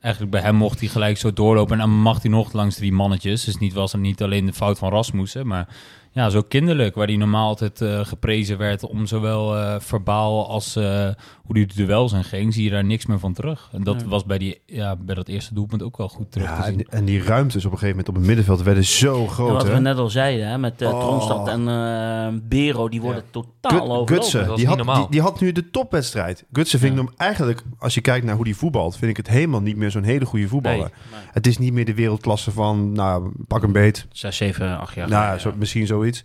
eigenlijk 0.00 0.32
bij 0.32 0.40
hem 0.40 0.54
mocht 0.54 0.80
hij 0.80 0.88
gelijk 0.88 1.16
zo 1.16 1.32
doorlopen. 1.32 1.72
En 1.72 1.78
dan 1.78 2.00
mag 2.00 2.22
hij 2.22 2.30
nog 2.30 2.52
langs 2.52 2.76
drie 2.76 2.92
mannetjes. 2.92 3.44
Dus 3.44 3.58
niet 3.58 3.72
was 3.72 3.92
er 3.92 3.98
niet 3.98 4.22
alleen 4.22 4.46
de 4.46 4.52
fout 4.52 4.78
van 4.78 4.90
Rasmussen, 4.90 5.46
maar 5.46 5.68
ja, 6.12 6.28
zo 6.30 6.42
kinderlijk. 6.42 6.94
Waar 6.94 7.06
hij 7.06 7.16
normaal 7.16 7.46
altijd 7.48 7.80
eh, 7.80 8.04
geprezen 8.04 8.58
werd 8.58 8.86
om 8.86 9.06
zowel 9.06 9.56
eh, 9.56 9.74
verbaal 9.80 10.48
als 10.48 10.76
eh, 10.76 10.82
hoe 11.44 11.56
hij 11.58 11.66
de 11.66 11.74
duels 11.74 12.12
in 12.12 12.24
ging, 12.24 12.54
zie 12.54 12.64
je 12.64 12.70
daar 12.70 12.84
niks 12.84 13.06
meer 13.06 13.18
van 13.18 13.32
terug. 13.32 13.68
En 13.72 13.82
dat 13.84 14.00
Ja. 14.00 14.06
was 14.08 14.24
bij, 14.24 14.38
die, 14.38 14.60
ja, 14.66 14.96
bij 14.96 15.14
dat 15.14 15.28
eerste 15.28 15.54
doelpunt 15.54 15.82
ook 15.82 15.96
wel 15.96 16.08
goed 16.08 16.32
terug 16.32 16.48
te 16.48 16.54
Ja, 16.54 16.64
zien. 16.64 16.78
en, 16.78 16.98
en 16.98 17.04
die 17.04 17.22
ruimtes 17.22 17.64
op 17.64 17.72
een 17.72 17.78
gegeven 17.78 17.88
moment 17.96 18.08
op 18.08 18.14
het 18.14 18.24
middenveld 18.26 18.62
werden 18.62 18.84
zo 18.84 19.22
Ja, 19.22 19.28
groot. 19.28 19.50
wat 19.52 19.66
hè? 19.66 19.72
we 19.72 19.78
net 19.80 19.96
al 19.98 20.10
zeiden, 20.10 20.48
hè, 20.48 20.58
met 20.58 20.82
uh, 20.82 20.88
Oh. 20.88 21.00
Tronstad 21.00 21.48
en 21.48 21.68
eh, 21.68 22.40
Bero, 22.48 22.88
die 22.88 23.00
worden 23.00 23.22
totaal 23.30 23.70
Gut- 23.72 23.80
overlopen. 23.80 24.14
Gutsen, 24.14 24.54
die 24.56 24.66
had, 24.66 24.76
normaal. 24.76 24.96
die, 25.00 25.10
die 25.10 25.20
had 25.20 25.40
nu 25.40 25.52
de 25.52 25.70
topwedstrijd. 25.70 26.44
Gutsen 26.52 26.78
vind 26.78 26.94
Ja. 26.94 27.00
ik 27.02 27.06
hem 27.08 27.16
eigenlijk, 27.18 27.62
als 27.78 27.94
je 27.94 28.00
kijkt 28.00 28.26
naar 28.26 28.34
hoe 28.34 28.44
die 28.44 28.56
voetbalt, 28.56 28.96
vind 28.96 29.10
ik 29.10 29.16
het 29.16 29.28
helemaal 29.28 29.60
niet 29.60 29.76
meer 29.76 29.90
zo'n 29.90 30.02
hele 30.02 30.24
goede 30.24 30.48
voetballer. 30.48 30.78
Nee. 31.12 31.20
Het 31.32 31.46
is 31.46 31.58
niet 31.58 31.72
meer 31.72 31.84
de 31.84 31.94
wereldklasse 31.94 32.50
van, 32.50 32.92
nou, 32.92 33.32
pak 33.46 33.62
een 33.62 33.72
beet. 33.72 34.06
6, 34.12 34.36
7, 34.36 34.78
8 34.78 34.94
jaar 34.94 35.08
nou, 35.08 35.38
zo, 35.38 35.52
misschien 35.56 35.86
zoiets. 35.98 36.24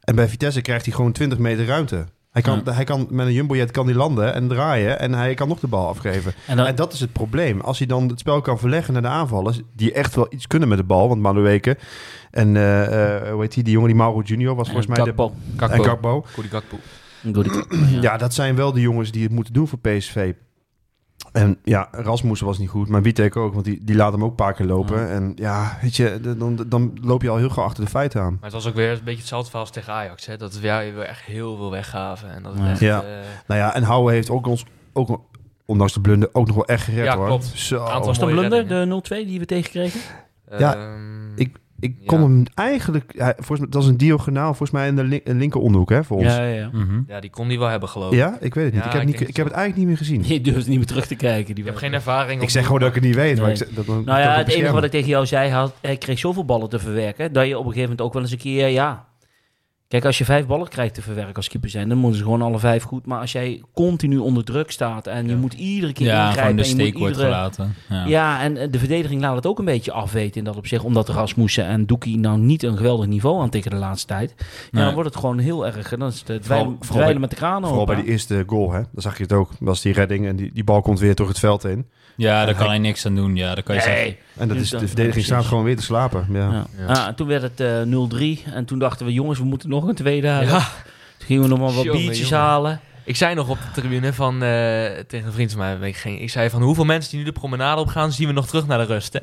En 0.00 0.14
bij 0.14 0.28
Vitesse 0.28 0.60
krijgt 0.60 0.84
hij 0.84 0.94
gewoon 0.94 1.12
20 1.12 1.38
meter 1.38 1.66
ruimte. 1.66 2.06
Hij 2.30 2.42
kan, 2.42 2.62
hij 2.64 2.84
kan 2.84 3.06
met 3.10 3.26
een 3.26 3.32
jumbojet 3.32 3.70
kan 3.70 3.86
hij 3.86 3.94
landen 3.94 4.34
en 4.34 4.48
draaien 4.48 4.98
en 4.98 5.14
hij 5.14 5.34
kan 5.34 5.48
nog 5.48 5.60
de 5.60 5.66
bal 5.66 5.88
afgeven. 5.88 6.32
En 6.46 6.56
dan, 6.56 6.66
En 6.66 6.74
dat 6.74 6.92
is 6.92 7.00
het 7.00 7.12
probleem. 7.12 7.60
Als 7.60 7.78
hij 7.78 7.86
dan 7.86 8.08
het 8.08 8.18
spel 8.18 8.40
kan 8.40 8.58
verleggen 8.58 8.92
naar 8.92 9.02
de 9.02 9.08
aanvallers, 9.08 9.60
die 9.74 9.92
echt 9.92 10.14
wel 10.14 10.26
iets 10.30 10.46
kunnen 10.46 10.68
met 10.68 10.78
de 10.78 10.84
bal, 10.84 11.08
want 11.08 11.20
Manueke 11.20 11.78
en 12.30 12.56
eh, 12.56 13.16
eh, 13.16 13.32
hoe 13.32 13.40
heet 13.40 13.54
die, 13.54 13.62
die 13.62 13.72
jongen 13.72 13.88
die 13.88 13.98
Mauro 13.98 14.20
Junior 14.20 14.54
was 14.54 14.66
volgens 14.66 14.86
mij 14.86 14.96
de, 14.96 15.04
Gakpo. 15.04 15.32
en 15.58 15.84
Gakpo. 15.84 16.24
Ja. 18.00 18.16
dat 18.16 18.34
zijn 18.34 18.56
wel 18.56 18.72
de 18.72 18.80
jongens 18.80 19.10
die 19.10 19.22
het 19.22 19.32
moeten 19.32 19.52
doen 19.52 19.68
voor 19.68 19.78
PSV. 19.78 20.32
En 21.32 21.58
ja, 21.64 21.88
Rasmussen 21.92 22.46
was 22.46 22.58
niet 22.58 22.68
goed, 22.68 22.88
maar 22.88 23.02
Witek 23.02 23.36
ook, 23.36 23.52
want 23.52 23.64
die, 23.64 23.84
die 23.84 23.96
laat 23.96 24.12
hem 24.12 24.22
ook 24.24 24.30
een 24.30 24.34
paar 24.36 24.52
keer 24.54 24.66
lopen. 24.66 25.00
Ja. 25.00 25.06
En 25.08 25.32
ja, 25.36 25.78
weet 25.82 25.96
je, 25.96 26.20
dan, 26.38 26.64
dan 26.66 26.98
loop 27.02 27.22
je 27.22 27.28
al 27.28 27.36
heel 27.36 27.48
gauw 27.48 27.64
achter 27.64 27.84
de 27.84 27.90
feiten 27.90 28.20
aan. 28.20 28.32
Maar 28.32 28.42
het 28.42 28.52
was 28.52 28.66
ook 28.68 28.74
weer 28.74 28.90
een 28.90 29.00
beetje 29.04 29.18
hetzelfde 29.18 29.46
verhaal 29.50 29.66
als 29.66 29.74
tegen 29.74 29.92
Ajax. 29.92 30.26
Hè? 30.26 30.36
Dat 30.36 30.58
we 30.60 30.66
ja, 30.66 30.82
echt 30.82 31.20
heel 31.20 31.56
veel 31.56 31.70
weggaven. 31.70 32.30
En 32.30 32.42
dat 32.42 32.52
Ja. 32.56 32.70
echt, 32.70 32.80
Ja. 32.80 33.00
eh, 33.02 33.06
Nou 33.46 33.60
ja, 33.60 33.74
en 33.74 33.82
Houwe 33.82 34.12
heeft 34.12 34.30
ook 34.30 34.46
ons, 34.46 34.64
ook, 34.92 35.20
ondanks 35.66 35.92
de 35.92 36.00
blunder, 36.00 36.28
ook 36.32 36.46
nog 36.46 36.54
wel 36.56 36.66
echt 36.66 36.84
gered 36.84 37.04
Ja, 37.04 37.16
hoor. 37.16 37.26
klopt. 37.26 37.44
Zo. 37.44 37.78
Aantal- 37.84 38.04
Was 38.04 38.18
mooie 38.18 38.32
blunder, 38.34 38.58
reddingen. 38.58 38.88
de 38.88 38.94
0-2 39.24 39.26
die 39.26 39.38
we 39.38 39.46
tegenkregen? 39.46 40.00
Ja, 40.58 40.74
ehm, 40.76 41.34
ik- 41.36 41.56
Ik 41.80 41.94
Ja. 42.00 42.06
kon 42.06 42.20
hem 42.20 42.42
eigenlijk, 42.54 43.12
ja, 43.16 43.32
volgens 43.36 43.58
mij, 43.60 43.68
dat 43.68 43.82
is 43.82 43.88
een 43.88 43.96
diagonaal, 43.96 44.46
volgens 44.46 44.70
mij 44.70 44.88
in 44.88 44.96
de 44.96 45.04
lin- 45.04 45.20
linker 45.24 45.60
onderhoek 45.60 45.90
hè, 45.90 46.04
voor 46.04 46.16
ons. 46.16 46.26
Ja, 46.26 46.36
Ja, 46.42 46.46
ja, 46.46 46.54
ja. 46.54 46.68
Mhm. 46.72 47.00
Ja, 47.06 47.20
die 47.20 47.30
kon 47.30 47.48
die 47.48 47.58
wel 47.58 47.68
hebben, 47.68 47.88
geloof 47.88 48.12
ik. 48.12 48.36
ik 48.40 48.54
weet 48.54 48.64
het 48.64 48.74
niet. 48.74 48.82
Ja, 48.82 48.86
ik, 48.88 48.92
heb 48.92 49.00
ik 49.00 49.06
niet 49.06 49.20
ik 49.20 49.26
het 49.26 49.36
heb 49.36 49.46
het 49.46 49.54
eigenlijk 49.54 49.76
niet 49.76 49.86
meer 49.86 49.96
gezien. 49.96 50.34
Je 50.34 50.40
durft 50.40 50.66
niet 50.68 50.76
meer 50.76 50.86
terug 50.86 51.06
te 51.06 51.14
kijken. 51.14 51.54
Die 51.54 51.64
Ik 51.64 51.70
heb 51.70 51.78
geen 51.78 51.92
ervaring. 51.94 52.42
Ik 52.42 52.50
zeg 52.50 52.64
gewoon 52.64 52.80
dat 52.80 52.88
ik 52.88 52.94
het 52.94 53.04
niet 53.04 53.14
weet. 53.14 53.40
Maar 53.40 53.50
ik, 53.50 53.56
zeg- 53.56 53.68
dat, 53.68 53.86
dat, 53.86 54.04
Nou 54.04 54.20
ja, 54.20 54.36
het 54.36 54.48
enige 54.48 54.72
wat 54.72 54.84
ik 54.84 54.90
tegen 54.90 55.08
jou 55.08 55.26
zei, 55.26 55.50
had, 55.50 55.74
hij 55.80 55.96
kreeg 55.96 56.18
zoveel 56.18 56.44
ballen 56.44 56.68
te 56.68 56.78
verwerken, 56.78 57.32
dat 57.32 57.46
je 57.46 57.52
op 57.58 57.64
een 57.64 57.72
gegeven 57.72 57.80
moment 57.90 58.00
ook 58.00 58.12
wel 58.12 58.22
eens 58.22 58.32
een 58.32 58.38
keer, 58.38 58.68
ja, 58.68 59.06
Kijk, 59.88 60.04
als 60.04 60.18
je 60.18 60.24
vijf 60.24 60.46
ballen 60.46 60.68
krijgt 60.68 60.94
te 60.94 61.02
verwerken 61.02 61.34
als 61.34 61.48
keeper 61.48 61.70
zijn, 61.70 61.88
dan 61.88 61.98
moeten 61.98 62.18
ze 62.18 62.24
gewoon 62.24 62.42
alle 62.42 62.58
vijf 62.58 62.82
goed. 62.82 63.06
Maar 63.06 63.20
als 63.20 63.32
jij 63.32 63.62
continu 63.74 64.18
onder 64.18 64.44
druk 64.44 64.70
staat 64.70 65.06
en 65.06 65.24
je 65.26 65.30
Ja. 65.32 65.36
moet 65.36 65.52
iedere 65.54 65.92
keer 65.92 66.06
Ja, 66.06 66.12
ingrijpen... 66.28 66.40
gewoon 66.40 66.56
de 66.56 66.62
en 66.62 66.68
je 66.68 66.74
moet 66.74 66.84
steek 66.86 66.98
wordt 66.98 67.14
iedere- 67.16 67.34
gelaten. 67.34 67.74
Ja. 67.88 68.04
Ja, 68.06 68.42
en 68.42 68.56
eh, 68.56 68.68
de 68.70 68.78
verdediging 68.78 69.20
laat 69.20 69.34
het 69.36 69.46
ook 69.46 69.58
een 69.58 69.64
beetje 69.64 69.92
afweten 69.92 70.38
in 70.38 70.44
dat 70.44 70.56
opzicht. 70.56 70.84
Omdat 70.84 71.08
Rasmussen 71.08 71.64
en 71.64 71.86
Doekie 71.86 72.18
nou 72.18 72.38
niet 72.38 72.62
een 72.62 72.76
geweldig 72.76 73.06
niveau 73.06 73.40
aantikken 73.40 73.70
de 73.70 73.76
laatste 73.76 74.06
tijd. 74.06 74.34
Ja, 74.38 74.44
Nee. 74.70 74.84
dan 74.84 74.94
wordt 74.94 75.08
het 75.08 75.18
gewoon 75.18 75.38
heel 75.38 75.66
erg. 75.66 75.88
Dan 75.88 76.08
is 76.08 76.22
het 76.26 76.42
dweilen, 76.42 76.66
vooral 76.66 76.76
dweilen 76.80 77.12
bij- 77.12 77.20
met 77.20 77.30
de 77.30 77.36
kraan 77.36 77.62
Vooral 77.66 77.86
bij 77.86 77.96
die 77.96 78.04
eerste 78.04 78.42
goal, 78.46 78.72
hè. 78.72 78.78
Dan 78.92 79.02
zag 79.02 79.16
je 79.16 79.22
het 79.22 79.32
ook. 79.32 79.48
Dat 79.50 79.58
was 79.60 79.80
die 79.82 79.92
redding 79.92 80.26
en 80.26 80.36
die, 80.36 80.50
die 80.52 80.64
bal 80.64 80.80
komt 80.80 80.98
weer 80.98 81.14
door 81.14 81.28
het 81.28 81.38
veld 81.38 81.64
in. 81.64 81.86
Ja, 82.18 82.44
daar 82.44 82.54
kan 82.54 82.68
hij 82.68 82.78
niks 82.78 83.06
aan 83.06 83.14
doen. 83.14 83.36
Ja, 83.36 83.54
dat 83.54 83.64
kan 83.64 83.74
je 83.74 83.80
zeggen. 83.80 84.16
En 84.36 84.48
dat 84.48 84.56
is, 84.56 84.70
de 84.70 84.86
verdediging 84.86 85.24
staat 85.24 85.44
gewoon 85.44 85.64
weer 85.64 85.76
te 85.76 85.82
slapen. 85.82 86.26
Ja. 86.32 86.50
Ja. 86.50 86.66
Ja. 86.78 86.86
Ah, 86.86 87.06
en 87.06 87.14
toen 87.14 87.26
werd 87.26 87.42
het 87.42 87.60
eh 87.60 87.82
0-3. 88.46 88.52
En 88.54 88.64
toen 88.64 88.78
dachten 88.78 89.06
we, 89.06 89.12
jongens, 89.12 89.38
we 89.38 89.44
moeten 89.44 89.68
nog 89.68 89.88
een 89.88 89.94
tweede 89.94 90.28
halen. 90.28 90.48
Ja. 90.48 90.58
Toen 91.18 91.26
gingen 91.26 91.42
we 91.42 91.48
nog 91.48 91.58
maar 91.58 91.72
wat 91.72 91.84
Jongen, 91.84 92.00
biertjes 92.00 92.28
jongen. 92.28 92.44
halen. 92.44 92.80
Ik 93.04 93.16
zei 93.16 93.34
nog 93.34 93.48
op 93.48 93.58
de 93.74 93.80
tribune 93.80 94.12
van, 94.12 94.34
eh, 94.34 94.48
tegen 95.06 95.26
een 95.26 95.32
vriend 95.32 95.52
van 95.52 95.78
mij, 95.78 95.88
ik, 95.88 95.96
geen, 95.96 96.20
ik 96.20 96.30
zei 96.30 96.50
van 96.50 96.62
hoeveel 96.62 96.84
mensen 96.84 97.10
die 97.10 97.18
nu 97.20 97.24
de 97.24 97.32
promenade 97.32 97.80
op 97.80 97.88
gaan, 97.88 98.12
zien 98.12 98.26
we 98.26 98.32
nog 98.32 98.46
terug 98.46 98.66
naar 98.66 98.78
de 98.78 98.84
rust. 98.84 99.12
Hè? 99.12 99.18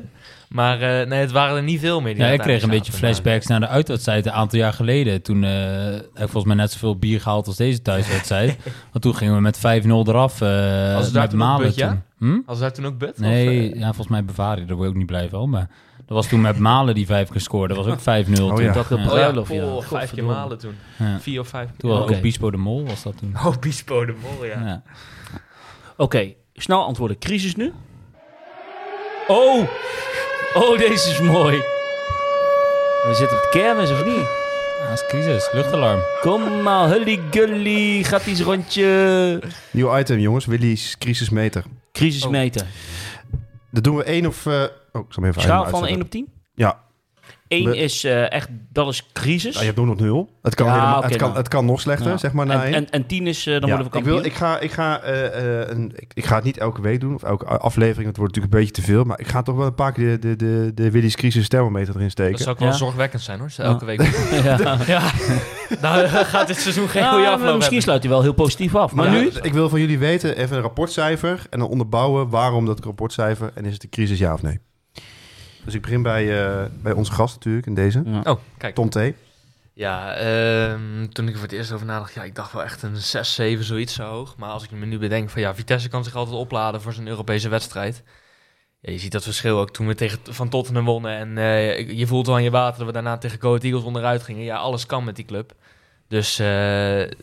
Maar 0.49 0.81
eh, 0.81 1.07
nee, 1.07 1.19
het 1.19 1.31
waren 1.31 1.55
er 1.57 1.63
niet 1.63 1.79
veel 1.79 2.01
meer. 2.01 2.13
die 2.13 2.23
Ja, 2.23 2.29
ik 2.29 2.39
kreeg 2.39 2.63
een 2.63 2.69
beetje 2.69 2.91
flashbacks 2.91 3.47
naar 3.47 3.59
de 3.59 3.67
uitwedstrijd 3.67 4.25
een 4.25 4.31
aantal 4.31 4.59
jaar 4.59 4.73
geleden. 4.73 5.21
Toen 5.21 5.43
eh, 5.43 5.51
heb 5.93 6.01
ik 6.13 6.13
volgens 6.17 6.43
mij 6.43 6.55
net 6.55 6.71
zoveel 6.71 6.97
bier 6.97 7.21
gehaald 7.21 7.47
als 7.47 7.55
deze 7.55 7.81
thuiswedstrijd. 7.81 8.57
Want 8.91 9.01
toen 9.03 9.15
gingen 9.15 9.35
we 9.35 9.41
met 9.41 9.57
5-0 9.57 9.61
eraf 9.61 10.41
eh 10.41 10.47
daar 10.47 10.97
met 11.01 11.11
toen 11.11 11.21
ook 11.23 11.33
Malen 11.33 11.65
But, 11.65 11.75
ja? 11.75 12.01
Hm? 12.17 12.39
Als 12.45 12.59
daar 12.59 12.73
toen 12.73 12.85
ook 12.85 12.97
bed? 12.97 13.19
Nee, 13.19 13.67
Of, 13.67 13.73
eh, 13.73 13.79
ja, 13.79 13.85
volgens 13.85 14.07
mij 14.07 14.25
Bavaria, 14.25 14.65
daar 14.65 14.75
wil 14.75 14.83
ik 14.85 14.91
ook 14.91 14.97
niet 14.97 15.05
blijven. 15.05 15.49
Maar 15.49 15.69
dat 15.97 16.15
was 16.17 16.27
toen 16.27 16.41
met 16.41 16.57
Malen 16.59 16.95
die 16.95 17.05
vijf 17.05 17.29
keer 17.29 17.41
scoorde. 17.41 17.73
Dat 17.73 17.85
was 17.85 17.93
ook 17.93 17.99
5-0 17.99 18.41
Oh 18.43 18.55
toen. 18.55 18.63
ja. 18.63 18.73
Dat 18.73 18.89
Ja. 18.89 18.95
oh 18.95 19.01
ja, 19.01 19.07
bruiloft, 19.07 19.51
ja. 19.53 19.61
poh, 19.65 19.83
vijf 19.83 20.11
keer 20.13 20.23
malen 20.23 20.57
toen. 20.57 20.75
Ja. 20.99 21.19
Vier 21.19 21.39
of 21.39 21.47
vijf. 21.47 21.69
Toen 21.77 21.89
was 21.89 21.99
Oké. 22.01 22.15
ook 22.15 22.21
Bispo 22.21 22.51
de 22.51 22.57
Mol, 22.57 22.85
was 22.85 23.03
dat 23.03 23.17
toen. 23.17 23.35
Oh, 23.45 23.57
Bispo 23.59 24.05
de 24.05 24.15
Mol, 24.21 24.45
ja. 24.45 24.59
Ja. 24.65 24.81
Oké, 25.97 26.33
snel 26.53 26.83
antwoorden. 26.85 27.17
Crisis 27.19 27.55
nu? 27.55 27.73
Oh! 29.27 29.67
Oh, 30.55 30.77
deze 30.77 31.09
is 31.09 31.19
mooi. 31.19 31.57
We 33.07 33.13
zitten 33.13 33.37
op 33.37 33.43
de 33.43 33.49
kermis, 33.59 33.91
of 33.91 34.05
niet? 34.05 34.15
Ja, 34.79 34.89
dat 34.89 35.01
is 35.01 35.07
crisis, 35.07 35.49
luchtalarm. 35.53 35.99
Kom 36.21 36.61
maar, 36.61 36.87
hully 36.89 37.19
gully, 37.31 38.03
gaat 38.03 38.25
iets 38.25 38.41
rondje. 38.41 39.41
Nieuw 39.71 39.97
item, 39.97 40.19
jongens. 40.19 40.45
Willy's 40.45 40.95
crisismeter. 40.97 41.63
Crisismeter. 41.91 42.65
Dat 43.71 43.83
doen 43.83 43.95
we 43.95 44.03
één 44.03 44.25
of... 44.25 44.45
eh, 44.45 44.53
oh, 44.91 45.01
ik 45.07 45.13
zal 45.13 45.23
hem 45.23 45.25
even 45.25 45.41
Schaal 45.41 45.63
van 45.63 45.83
uitzetten. 45.83 45.89
1 45.89 46.01
op 46.01 46.09
10? 46.09 46.27
Ja. 46.55 46.79
1 47.47 47.65
We- 47.69 47.77
is 47.77 48.03
eh, 48.03 48.31
echt, 48.31 48.49
dat 48.71 48.87
is 48.87 49.09
crisis. 49.13 49.53
Ja, 49.53 49.59
je 49.59 49.65
hebt 49.65 49.77
nog 49.79 49.99
nul. 49.99 50.29
Het 50.41 50.55
kan, 50.55 50.65
Ja, 50.65 50.73
helemaal, 50.73 51.01
het 51.03 51.15
kan, 51.15 51.27
nou. 51.27 51.37
het 51.39 51.47
kan 51.47 51.65
nog 51.65 51.81
slechter, 51.81 52.11
Ja. 52.11 52.17
zeg 52.17 52.33
maar. 52.33 52.45
Na 52.45 52.63
en, 52.65 52.73
en, 52.73 52.89
en 52.89 53.05
10 53.05 53.27
is, 53.27 53.45
eh, 53.47 53.53
dan 53.59 53.69
Ja, 53.69 53.75
worden 53.75 53.91
we 53.91 53.97
ik, 53.97 54.03
wil, 54.03 54.13
kampioen. 54.13 54.31
ik 54.33 54.37
ga, 54.37 54.59
ik, 54.59 54.71
ga, 54.71 54.99
eh, 55.01 55.61
eh, 55.61 55.69
een, 55.69 55.91
ik, 55.95 56.11
ik 56.13 56.25
ga 56.25 56.35
het 56.35 56.43
niet 56.43 56.57
elke 56.57 56.81
week 56.81 56.99
doen, 56.99 57.13
of 57.13 57.23
elke 57.23 57.45
aflevering. 57.45 58.07
Het 58.07 58.17
wordt 58.17 58.35
natuurlijk 58.35 58.53
een 58.53 58.59
beetje 58.59 58.81
te 58.83 58.91
veel. 58.91 59.03
Maar 59.03 59.19
ik 59.19 59.27
ga 59.27 59.41
toch 59.41 59.55
wel 59.55 59.65
een 59.65 59.75
paar 59.75 59.91
keer 59.91 60.19
de, 60.19 60.35
de, 60.35 60.35
de, 60.35 60.71
de 60.73 60.91
Willy's 60.91 61.15
crisis 61.15 61.47
thermometer 61.47 61.95
erin 61.95 62.11
steken. 62.11 62.31
Dat 62.31 62.41
zou 62.41 62.51
ook 62.55 62.59
wel 62.61 62.69
Ja. 62.71 62.75
zorgwekkend 62.75 63.21
zijn 63.21 63.39
hoor. 63.39 63.49
Elke 63.57 63.85
week. 63.85 64.01
ja. 64.43 64.77
ja, 64.87 65.11
nou 65.81 66.07
gaat 66.33 66.47
dit 66.47 66.57
seizoen 66.57 66.87
geen 66.89 67.01
Ja, 67.03 67.09
goede 67.11 67.25
afloop 67.29 67.39
misschien 67.55 67.61
hebben. 67.61 67.81
sluit 67.81 68.01
hij 68.03 68.11
wel 68.11 68.21
heel 68.21 68.33
positief 68.33 68.75
af. 68.75 68.93
Maar 68.93 69.09
nu, 69.09 69.29
ik 69.41 69.53
wil 69.53 69.69
van 69.69 69.79
jullie 69.79 69.99
weten, 69.99 70.37
even 70.37 70.55
een 70.55 70.61
rapportcijfer 70.61 71.41
en 71.49 71.59
dan 71.59 71.67
onderbouwen 71.67 72.29
waarom 72.29 72.65
dat 72.65 72.83
rapportcijfer 72.85 73.51
en 73.53 73.65
is 73.65 73.73
het 73.73 73.83
een 73.83 73.89
crisis 73.89 74.19
ja 74.19 74.33
of 74.33 74.41
nee. 74.41 74.59
Dus 75.65 75.73
ik 75.73 75.81
begin 75.81 76.01
bij, 76.01 76.45
eh, 76.45 76.65
bij 76.81 76.91
onze 76.91 77.11
gast 77.11 77.35
natuurlijk 77.35 77.65
in 77.65 77.73
deze, 77.73 78.01
Ja. 78.05 78.21
Oh, 78.23 78.39
kijk. 78.57 78.75
Tom 78.75 78.89
T. 78.89 78.99
Ja, 79.73 80.13
ehm, 80.13 81.07
toen 81.07 81.27
ik 81.27 81.33
er 81.33 81.39
voor 81.39 81.47
het 81.47 81.57
eerst 81.57 81.71
over 81.71 81.85
nadacht, 81.85 82.13
ja, 82.13 82.23
ik 82.23 82.35
dacht 82.35 82.53
wel 82.53 82.63
echt 82.63 82.81
een 82.83 82.97
6, 82.97 83.33
7, 83.33 83.65
zoiets 83.65 83.93
zo 83.93 84.03
hoog. 84.03 84.35
Maar 84.37 84.49
als 84.49 84.63
ik 84.63 84.71
me 84.71 84.85
nu 84.85 84.97
bedenk 84.97 85.29
van 85.29 85.41
ja, 85.41 85.55
Vitesse 85.55 85.89
kan 85.89 86.03
zich 86.03 86.15
altijd 86.15 86.35
opladen 86.35 86.81
voor 86.81 86.93
zijn 86.93 87.07
Europese 87.07 87.49
wedstrijd. 87.49 88.03
Ja, 88.79 88.91
je 88.91 88.97
ziet 88.97 89.11
dat 89.11 89.23
verschil 89.23 89.59
ook 89.59 89.71
toen 89.71 89.87
we 89.87 89.95
tegen 89.95 90.19
Van 90.23 90.49
Tottenham 90.49 90.85
wonnen. 90.85 91.17
En 91.17 91.37
eh, 91.37 91.89
je 91.97 92.07
voelt 92.07 92.25
wel 92.25 92.35
aan 92.35 92.43
je 92.43 92.49
water 92.49 92.77
dat 92.77 92.87
we 92.87 92.93
daarna 92.93 93.17
tegen 93.17 93.41
Go 93.41 93.57
Eagles 93.57 93.83
onderuit 93.83 94.23
gingen. 94.23 94.43
Ja, 94.43 94.57
alles 94.57 94.85
kan 94.85 95.03
met 95.03 95.15
die 95.15 95.25
club. 95.25 95.53
Dus 96.07 96.39
eh, 96.39 96.45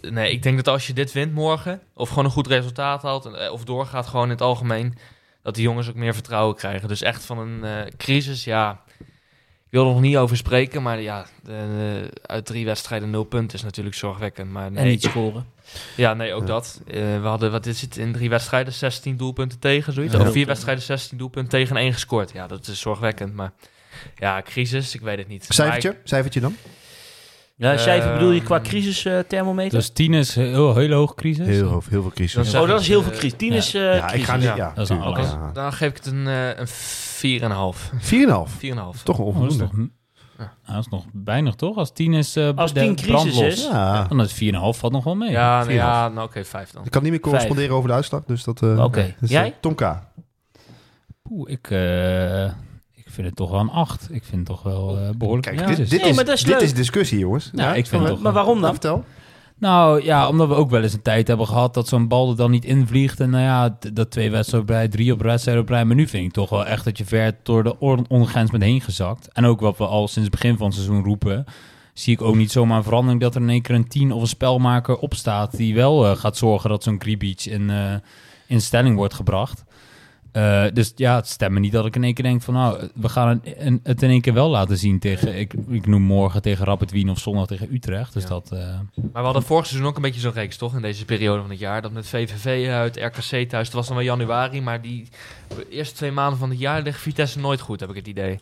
nee, 0.01 0.32
ik 0.32 0.43
denk 0.43 0.57
dat 0.57 0.68
als 0.68 0.86
je 0.86 0.93
dit 0.93 1.12
wint 1.12 1.32
morgen, 1.32 1.80
of 1.95 2.09
gewoon 2.09 2.24
een 2.24 2.30
goed 2.30 2.47
resultaat 2.47 3.03
haalt, 3.03 3.51
of 3.51 3.64
doorgaat 3.64 4.07
gewoon 4.07 4.24
in 4.24 4.30
het 4.30 4.40
algemeen, 4.40 4.95
dat 5.43 5.55
die 5.55 5.62
jongens 5.64 5.88
ook 5.88 5.95
meer 5.95 6.14
vertrouwen 6.14 6.57
krijgen. 6.57 6.88
Dus 6.88 7.03
echt 7.03 7.24
van 7.24 7.38
een 7.38 7.64
eh, 7.64 7.93
crisis, 7.97 8.45
ja, 8.45 8.80
ik 8.99 9.78
wil 9.78 9.86
er 9.86 9.93
nog 9.93 10.01
niet 10.01 10.16
over 10.16 10.36
spreken, 10.36 10.82
maar 10.82 11.01
ja, 11.01 11.26
de- 11.43 12.11
uit 12.22 12.47
drie 12.47 12.64
wedstrijden 12.64 13.11
nul 13.11 13.24
punten 13.24 13.59
is 13.59 13.64
natuurlijk 13.64 13.97
zorgwekkend. 13.97 14.51
Maar 14.51 14.70
nee, 14.70 14.82
En 14.84 14.88
niet 14.90 15.03
scoren. 15.03 15.47
ja, 15.97 16.14
nee, 16.14 16.32
ook 16.34 16.40
Ja. 16.40 16.47
dat. 16.47 16.80
Eh, 16.86 16.95
we 16.95 17.26
hadden, 17.26 17.51
wat 17.51 17.66
is 17.66 17.80
het, 17.80 17.97
in 17.97 18.12
drie 18.12 18.28
wedstrijden 18.28 18.72
16 18.72 19.16
doelpunten 19.16 19.59
tegen, 19.59 19.93
zoiets. 19.93 20.14
Ja. 20.14 20.20
Of 20.20 20.32
vier 20.32 20.47
wedstrijden 20.47 20.84
16 20.84 21.18
doelpunten 21.18 21.51
tegen 21.51 21.76
en 21.76 21.82
één 21.82 21.93
gescoord. 21.93 22.32
Ja, 22.32 22.47
dat 22.47 22.66
is 22.66 22.80
zorgwekkend, 22.80 23.34
maar 23.34 23.53
ja, 24.16 24.43
crisis, 24.43 24.95
ik 24.95 25.01
weet 25.01 25.18
het 25.18 25.28
niet. 25.28 25.47
Cijfertje? 25.49 25.97
Cijfertje 26.05 26.40
dan? 26.40 26.57
Ja, 27.62 27.76
cijfer 27.76 28.12
bedoel 28.12 28.30
je 28.30 28.42
qua 28.42 28.56
Ehm, 28.56 28.64
crisis 28.64 29.04
eh, 29.04 29.18
thermometer? 29.18 29.78
Dus 29.78 29.88
10 29.90 30.14
is 30.14 30.34
heel, 30.34 30.74
heel 30.76 30.92
hoog 30.92 31.14
crisis. 31.14 31.46
Heel, 31.46 31.68
hoog, 31.68 31.88
heel 31.88 32.02
veel 32.02 32.10
crisis. 32.10 32.54
Oh, 32.54 32.60
dat 32.60 32.68
ik, 32.76 32.80
is 32.80 32.88
heel 32.88 33.02
veel 33.02 33.12
eh, 33.12 33.18
crisis. 33.18 33.38
10 33.38 33.50
ja. 33.50 33.56
is 33.56 33.74
eh, 33.74 33.82
ja, 33.82 34.02
ik 34.02 34.08
crisis. 34.08 34.26
ga 34.26 34.34
niet, 34.36 34.44
ja. 34.44 34.56
ja. 34.56 34.72
Dat 34.74 34.84
is 34.84 34.88
een 34.90 34.96
tuurlijk, 34.96 35.18
alles. 35.18 35.30
ja. 35.30 35.50
Dan 35.52 35.72
geef 35.72 35.88
ik 35.90 35.96
het 35.96 36.06
een, 36.06 36.26
eh 36.26 36.48
een 36.58 36.66
4,5. 36.68 37.92
4,5. 37.92 38.52
4,5. 38.58 38.58
Toch 38.58 38.78
een 38.78 38.94
dat, 39.04 39.06
is 39.06 39.18
onvoldoende. 39.18 39.68
nog, 39.72 39.86
Ja. 40.38 40.52
Dat 40.74 40.78
is 40.84 40.88
nog 40.90 41.04
weinig, 41.24 41.54
toch? 41.54 41.76
Als 41.76 41.92
10 41.92 42.12
is 42.14 42.36
eh, 42.36 42.50
Als 42.54 42.72
de 42.72 42.80
10 42.80 42.94
crisis 42.96 43.10
brandlos. 43.12 43.42
is- 43.42 43.64
Ja. 43.70 44.04
Dan 44.08 44.20
is 44.20 44.32
4,5 44.32 44.78
valt 44.78 44.92
nog 44.92 45.04
wel 45.04 45.16
mee. 45.16 45.30
Ja, 45.30 45.54
nou, 45.56 45.64
4,5. 45.70 45.74
ja 45.74 46.08
nou 46.08 46.26
oké, 46.28 46.44
5 46.44 46.70
dan. 46.70 46.84
Ik 46.84 46.90
kan 46.90 47.02
niet 47.02 47.10
meer 47.10 47.20
corresponderen 47.20 47.76
over 47.76 47.88
de 47.88 47.94
uitslag, 47.94 48.22
dus 48.26 48.44
dat... 48.44 48.62
eh, 48.62 48.84
Oké. 48.84 49.14
dus, 49.20 49.30
eh, 49.30 49.36
Jij? 49.36 49.54
Tom 49.60 49.74
K. 49.74 49.80
Oeh, 51.30 51.50
ik, 51.50 51.70
eh, 51.70 52.44
ik 52.44 52.52
vind 53.12 53.26
het 53.26 53.36
toch 53.36 53.50
wel 53.50 53.60
een 53.60 53.70
8. 53.70 54.08
Ik 54.10 54.24
vind 54.24 54.36
het 54.36 54.46
toch 54.46 54.62
wel 54.62 54.98
eh, 54.98 55.10
behoorlijk 55.16 55.46
Kijk, 55.46 55.66
dit, 55.66 55.76
dit, 55.76 56.02
Nee, 56.02 56.24
is, 56.34 56.44
dit 56.44 56.62
is 56.62 56.74
discussie, 56.74 57.18
jongens. 57.18 57.50
Ja, 57.54 57.74
ik 57.74 57.86
vind 57.86 58.06
toch 58.06 58.20
Maar 58.20 58.32
waarom 58.32 58.60
dan? 58.60 58.70
Vertel. 58.70 59.04
Nou 59.58 60.04
ja, 60.04 60.28
omdat 60.28 60.48
we 60.48 60.54
ook 60.54 60.70
wel 60.70 60.82
eens 60.82 60.92
een 60.92 61.02
tijd 61.02 61.28
hebben 61.28 61.46
gehad 61.46 61.74
dat 61.74 61.88
zo'n 61.88 62.08
bal 62.08 62.30
er 62.30 62.36
dan 62.36 62.50
niet 62.50 62.64
invliegt. 62.64 63.20
En 63.20 63.30
nou 63.30 63.42
ja, 63.44 63.78
dat 63.92 64.10
twee 64.10 64.30
wedstrijden 64.30 64.68
op 64.70 64.74
rij, 64.74 64.88
drie 64.88 65.12
op 65.12 65.22
wedstrijd 65.22 65.58
op 65.58 65.68
rij. 65.68 65.84
Maar 65.84 65.96
nu 65.96 66.06
vind 66.06 66.26
ik 66.26 66.32
toch 66.32 66.50
wel 66.50 66.66
echt 66.66 66.84
dat 66.84 66.98
je 66.98 67.04
ver 67.04 67.36
door 67.42 67.62
de 67.62 67.78
on- 67.78 68.04
ondergrens 68.08 68.50
bent 68.50 68.62
heen 68.62 68.80
gezakt. 68.80 69.28
En 69.32 69.44
ook 69.44 69.60
wat 69.60 69.78
we 69.78 69.86
al 69.86 70.08
sinds 70.08 70.28
het 70.30 70.40
begin 70.40 70.56
van 70.56 70.66
het 70.66 70.74
seizoen 70.74 71.04
roepen. 71.04 71.44
Zie 71.94 72.12
ik 72.12 72.22
ook 72.22 72.34
niet 72.36 72.52
zomaar 72.52 72.76
een 72.76 72.82
verandering 72.84 73.20
dat 73.20 73.34
er 73.34 73.40
in 73.40 73.48
één 73.50 73.62
keer 73.62 73.74
een 73.74 73.88
tien 73.88 74.12
of 74.12 74.20
een 74.20 74.26
spelmaker 74.28 74.96
opstaat. 74.96 75.56
Die 75.56 75.74
wel 75.74 76.06
eh, 76.06 76.16
gaat 76.16 76.36
zorgen 76.36 76.70
dat 76.70 76.82
zo'n 76.82 77.00
Gribic 77.00 77.44
in, 77.44 77.70
eh, 77.70 77.94
in 78.46 78.60
stelling 78.60 78.96
wordt 78.96 79.14
gebracht. 79.14 79.64
Eh, 80.33 80.64
dus 80.72 80.93
ja, 80.97 81.16
het 81.16 81.26
stemt 81.28 81.53
me 81.53 81.61
niet 81.61 81.72
dat 81.72 81.87
ik 81.87 81.97
in 81.97 82.05
één 82.05 82.14
keer 82.14 82.24
denk 82.24 82.43
van 82.43 82.55
nou, 82.55 82.89
we 82.95 83.09
gaan 83.09 83.28
het, 83.28 83.55
een- 83.59 83.80
het 83.83 84.03
in 84.03 84.11
één 84.11 84.20
keer 84.20 84.33
wel 84.35 84.49
laten 84.51 84.78
zien 84.78 84.99
tegen, 84.99 85.39
ik, 85.39 85.55
ik 85.68 85.87
noem 85.87 86.03
morgen 86.03 86.43
tegen 86.43 86.64
Rapid 86.64 86.91
Wien 86.91 87.11
of 87.11 87.18
zondag 87.18 87.47
tegen 87.47 87.74
Utrecht. 87.74 88.12
Dus 88.12 88.22
Ja. 88.22 88.28
dat... 88.28 88.51
eh, 88.53 88.59
Maar 88.95 89.11
we 89.12 89.18
hadden 89.20 89.43
vorig 89.43 89.66
seizoen 89.66 89.89
ook 89.89 89.97
een 89.97 90.03
beetje 90.03 90.20
zo'n 90.20 90.33
reeks, 90.33 90.57
toch? 90.57 90.74
In 90.74 90.83
deze 90.83 91.05
periode 91.05 91.41
van 91.41 91.51
het 91.51 91.59
jaar. 91.59 91.83
Dat 91.83 91.93
met 91.93 92.07
VVV 92.07 92.68
uit, 92.68 92.97
RKC 92.97 93.49
thuis. 93.49 93.66
Het 93.66 93.72
was 93.72 93.87
dan 93.87 93.97
wel 93.97 94.05
januari, 94.05 94.61
maar 94.62 94.83
die 94.83 95.09
eerste 95.70 95.95
twee 95.95 96.12
maanden 96.12 96.39
van 96.39 96.51
het 96.51 96.59
jaar 96.59 96.83
ligt 96.83 97.01
Vitesse 97.01 97.39
nooit 97.39 97.61
goed, 97.61 97.80
heb 97.80 97.89
ik 97.91 97.97
het 97.97 98.07
idee. 98.07 98.39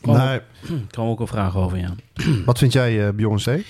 Kwam 0.00 0.16
Nee, 0.16 0.40
Ik 0.62 0.90
kan 0.90 1.06
ook 1.06 1.20
een 1.20 1.26
vraag 1.26 1.56
over, 1.56 1.78
ja. 1.78 1.94
wat 2.44 2.58
vind 2.58 2.72
jij, 2.72 3.06
eh 3.06 3.12
Beyoncé? 3.14 3.62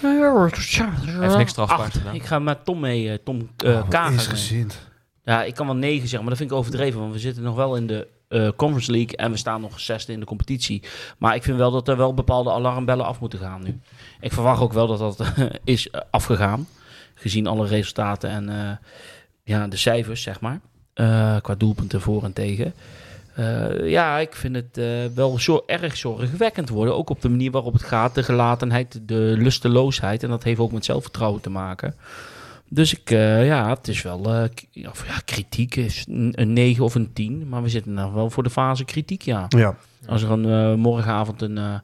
Hij 0.00 1.20
heeft 1.20 1.36
niks 1.36 1.50
strafbaars 1.50 1.80
Acht. 1.82 1.92
gedaan. 1.96 2.14
Ik 2.14 2.24
ga 2.24 2.38
met 2.38 2.64
Tom 2.64 2.80
mee, 2.80 3.22
Tom 3.22 3.48
eh 3.56 3.70
Oh, 3.70 3.88
Kager 3.88 4.14
is 4.14 4.26
mee. 4.26 4.36
gezind. 4.36 4.86
Ja, 5.28 5.44
ik 5.44 5.54
kan 5.54 5.66
wel 5.66 5.76
9 5.76 6.00
zeggen, 6.00 6.18
maar 6.18 6.28
dat 6.28 6.38
vind 6.38 6.50
ik 6.50 6.56
overdreven. 6.56 7.00
Want 7.00 7.12
we 7.12 7.18
zitten 7.18 7.42
nog 7.42 7.54
wel 7.54 7.76
in 7.76 7.86
de 7.86 8.06
eh, 8.28 8.48
Conference 8.56 8.90
League 8.90 9.16
en 9.16 9.30
we 9.30 9.36
staan 9.36 9.60
nog 9.60 9.80
zesde 9.80 10.12
in 10.12 10.20
de 10.20 10.26
competitie. 10.26 10.82
Maar 11.18 11.34
ik 11.34 11.42
vind 11.42 11.56
wel 11.56 11.70
dat 11.70 11.88
er 11.88 11.96
wel 11.96 12.14
bepaalde 12.14 12.50
alarmbellen 12.50 13.06
af 13.06 13.20
moeten 13.20 13.38
gaan 13.38 13.62
nu. 13.62 13.80
Ik 14.20 14.32
verwacht 14.32 14.60
ook 14.60 14.72
wel 14.72 14.86
dat 14.86 14.98
dat 14.98 15.32
is 15.64 15.90
eh, 15.90 16.00
afgegaan. 16.10 16.66
Gezien 17.14 17.46
alle 17.46 17.66
resultaten 17.66 18.30
en 18.30 18.48
eh, 18.48 18.76
ja, 19.44 19.66
de 19.66 19.76
cijfers, 19.76 20.22
zeg 20.22 20.40
maar. 20.40 20.60
Eh, 20.94 21.36
qua 21.42 21.54
doelpunten 21.54 22.00
voor 22.00 22.24
en 22.24 22.32
tegen. 22.32 22.74
Eh, 23.34 23.88
ja, 23.88 24.18
ik 24.18 24.34
vind 24.34 24.54
het 24.54 24.78
eh, 24.78 24.86
wel 25.14 25.38
zo 25.38 25.62
erg 25.66 25.96
zorgwekkend 25.96 26.68
worden. 26.68 26.96
Ook 26.96 27.10
op 27.10 27.20
de 27.22 27.28
manier 27.28 27.50
waarop 27.50 27.72
het 27.72 27.82
gaat. 27.82 28.14
De 28.14 28.22
gelatenheid, 28.22 29.00
de 29.02 29.34
lusteloosheid. 29.38 30.22
En 30.22 30.28
dat 30.28 30.42
heeft 30.42 30.60
ook 30.60 30.72
met 30.72 30.84
zelfvertrouwen 30.84 31.40
te 31.40 31.50
maken. 31.50 31.94
Dus 32.68 32.94
ik, 32.94 33.10
eh, 33.10 33.46
ja, 33.46 33.68
het 33.68 33.88
is 33.88 34.02
wel, 34.02 34.34
eh, 34.34 34.48
ja, 34.70 34.88
of 34.90 35.06
ja, 35.06 35.20
kritiek 35.24 35.76
is 35.76 36.04
een, 36.08 36.32
een 36.34 36.52
9 36.52 36.84
of 36.84 36.94
een 36.94 37.12
10. 37.12 37.48
Maar 37.48 37.62
we 37.62 37.68
zitten 37.68 37.92
nou 37.92 38.14
wel 38.14 38.30
voor 38.30 38.42
de 38.42 38.50
fase 38.50 38.84
kritiek, 38.84 39.22
ja. 39.22 39.46
Ja. 39.48 39.76
Als 40.06 40.22
er 40.22 40.30
een, 40.30 40.44
eh, 40.44 40.74
morgenavond 40.74 41.42
een, 41.42 41.58
eh, 41.58 41.74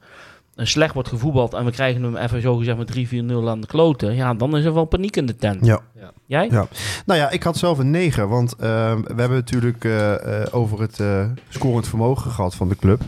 een 0.55 0.67
slecht 0.67 0.95
wordt 0.95 1.09
gevoetbald 1.09 1.55
en 1.55 1.65
we 1.65 1.71
krijgen 1.71 2.03
hem 2.03 2.17
even 2.17 2.41
zo 2.41 2.57
gezegd 2.57 2.79
met 2.79 2.87
3-4-0 2.87 3.49
aan 3.49 3.61
de 3.61 3.67
kloten. 3.67 4.15
Ja, 4.15 4.35
dan 4.35 4.57
is 4.57 4.65
er 4.65 4.75
wel 4.75 4.85
paniek 4.85 5.17
in 5.17 5.27
de 5.27 5.37
tent. 5.37 5.67
Ja. 5.67 5.81
Jij? 6.27 6.49
Ja. 6.51 6.67
Nou 7.07 7.21
ja, 7.21 7.31
ik 7.31 7.43
had 7.43 7.57
zelf 7.57 7.79
een 7.79 7.91
9. 7.91 8.29
Want 8.29 8.55
we 8.57 8.65
hebben 9.07 9.31
natuurlijk 9.31 9.85
over 10.51 10.81
het 10.81 11.01
eh, 11.01 11.25
scorend 11.49 11.89
vermogen 11.89 12.31
gehad 12.31 12.55
van 12.55 12.69
de 12.69 12.77
club. 12.77 13.03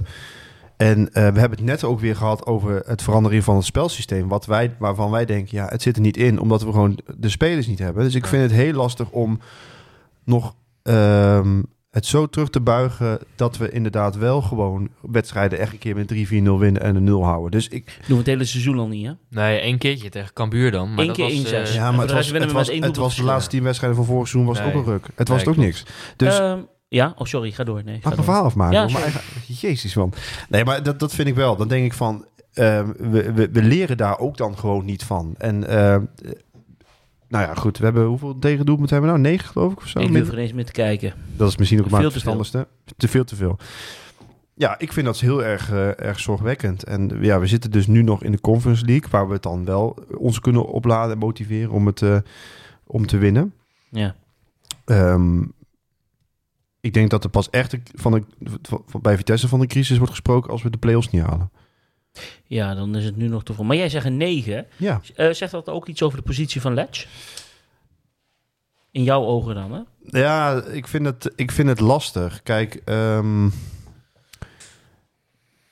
En 0.76 1.12
eh, 1.12 1.12
we 1.32 1.38
hebben 1.40 1.58
het 1.58 1.66
net 1.66 1.84
ook 1.84 2.00
weer 2.00 2.16
gehad 2.16 2.46
over 2.46 2.82
het 2.86 3.02
veranderen 3.02 3.42
van 3.42 3.56
het 3.56 3.64
spelsysteem. 3.64 4.28
Wat 4.28 4.46
wij, 4.46 4.74
waarvan 4.78 5.10
wij 5.10 5.24
denken, 5.24 5.56
ja, 5.56 5.66
het 5.68 5.82
zit 5.82 5.96
er 5.96 6.02
niet 6.02 6.16
in, 6.16 6.40
omdat 6.40 6.62
we 6.62 6.70
gewoon 6.72 6.98
de 7.16 7.28
spelers 7.28 7.66
niet 7.66 7.78
hebben. 7.78 8.04
Dus 8.04 8.14
ik 8.14 8.22
Ja. 8.22 8.28
vind 8.28 8.42
het 8.42 8.52
heel 8.52 8.72
lastig 8.72 9.10
om 9.10 9.40
nog 10.24 10.54
ehm, 10.82 11.62
het 11.90 12.06
zo 12.06 12.26
terug 12.26 12.50
te 12.50 12.60
buigen 12.60 13.18
dat 13.36 13.56
we 13.56 13.70
inderdaad 13.70 14.16
wel 14.16 14.42
gewoon 14.42 14.88
wedstrijden 15.00 15.58
echt 15.58 15.72
een 15.72 15.78
keer 15.78 15.94
met 15.94 16.08
3-4-0 16.08 16.58
winnen 16.58 16.82
en 16.82 16.96
een 16.96 17.04
0 17.04 17.24
houden. 17.24 17.50
Dus 17.50 17.68
ik, 17.68 17.84
Doen 17.98 18.04
we 18.08 18.14
het 18.16 18.26
hele 18.26 18.44
seizoen 18.44 18.78
al 18.78 18.88
niet, 18.88 19.06
hè? 19.06 19.12
Nee, 19.30 19.58
één 19.60 19.78
keertje 19.78 20.08
tegen 20.08 20.32
Cambuur 20.32 20.70
dan. 20.70 20.88
Maar 20.94 20.98
Eén 20.98 21.06
dat 21.06 21.16
keer 21.16 21.24
was, 21.24 21.34
1-6. 21.52 21.52
eh, 21.68 21.74
ja, 21.74 21.90
maar 21.90 22.00
het 22.00 22.12
was, 22.12 22.30
het 22.30 22.52
was, 22.52 22.68
het 22.70 22.94
de 23.16 23.22
laatste 23.22 23.50
tien 23.50 23.62
wedstrijden 23.62 23.98
van 23.98 24.06
vorig 24.06 24.28
seizoen 24.28 24.52
was 24.54 24.58
het 24.62 24.66
Nee. 24.66 24.76
ook 24.76 24.86
een 24.86 24.92
ruk. 24.92 25.06
Het 25.14 25.28
was 25.28 25.36
Nee, 25.38 25.46
ook 25.46 25.54
klopt. 25.54 25.68
niks. 25.68 25.84
Dus 26.16 26.38
Ehm, 26.38 26.60
ja, 26.96 27.14
oh 27.16 27.26
sorry, 27.26 27.50
ga 27.50 27.64
door. 27.64 27.82
Nee, 27.84 27.94
Mag 27.94 27.96
ik 27.96 28.04
mijn 28.04 28.24
verhaal 28.24 28.44
afmaken? 28.44 28.74
Ja, 28.74 28.82
hoor? 28.82 28.92
Maar 28.92 29.24
Jezus 29.46 29.94
man. 29.94 30.12
Nee, 30.48 30.64
maar 30.64 30.82
dat, 30.82 30.98
dat 30.98 31.14
vind 31.14 31.28
ik 31.28 31.34
wel. 31.34 31.56
Dan 31.56 31.68
denk 31.68 31.84
ik 31.84 31.92
van, 31.92 32.24
ehm, 32.52 32.92
we, 32.98 33.32
we, 33.32 33.48
we 33.52 33.62
leren 33.62 33.96
daar 33.96 34.18
ook 34.18 34.36
dan 34.36 34.58
gewoon 34.58 34.84
niet 34.84 35.04
van. 35.04 35.34
En 35.38 35.68
ehm, 35.68 36.04
eh, 36.24 36.30
nou 37.28 37.44
ja, 37.44 37.54
goed. 37.54 37.78
We 37.78 37.84
hebben 37.84 38.04
hoeveel 38.04 38.38
tegendoelpunten 38.38 38.94
hebben 38.94 39.14
we 39.14 39.18
nou? 39.18 39.32
Negen 39.32 39.48
geloof 39.48 39.72
ik 39.72 39.78
of 39.78 39.86
zo? 39.86 39.98
Ik 39.98 40.12
durf 40.12 40.28
er 40.28 40.38
eens 40.38 40.52
meer 40.52 40.64
te 40.64 40.72
kijken. 40.72 41.14
dat 41.36 41.48
is 41.48 41.56
misschien 41.56 41.78
ook 41.78 41.84
maar 41.84 41.94
Veel 41.94 42.10
het 42.10 42.12
verstandigste. 42.12 42.66
Te 42.96 43.08
veel 43.08 43.24
te 43.24 43.36
veel. 43.36 43.58
Ja, 44.54 44.78
ik 44.78 44.92
vind 44.92 45.06
dat 45.06 45.20
heel 45.20 45.44
erg, 45.44 45.70
eh, 45.70 46.00
erg 46.00 46.20
zorgwekkend. 46.20 46.84
En 46.84 47.18
ja, 47.20 47.40
we 47.40 47.46
zitten 47.46 47.70
dus 47.70 47.86
nu 47.86 48.02
nog 48.02 48.22
in 48.22 48.32
de 48.32 48.40
Conference 48.40 48.84
League, 48.84 49.10
waar 49.10 49.26
we 49.26 49.32
het 49.32 49.42
dan 49.42 49.64
wel 49.64 49.96
ons 50.18 50.40
kunnen 50.40 50.66
opladen 50.66 51.12
en 51.12 51.18
motiveren 51.18 51.70
om, 51.70 51.86
het, 51.86 52.02
eh, 52.02 52.16
om 52.86 53.06
te 53.06 53.18
winnen. 53.18 53.52
Ja. 53.88 54.14
Ehm, 54.84 55.42
ik 56.86 56.94
denk 56.94 57.10
dat 57.10 57.24
er 57.24 57.30
pas 57.30 57.50
echt 57.50 57.76
van 57.94 58.12
de, 58.12 58.22
van, 58.62 59.00
bij 59.02 59.16
Vitesse 59.16 59.48
van 59.48 59.60
de 59.60 59.66
crisis 59.66 59.96
wordt 59.96 60.12
gesproken 60.12 60.50
als 60.50 60.62
we 60.62 60.70
de 60.70 60.78
play-offs 60.78 61.10
niet 61.10 61.22
halen. 61.22 61.50
ja, 62.46 62.74
dan 62.74 62.96
is 62.96 63.04
het 63.04 63.16
nu 63.16 63.28
nog 63.28 63.42
te 63.44 63.54
veel. 63.54 63.64
Maar 63.64 63.76
jij 63.76 63.88
zegt 63.88 64.06
een 64.06 64.16
9. 64.16 64.66
Ja, 64.76 65.00
Eh, 65.14 65.30
zegt 65.30 65.52
dat 65.52 65.68
ook 65.68 65.86
iets 65.86 66.02
over 66.02 66.18
de 66.18 66.24
positie 66.24 66.60
van 66.60 66.74
Letch? 66.74 67.06
In 68.90 69.02
jouw 69.02 69.24
ogen 69.24 69.54
dan, 69.54 69.72
hè? 69.72 69.80
ja 70.20 70.62
ik, 70.62 70.86
vind 70.86 71.06
het, 71.06 71.32
ik 71.36 71.50
vind 71.50 71.68
het 71.68 71.80
lastig. 71.80 72.42
Kijk, 72.42 72.74
ehm, 72.84 73.46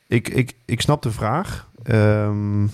ik, 0.06 0.28
ik, 0.28 0.56
ik 0.64 0.80
snap 0.80 1.02
de 1.02 1.10
vraag. 1.10 1.68
Ehm, 1.82 2.66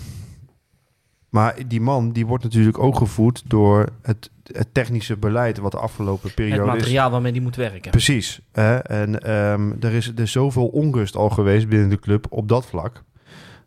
maar 1.29 1.67
die 1.67 1.81
man 1.81 2.11
die 2.11 2.25
wordt 2.25 2.43
natuurlijk 2.43 2.79
ook 2.79 2.97
gevoed 2.97 3.43
door 3.45 3.89
het, 4.01 4.29
het 4.57 4.73
technische 4.73 5.17
beleid 5.17 5.57
wat 5.57 5.71
de 5.71 5.77
afgelopen 5.77 6.25
Het 6.25 6.35
periode 6.35 6.71
is. 6.71 6.77
materiaal 6.77 7.11
waarmee 7.11 7.31
die 7.31 7.41
moet 7.41 7.55
werken. 7.55 7.91
Precies. 7.91 8.41
Hè? 8.51 8.77
En 8.77 9.19
ehm, 9.19 9.71
er 9.79 9.93
is 9.93 10.07
er 10.07 10.19
is 10.19 10.31
zoveel 10.31 10.67
onrust 10.67 11.15
al 11.15 11.29
geweest 11.29 11.67
binnen 11.67 11.89
de 11.89 11.99
club 11.99 12.25
op 12.29 12.47
dat 12.47 12.65
vlak. 12.65 13.03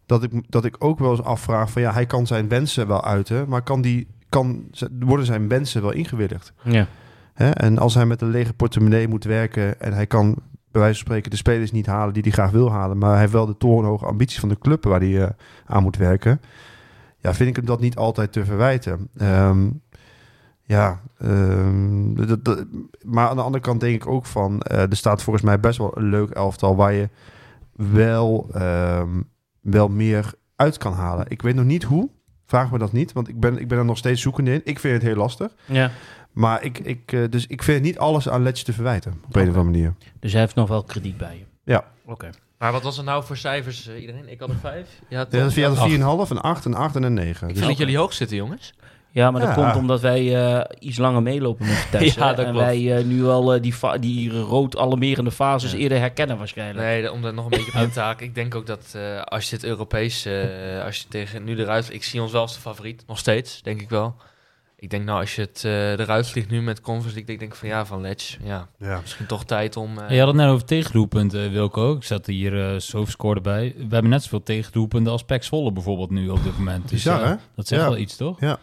Dat 0.07 0.22
ik, 0.22 0.30
dat 0.49 0.64
ik 0.64 0.76
ook 0.78 0.99
wel 0.99 1.11
eens 1.11 1.22
afvraag 1.22 1.70
van 1.70 1.82
ja, 1.82 1.93
hij 1.93 2.07
kan 2.07 2.26
zijn 2.26 2.49
wensen 2.49 2.87
wel 2.87 3.05
uiten, 3.05 3.49
maar 3.49 3.62
kan 3.62 3.80
die, 3.80 4.07
kan, 4.28 4.64
worden 5.01 5.26
zijn 5.26 5.49
wensen 5.49 5.82
wel 5.82 5.93
ingewilligd? 5.93 6.53
Ja. 6.62 6.87
Hè? 7.35 7.51
En 7.51 7.78
als 7.78 7.95
hij 7.95 8.07
met 8.07 8.20
een 8.20 8.30
lege 8.30 8.53
portemonnee 8.53 9.09
moet 9.09 9.24
werken 9.24 9.80
en 9.80 9.93
hij 9.93 10.07
kan 10.07 10.39
bij 10.70 10.82
wijze 10.82 10.99
van 10.99 11.07
spreken 11.07 11.30
de 11.30 11.37
spelers 11.37 11.72
niet 11.72 11.87
halen 11.87 12.14
die 12.14 12.22
hij 12.22 12.32
graag 12.32 12.51
wil 12.51 12.70
halen, 12.70 12.99
maar 12.99 13.11
hij 13.11 13.20
heeft 13.20 13.32
wel 13.32 13.47
de 13.47 13.57
torenhoge 13.57 14.07
ambities 14.07 14.41
van 14.41 14.49
de 14.49 14.59
club 14.59 14.85
waar 14.85 15.01
hij 15.01 15.22
eh, 15.22 15.28
aan 15.66 15.82
moet 15.82 15.97
werken, 15.97 16.41
ja, 17.24 17.35
vind 17.35 17.49
ik 17.49 17.57
hem 17.57 17.64
dat 17.64 17.80
niet 17.80 17.97
altijd 17.97 18.32
te 18.32 18.45
verwijten. 18.45 19.09
Ehm, 19.16 19.70
ja, 20.67 21.01
ehm, 21.19 22.15
dat- 22.15 22.45
dat- 22.45 22.65
maar 23.03 23.29
aan 23.29 23.37
de 23.37 23.43
andere 23.43 23.62
kant 23.65 23.81
denk 23.81 23.95
ik 23.95 24.07
ook 24.09 24.27
van, 24.27 24.61
eh, 24.62 24.91
er 24.91 24.97
staat 24.97 25.23
volgens 25.23 25.45
mij 25.45 25.61
best 25.61 25.79
wel 25.79 25.99
een 25.99 26.09
leuk 26.09 26.31
elftal 26.31 26.77
waar 26.77 26.93
je 26.93 27.09
wel, 27.73 28.49
ehm, 28.53 29.21
wel 29.61 29.89
meer 29.89 30.33
uit 30.57 30.79
kan 30.79 30.93
halen. 30.93 31.27
Ik 31.29 31.43
weet 31.43 31.55
nog 31.55 31.65
niet 31.65 31.83
hoe, 31.83 32.11
vraag 32.47 32.71
me 32.71 32.79
dat 32.79 32.93
niet, 32.93 33.12
want 33.12 33.29
ik 33.29 33.41
ben, 33.41 33.59
ik 33.59 33.69
ben 33.69 33.79
er 33.79 33.85
nog 33.85 33.99
steeds 33.99 34.23
zoekende 34.23 34.53
in. 34.53 34.61
Ik 34.65 34.79
vind 34.79 34.95
het 34.95 35.03
heel 35.03 35.17
lastig. 35.17 35.53
ja. 35.67 35.91
Maar 36.33 36.62
ik, 36.62 36.79
ik, 36.79 37.12
eh, 37.12 37.21
dus 37.31 37.47
ik 37.47 37.62
vind 37.62 37.83
niet 37.83 37.99
alles 37.99 38.29
aan 38.29 38.43
Letch 38.43 38.62
te 38.62 38.73
verwijten, 38.73 39.12
op 39.27 39.37
een 39.37 39.43
of 39.43 39.47
andere 39.49 39.65
manier. 39.65 39.95
Dus 40.21 40.33
hij 40.33 40.41
heeft 40.41 40.55
nog 40.55 40.69
wel 40.69 40.83
krediet 40.85 41.17
bij 41.17 41.37
je. 41.39 41.45
Ja. 41.73 41.85
Oké. 42.07 42.31
Maar 42.59 42.73
wat 42.73 42.83
was 42.83 42.99
er 42.99 43.05
nou 43.05 43.25
voor 43.25 43.37
cijfers, 43.37 43.89
eh, 43.89 44.01
iedereen? 44.01 44.29
Ik 44.29 44.41
had 44.41 44.49
er 44.49 44.57
vijf. 44.57 44.89
Ja, 45.09 45.27
via 45.31 45.45
Acht. 45.69 45.77
de 45.77 45.89
4,5, 45.91 46.31
een 46.31 46.41
8, 46.41 46.65
een 46.65 46.75
8 46.75 46.97
en 46.97 47.03
een 47.03 47.15
9. 47.15 47.49
Ik 47.49 47.55
Dus 47.55 47.62
vind 47.65 47.71
dat 47.71 47.79
jullie 47.79 47.97
hoog 47.99 48.12
zitten, 48.12 48.37
jongens. 48.37 48.75
Ja, 49.15 49.31
maar 49.31 49.41
dat 49.41 49.57
Ja. 49.57 49.62
komt 49.62 49.77
omdat 49.77 50.01
wij 50.01 50.45
eh, 50.55 50.61
iets 50.79 50.99
langer 50.99 51.23
meelopen 51.23 51.67
met 51.67 51.75
Vitesse. 51.91 52.21
Ja, 52.21 52.29
dat 52.35 52.39
en 52.47 52.51
klopt. 52.53 52.67
wij 52.67 52.97
eh, 52.99 53.05
nu 53.05 53.25
al 53.27 53.55
eh, 53.55 53.62
die, 53.62 53.75
die 54.01 54.31
rood 54.31 54.77
alarmerende 54.79 55.31
fases 55.31 55.73
Ja. 55.73 55.79
eerder 55.79 55.99
herkennen 55.99 56.39
waarschijnlijk. 56.39 56.87
Nee, 56.87 57.12
om 57.12 57.25
er 57.25 57.35
nog 57.35 57.45
een 57.45 57.51
beetje 57.51 57.73
op 57.75 57.81
in 57.87 57.91
te 57.91 58.01
haken. 58.01 58.27
Ik 58.27 58.35
denk 58.35 58.55
ook 58.55 58.67
dat 58.67 58.93
eh, 58.97 59.23
als 59.23 59.51
je 59.51 59.57
het 59.57 59.65
Europees, 59.65 60.29
als 60.85 60.99
je 60.99 61.05
tegen 61.09 61.45
nu 61.45 61.59
eruit... 61.59 61.93
Ik 61.93 62.05
zie 62.05 62.23
ons 62.23 62.33
wel 62.33 62.41
als 62.41 62.55
de 62.55 62.61
favoriet, 62.61 63.05
nog 63.07 63.19
steeds, 63.19 63.62
denk 63.62 63.81
ik 63.81 63.89
wel. 63.89 64.15
Ik 64.79 64.91
denk 64.91 65.05
nou, 65.05 65.21
als 65.21 65.35
je 65.35 65.41
het 65.41 65.62
eh, 65.65 65.91
eruit 65.99 66.29
vliegt 66.31 66.51
nu 66.51 66.62
met 66.62 66.81
Conference 66.81 67.15
League, 67.17 67.35
ik 67.35 67.41
denk 67.41 67.55
van 67.55 67.69
ja, 67.69 67.87
van 67.87 68.01
Ledge, 68.01 68.37
ja, 68.45 68.69
ja. 68.79 68.99
misschien 69.01 69.27
toch 69.27 69.45
tijd 69.45 69.77
om... 69.77 69.99
eh, 69.99 70.11
Je 70.11 70.19
had 70.19 70.27
het 70.27 70.37
net 70.37 70.49
over 70.49 70.65
tegendoelpunten, 70.67 71.51
Wilco. 71.53 71.95
Ik 71.95 72.03
zat 72.05 72.27
hier 72.27 72.73
eh 72.73 72.81
zo 72.81 73.05
scoorde 73.05 73.41
bij. 73.41 73.75
We 73.77 73.87
hebben 73.95 74.11
net 74.11 74.23
zoveel 74.23 74.43
tegendoelpunten 74.43 75.12
als 75.12 75.25
Pek 75.25 75.43
Zwolle 75.45 75.73
bijvoorbeeld 75.73 76.11
nu 76.11 76.29
op 76.29 76.43
dit 76.45 76.59
moment. 76.59 76.83
Dus 76.83 76.91
Bizar, 77.03 77.21
ja, 77.21 77.27
hè? 77.29 77.35
dat 77.57 77.67
zegt 77.67 77.83
Ja. 77.83 77.89
wel 77.89 77.99
iets, 77.99 78.17
toch? 78.17 78.41
Ja. 78.41 78.59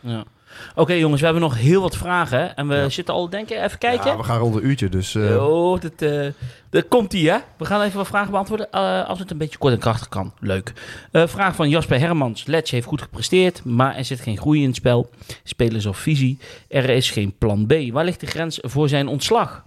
Oké 0.76 0.94
jongens, 0.94 1.20
we 1.20 1.26
hebben 1.26 1.44
nog 1.44 1.58
heel 1.58 1.82
wat 1.82 1.98
vragen. 1.98 2.56
En 2.56 2.68
we 2.68 2.76
Ja. 2.76 2.90
zitten 2.90 3.14
al 3.14 3.30
denken, 3.30 3.64
even 3.64 3.78
kijken. 3.78 4.12
Ja, 4.12 4.18
we 4.18 4.24
gaan 4.24 4.40
rond 4.40 4.56
een 4.56 4.66
uurtje, 4.68 4.90
dus... 4.90 5.16
eh, 5.16 5.48
Oh, 5.50 5.80
dat, 5.82 5.92
eh, 6.02 6.28
dat 6.70 6.88
komt 6.88 7.14
ie, 7.14 7.30
hè? 7.30 7.38
We 7.58 7.66
gaan 7.66 7.82
even 7.82 7.98
wat 7.98 8.08
vragen 8.08 8.32
beantwoorden. 8.32 8.72
eh, 8.72 9.08
als 9.08 9.20
het 9.20 9.32
een 9.32 9.38
beetje 9.38 9.58
kort 9.58 9.74
en 9.74 9.80
krachtig 9.80 10.10
kan. 10.10 10.34
Leuk. 10.40 10.74
Vraag 11.12 11.56
van 11.56 11.70
Jasper 11.70 12.00
Hermans. 12.00 12.46
Letch 12.46 12.72
heeft 12.72 12.88
goed 12.88 13.02
gepresteerd, 13.02 13.64
maar 13.64 13.96
er 13.96 14.06
zit 14.06 14.20
geen 14.20 14.38
groei 14.38 14.62
in 14.62 14.68
het 14.68 14.76
spel. 14.76 15.10
Spelers 15.44 15.86
of 15.86 15.98
visie. 15.98 16.38
Er 16.68 16.90
is 16.90 17.12
geen 17.12 17.38
plan 17.38 17.66
B. 17.66 17.74
Waar 17.92 18.06
ligt 18.06 18.20
de 18.20 18.28
grens 18.28 18.60
voor 18.62 18.90
zijn 18.90 19.08
ontslag? 19.08 19.64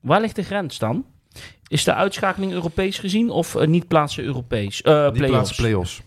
Waar 0.00 0.20
ligt 0.20 0.36
de 0.36 0.42
grens 0.42 0.78
dan? 0.78 1.04
Is 1.68 1.84
de 1.84 1.94
uitschakeling 1.94 2.52
Europees 2.52 2.98
gezien 2.98 3.30
of 3.30 3.66
niet 3.66 3.88
plaatsen 3.88 4.24
Europees? 4.24 4.82
Eh 4.82 5.12
die 5.12 5.26
play-offs. 5.56 6.00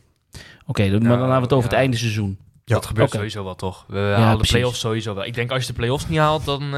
Oké, 0.66 0.90
dan- 0.90 1.02
maar 1.02 1.10
dan 1.10 1.20
hebben 1.20 1.36
we 1.36 1.42
het 1.44 1.54
over 1.54 1.70
het 1.70 1.78
einde 1.80 1.98
seizoen. 1.98 2.38
Dat 2.76 2.86
gebeurt 2.86 3.12
sowieso 3.12 3.44
wel, 3.44 3.56
toch? 3.56 3.86
We 3.88 3.98
halen 4.18 4.42
de 4.42 4.48
play-offs 4.48 4.80
sowieso 4.80 5.14
wel. 5.16 5.26
Ik 5.26 5.34
denk 5.34 5.52
als 5.52 5.62
je 5.62 5.68
de 5.68 5.74
play-offs 5.74 6.08
niet 6.08 6.20
haalt, 6.20 6.46
dan... 6.46 6.62
eh, 6.62 6.70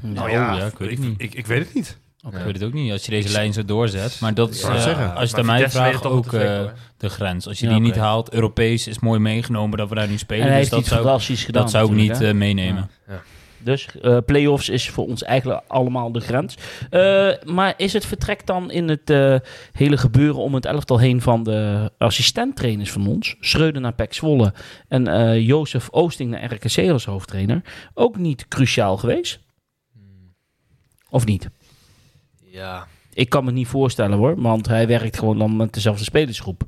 Nou 0.00 0.26
Oh, 0.26 0.30
ja, 0.30 0.54
ja, 0.56 0.66
ik 0.66 0.78
weet 0.78 0.90
het 0.90 0.98
niet. 0.98 1.14
Ik, 1.22 1.34
ik 1.34 1.46
weet 1.46 1.58
het 1.64 1.74
niet. 1.74 1.98
Ik 2.30 2.38
weet 2.44 2.54
het 2.54 2.64
ook 2.64 2.72
niet, 2.72 2.92
als 2.92 3.04
je 3.04 3.10
deze 3.10 3.28
lijn 3.28 3.52
zo 3.52 3.64
doorzet. 3.64 4.20
Maar 4.20 4.34
dat 4.34 4.50
is, 4.50 4.60
Ja, 4.60 4.74
eh, 4.74 4.80
zeggen. 4.82 5.14
als 5.14 5.30
je 5.30 5.36
aan 5.36 5.46
mij 5.46 5.70
vraagt, 5.70 6.06
ook 6.06 6.26
trekken, 6.26 6.66
eh, 6.66 6.72
de 6.96 7.08
grens. 7.08 7.46
Als 7.48 7.58
je 7.58 7.66
Ja, 7.66 7.72
die 7.72 7.80
niet 7.80 7.96
haalt, 7.96 8.32
Europees 8.32 8.86
is 8.86 8.98
mooi 8.98 9.18
meegenomen 9.18 9.78
dat 9.78 9.88
we 9.88 9.94
daar 9.94 10.08
nu 10.08 10.18
spelen. 10.18 10.44
En 10.44 10.50
hij 10.52 10.60
dus 10.60 10.70
heeft 10.70 10.82
dat 10.82 10.92
zou, 10.92 11.02
fantastisch 11.02 11.44
gedaan. 11.44 11.62
dat 11.62 11.70
zou 11.70 11.86
ik 11.90 11.94
niet 11.96 12.20
eh, 12.20 12.32
meenemen. 12.32 12.90
Dus 13.64 13.88
eh 14.00 14.18
play-offs 14.26 14.68
is 14.68 14.90
voor 14.90 15.06
ons 15.06 15.22
eigenlijk 15.22 15.62
allemaal 15.66 16.12
de 16.12 16.20
grens. 16.20 16.56
Eh, 16.90 17.30
maar 17.44 17.74
is 17.76 17.92
het 17.92 18.06
vertrek 18.06 18.46
dan 18.46 18.70
in 18.70 18.88
het 18.88 19.10
eh, 19.10 19.36
hele 19.72 19.96
gebeuren 19.96 20.42
om 20.42 20.54
het 20.54 20.64
elftal 20.64 20.98
heen 20.98 21.20
van 21.20 21.42
de 21.42 21.90
assistenttrainers 21.98 22.90
van 22.90 23.06
ons, 23.06 23.36
Schreuder 23.40 23.80
naar 23.80 23.94
Pek 23.94 24.12
Zwolle 24.12 24.54
en 24.88 25.42
Jozef 25.42 25.88
Oosting 25.90 26.30
naar 26.30 26.52
RKC 26.52 26.90
als 26.90 27.04
hoofdtrainer, 27.04 27.62
ook 27.94 28.16
niet 28.16 28.48
cruciaal 28.48 28.96
geweest? 28.96 29.40
Of 31.10 31.24
niet? 31.24 31.48
Ja, 32.44 32.86
Ik 33.12 33.28
kan 33.28 33.44
me 33.44 33.52
niet 33.52 33.66
voorstellen 33.66 34.18
hoor, 34.18 34.40
want 34.40 34.68
hij 34.68 34.86
werkt 34.86 35.18
gewoon 35.18 35.38
dan 35.38 35.56
met 35.56 35.74
dezelfde 35.74 36.04
spelersgroep. 36.04 36.62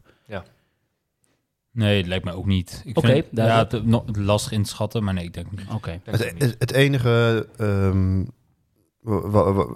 Nee, 1.74 1.96
het 1.96 2.06
lijkt 2.06 2.24
mij 2.24 2.34
ook 2.34 2.46
niet. 2.46 2.82
Ik 2.84 2.98
vind, 3.00 3.16
ja, 3.16 3.22
duidelijk. 3.30 3.72
het, 3.72 3.86
no- 3.86 4.04
lastig 4.12 4.52
in 4.52 4.62
te 4.62 4.68
schatten, 4.68 5.04
maar 5.04 5.14
nee, 5.14 5.24
ik 5.24 5.34
denk 5.34 5.50
niet. 5.50 5.60
Oké. 5.72 6.00
Het, 6.04 6.34
het, 6.38 6.56
het 6.58 6.72
enige, 6.72 7.48
ehm, 7.56 8.24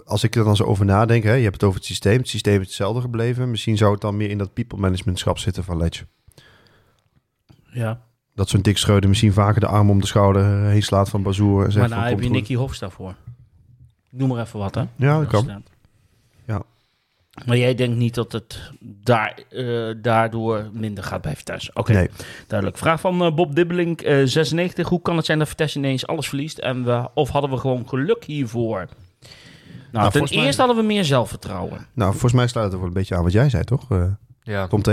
als 0.05 0.25
ik 0.25 0.37
er 0.37 0.45
dan 0.45 0.57
zo 0.57 0.65
over 0.65 0.85
nadenk, 0.85 1.23
hè, 1.23 1.33
je 1.33 1.43
hebt 1.43 1.55
het 1.55 1.65
over 1.65 1.79
het 1.79 1.87
systeem. 1.89 2.19
Het 2.19 2.29
systeem 2.29 2.61
is 2.61 2.67
hetzelfde 2.67 3.01
gebleven. 3.01 3.51
Misschien 3.51 3.77
zou 3.77 3.93
het 3.93 4.01
dan 4.01 4.17
meer 4.17 4.31
in 4.31 4.39
dat 4.39 4.53
people 4.53 4.79
managementschap 4.79 5.39
zitten 5.39 5.65
van 5.65 5.77
Ledge. 5.77 6.07
Ja, 7.73 8.01
Dat 8.35 8.49
zo'n 8.49 8.63
dik 8.63 8.79
Schreuder 8.79 9.09
misschien 9.09 9.33
vaker 9.33 9.61
de 9.61 9.67
arm 9.67 9.91
om 9.91 10.01
de 10.01 10.07
schouder 10.07 10.65
heen 10.65 10.83
slaat 10.83 11.09
van 11.09 11.23
Bazoer. 11.23 11.65
En 11.65 11.73
zegt 11.73 11.89
maar 11.89 11.99
daar 11.99 12.09
heb 12.09 12.21
je. 12.21 12.31
Nicky 12.31 12.55
Hofstad 12.55 12.93
voor. 12.93 13.15
Noem 14.11 14.29
maar 14.29 14.45
even 14.45 14.59
wat 14.59 14.75
hè. 14.75 14.85
Ja, 14.97 15.19
dat 15.19 15.27
kan. 15.29 15.63
Ja. 16.47 16.63
Maar 17.47 17.57
jij 17.57 17.75
denkt 17.75 17.97
niet 17.97 18.15
dat 18.15 18.33
het 18.33 18.61
daar, 18.81 19.39
eh, 19.51 19.89
daardoor 19.97 20.69
minder 20.73 21.05
gaat 21.05 21.23
bij 21.23 21.37
Vitesse? 21.37 21.71
Oké, 21.75 21.93
Nee. 21.93 22.09
duidelijk. 22.47 22.79
Vraag 22.79 23.01
van 23.01 23.23
eh, 23.25 23.35
Bob 23.35 23.55
Dibbeling, 23.55 24.01
eh 24.01 24.21
96. 24.25 24.89
Hoe 24.89 25.03
kan 25.03 25.17
het 25.17 25.27
zijn 25.27 25.39
dat 25.39 25.49
Vitesse 25.49 25.79
ineens 25.79 26.07
alles 26.07 26.29
verliest? 26.29 26.59
En 26.59 26.85
we, 26.85 27.09
of 27.15 27.29
hadden 27.29 27.51
we 27.51 27.57
gewoon 27.57 27.89
geluk 27.89 28.25
hiervoor? 28.25 28.87
Nou, 29.93 30.03
ten 30.05 30.13
volgens 30.13 30.33
mij- 30.33 30.45
eerste 30.45 30.63
hadden 30.63 30.81
we 30.81 30.87
meer 30.87 31.05
zelfvertrouwen. 31.05 31.87
Nou, 31.95 32.11
volgens 32.11 32.33
mij 32.33 32.47
sluit 32.47 32.67
het 32.71 32.77
wel 32.79 32.87
een 32.89 32.95
beetje 32.95 33.15
aan 33.17 33.23
wat 33.23 33.33
jij 33.33 33.49
zei, 33.51 33.65
toch? 33.65 33.91
Eh 33.91 34.05
Ja. 34.43 34.67
Tom 34.67 34.83
T. 34.83 34.89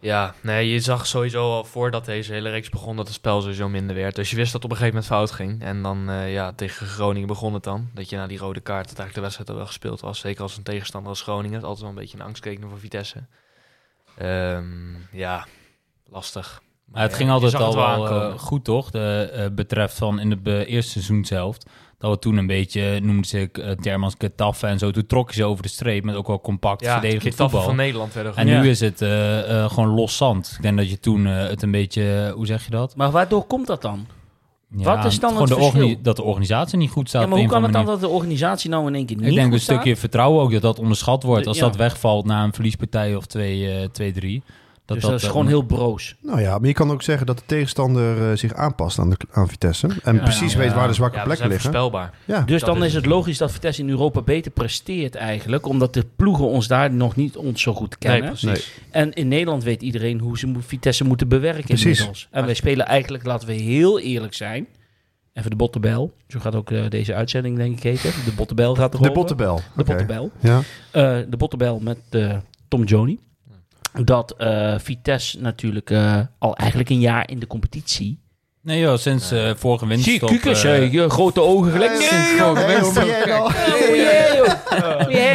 Ja, 0.00 0.34
nee, 0.40 0.68
je 0.68 0.80
zag 0.80 1.06
sowieso 1.06 1.50
al 1.50 1.64
voordat 1.64 2.04
deze 2.04 2.32
hele 2.32 2.50
reeks 2.50 2.68
begon 2.68 2.96
dat 2.96 3.06
het 3.06 3.16
spel 3.16 3.40
sowieso 3.40 3.68
minder 3.68 3.96
werd. 3.96 4.16
Dus 4.16 4.30
je 4.30 4.36
wist 4.36 4.52
dat 4.52 4.62
het 4.62 4.70
op 4.72 4.78
een 4.78 4.84
gegeven 4.84 5.02
moment 5.02 5.28
fout 5.28 5.38
ging. 5.38 5.62
En 5.62 5.82
dan, 5.82 6.10
eh, 6.10 6.32
ja, 6.32 6.52
tegen 6.52 6.86
Groningen 6.86 7.28
begon 7.28 7.54
het 7.54 7.62
dan. 7.62 7.90
Dat 7.94 8.10
je 8.10 8.16
na 8.16 8.26
die 8.26 8.38
rode 8.38 8.60
kaart, 8.60 8.88
dat 8.88 8.98
eigenlijk 8.98 9.14
de 9.14 9.20
wedstrijd 9.20 9.50
al 9.50 9.56
wel 9.56 9.66
gespeeld 9.66 10.00
was. 10.00 10.18
Zeker 10.18 10.42
als 10.42 10.56
een 10.56 10.62
tegenstander 10.62 11.10
als 11.10 11.22
Groningen. 11.22 11.54
Het 11.54 11.64
altijd 11.64 11.80
wel 11.80 11.90
een 11.90 12.00
beetje 12.00 12.18
een 12.18 12.24
angstkekener 12.24 12.68
voor 12.68 12.78
Vitesse. 12.78 13.26
Ehm, 14.16 14.94
ja, 15.12 15.46
lastig. 16.08 16.62
Maar 16.84 17.02
het 17.02 17.14
ging 17.14 17.30
altijd 17.30 17.54
al 17.54 17.74
wel 17.74 18.08
eh, 18.08 18.38
goed, 18.38 18.64
toch? 18.64 18.90
De, 18.90 19.30
eh, 19.32 19.46
betreft 19.52 19.96
van 19.96 20.20
in 20.20 20.30
het 20.30 20.66
eerste 20.66 20.90
seizoen 20.90 21.24
zelf. 21.24 21.56
Dat 22.00 22.10
we 22.10 22.18
toen 22.18 22.36
een 22.36 22.46
beetje, 22.46 23.00
noemden 23.02 23.24
ze 23.24 23.48
uh, 23.52 23.70
termen 23.70 24.04
als 24.04 24.14
Getafe 24.18 24.66
en 24.66 24.78
zo. 24.78 24.90
Toen 24.90 25.06
trokken 25.06 25.34
ze 25.34 25.44
over 25.44 25.62
de 25.62 25.68
streep 25.68 26.04
met 26.04 26.14
ook 26.14 26.26
wel 26.26 26.40
compact 26.40 26.80
ja, 26.80 26.92
verdedigend 27.00 27.34
voetbal. 27.34 27.62
van 27.62 27.76
Nederland 27.76 28.12
werden 28.14 28.36
En 28.36 28.46
nu 28.46 28.68
is 28.68 28.80
het 28.80 29.02
eh, 29.02 29.62
eh, 29.64 29.70
gewoon 29.70 29.88
los 29.88 30.16
zand. 30.16 30.52
Ik 30.56 30.62
denk 30.62 30.76
dat 30.76 30.90
je 30.90 31.00
toen 31.00 31.26
eh, 31.26 31.36
het 31.48 31.62
een 31.62 31.70
beetje, 31.70 32.24
eh, 32.26 32.32
hoe 32.32 32.46
zeg 32.46 32.64
je 32.64 32.70
dat? 32.70 32.96
Maar 32.96 33.10
waardoor 33.10 33.44
komt 33.44 33.66
dat 33.66 33.82
dan? 33.82 34.06
Ja, 34.76 34.96
Wat 34.96 35.04
is 35.04 35.20
dan 35.20 35.30
gewoon 35.30 35.48
het 35.48 35.56
de 35.56 35.62
organi- 35.64 35.80
verschil? 35.80 36.02
dat 36.02 36.16
de 36.16 36.22
organisatie 36.22 36.78
niet 36.78 36.90
goed 36.90 37.08
staat. 37.08 37.22
Ja, 37.22 37.28
maar 37.28 37.38
hoe 37.38 37.48
kan 37.48 37.62
het 37.62 37.72
dan 37.72 37.84
dat 37.86 38.00
de 38.00 38.08
organisatie 38.08 38.70
nou 38.70 38.86
in 38.86 38.94
één 38.94 39.06
keer 39.06 39.16
niet. 39.16 39.26
Ik 39.26 39.34
denk 39.34 39.52
een 39.52 39.60
stukje 39.60 39.82
staat? 39.90 39.98
vertrouwen 39.98 40.42
ook, 40.42 40.52
dat 40.52 40.62
dat 40.62 40.78
onderschat 40.78 41.22
wordt. 41.22 41.42
De- 41.42 41.48
Als 41.48 41.58
ja. 41.58 41.64
dat 41.66 41.76
wegvalt 41.76 42.24
na 42.24 42.44
een 42.44 42.52
verliespartij 42.52 43.14
of 43.16 43.24
2-3. 43.26 43.90
twee, 43.92 44.12
drie, 44.12 44.42
dat 44.90 45.00
dus 45.00 45.10
dat 45.10 45.18
is 45.20 45.26
eh, 45.26 45.30
gewoon 45.30 45.46
heel 45.46 45.62
broos. 45.62 46.14
Nou 46.22 46.40
ja, 46.40 46.58
maar 46.58 46.68
je 46.68 46.74
kan 46.74 46.90
ook 46.90 47.02
zeggen 47.02 47.26
dat 47.26 47.38
de 47.38 47.44
tegenstander 47.46 48.30
eh, 48.30 48.36
zich 48.36 48.54
aanpast 48.54 48.98
aan, 48.98 49.10
de, 49.10 49.16
aan 49.30 49.48
Vitesse. 49.48 49.88
En 50.02 50.14
Ja, 50.14 50.22
precies 50.22 50.52
ja. 50.52 50.58
weet 50.58 50.72
waar 50.72 50.88
de 50.88 50.94
zwakke 50.94 51.14
plekken 51.16 51.36
zijn 51.36 51.48
liggen. 51.50 51.70
voorspelbaar. 51.72 52.14
Ja. 52.24 52.40
Dus 52.40 52.60
dat 52.60 52.74
dan 52.74 52.78
is 52.82 52.88
is 52.88 52.94
het 52.94 53.06
logisch 53.06 53.38
dat 53.38 53.52
Vitesse 53.52 53.82
in 53.82 53.88
Europa 53.88 54.22
beter 54.22 54.50
presteert 54.50 55.14
eigenlijk. 55.14 55.66
Omdat 55.66 55.94
de 55.94 56.04
ploegen 56.16 56.44
ons 56.44 56.66
daar 56.66 56.92
nog 56.92 57.16
niet 57.16 57.36
ons 57.36 57.62
zo 57.62 57.74
goed 57.74 57.96
Nee, 58.00 58.12
kennen. 58.12 58.36
precies. 58.38 58.72
en 58.90 59.12
in 59.12 59.28
Nederland 59.28 59.64
weet 59.64 59.82
iedereen 59.82 60.18
hoe 60.20 60.38
ze 60.38 60.52
Vitesse 60.58 61.04
moeten 61.04 61.28
bewerken 61.28 61.64
Precies. 61.64 61.84
inmiddels. 61.98 62.28
En 62.30 62.44
wij 62.44 62.54
spelen 62.54 62.86
eigenlijk, 62.86 63.24
laten 63.24 63.48
we 63.48 63.54
heel 63.54 64.00
eerlijk 64.00 64.34
zijn... 64.34 64.66
Even 65.32 65.50
de 65.50 65.56
bottenbel. 65.56 66.12
Zo 66.28 66.38
gaat 66.40 66.54
ook 66.54 66.70
eh, 66.70 66.88
deze 66.88 67.14
uitzending 67.14 67.56
denk 67.56 67.76
ik 67.76 67.82
heten. 67.82 68.10
De 68.24 68.32
bottenbel 68.36 68.74
gaat 68.74 68.88
erover. 68.94 69.08
De 69.08 69.14
bottenbel. 69.18 69.56
De 69.56 69.62
Oké. 69.80 69.84
bottenbel. 69.84 70.30
Ja. 70.40 70.56
Eh, 70.90 71.18
de 71.28 71.36
bottenbel 71.36 71.78
met 71.80 71.98
Tom 72.68 72.84
Joni. 72.84 73.18
Dat 73.92 74.34
eh, 74.38 74.74
Vitesse 74.78 75.40
natuurlijk 75.40 75.90
eh, 75.90 76.20
al 76.38 76.56
eigenlijk 76.56 76.90
een 76.90 77.00
jaar 77.00 77.28
in 77.30 77.38
de 77.38 77.46
competitie... 77.46 78.18
Nee 78.62 78.80
joh, 78.80 78.96
sinds 78.98 79.30
eh, 79.30 79.50
vorige 79.56 79.84
Zie 79.98 80.12
je, 80.12 80.20
winterstop... 80.20 80.70
Eh, 80.70 80.92
je 80.92 81.10
grote 81.10 81.40
ogen 81.42 81.72
gelijk. 81.72 81.90
Nee, 81.90 82.02
sinds 82.08 82.28
vorige 82.30 82.66
winterstop. 82.66 83.26
joh. 83.26 83.50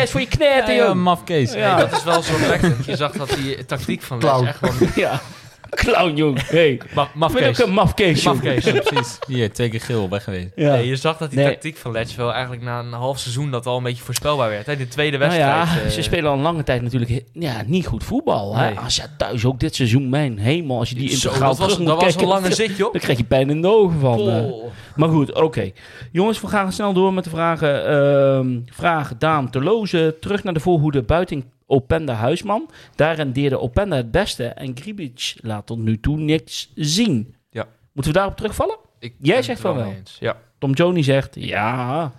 Voor 0.10 0.20
je 0.22 0.28
knetten, 0.28 0.74
Ja, 0.76 0.84
joh. 0.86 0.94
mafkees. 0.94 1.54
Ja. 1.54 1.76
Nee, 1.76 1.86
dat 1.88 1.98
is 1.98 2.04
wel 2.04 2.22
zorgwekkend. 2.22 2.86
Je 2.86 2.96
zag 2.96 3.12
dat 3.12 3.30
die 3.30 3.66
tactiek 3.66 4.02
van 4.02 4.18
Les 4.20 4.30
Clown. 4.30 4.46
echt 4.48 4.58
gewoon... 4.58 4.76
Ja. 5.06 5.22
Clown, 5.76 6.16
jong. 6.16 6.48
Hey. 6.48 6.82
Ma 6.94 7.04
Ik 7.04 7.10
ben 7.12 7.20
mafkees. 7.20 7.62
ook 7.62 7.68
een 7.68 7.74
mafkees, 7.74 8.24
jong. 8.24 8.44
Mafkees. 8.44 8.64
Ja, 8.66 8.82
precies. 8.92 9.18
Hier, 9.28 9.54
twee 9.54 9.70
keer 9.70 9.82
geel, 9.82 10.10
weg 10.10 10.24
geweest. 10.24 10.48
Ja. 10.56 10.72
Nee, 10.76 10.88
je 10.88 10.96
zag 10.96 11.18
dat 11.18 11.30
die 11.30 11.40
Nee. 11.40 11.48
tactiek 11.48 11.78
van 11.78 11.92
Letch 11.92 12.16
wel 12.16 12.32
eigenlijk 12.34 12.62
na 12.64 12.80
een 12.80 12.92
half 12.92 13.20
seizoen 13.20 13.52
dat 13.52 13.66
al 13.66 13.78
een 13.78 13.84
beetje 13.84 14.04
voorspelbaar 14.04 14.50
werd. 14.50 14.66
Hè? 14.66 14.78
De 14.78 14.88
tweede 14.88 15.18
Nou 15.18 15.30
wedstrijd. 15.30 15.68
ja, 15.68 15.84
eh, 15.86 15.90
ze 15.90 16.02
spelen 16.02 16.30
al 16.30 16.36
een 16.36 16.42
lange 16.42 16.64
tijd 16.64 16.82
natuurlijk 16.82 17.24
ja, 17.34 17.64
niet 17.66 17.86
goed 17.88 18.04
voetbal. 18.04 18.56
Hè? 18.56 18.70
Nee. 18.70 18.80
Als 18.80 18.96
je 18.96 19.04
thuis 19.18 19.46
ook 19.46 19.60
dit 19.60 19.76
seizoen, 19.76 20.10
mijn 20.10 20.38
hemel, 20.38 20.78
als 20.80 20.90
je 20.90 20.96
die 20.96 21.10
zo, 21.10 21.28
integraal 21.28 21.50
dat 21.50 21.58
was, 21.58 21.68
terug 21.68 21.80
moet 21.80 21.88
dat 21.88 22.02
was 22.04 22.16
een 22.16 22.28
lange 22.28 22.54
zit, 22.54 22.78
joh. 22.78 22.92
dan 22.92 23.02
krijg 23.02 23.18
je 23.18 23.24
pijn 23.24 23.50
in 23.50 23.62
de 23.62 23.68
ogen 23.68 24.00
van. 24.00 24.30
eh. 24.30 24.44
Maar 24.96 25.10
goed, 25.10 25.34
oké. 25.34 25.72
Jongens, 26.12 26.42
we 26.42 26.48
gaan 26.48 26.72
snel 26.72 26.94
door 26.94 27.14
met 27.14 27.24
de 27.24 27.30
vragen. 27.30 27.86
Ehm, 27.88 28.60
vraag 28.66 29.12
Daan 29.18 29.50
Terloze. 29.50 30.16
Terug 30.22 30.44
naar 30.44 30.54
de 30.54 30.60
voorhoede 30.60 31.02
buiten 31.04 31.44
Openda 31.66 32.14
Huisman. 32.14 32.70
Daar 32.96 33.16
rendeerde 33.16 33.60
Openda 33.60 33.96
het 33.96 34.12
beste 34.12 34.46
en 34.48 34.78
Gribic 34.78 35.36
laat 35.42 35.66
tot 35.66 35.78
nu 35.78 36.00
toe 36.00 36.18
niks 36.18 36.72
zien. 36.76 37.36
Ja. 37.50 37.68
Moeten 37.94 38.12
we 38.12 38.18
daarop 38.18 38.38
terugvallen? 38.38 38.78
Ik 39.00 39.16
Jij 39.20 39.42
zegt 39.42 39.62
van 39.62 39.76
wel. 39.76 39.92
eens. 39.92 40.18
Ja. 40.20 40.38
Tom 40.58 40.74
Joni 40.74 41.04
zegt 41.04 41.36
ja. 41.40 42.14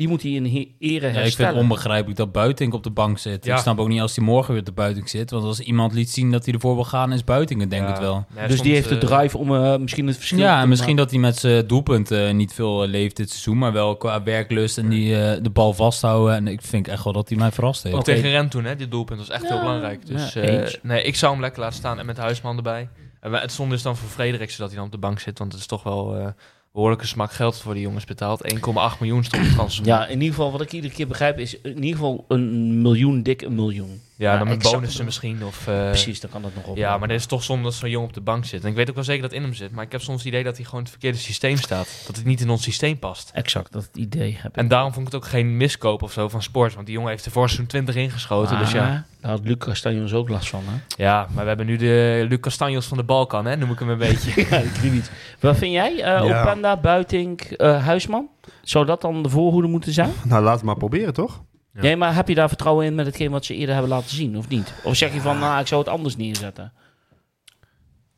Die 0.00 0.08
moet 0.08 0.22
hij 0.22 0.30
in 0.30 0.44
ere 0.44 0.66
Ja, 0.80 0.96
ik 0.96 1.00
vind 1.00 1.14
herstellen. 1.14 1.52
het 1.52 1.62
onbegrijpelijk 1.62 2.16
dat 2.18 2.32
Buitink 2.32 2.74
op 2.74 2.82
de 2.82 2.90
bank 2.90 3.18
zit. 3.18 3.44
Ja. 3.44 3.54
Ik 3.54 3.60
snap 3.60 3.78
ook 3.78 3.88
niet 3.88 4.00
als 4.00 4.16
hij 4.16 4.24
morgen 4.24 4.50
weer 4.50 4.60
op 4.60 4.66
de 4.66 4.72
Buitink 4.72 5.08
zit. 5.08 5.30
Want 5.30 5.44
als 5.44 5.60
iemand 5.60 5.92
liet 5.92 6.10
zien 6.10 6.30
dat 6.30 6.44
hij 6.44 6.54
ervoor 6.54 6.74
wil 6.74 6.84
gaan, 6.84 7.12
is 7.12 7.24
Buitink 7.24 7.60
het 7.60 7.70
denk 7.70 7.86
Ja. 7.88 7.94
ik 7.94 8.00
wel. 8.00 8.14
Nee, 8.34 8.46
dus 8.46 8.48
soms, 8.56 8.62
die 8.62 8.72
heeft 8.74 8.88
de 8.88 8.94
eh, 8.98 9.00
drive 9.00 9.38
om 9.38 9.54
eh, 9.54 9.76
misschien 9.76 10.06
het 10.06 10.16
verschil 10.16 10.38
Ja, 10.38 10.60
en 10.62 10.68
misschien 10.68 10.96
dat 10.96 11.10
hij 11.10 11.18
met 11.20 11.36
zijn 11.36 11.66
doelpunten 11.66 12.26
eh, 12.28 12.34
niet 12.34 12.52
veel 12.52 12.86
leeft 12.86 13.16
dit 13.16 13.30
seizoen. 13.30 13.58
Maar 13.58 13.72
wel 13.72 13.96
qua 13.96 14.22
werklust 14.22 14.78
en 14.78 14.88
die, 14.88 15.16
eh, 15.22 15.42
de 15.42 15.50
bal 15.50 15.72
vasthouden. 15.72 16.34
En 16.34 16.48
ik 16.48 16.62
vind 16.62 16.88
echt 16.88 17.04
wel 17.04 17.12
dat 17.12 17.28
hij 17.28 17.38
mij 17.38 17.50
verrast 17.50 17.82
heeft. 17.82 17.94
Ook 17.96 18.04
tegen 18.04 18.30
Ren 18.30 18.48
toen, 18.48 18.64
hè? 18.64 18.76
Dit 18.76 18.90
doelpunt 18.90 19.18
was 19.18 19.30
echt 19.30 19.42
Ja, 19.42 19.48
heel 19.48 19.60
belangrijk. 19.60 20.06
Dus 20.06 20.34
eh, 20.34 20.66
nee, 20.82 21.02
ik 21.02 21.16
zou 21.16 21.32
hem 21.32 21.40
lekker 21.40 21.60
laten 21.60 21.76
staan 21.78 21.98
en 21.98 22.06
met 22.06 22.16
Huisman 22.16 22.56
erbij. 22.56 22.88
En 23.20 23.32
het 23.32 23.52
stond 23.52 23.70
dus 23.70 23.82
dan 23.82 23.96
voor 23.96 24.08
Frederiksen 24.08 24.58
dat 24.60 24.68
hij 24.68 24.76
dan 24.76 24.86
op 24.86 24.92
de 24.92 24.98
bank 24.98 25.18
zit. 25.20 25.38
Want 25.38 25.52
het 25.52 25.60
is 25.60 25.66
toch 25.66 25.82
wel 25.82 26.16
eh 26.16 26.26
behoorlijke 26.72 27.06
smak 27.06 27.32
geld 27.32 27.56
voor 27.56 27.74
die 27.74 27.82
jongens 27.82 28.04
betaald. 28.04 28.52
1,8 28.54 28.60
miljoen 29.00 29.24
stond 29.24 29.76
het. 29.76 29.80
Ja, 29.84 30.06
in 30.06 30.20
ieder 30.20 30.34
geval, 30.34 30.52
wat 30.52 30.60
ik 30.60 30.72
iedere 30.72 30.94
keer 30.94 31.06
begrijp, 31.06 31.38
is 31.38 31.60
in 31.60 31.74
ieder 31.74 31.90
geval 31.90 32.24
een 32.28 32.82
miljoen, 32.82 33.22
dik 33.22 33.42
een 33.42 33.54
miljoen. 33.54 34.00
Ja, 34.20 34.38
dan 34.38 34.48
met 34.48 34.62
bonussen 34.62 35.04
misschien. 35.04 35.44
Of, 35.44 35.66
eh, 35.66 35.84
Precies, 35.88 36.20
dan 36.20 36.30
kan 36.30 36.42
dat 36.42 36.54
nog 36.54 36.64
op. 36.64 36.76
Ja, 36.76 36.98
maar 36.98 37.08
het 37.08 37.18
is 37.20 37.26
toch 37.26 37.42
zonde 37.42 37.62
dat 37.64 37.74
zo'n 37.74 37.90
jongen 37.90 38.08
op 38.08 38.14
de 38.14 38.20
bank 38.20 38.44
zit. 38.44 38.62
En 38.62 38.68
ik 38.70 38.74
weet 38.74 38.88
ook 38.88 38.94
wel 38.94 39.04
zeker 39.04 39.22
dat 39.22 39.32
in 39.32 39.42
hem 39.42 39.54
zit. 39.54 39.72
Maar 39.72 39.84
ik 39.84 39.92
heb 39.92 40.00
soms 40.00 40.18
het 40.18 40.26
idee 40.26 40.44
dat 40.44 40.56
hij 40.56 40.64
gewoon 40.64 40.78
in 40.80 40.84
het 40.86 40.92
verkeerde 40.92 41.18
systeem 41.18 41.56
staat. 41.56 42.02
Dat 42.06 42.16
het 42.16 42.24
niet 42.24 42.40
in 42.40 42.50
ons 42.50 42.62
systeem 42.62 42.98
past. 42.98 43.30
Exact, 43.34 43.72
dat 43.72 43.88
idee 43.94 44.38
heb 44.40 44.50
ik. 44.50 44.56
En 44.56 44.68
daarom 44.68 44.92
vond 44.92 45.06
ik 45.06 45.12
het 45.12 45.22
ook 45.22 45.28
geen 45.28 45.56
miskoop 45.56 46.02
of 46.02 46.12
zo 46.12 46.28
van 46.28 46.42
sport. 46.42 46.74
Want 46.74 46.86
die 46.86 46.94
jongen 46.94 47.10
heeft 47.10 47.24
er 47.24 47.32
voor 47.32 47.50
zo'n 47.50 47.66
20 47.66 47.94
ingeschoten. 47.94 48.58
dus 48.58 48.72
ja. 48.72 48.82
Maar 48.88 49.04
Daar 49.20 49.30
had 49.30 49.40
Luc 49.44 49.56
Castanjos 49.58 50.12
ook 50.12 50.28
last 50.28 50.48
van, 50.48 50.62
hè? 50.66 51.02
ja, 51.04 51.26
maar 51.32 51.42
we 51.42 51.48
hebben 51.48 51.66
nu 51.66 51.76
de 51.76 52.26
Luc 52.28 52.40
Castanjos 52.40 52.86
van 52.86 52.96
de 52.96 53.04
Balkan, 53.04 53.46
hè? 53.46 53.56
noem 53.56 53.70
ik 53.70 53.78
hem 53.78 53.88
een 53.88 53.98
beetje. 53.98 54.40
ja, 54.50 54.56
ik 54.56 54.70
weet 54.82 54.92
niet. 54.92 55.10
Wat 55.40 55.56
vind 55.56 55.72
jij? 55.72 55.90
eh 56.02 56.26
Ja. 56.28 56.40
Openda, 56.42 56.76
Buitink, 56.76 57.40
eh, 57.42 57.84
Huisman? 57.84 58.28
Zou 58.62 58.86
dat 58.86 59.00
dan 59.00 59.22
de 59.22 59.28
voorhoede 59.28 59.68
moeten 59.68 59.92
zijn? 59.92 60.12
Nou, 60.24 60.42
laten 60.42 60.60
we 60.60 60.66
maar 60.66 60.76
proberen, 60.76 61.12
toch? 61.14 61.42
Ja. 61.74 61.80
Nee, 61.80 61.96
maar 61.96 62.14
heb 62.14 62.28
je 62.28 62.34
daar 62.34 62.48
vertrouwen 62.48 62.86
in 62.86 62.94
met 62.94 63.06
hetgeen 63.06 63.30
wat 63.30 63.44
ze 63.44 63.54
eerder 63.54 63.72
hebben 63.74 63.92
laten 63.92 64.10
zien, 64.10 64.36
of 64.38 64.48
niet? 64.48 64.72
Of 64.84 64.96
zeg 64.96 65.12
je 65.14 65.20
van, 65.20 65.38
nou, 65.38 65.60
ik 65.60 65.66
zou 65.66 65.80
het 65.80 65.90
anders 65.90 66.16
neerzetten? 66.16 66.72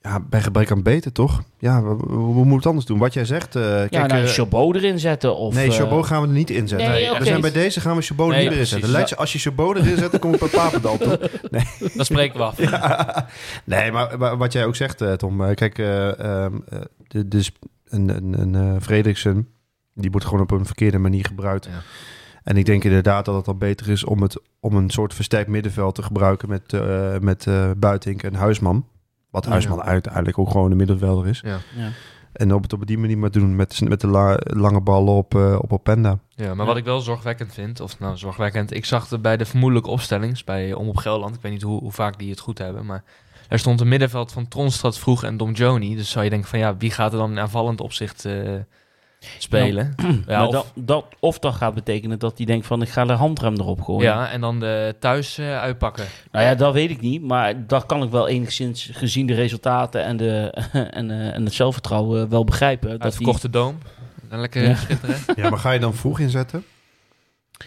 Ja, 0.00 0.20
bij 0.20 0.42
gebrek 0.42 0.70
aan 0.70 0.82
beter, 0.82 1.12
toch? 1.12 1.42
Ja, 1.58 1.82
we, 1.82 1.96
we- 1.96 2.06
we 2.06 2.16
moeten 2.16 2.54
het 2.56 2.66
anders 2.66 2.86
doen. 2.86 2.98
Wat 2.98 3.12
jij 3.14 3.24
zegt, 3.24 3.56
eh 3.56 3.62
kijk... 3.62 3.92
ja, 3.92 4.06
nou, 4.06 4.22
eh, 4.22 4.28
Chabot 4.28 4.74
erin 4.76 4.98
zetten, 4.98 5.36
of... 5.36 5.54
nee, 5.54 5.66
eh, 5.68 5.72
Chabot 5.74 6.06
gaan 6.06 6.22
we 6.22 6.26
er 6.28 6.32
niet 6.34 6.50
inzetten. 6.50 6.88
Nee, 6.88 7.18
we 7.18 7.24
zijn 7.24 7.40
bij 7.40 7.52
deze 7.52 7.80
gaan 7.80 7.96
we 7.96 8.02
Chabot 8.02 8.28
Nee, 8.28 8.36
niet 8.42 8.52
erin 8.52 8.66
precies. 8.68 8.90
zetten. 8.90 9.16
Als 9.16 9.32
je 9.32 9.38
Chabot 9.38 9.76
erin 9.76 9.96
zet, 9.96 10.10
dan 10.10 10.20
kom 10.20 10.34
ik 10.34 10.40
bij 10.40 10.48
Papendal 10.48 10.98
toe. 10.98 11.30
Dat 11.96 12.06
spreken 12.06 12.36
we 12.38 12.44
af. 12.44 12.58
Nee, 13.64 13.92
maar, 13.92 14.18
maar 14.18 14.36
wat 14.36 14.52
jij 14.52 14.64
ook 14.66 14.76
zegt, 14.76 15.00
eh, 15.00 15.12
Tom. 15.12 15.44
eh, 15.44 15.54
kijk, 15.54 15.78
eh, 15.78 16.18
ehm, 16.44 16.54
eh, 16.68 17.20
dus 17.26 17.52
een, 17.88 18.08
een, 18.08 18.40
een 18.40 18.54
eh, 18.74 18.80
Fredriksen, 18.82 19.48
die 19.94 20.10
wordt 20.10 20.26
gewoon 20.26 20.42
op 20.42 20.50
een 20.50 20.66
verkeerde 20.66 20.98
manier 20.98 21.24
gebruikt. 21.26 21.64
Ja. 21.64 21.82
En 22.44 22.56
ik 22.56 22.64
denk 22.64 22.84
inderdaad 22.84 23.24
dat 23.24 23.34
het 23.34 23.46
al 23.48 23.54
beter 23.56 23.88
is 23.88 24.04
om, 24.04 24.22
het, 24.22 24.40
om 24.60 24.76
een 24.76 24.90
soort 24.90 25.14
versterkt 25.14 25.48
middenveld 25.50 25.94
te 25.94 26.02
gebruiken 26.02 26.48
met, 26.48 26.72
eh 26.72 27.18
met 27.18 27.46
eh 27.46 27.70
Buitink 27.76 28.22
en 28.22 28.34
Huisman. 28.34 28.86
Wat 29.30 29.44
Ja. 29.44 29.50
Huisman 29.50 29.82
uiteindelijk 29.82 30.38
ook 30.38 30.50
gewoon 30.50 30.70
een 30.70 30.76
middenvelder 30.76 31.26
is. 31.26 31.40
Ja. 31.44 31.58
Ja. 31.76 31.88
En 32.32 32.54
op 32.54 32.62
het 32.62 32.72
op 32.72 32.86
die 32.86 32.98
manier 32.98 33.18
maar 33.18 33.30
doen 33.30 33.56
met, 33.56 33.80
met 33.88 34.00
de 34.00 34.06
la- 34.06 34.38
lange 34.42 34.80
ballen 34.80 35.14
op, 35.14 35.34
eh 35.34 35.58
op 35.60 35.72
Openda. 35.72 36.18
Ja, 36.28 36.54
maar 36.54 36.66
wat 36.66 36.76
ik 36.76 36.84
wel 36.84 37.00
zorgwekkend 37.00 37.52
vind, 37.54 37.80
of 37.80 37.98
nou 37.98 38.16
zorgwekkend, 38.16 38.72
ik 38.74 38.84
zag 38.84 39.10
er 39.10 39.20
bij 39.20 39.36
de 39.36 39.44
vermoedelijke 39.44 39.90
opstellings 39.90 40.44
bij 40.44 40.72
Om 40.74 40.88
op 40.88 40.96
Gelderland, 40.96 41.34
ik 41.34 41.40
weet 41.42 41.52
niet 41.52 41.62
hoe, 41.62 41.80
hoe 41.80 41.92
vaak 41.92 42.18
die 42.18 42.30
het 42.30 42.40
goed 42.40 42.58
hebben, 42.58 42.86
maar 42.86 43.04
er 43.48 43.58
stond 43.58 43.80
een 43.80 43.88
middenveld 43.88 44.32
van 44.32 44.48
Tronstad 44.48 44.98
vroeg 44.98 45.24
en 45.24 45.36
Dom 45.36 45.52
Joni. 45.52 45.96
Dus 45.96 46.10
zou 46.10 46.24
je 46.24 46.30
denken 46.30 46.48
van 46.48 46.58
ja, 46.58 46.76
wie 46.76 46.90
gaat 46.90 47.12
er 47.12 47.18
dan 47.18 47.30
in 47.30 47.38
aanvallend 47.38 47.80
opzicht 47.80 48.24
eh, 48.24 48.52
spelen? 49.38 49.94
Ja, 50.26 50.38
maar 50.38 50.46
of, 50.46 50.52
dat, 50.52 50.66
dat, 50.74 51.04
of 51.20 51.38
dat 51.38 51.54
gaat 51.54 51.74
betekenen 51.74 52.18
dat 52.18 52.36
hij 52.36 52.46
denkt 52.46 52.66
van, 52.66 52.82
ik 52.82 52.88
ga 52.88 53.04
de 53.04 53.12
handrem 53.12 53.54
erop 53.54 53.80
gooien. 53.82 54.02
ja, 54.02 54.30
en 54.30 54.40
dan 54.40 54.60
de 54.60 54.96
thuis 55.00 55.38
eh, 55.38 55.58
uitpakken. 55.60 56.04
Nou 56.32 56.44
ja, 56.46 56.54
dat 56.54 56.72
weet 56.72 56.90
ik 56.90 57.00
niet. 57.00 57.22
Maar 57.22 57.66
dat 57.66 57.86
kan 57.86 58.02
ik 58.02 58.10
wel 58.10 58.28
enigszins, 58.28 58.90
gezien 58.92 59.26
de 59.26 59.34
resultaten 59.34 60.04
en, 60.04 60.16
de, 60.16 60.54
en, 60.90 61.10
eh, 61.10 61.34
en 61.34 61.44
het 61.44 61.54
zelfvertrouwen, 61.54 62.28
wel 62.28 62.44
begrijpen. 62.44 62.88
Dat 62.88 62.96
die, 62.98 63.04
Uitverkochte 63.06 63.50
doom. 63.50 63.78
Dan 64.28 64.40
lekker 64.40 64.62
Ja. 64.68 64.74
schitteren. 64.74 65.16
Ja, 65.36 65.50
maar 65.50 65.58
ga 65.58 65.70
je 65.70 65.78
dan 65.80 65.94
vroeg 65.94 66.18
inzetten? 66.18 66.64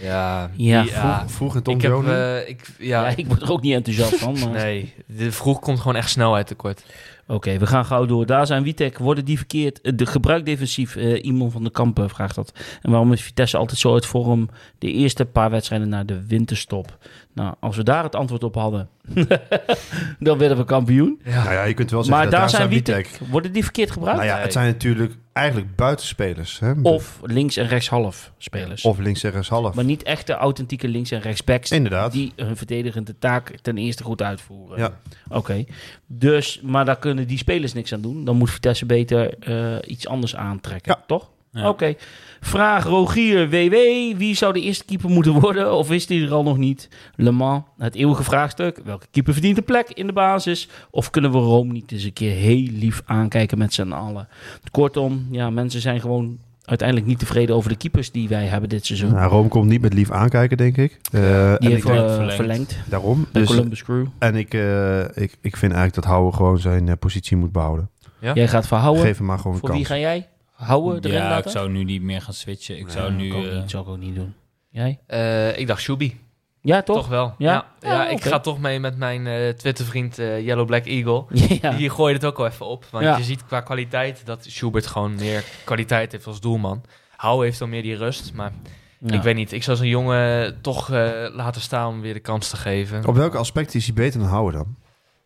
Ja, 0.01 0.49
Ja, 0.55 0.81
die- 0.81 0.91
Vroeg, 0.91 1.23
vroeg 1.31 1.55
en 1.55 1.63
Tom 1.63 1.75
ik 1.75 1.81
heb, 1.81 2.03
eh, 2.07 2.49
ik, 2.49 2.69
ja, 2.79 3.07
ja, 3.07 3.13
ik 3.15 3.27
word 3.27 3.41
er 3.41 3.51
ook 3.51 3.61
niet 3.61 3.73
enthousiast 3.73 4.15
van. 4.15 4.33
maar- 4.39 4.49
nee, 4.49 4.93
de 5.07 5.31
vroeg 5.31 5.59
komt 5.59 5.79
gewoon 5.79 5.95
echt 5.95 6.09
snelheid 6.09 6.47
tekort. 6.47 6.83
Oké, 7.27 7.57
we 7.57 7.67
gaan 7.67 7.85
gauw 7.85 8.05
door. 8.05 8.25
Daar 8.25 8.45
zijn 8.47 8.63
Witek. 8.63 8.97
Worden 8.97 9.25
die 9.25 9.37
verkeerd? 9.37 9.81
eh, 9.81 9.91
De 9.95 10.05
gebruik 10.05 10.45
defensief. 10.45 10.95
eh 10.95 11.23
Iman 11.25 11.51
van 11.51 11.63
de 11.63 11.69
Kampen 11.71 12.09
vraagt 12.09 12.35
dat. 12.35 12.53
En 12.81 12.91
waarom 12.91 13.13
is 13.13 13.21
Vitesse 13.21 13.57
altijd 13.57 13.79
zo 13.79 13.93
uit 13.93 14.05
vorm 14.05 14.49
de 14.79 14.91
eerste 14.91 15.25
paar 15.25 15.49
wedstrijden 15.49 15.89
na 15.89 16.03
de 16.03 16.25
winterstop? 16.27 16.97
Nou, 17.35 17.55
als 17.59 17.75
we 17.75 17.83
daar 17.83 18.03
het 18.03 18.15
antwoord 18.15 18.43
op 18.43 18.55
hadden, 18.55 18.89
dan 20.19 20.37
werden 20.37 20.57
we 20.57 20.65
kampioen. 20.65 21.19
Nou 21.23 21.51
ja, 21.51 21.63
je 21.63 21.73
kunt 21.73 21.91
wel 21.91 22.03
zeggen 22.03 22.21
Maar 22.21 22.31
dat 22.31 22.39
daar 22.39 22.49
zijn 22.49 22.69
Witek-. 22.69 23.19
Worden 23.29 23.51
die 23.51 23.63
verkeerd 23.63 23.91
gebruikt? 23.91 24.19
Nou 24.19 24.31
ja, 24.31 24.39
het 24.39 24.53
zijn 24.53 24.67
natuurlijk 24.67 25.15
eigenlijk 25.33 25.75
buitenspelers. 25.75 26.59
Hè? 26.59 26.73
Of 26.81 27.19
links 27.23 27.57
en 27.57 27.67
rechts 27.67 27.89
half 27.89 28.31
spelers. 28.37 28.83
of 28.83 28.97
links 28.97 29.23
en 29.23 29.31
rechts 29.31 29.49
half. 29.49 29.75
Maar 29.75 29.83
niet 29.83 30.03
echte 30.03 30.33
authentieke 30.33 30.87
links 30.87 31.11
en 31.11 31.21
rechtsbacks. 31.21 31.71
Inderdaad. 31.71 32.11
Die 32.11 32.33
hun 32.35 32.57
verdedigende 32.57 33.17
taak 33.19 33.57
ten 33.61 33.77
eerste 33.77 34.03
goed 34.03 34.21
uitvoeren. 34.21 34.77
Ja. 34.77 34.99
Oké. 35.29 35.65
Dus, 36.07 36.61
maar 36.63 36.85
daar 36.85 36.99
kunnen 36.99 37.27
die 37.27 37.37
spelers 37.37 37.73
niks 37.73 37.93
aan 37.93 38.01
doen. 38.01 38.25
Dan 38.25 38.35
moet 38.35 38.51
Vitesse 38.51 38.85
beter 38.85 39.39
eh, 39.39 39.91
iets 39.91 40.07
anders 40.07 40.35
aantrekken. 40.35 40.95
Ja. 40.97 41.03
Toch? 41.07 41.29
Ja. 41.55 41.69
Oké. 41.69 41.93
Vraag 42.41 42.83
Rogier 42.85 43.49
WW. 43.49 43.75
Wie 44.17 44.35
zou 44.35 44.53
de 44.53 44.61
eerste 44.61 44.85
keeper 44.85 45.09
moeten 45.09 45.33
worden? 45.39 45.73
Of 45.73 45.91
is 45.91 46.07
die 46.07 46.25
er 46.25 46.33
al 46.33 46.43
nog 46.43 46.57
niet? 46.57 46.89
Le 47.15 47.31
Mans, 47.31 47.63
het 47.77 47.95
eeuwige 47.95 48.23
vraagstuk. 48.23 48.79
Welke 48.83 49.05
keeper 49.11 49.33
verdient 49.33 49.57
een 49.57 49.63
plek 49.63 49.89
in 49.89 50.07
de 50.07 50.13
basis? 50.13 50.69
Of 50.91 51.09
kunnen 51.09 51.31
we 51.31 51.37
Rome 51.37 51.71
niet 51.71 51.91
eens 51.91 52.03
een 52.03 52.13
keer 52.13 52.31
heel 52.35 52.67
lief 52.71 53.01
aankijken 53.05 53.57
met 53.57 53.73
z'n 53.73 53.91
allen? 53.91 54.27
Kortom, 54.71 55.27
ja, 55.31 55.49
mensen 55.49 55.81
zijn 55.81 56.01
gewoon 56.01 56.37
uiteindelijk 56.65 57.07
niet 57.07 57.19
tevreden 57.19 57.55
over 57.55 57.69
de 57.69 57.75
keepers 57.77 58.11
die 58.11 58.27
wij 58.29 58.45
hebben 58.45 58.69
dit 58.69 58.85
seizoen. 58.85 59.11
Nou, 59.13 59.29
Rome 59.31 59.47
komt 59.49 59.69
niet 59.69 59.81
met 59.81 59.93
lief 59.93 60.11
aankijken, 60.11 60.57
denk 60.57 60.77
ik. 60.77 60.91
Eh, 61.11 61.21
die 61.21 61.21
en 61.21 61.57
heeft 61.59 61.83
ik 61.83 61.83
denk- 61.85 61.99
eh, 61.99 62.13
verlengd. 62.13 62.35
verlengd. 62.35 62.77
daarom. 62.89 63.27
De 63.31 63.39
Dus, 63.39 63.47
Columbus 63.47 63.83
Crew. 63.83 64.05
en 64.19 64.35
ik, 64.35 64.53
eh, 64.53 64.99
ik, 64.99 65.37
ik 65.41 65.57
vind 65.57 65.71
eigenlijk 65.73 65.93
dat 65.95 66.03
Houwe 66.05 66.31
gewoon 66.33 66.59
zijn 66.59 66.97
positie 66.99 67.37
moet 67.37 67.51
behouden. 67.51 67.89
Jij 68.33 68.47
gaat 68.47 68.67
verhouden. 68.67 69.03
Geef 69.03 69.17
hem 69.17 69.25
maar 69.25 69.37
gewoon 69.37 69.53
een 69.53 69.59
Voor 69.59 69.69
kans. 69.69 69.81
wie 69.81 69.87
ga 69.89 69.97
jij? 70.01 70.27
Houden 70.55 71.03
erin 71.03 71.21
Ja, 71.21 71.29
laten? 71.29 71.45
ik 71.45 71.51
zou 71.51 71.69
nu 71.69 71.83
niet 71.83 72.01
meer 72.01 72.21
gaan 72.21 72.33
switchen. 72.33 72.77
Ik 72.77 72.89
zou 72.89 73.11
nu... 73.11 73.27
ik 73.27 73.33
ook 73.33 73.45
eh, 73.45 73.55
niet, 73.59 73.69
zou 73.69 73.83
ik 73.83 73.89
ook 73.89 73.97
niet 73.97 74.15
doen. 74.15 74.33
Jij? 74.69 74.99
Eh, 75.07 75.57
ik 75.57 75.67
dacht 75.67 75.81
Shubi. 75.81 76.19
Ja, 76.61 76.81
toch? 76.81 76.95
Toch 76.95 77.07
wel. 77.07 77.33
Ja? 77.37 77.51
Ja, 77.53 77.65
ja, 77.79 77.93
Ja, 77.93 78.09
ik 78.09 78.23
ga 78.23 78.39
toch 78.39 78.59
mee 78.59 78.79
met 78.79 78.97
mijn 78.97 79.27
eh 79.27 79.49
Twitter-vriend 79.49 80.19
eh, 80.19 80.45
Yellow 80.45 80.65
Black 80.65 80.85
Eagle. 80.85 81.25
ja. 81.61 81.69
Die 81.71 81.89
gooide 81.89 82.17
het 82.19 82.25
ook 82.27 82.39
al 82.39 82.45
even 82.47 82.65
op. 82.65 82.85
Want 82.91 83.03
Ja. 83.03 83.17
je 83.17 83.23
ziet 83.23 83.45
qua 83.45 83.61
kwaliteit 83.61 84.25
dat 84.25 84.45
Schubert 84.49 84.87
gewoon 84.87 85.15
meer 85.15 85.43
kwaliteit 85.63 86.11
heeft 86.11 86.27
als 86.27 86.39
doelman. 86.41 86.83
Hou 87.15 87.43
heeft 87.45 87.59
dan 87.59 87.69
meer 87.69 87.81
die 87.81 87.95
rust. 87.95 88.33
Maar 88.33 88.51
Ja. 88.99 89.13
ik 89.13 89.21
weet 89.21 89.35
niet, 89.35 89.51
ik 89.51 89.63
zou 89.63 89.77
zo'n 89.77 89.87
jongen 89.87 90.61
toch 90.61 90.91
eh, 90.91 91.11
laten 91.33 91.61
staan 91.61 91.87
om 91.89 92.01
weer 92.01 92.13
de 92.13 92.19
kans 92.19 92.49
te 92.49 92.57
geven. 92.57 93.05
Op 93.07 93.15
welke 93.15 93.37
aspect 93.37 93.75
is 93.75 93.85
hij 93.85 93.93
beter 93.93 94.19
dan 94.19 94.29
Houwe 94.29 94.51
dan? 94.51 94.75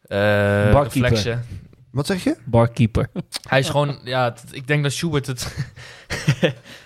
Eh 0.07 0.71
reflexen. 0.71 1.45
Wat 1.91 2.05
zeg 2.05 2.23
je? 2.23 2.35
Barkeeper. 2.45 3.09
Hij 3.47 3.59
is 3.59 3.69
gewoon, 3.69 3.99
ja, 4.03 4.33
ik 4.51 4.67
denk 4.67 4.83
dat 4.83 4.91
Schubert 4.91 5.27
het... 5.27 5.55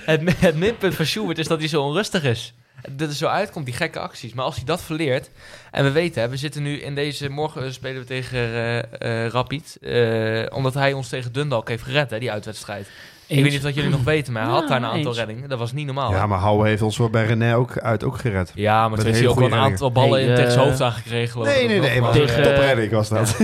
het, 0.05 0.21
het 0.39 0.55
minpunt 0.55 0.95
van 0.95 1.05
Schubert 1.05 1.37
is 1.37 1.47
dat 1.47 1.59
hij 1.59 1.67
zo 1.67 1.81
onrustig 1.83 2.23
is. 2.23 2.53
Dat 2.91 3.09
er 3.09 3.15
zo 3.15 3.27
uitkomt, 3.27 3.65
die 3.65 3.73
gekke 3.73 3.99
acties. 3.99 4.33
Maar 4.33 4.45
als 4.45 4.55
hij 4.55 4.65
dat 4.65 4.81
verleert... 4.81 5.29
En 5.71 5.83
we 5.83 5.91
weten, 5.91 6.21
hè, 6.21 6.29
we 6.29 6.37
zitten 6.37 6.63
nu 6.63 6.81
in 6.81 6.95
deze... 6.95 7.29
Morgen 7.29 7.73
spelen 7.73 8.01
we 8.01 8.07
tegen 8.07 8.39
eh, 8.39 8.79
eh, 9.25 9.31
Rapid. 9.31 9.77
eh, 9.81 10.55
omdat 10.57 10.73
hij 10.73 10.93
ons 10.93 11.09
tegen 11.09 11.31
Dundalk 11.33 11.67
heeft 11.69 11.83
gered, 11.83 12.09
hè, 12.09 12.19
die 12.19 12.31
uitwedstrijd. 12.31 12.87
Ik 13.27 13.35
weet 13.35 13.43
niet 13.51 13.55
of 13.57 13.61
dat 13.63 13.75
jullie 13.75 13.89
nog 13.89 14.03
weten, 14.03 14.33
maar 14.33 14.41
hij 14.43 14.51
Ja, 14.51 14.57
had 14.59 14.67
daar 14.67 14.77
een 14.77 14.85
aantal 14.85 15.07
eens. 15.07 15.17
reddingen. 15.17 15.49
Dat 15.49 15.59
was 15.59 15.71
niet 15.71 15.85
normaal. 15.85 16.11
ja, 16.11 16.27
maar 16.27 16.39
Houwe 16.39 16.67
heeft 16.67 16.81
ons 16.81 16.97
wel 16.97 17.09
bij 17.09 17.25
René 17.25 17.55
ook 17.55 17.77
uit 17.79 18.03
ook 18.03 18.17
gered. 18.19 18.51
Ja, 18.55 18.87
maar 18.89 18.97
toen 18.97 19.07
heeft 19.07 19.19
hij 19.19 19.27
ook 19.27 19.39
wel 19.39 19.47
een 19.51 19.53
aantal 19.53 19.91
ballen 19.91 20.19
Hey, 20.19 20.29
in 20.29 20.35
tegen 20.35 20.51
zijn 20.51 20.65
hoofd 20.67 20.81
aangekregen. 20.81 21.41
Nee, 21.41 21.67
nee, 21.67 21.77
nog, 21.79 21.87
nee, 21.87 22.01
maar 22.01 22.11
tegen- 22.11 22.43
topredding 22.43 22.91
was 22.91 23.09
dat. 23.09 23.37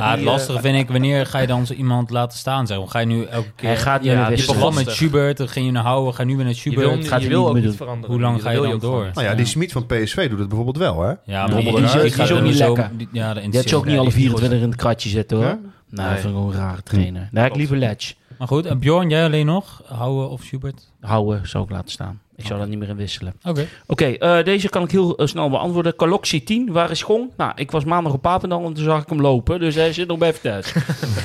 Maar 0.00 0.12
het 0.16 0.20
lastige 0.24 0.60
vind 0.60 0.76
ik, 0.78 0.88
wanneer 0.88 1.26
ga 1.26 1.38
je 1.38 1.46
dan 1.46 1.66
zo 1.66 1.72
iemand 1.74 2.10
laten 2.10 2.38
staan? 2.38 2.66
Zeg? 2.66 2.78
Ga 2.86 2.98
je 2.98 3.06
nu 3.06 3.24
elke 3.24 3.50
keer... 3.56 3.68
Hij 3.68 3.76
gaat 3.76 4.04
ja, 4.04 4.28
je 4.28 4.44
begon 4.46 4.74
met. 4.74 4.90
Schubert, 4.90 5.36
dan 5.36 5.48
ging 5.48 5.66
je 5.66 5.72
naar 5.72 5.82
Houden, 5.82 6.14
ga 6.14 6.24
nu 6.24 6.34
weer 6.36 6.44
naar 6.44 6.54
Je 6.54 6.60
Schubert. 6.60 6.86
wil, 6.86 6.96
gaat 6.96 7.04
je 7.04 7.10
hij 7.10 7.28
wil 7.28 7.38
niet 7.40 7.48
ook 7.48 7.54
niet 7.54 7.64
doen. 7.64 7.72
veranderen. 7.74 8.10
Hoe 8.10 8.20
lang 8.20 8.42
ga 8.42 8.50
je 8.50 8.56
dan 8.56 8.64
gewoon. 8.66 8.80
door? 8.80 9.10
Nou 9.14 9.26
ja, 9.26 9.34
die 9.34 9.46
Smit 9.46 9.72
van 9.72 9.86
PSV 9.86 10.28
doet 10.28 10.38
het 10.38 10.48
bijvoorbeeld 10.48 10.76
wel, 10.78 11.00
hè? 11.02 11.08
Ja, 11.08 11.16
Die- 11.24 11.34
maar 11.34 11.48
die- 11.48 11.56
die, 11.62 11.72
die 11.74 11.84
is- 11.84 11.92
die 11.92 12.02
is 12.02 12.14
gaat 12.14 12.30
ook 12.32 12.42
niet 12.42 12.54
lekker. 12.54 12.90
die- 12.96 13.08
Ja, 13.12 13.34
Die 13.34 13.42
had 13.52 13.68
je 13.70 13.76
ook 13.76 13.84
niet 13.84 13.98
alle 13.98 14.08
die 14.08 14.08
is 14.08 14.14
niet 14.14 14.24
24 14.24 14.60
in 14.60 14.68
het 14.68 14.76
kratje 14.76 15.08
zitten 15.08 15.36
hoor. 15.36 15.46
Nou, 15.46 15.58
Nee. 15.90 16.06
dat 16.08 16.18
vind 16.20 16.34
ik 16.34 16.40
ook 16.40 16.52
een 16.52 16.58
rare 16.58 16.82
trainer. 16.82 17.28
Daar 17.32 17.42
heb 17.42 17.52
ik 17.52 17.58
liever 17.58 17.76
Ledge. 17.76 18.14
goed. 18.14 18.38
Maar 18.38 18.48
goed, 18.48 18.66
en 18.66 18.78
Bjorn, 18.78 19.08
jij 19.10 19.24
alleen 19.24 19.46
nog? 19.46 19.82
Houden 19.86 20.30
of 20.30 20.42
Schubert? 20.42 20.92
Houden 21.06 21.48
zou 21.48 21.64
ik 21.64 21.70
laten 21.70 21.90
staan. 21.90 22.20
Ik 22.38 22.46
zou 22.46 22.58
daar 22.58 22.68
niet 22.68 22.78
meer 22.78 22.88
in 22.88 22.96
wisselen. 22.96 23.34
Oké. 23.44 23.66
Oké, 23.86 24.04
eh, 24.04 24.44
deze 24.44 24.68
kan 24.68 24.82
ik 24.82 24.90
heel 24.90 25.16
eh, 25.16 25.26
snel 25.26 25.50
beantwoorden. 25.50 25.96
Caloxy 25.96 26.44
10, 26.44 26.72
waar 26.72 26.90
is 26.90 27.02
Gong? 27.02 27.30
Nou, 27.36 27.52
ik 27.54 27.70
was 27.70 27.84
maandag 27.84 28.12
op 28.12 28.22
Papendal 28.22 28.64
en 28.66 28.72
toen 28.74 28.84
zag 28.84 29.02
ik 29.02 29.08
hem 29.08 29.20
lopen. 29.20 29.60
Dus 29.60 29.74
hij 29.74 29.92
zit 29.92 30.08
nog 30.08 30.18
bij 30.18 30.32
Vitesse. 30.34 30.74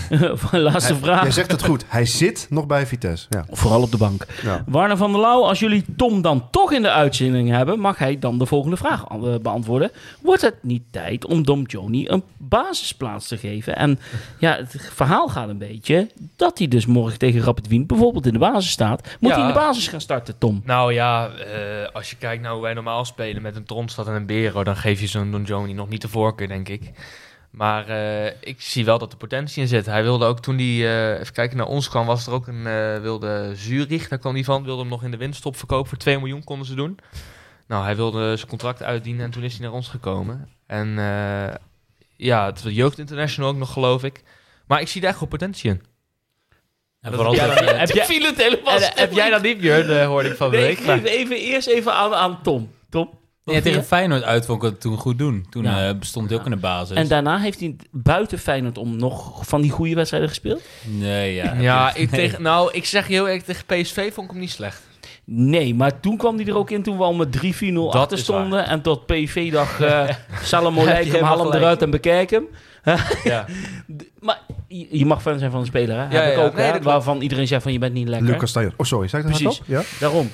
Laatste 0.51 0.95
vraag. 0.95 1.21
Jij 1.21 1.31
zegt 1.31 1.51
het 1.51 1.63
goed. 1.63 1.85
Hij 1.87 2.05
zit 2.05 2.47
nog 2.49 2.65
bij 2.67 2.85
Vitesse. 2.87 3.25
Ja. 3.29 3.45
Vooral 3.49 3.81
op 3.81 3.91
de 3.91 3.97
bank. 3.97 4.25
Ja. 4.43 4.63
Warner 4.67 4.97
van 4.97 5.11
der 5.11 5.21
Lauw, 5.21 5.43
als 5.43 5.59
jullie 5.59 5.83
Tom 5.97 6.21
dan 6.21 6.47
toch 6.51 6.71
in 6.71 6.81
de 6.81 6.91
uitzending 6.91 7.49
hebben, 7.49 7.79
mag 7.79 7.97
hij 7.97 8.19
dan 8.19 8.37
de 8.37 8.45
volgende 8.45 8.77
vraag 8.77 9.05
eh, 9.05 9.17
beantwoorden. 9.41 9.91
Wordt 10.21 10.41
het 10.41 10.55
niet 10.61 10.83
tijd 10.91 11.25
om 11.25 11.45
Dom 11.45 11.63
Joni 11.65 12.07
een 12.07 12.23
basisplaats 12.37 13.27
te 13.27 13.37
geven? 13.37 13.75
En 13.75 13.99
ja, 14.39 14.55
het 14.55 14.89
verhaal 14.93 15.27
gaat 15.27 15.49
een 15.49 15.57
beetje 15.57 16.07
dat 16.35 16.57
hij 16.57 16.67
dus 16.67 16.85
morgen 16.85 17.17
tegen 17.19 17.41
Rapid 17.41 17.67
Wien 17.67 17.85
bijvoorbeeld 17.85 18.25
in 18.25 18.33
de 18.33 18.39
basis 18.39 18.71
staat. 18.71 19.07
Moet 19.19 19.29
Ja. 19.31 19.37
hij 19.37 19.47
in 19.47 19.53
de 19.53 19.59
basis 19.59 19.70
gaan 19.77 20.01
starten, 20.01 20.37
Tom? 20.37 20.61
Nou 20.65 20.93
ja, 20.93 21.29
eh, 21.29 21.93
als 21.93 22.09
je 22.09 22.15
kijkt 22.15 22.43
naar 22.43 22.51
hoe 22.51 22.61
wij 22.61 22.73
normaal 22.73 23.05
spelen 23.05 23.41
met 23.41 23.55
een 23.55 23.63
Tronstad 23.63 24.07
en 24.07 24.13
een 24.13 24.25
Bero, 24.25 24.63
dan 24.63 24.75
geef 24.75 24.99
je 24.99 25.07
zo'n 25.07 25.31
Don 25.31 25.43
Joni 25.43 25.73
nog 25.73 25.89
niet 25.89 26.01
de 26.01 26.07
voorkeur, 26.07 26.47
denk 26.47 26.69
ik. 26.69 26.91
Maar 27.49 27.87
eh, 27.87 28.33
ik 28.39 28.61
zie 28.61 28.85
wel 28.85 28.97
dat 28.97 29.11
er 29.11 29.17
potentie 29.17 29.61
in 29.61 29.67
zit. 29.67 29.85
Hij 29.85 30.03
wilde 30.03 30.25
ook 30.25 30.39
toen 30.39 30.57
hij, 30.57 30.65
eh, 30.65 31.19
even 31.19 31.33
kijken, 31.33 31.57
naar 31.57 31.67
ons 31.67 31.89
kwam, 31.89 32.05
was 32.05 32.27
er 32.27 32.33
ook 32.33 32.47
een, 32.47 32.63
wilde 33.01 33.51
Zurich, 33.55 34.07
daar 34.07 34.19
kwam 34.19 34.33
hij 34.33 34.43
van, 34.43 34.63
wilde 34.63 34.81
hem 34.81 34.89
nog 34.89 35.03
in 35.03 35.11
de 35.11 35.17
winststop 35.17 35.55
verkopen. 35.55 35.89
Voor 35.89 35.97
2 35.97 36.17
miljoen 36.17 36.43
konden 36.43 36.67
ze 36.67 36.75
doen. 36.75 36.99
Nou, 37.67 37.83
hij 37.83 37.95
wilde 37.95 38.35
zijn 38.35 38.49
contract 38.49 38.83
uitdienen 38.83 39.25
en 39.25 39.31
toen 39.31 39.43
is 39.43 39.53
hij 39.53 39.61
naar 39.61 39.75
ons 39.75 39.87
gekomen. 39.87 40.49
En 40.67 40.87
ja, 42.15 42.45
het 42.45 42.63
was 42.63 42.73
Jeugd 42.73 42.99
International 42.99 43.49
ook 43.49 43.57
nog, 43.57 43.73
geloof 43.73 44.03
ik. 44.03 44.23
Maar 44.67 44.81
ik 44.81 44.87
zie 44.87 45.01
daar 45.01 45.09
echt 45.09 45.19
wel 45.19 45.29
potentie 45.29 45.69
in. 45.69 45.81
En 47.01 47.13
vooral 47.13 47.33
ja, 47.35 47.47
dat, 47.47 47.61
eh, 47.61 47.77
heb 47.79 47.91
jij- 47.95 48.05
viel 48.05 48.23
het 48.25 48.41
helemaal 48.43 48.75
En, 48.75 48.91
heb 48.95 49.13
jij 49.13 49.29
dat 49.29 49.41
niet, 49.41 49.57
Björn, 49.57 49.89
eh, 49.99 50.05
hoorde 50.05 50.29
ik 50.29 50.35
van 50.35 50.51
de 50.51 50.57
Nee, 50.57 50.65
week. 50.65 50.77
geef 50.79 51.03
even, 51.03 51.35
eerst 51.37 51.67
even 51.67 51.93
aan, 51.93 52.13
aan 52.13 52.39
Tom. 52.43 52.71
Tom? 52.89 53.09
vind 53.45 53.63
tegen? 53.63 53.83
Feyenoord 53.83 54.23
uit 54.23 54.45
vond 54.45 54.63
ik 54.63 54.69
het 54.69 54.81
toen 54.81 54.97
goed 54.97 55.17
doen. 55.17 55.45
Toen 55.49 55.63
Ja. 55.63 55.87
eh, 55.87 55.95
bestond 55.95 56.29
hij 56.29 56.39
ook 56.39 56.45
in 56.45 56.51
de 56.51 56.57
basis. 56.57 56.95
En 56.97 57.07
daarna 57.07 57.37
heeft 57.39 57.59
hij 57.59 57.75
buiten 57.91 58.39
Feyenoord 58.39 58.77
om 58.77 58.95
nog 58.95 59.47
van 59.47 59.61
die 59.61 59.71
goede 59.71 59.95
wedstrijden 59.95 60.29
gespeeld? 60.29 60.61
Nee, 60.85 61.33
ja. 61.35 61.53
Ja, 61.59 61.89
ik 61.95 62.11
Nee. 62.11 62.19
tegen, 62.19 62.41
nou, 62.41 62.69
ik 62.73 62.85
zeg 62.85 63.07
je 63.07 63.13
heel 63.13 63.27
eerlijk, 63.27 63.45
tegen 63.45 63.65
PSV 63.65 64.13
vond 64.13 64.25
ik 64.27 64.31
hem 64.31 64.39
niet 64.41 64.51
slecht. 64.51 64.81
Nee, 65.25 65.75
maar 65.75 65.99
toen 65.99 66.17
kwam 66.17 66.35
hij 66.37 66.45
er 66.47 66.57
ook 66.57 66.69
in 66.69 66.83
toen 66.83 66.97
we 66.97 67.03
al 67.03 67.13
met 67.13 67.31
3-4-0 67.31 67.91
Dat 67.91 67.95
achter 68.01 68.17
stonden. 68.17 68.65
En 68.67 68.81
tot 68.81 69.05
eh 69.79 70.09
Salam 70.43 70.75
Heb 70.77 70.83
je 70.85 70.89
alaikum, 70.91 71.11
helemaal 71.13 71.37
haal 71.37 71.51
hem 71.51 71.61
eruit 71.61 71.81
en 71.81 71.89
bekijk 71.89 72.29
hem. 72.29 72.47
Ja. 73.23 73.45
Maar 74.19 74.39
je, 74.91 75.05
mag 75.05 75.21
fan 75.21 75.39
zijn 75.39 75.51
van 75.51 75.59
een 75.59 75.65
speler, 75.65 75.95
hè? 75.95 76.03
Ja, 76.03 76.09
Heb 76.09 76.31
ik 76.31 76.37
ja, 76.37 76.43
ook, 76.43 76.55
nee, 76.55 76.71
hè? 76.71 76.81
Waarvan 76.81 77.21
iedereen 77.21 77.47
zegt 77.47 77.63
van 77.63 77.71
je 77.71 77.79
bent 77.79 77.93
niet 77.93 78.07
lekker. 78.07 78.27
Lucas. 78.27 78.55
Oh, 78.55 78.71
sorry. 78.77 79.07
Zei 79.07 79.23
ik 79.23 79.29
dat 79.29 79.41
Precies. 79.41 79.61
Ja? 79.65 79.81
Daarom. 79.99 80.31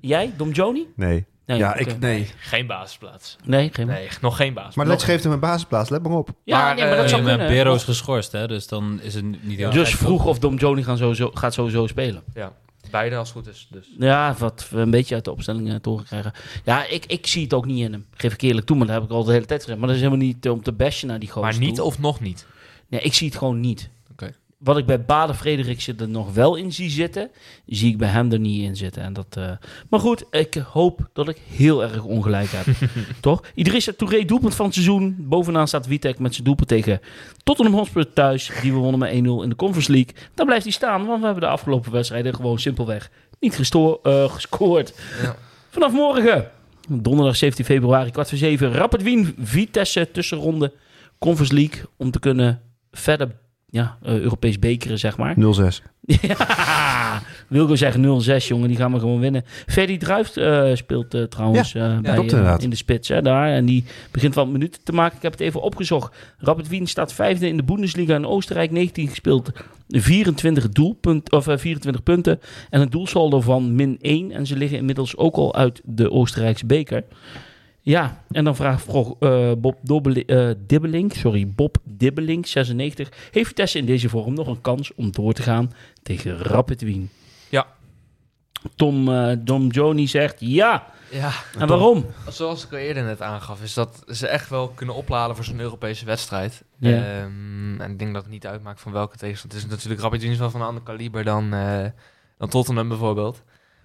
Jij, 0.00 0.32
Dom 0.36 0.50
Joni? 0.50 0.86
Nee. 0.96 1.26
Nee, 1.50 1.58
ja, 1.58 1.76
ik, 1.76 1.98
nee. 1.98 2.28
Geen 2.36 2.66
basisplaats. 2.66 3.36
Nee, 3.44 3.70
geen 3.72 3.86
Nee, 3.86 4.08
nog 4.20 4.36
geen 4.36 4.54
basis. 4.54 4.74
Maar 4.74 4.86
Let's 4.86 5.04
geeft 5.04 5.24
hem 5.24 5.32
een 5.32 5.40
basisplaats. 5.40 5.90
Let 5.90 6.02
maar 6.02 6.12
op. 6.12 6.28
Ja, 6.44 6.58
Maar, 6.58 6.74
nee, 6.74 6.84
maar 6.84 6.96
dat 6.96 7.04
eh, 7.04 7.10
zou 7.10 7.22
kunnen. 7.22 7.46
Bero 7.46 7.74
is 7.74 7.84
geschorst, 7.84 8.32
hè, 8.32 8.46
dus 8.48 8.66
dan 8.66 9.00
is 9.02 9.14
het 9.14 9.44
niet 9.44 9.58
heel 9.58 9.70
dus 9.70 9.94
vroeg 9.94 10.26
of 10.26 10.38
Dom 10.38 10.56
Joni 10.56 10.82
gaan 10.82 10.96
sowieso, 10.96 11.30
gaat 11.34 11.54
sowieso 11.54 11.86
spelen. 11.86 12.22
Ja, 12.34 12.52
beide 12.90 13.16
als 13.16 13.28
het 13.28 13.38
goed 13.38 13.48
is. 13.48 13.68
Dus. 13.70 13.90
Ja, 13.98 14.34
wat 14.38 14.66
we 14.70 14.78
een 14.78 14.90
beetje 14.90 15.14
uit 15.14 15.24
de 15.24 15.30
opstelling 15.30 15.68
eh, 15.68 15.74
te 15.74 15.88
horen 15.88 16.04
krijgen. 16.04 16.32
Ja, 16.64 16.86
ik, 16.86 17.06
ik 17.06 17.26
zie 17.26 17.42
het 17.42 17.54
ook 17.54 17.66
niet 17.66 17.84
in 17.84 17.92
hem. 17.92 18.06
Geef 18.14 18.32
ik 18.32 18.40
eerlijk 18.40 18.66
toe, 18.66 18.76
maar 18.76 18.86
dat 18.86 18.94
heb 18.94 19.04
ik 19.04 19.10
al 19.10 19.24
de 19.24 19.32
hele 19.32 19.46
tijd 19.46 19.60
gezegd. 19.60 19.78
Maar 19.78 19.88
dat 19.88 19.96
is 19.96 20.02
helemaal 20.02 20.26
niet 20.26 20.48
om 20.48 20.62
te 20.62 20.72
bashen 20.72 21.08
naar 21.08 21.18
die 21.18 21.28
gozer 21.30 21.50
Maar 21.50 21.58
niet 21.58 21.74
toe. 21.74 21.84
of 21.84 21.98
nog 21.98 22.20
niet. 22.20 22.46
Nee, 22.90 23.00
ik 23.00 23.14
zie 23.14 23.28
het 23.28 23.36
gewoon 23.36 23.60
niet. 23.60 23.90
Wat 24.58 24.78
ik 24.78 24.86
bij 24.86 25.04
Baden 25.04 25.34
Frederiksen 25.36 25.98
er 25.98 26.08
nog 26.08 26.34
wel 26.34 26.54
in 26.56 26.72
zie 26.72 26.90
zitten, 26.90 27.30
zie 27.66 27.90
ik 27.90 27.98
bij 27.98 28.08
hem 28.08 28.32
er 28.32 28.38
niet 28.38 28.62
in 28.62 28.76
zitten. 28.76 29.02
En 29.02 29.12
dat, 29.12 29.26
eh, 29.36 29.50
Maar 29.90 30.00
goed, 30.00 30.24
ik 30.30 30.54
hoop 30.54 31.08
dat 31.12 31.28
ik 31.28 31.40
heel 31.48 31.82
erg 31.82 32.02
ongelijk 32.04 32.48
heb. 32.50 32.66
Toch? 33.20 33.42
Idrissa 33.54 33.92
Touré, 33.96 34.24
doelpunt 34.24 34.54
van 34.54 34.64
het 34.64 34.74
seizoen. 34.74 35.16
Bovenaan 35.18 35.68
staat 35.68 35.86
Witek 35.86 36.18
met 36.18 36.32
zijn 36.32 36.44
doelpunt 36.44 36.68
tegen 36.68 37.00
Tottenham 37.42 37.74
Hotspur 37.74 38.12
thuis. 38.12 38.50
Die 38.62 38.72
we 38.72 38.78
wonnen 38.78 38.98
met 38.98 39.10
1-0 39.10 39.14
in 39.42 39.48
de 39.48 39.56
Conference 39.56 39.92
League. 39.92 40.14
Daar 40.34 40.46
blijft 40.46 40.64
hij 40.64 40.72
staan, 40.72 41.06
want 41.06 41.18
we 41.20 41.24
hebben 41.24 41.44
de 41.44 41.50
afgelopen 41.50 41.92
wedstrijden 41.92 42.34
gewoon 42.34 42.58
simpelweg 42.58 43.10
niet 43.40 43.54
gesto- 43.54 44.00
eh, 44.02 44.30
gescoord. 44.32 44.94
Ja. 45.22 45.36
Vanaf 45.70 45.92
morgen, 45.92 46.50
donderdag 46.88 47.36
17 47.36 47.64
februari, 47.64 48.10
kwart 48.10 48.28
voor 48.28 48.38
zeven, 48.38 48.72
Rapid 48.72 49.02
Wien, 49.02 49.34
Vitesse 49.40 50.08
tussenronde 50.12 50.72
Conference 51.18 51.54
League. 51.54 51.82
Om 51.96 52.10
te 52.10 52.18
kunnen 52.20 52.60
verder 52.90 53.30
ja, 53.70 53.98
eh, 54.02 54.18
Europees 54.18 54.58
bekeren, 54.58 54.98
zeg 54.98 55.16
maar. 55.16 55.36
0-6. 55.36 55.40
Ja, 56.20 57.22
Wilco 57.48 57.76
zegt 57.76 57.96
0-6, 57.96 58.46
jongen, 58.46 58.68
die 58.68 58.76
gaan 58.76 58.92
we 58.92 58.98
gewoon 58.98 59.20
winnen. 59.20 59.44
Ferdy 59.66 59.98
Druift 59.98 60.36
eh, 60.36 60.74
speelt 60.74 61.14
eh, 61.14 61.22
trouwens 61.22 61.72
bij, 61.72 62.14
klopt 62.14 62.62
in 62.62 62.70
de 62.70 62.76
spits 62.76 63.08
hè, 63.08 63.22
daar. 63.22 63.52
En 63.52 63.64
die 63.64 63.84
begint 64.10 64.34
wat 64.34 64.48
minuten 64.48 64.82
te 64.84 64.92
maken. 64.92 65.16
Ik 65.16 65.22
heb 65.22 65.32
het 65.32 65.40
even 65.40 65.62
opgezocht. 65.62 66.16
Rapid 66.38 66.68
Wien 66.68 66.86
staat 66.86 67.12
vijfde 67.12 67.48
in 67.48 67.56
de 67.56 67.62
Bundesliga 67.62 68.14
in 68.14 68.26
Oostenrijk. 68.26 68.70
19 68.70 69.08
gespeeld, 69.08 69.50
24, 69.88 70.68
doelpunt, 70.68 71.32
of, 71.32 71.46
eh, 71.46 71.58
24 71.58 72.02
punten. 72.02 72.40
En 72.70 72.80
een 72.80 72.90
doelsaldo 72.90 73.40
van 73.40 73.74
min 73.74 73.98
1. 74.00 74.32
En 74.32 74.46
ze 74.46 74.56
liggen 74.56 74.78
inmiddels 74.78 75.16
ook 75.16 75.36
al 75.36 75.54
uit 75.54 75.80
de 75.84 76.10
Oostenrijkse 76.10 76.66
beker. 76.66 77.04
Ja, 77.90 78.24
en 78.30 78.44
dan 78.44 78.56
vraagt 78.56 78.82
vroeg, 78.82 79.16
eh, 79.20 79.52
Bob 79.58 79.78
Dobbeli- 79.82 80.24
eh, 80.26 80.50
Dibbelink, 80.66 81.12
sorry, 81.12 81.48
Bob 81.48 81.76
Dibbelink, 81.84 82.46
96. 82.46 83.08
Heeft 83.30 83.46
Vitesse 83.46 83.78
in 83.78 83.86
deze 83.86 84.08
vorm 84.08 84.34
nog 84.34 84.46
een 84.46 84.60
kans 84.60 84.94
om 84.94 85.10
door 85.12 85.32
te 85.32 85.42
gaan 85.42 85.72
tegen 86.02 86.38
Rapid 86.38 86.80
Wien? 86.80 87.10
Ja. 87.48 87.66
Tom, 88.76 89.08
eh 89.12 89.36
Dom 89.38 89.66
Joni 89.70 90.08
zegt 90.08 90.36
ja. 90.38 90.86
Ja, 91.10 91.32
En 91.58 91.66
waarom? 91.68 92.06
zoals 92.28 92.64
ik 92.64 92.72
al 92.72 92.78
eerder 92.78 93.02
net 93.02 93.22
aangaf, 93.22 93.62
is 93.62 93.74
dat 93.74 94.02
ze 94.08 94.26
echt 94.26 94.48
wel 94.50 94.68
kunnen 94.68 94.94
opladen 94.94 95.36
voor 95.36 95.44
zo'n 95.44 95.60
Europese 95.60 96.04
wedstrijd. 96.04 96.62
Ja. 96.78 96.90
Ehm, 96.90 97.80
en 97.80 97.90
ik 97.90 97.98
denk 97.98 98.12
dat 98.14 98.22
het 98.22 98.32
niet 98.32 98.46
uitmaakt 98.46 98.80
van 98.80 98.92
welke 98.92 99.16
tegenstander. 99.16 99.58
Het 99.58 99.66
is 99.66 99.72
natuurlijk 99.74 100.02
Rapid 100.02 100.20
Wien 100.22 100.30
is 100.30 100.38
wel 100.38 100.50
van 100.50 100.60
een 100.60 100.66
ander 100.66 100.82
kaliber 100.82 101.24
dan, 101.24 101.52
eh, 101.52 101.84
dan 102.38 102.48
Tottenham 102.48 102.88
bijvoorbeeld. 102.88 103.42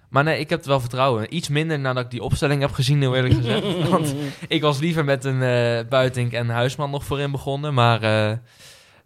Maar 0.08 0.24
nee, 0.24 0.38
ik 0.40 0.50
heb 0.50 0.62
er 0.62 0.68
wel 0.68 0.80
vertrouwen. 0.80 1.22
in. 1.22 1.36
Iets 1.36 1.48
minder 1.48 1.78
nadat 1.78 2.04
ik 2.04 2.10
die 2.10 2.22
opstelling 2.22 2.60
heb 2.60 2.72
gezien, 2.72 3.00
heel 3.00 3.16
eerlijk 3.16 3.34
gezegd. 3.34 3.62
Want 3.90 4.14
ik 4.48 4.62
was 4.62 4.78
liever 4.78 5.04
met 5.04 5.24
een 5.24 5.42
eh 5.42 5.88
Buitink 5.88 6.32
en 6.32 6.48
Huisman 6.48 6.90
nog 6.90 7.04
voorin 7.04 7.30
begonnen. 7.30 7.74
Maar 7.74 8.02
eh, 8.02 8.36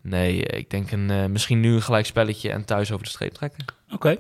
nee, 0.01 0.43
ik 0.43 0.71
denk 0.71 0.91
een, 0.91 1.11
eh, 1.11 1.27
misschien 1.27 1.61
nu 1.61 1.75
een 1.75 1.83
gelijk 1.83 2.07
spelletje 2.07 2.51
en 2.51 2.65
thuis 2.65 2.93
over 2.93 3.05
de 3.05 3.11
streep 3.11 3.33
trekken. 3.33 3.65
Oké. 3.91 4.17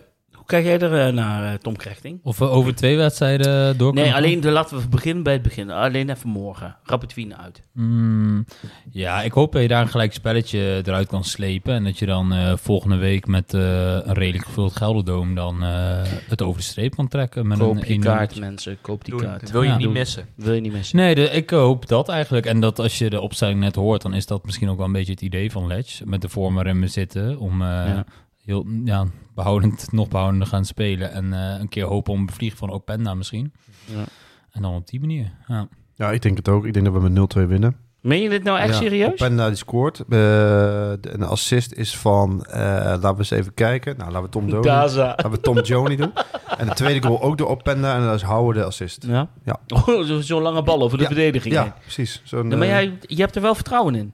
Kijk 0.50 0.64
jij 0.64 0.78
er 0.78 1.06
eh, 1.06 1.12
naar, 1.14 1.52
eh, 1.52 1.58
Tom 1.58 1.76
Krechting? 1.76 2.20
Of 2.22 2.38
we 2.38 2.48
over 2.48 2.74
twee 2.74 2.96
wedstrijden 2.96 3.78
door 3.78 3.94
Nee, 3.94 4.14
alleen 4.14 4.40
de, 4.40 4.50
laten 4.50 4.78
we 4.78 4.88
beginnen 4.88 5.22
bij 5.22 5.32
het 5.32 5.42
begin. 5.42 5.70
Alleen 5.70 6.10
even 6.10 6.28
morgen. 6.28 6.76
Rapid 6.84 7.14
Wien 7.14 7.36
uit. 7.36 7.62
Mm, 7.72 8.44
ja, 8.90 9.22
ik 9.22 9.32
hoop 9.32 9.52
dat 9.52 9.62
je 9.62 9.68
daar 9.68 9.82
een 9.82 9.88
gelijk 9.88 10.12
spelletje 10.12 10.82
eruit 10.84 11.08
kan 11.08 11.24
slepen. 11.24 11.74
En 11.74 11.84
dat 11.84 11.98
je 11.98 12.06
dan 12.06 12.32
eh, 12.32 12.52
volgende 12.56 12.96
week 12.96 13.26
met 13.26 13.54
eh, 13.54 13.60
een 13.92 14.12
redelijk 14.14 14.44
gevuld 14.44 14.76
Gelderdoom 14.76 15.34
dan 15.34 15.62
eh, 15.62 16.02
het 16.28 16.42
over 16.42 16.60
de 16.60 16.66
streep 16.66 16.94
kan 16.96 17.08
trekken. 17.08 17.46
Met 17.46 17.58
Koop 17.58 17.76
een 17.76 17.82
die 17.82 17.98
1-0. 18.00 18.02
kaart, 18.02 18.38
mensen. 18.40 18.78
Koop 18.80 19.04
die 19.04 19.14
kaart. 19.16 19.50
Wil 19.50 19.62
je 19.62 19.68
Ja. 19.68 19.76
niet 19.76 19.90
missen. 19.90 20.26
Wil 20.34 20.52
je 20.54 20.60
niet 20.60 20.72
missen. 20.72 20.96
Nee, 20.96 21.14
de, 21.14 21.22
ik 21.30 21.50
hoop 21.50 21.88
dat 21.88 22.08
eigenlijk. 22.08 22.46
En 22.46 22.60
dat 22.60 22.78
als 22.78 22.98
je 22.98 23.10
de 23.10 23.20
opstelling 23.20 23.60
net 23.60 23.74
hoort, 23.74 24.02
dan 24.02 24.14
is 24.14 24.26
dat 24.26 24.44
misschien 24.44 24.68
ook 24.68 24.76
wel 24.76 24.86
een 24.86 24.92
beetje 24.92 25.12
het 25.12 25.22
idee 25.22 25.50
van 25.50 25.66
Ledge. 25.66 26.06
Met 26.06 26.20
de 26.22 26.28
vorm 26.28 26.54
waarin 26.54 26.80
we 26.80 26.86
zitten. 26.88 27.38
Om 27.38 27.62
eh, 27.62 27.68
Ja. 27.68 28.04
Heel 28.50 28.66
ja, 28.84 29.06
behoudend, 29.34 29.92
nog 29.92 30.08
behoudend 30.08 30.42
te 30.42 30.48
gaan 30.48 30.64
spelen. 30.64 31.12
En 31.12 31.32
eh, 31.32 31.60
een 31.60 31.68
keer 31.68 31.84
hopen 31.84 32.12
op 32.12 32.18
een 32.18 32.30
vlieg 32.32 32.56
van 32.56 32.70
Openda 32.70 33.14
misschien. 33.14 33.52
Ja. 33.84 34.04
En 34.50 34.62
dan 34.62 34.74
op 34.74 34.86
die 34.88 35.00
manier. 35.00 35.32
Ja. 35.46 35.68
Ja, 35.94 36.10
ik 36.10 36.22
denk 36.22 36.36
het 36.36 36.48
ook. 36.48 36.66
Ik 36.66 36.72
denk 36.72 36.84
dat 36.84 36.94
we 36.94 37.08
met 37.08 37.36
0-2 37.38 37.46
winnen. 37.48 37.76
Meen 38.00 38.22
je 38.22 38.28
dit 38.28 38.42
nou 38.42 38.58
echt 38.58 38.68
Ja, 38.68 38.74
serieus? 38.74 39.10
Openda 39.12 39.46
die 39.46 39.56
scoort. 39.56 40.00
Eh, 40.00 40.06
de, 40.08 40.98
een 41.00 41.22
assist 41.22 41.72
is 41.72 41.96
van, 41.96 42.44
eh, 42.44 42.60
laten 42.60 43.10
we 43.12 43.18
eens 43.18 43.30
even 43.30 43.54
kijken. 43.54 43.96
Nou, 43.96 44.10
laten 44.10 44.22
we 44.24 44.28
Tom 44.32 44.48
Jones, 44.48 44.66
Gaza. 44.66 45.04
laten 45.06 45.30
we 45.30 45.40
Tom 45.40 45.60
Jones 45.60 45.96
doen. 45.96 46.12
En 46.58 46.66
de 46.66 46.74
tweede 46.74 47.06
goal 47.06 47.22
ook 47.22 47.38
door 47.38 47.48
Openda 47.48 47.96
en 47.96 48.02
dat 48.04 48.14
is 48.14 48.22
Houwe 48.22 48.54
de 48.54 48.64
assist. 48.64 49.04
Ja? 49.06 49.28
Ja. 49.44 49.60
Oh, 49.68 50.02
zo- 50.04 50.20
Zo'n 50.20 50.42
lange 50.42 50.62
bal 50.62 50.82
over 50.82 50.96
de 50.98 51.02
Ja, 51.04 51.08
verdediging. 51.10 51.54
heen. 51.54 51.64
Ja, 51.64 51.76
precies. 51.80 52.20
Zo'n, 52.24 52.50
Ja, 52.50 52.56
maar 52.56 52.66
jij, 52.66 52.98
je 53.00 53.20
hebt 53.22 53.36
er 53.36 53.42
wel 53.42 53.54
vertrouwen 53.54 53.94
in. 53.94 54.12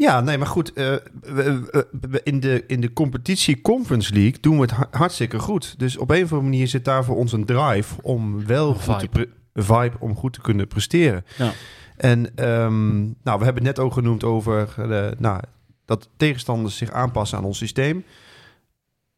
Ja, 0.00 0.20
nee, 0.20 0.38
maar 0.38 0.46
goed. 0.46 0.72
we- 0.74 2.20
in, 2.24 2.40
de, 2.40 2.64
in 2.66 2.80
de 2.80 2.92
competitie 2.92 3.60
Conference 3.60 4.12
League 4.14 4.40
doen 4.40 4.54
we 4.56 4.60
het 4.62 4.70
ha- 4.70 4.88
hartstikke 4.90 5.38
goed. 5.38 5.78
Dus 5.78 5.96
op 5.96 6.10
een 6.10 6.16
of 6.16 6.32
andere 6.32 6.42
manier 6.50 6.68
zit 6.68 6.84
daar 6.84 7.04
voor 7.04 7.16
ons 7.16 7.32
een 7.32 7.44
drive 7.44 7.94
om 8.02 8.46
wel 8.46 8.68
Een 8.68 8.74
goed 8.74 8.98
te 8.98 9.08
vibe. 9.12 9.28
vibe 9.54 9.96
om 9.98 10.16
goed 10.16 10.32
te 10.32 10.40
kunnen 10.40 10.66
presteren. 10.68 11.24
Ja. 11.38 11.52
En 11.96 12.36
ehm, 12.36 12.98
nou, 13.00 13.38
we 13.38 13.44
hebben 13.44 13.54
het 13.54 13.76
net 13.76 13.78
ook 13.78 13.92
genoemd 13.92 14.24
over 14.24 14.68
eh, 14.76 15.10
nou, 15.18 15.40
dat 15.84 16.08
tegenstanders 16.16 16.76
zich 16.76 16.90
aanpassen 16.90 17.38
aan 17.38 17.44
ons 17.44 17.58
systeem. 17.58 18.04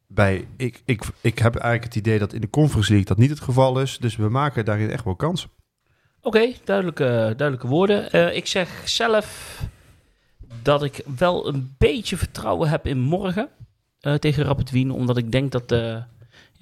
Bij, 0.06 0.48
ik, 0.56 0.82
ik, 0.84 1.04
ik 1.20 1.38
heb 1.38 1.54
eigenlijk 1.54 1.94
het 1.94 2.06
idee 2.06 2.18
dat 2.18 2.32
in 2.32 2.40
de 2.40 2.50
Conference 2.50 2.88
League 2.90 3.08
dat 3.08 3.18
niet 3.18 3.30
het 3.30 3.40
geval 3.40 3.80
is. 3.80 3.98
Dus 3.98 4.16
we 4.16 4.28
maken 4.28 4.64
daarin 4.64 4.90
echt 4.90 5.04
wel 5.04 5.16
kans. 5.16 5.48
Oké, 6.20 6.52
duidelijke, 6.64 7.04
duidelijke 7.36 7.66
woorden. 7.66 8.10
Eh, 8.12 8.36
ik 8.36 8.46
zeg 8.46 8.68
zelf 8.84 9.58
dat 10.62 10.82
ik 10.82 11.00
wel 11.16 11.48
een 11.48 11.74
beetje 11.78 12.16
vertrouwen 12.16 12.68
heb 12.68 12.86
in 12.86 13.00
morgen 13.00 13.48
eh, 14.00 14.14
tegen 14.14 14.44
Rapid 14.44 14.70
Wien. 14.70 14.90
Omdat 14.90 15.16
ik 15.16 15.32
denk 15.32 15.52
dat 15.52 15.72
eh, 15.72 15.96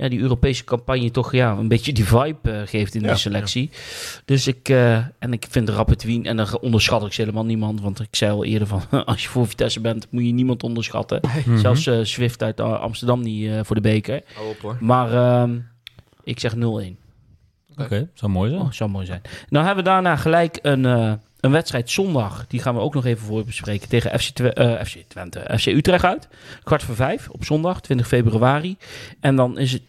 ja, 0.01 0.09
die 0.09 0.21
Europese 0.21 0.65
campagne 0.65 1.11
toch 1.11 1.33
ja, 1.33 1.53
een 1.53 1.69
beetje 1.69 1.93
die 1.93 2.05
vibe 2.05 2.51
eh, 2.51 2.61
geeft 2.67 2.95
in 2.95 3.01
Ja, 3.01 3.09
de 3.09 3.17
selectie. 3.17 3.71
Dus 4.25 4.47
ik, 4.47 4.69
eh, 4.69 4.97
en 5.19 5.33
ik 5.33 5.47
vind 5.51 5.69
Rapid 5.69 6.03
Wien, 6.03 6.27
en 6.27 6.37
dan 6.37 6.59
onderschat 6.61 7.07
ik 7.07 7.13
ze 7.13 7.21
helemaal 7.21 7.45
niemand. 7.45 7.81
Want 7.81 8.01
ik 8.01 8.17
zei 8.17 8.33
al 8.33 8.45
eerder 8.45 8.69
van, 8.69 8.83
als 9.05 9.23
je 9.23 9.29
voor 9.29 9.47
Vitesse 9.47 9.81
bent, 9.81 10.07
moet 10.11 10.25
je 10.25 10.33
niemand 10.33 10.63
onderschatten. 10.63 11.21
Mhm. 11.23 11.59
Zelfs 11.59 11.87
eh, 11.87 11.99
Swift 12.03 12.43
uit 12.43 12.61
Amsterdam 12.61 13.23
niet 13.23 13.51
eh, 13.51 13.61
voor 13.63 13.77
de 13.77 13.83
beker. 13.83 14.23
Op 14.51 14.59
hoor. 14.61 14.77
Maar 14.81 15.13
ehm, 15.13 15.59
ik 16.25 16.41
zeg 16.41 16.55
0-1. 16.55 16.59
Oké, 17.77 18.09
zou 18.15 18.33
mooi 18.33 18.51
zijn. 18.51 18.63
Oh, 18.63 18.71
zou 18.73 18.91
mooi 18.91 19.07
zijn. 19.07 19.23
Nou 19.49 19.67
hebben 19.67 19.85
we 19.85 19.91
daarna 19.91 20.17
gelijk 20.17 20.59
een, 20.63 20.85
eh, 20.85 21.13
een 21.41 21.51
wedstrijd 21.51 21.91
zondag. 21.91 22.47
Die 22.47 22.61
gaan 22.61 22.75
we 22.75 22.81
ook 22.81 22.95
nog 22.95 23.05
even 23.05 23.27
voor 23.27 23.45
bespreken. 23.45 23.89
Tegen 23.89 24.21
FC, 24.21 24.39
eh, 24.39 24.85
FC 24.85 24.97
Twente. 25.09 25.59
FC 25.59 25.67
Utrecht 25.67 26.05
uit. 26.05 26.29
Kwart 26.63 26.83
voor 26.83 26.95
vijf 26.95 27.29
op 27.29 27.45
zondag, 27.45 27.81
20 27.81 28.09
februari. 28.09 28.77
En 29.21 29.37
dan 29.37 29.59
is 29.59 29.73
het 29.73 29.83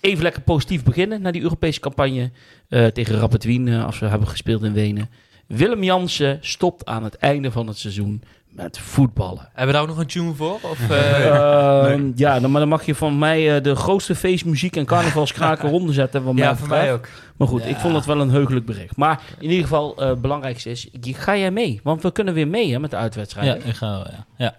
even 0.00 0.22
lekker 0.22 0.42
positief 0.42 0.82
beginnen 0.82 1.22
naar 1.22 1.32
die 1.32 1.42
Europese 1.42 1.80
campagne. 1.80 2.30
eh, 2.68 2.86
tegen 2.86 3.18
Rapid 3.18 3.44
Wien, 3.44 3.68
eh, 3.68 3.84
als 3.84 3.98
we 3.98 4.06
hebben 4.06 4.28
gespeeld 4.28 4.62
in 4.62 4.72
Wenen. 4.72 5.10
Willem 5.46 5.82
Jansen 5.82 6.38
stopt 6.40 6.86
aan 6.86 7.04
het 7.04 7.16
einde 7.16 7.50
van 7.50 7.66
het 7.66 7.78
seizoen 7.78 8.22
met 8.62 8.78
voetballen. 8.78 9.40
Hebben 9.48 9.66
we 9.66 9.72
daar 9.72 9.82
ook 9.82 9.88
nog 9.88 9.98
een 9.98 10.06
tune 10.06 10.34
voor? 10.34 10.58
Of, 10.62 10.90
eh, 10.90 11.26
Ehm, 11.26 12.12
Ja, 12.14 12.40
dan, 12.40 12.50
maar 12.50 12.60
dan 12.60 12.68
mag 12.68 12.86
je 12.86 12.94
van 12.94 13.18
mij 13.18 13.56
eh, 13.56 13.62
de 13.62 13.74
grootste 13.76 14.14
feestmuziek 14.14 14.76
en 14.76 14.84
carnavalskraken 14.84 15.70
ronde 15.74 15.92
wat 16.24 16.34
mij 16.34 16.44
ja, 16.44 16.56
voor 16.56 16.68
mij 16.68 16.92
ook. 16.92 17.08
Maar 17.36 17.48
goed, 17.48 17.62
Ja. 17.62 17.68
ik 17.68 17.76
vond 17.76 17.94
het 17.94 18.04
wel 18.04 18.20
een 18.20 18.30
heugelijk 18.30 18.66
bericht. 18.66 18.96
Maar 18.96 19.20
in 19.38 19.48
ieder 19.50 19.62
geval, 19.62 19.96
eh, 19.96 20.08
het 20.08 20.20
belangrijkste 20.20 20.70
is, 20.70 20.88
je- 21.00 21.14
ga 21.14 21.36
jij 21.36 21.50
mee? 21.50 21.80
Want 21.82 22.02
we 22.02 22.12
kunnen 22.12 22.34
weer 22.34 22.48
mee 22.48 22.72
hè, 22.72 22.78
met 22.78 22.90
de 22.90 22.96
Ja, 22.96 23.02
uitwedstrijd. 23.02 23.64
ik 23.66 23.74
ga, 23.74 23.86
ja. 24.10 24.26
ja. 24.36 24.54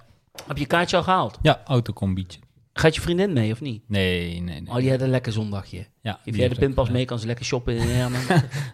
Heb 0.47 0.57
je 0.57 0.65
kaartje 0.65 0.97
al 0.97 1.03
gehaald? 1.03 1.37
ja 1.41 1.61
autocombietje. 1.65 2.39
Gaat 2.79 2.95
je 2.95 3.01
vriendin 3.01 3.33
mee 3.33 3.51
of 3.51 3.61
niet? 3.61 3.83
Nee, 3.87 4.41
nee, 4.41 4.61
nee. 4.61 4.69
Oh, 4.69 4.75
die 4.75 4.89
had 4.91 5.01
een 5.01 5.09
lekker 5.09 5.31
zondagje. 5.31 5.85
Ja, 6.01 6.11
Geef 6.13 6.23
die 6.23 6.35
jij 6.35 6.49
de 6.49 6.55
pinpas 6.55 6.87
ja. 6.87 6.93
mee, 6.93 7.05
kan 7.05 7.19
ze 7.19 7.25
lekker 7.25 7.45
shoppen 7.45 7.75
in 7.75 7.87
Herman. 7.87 8.21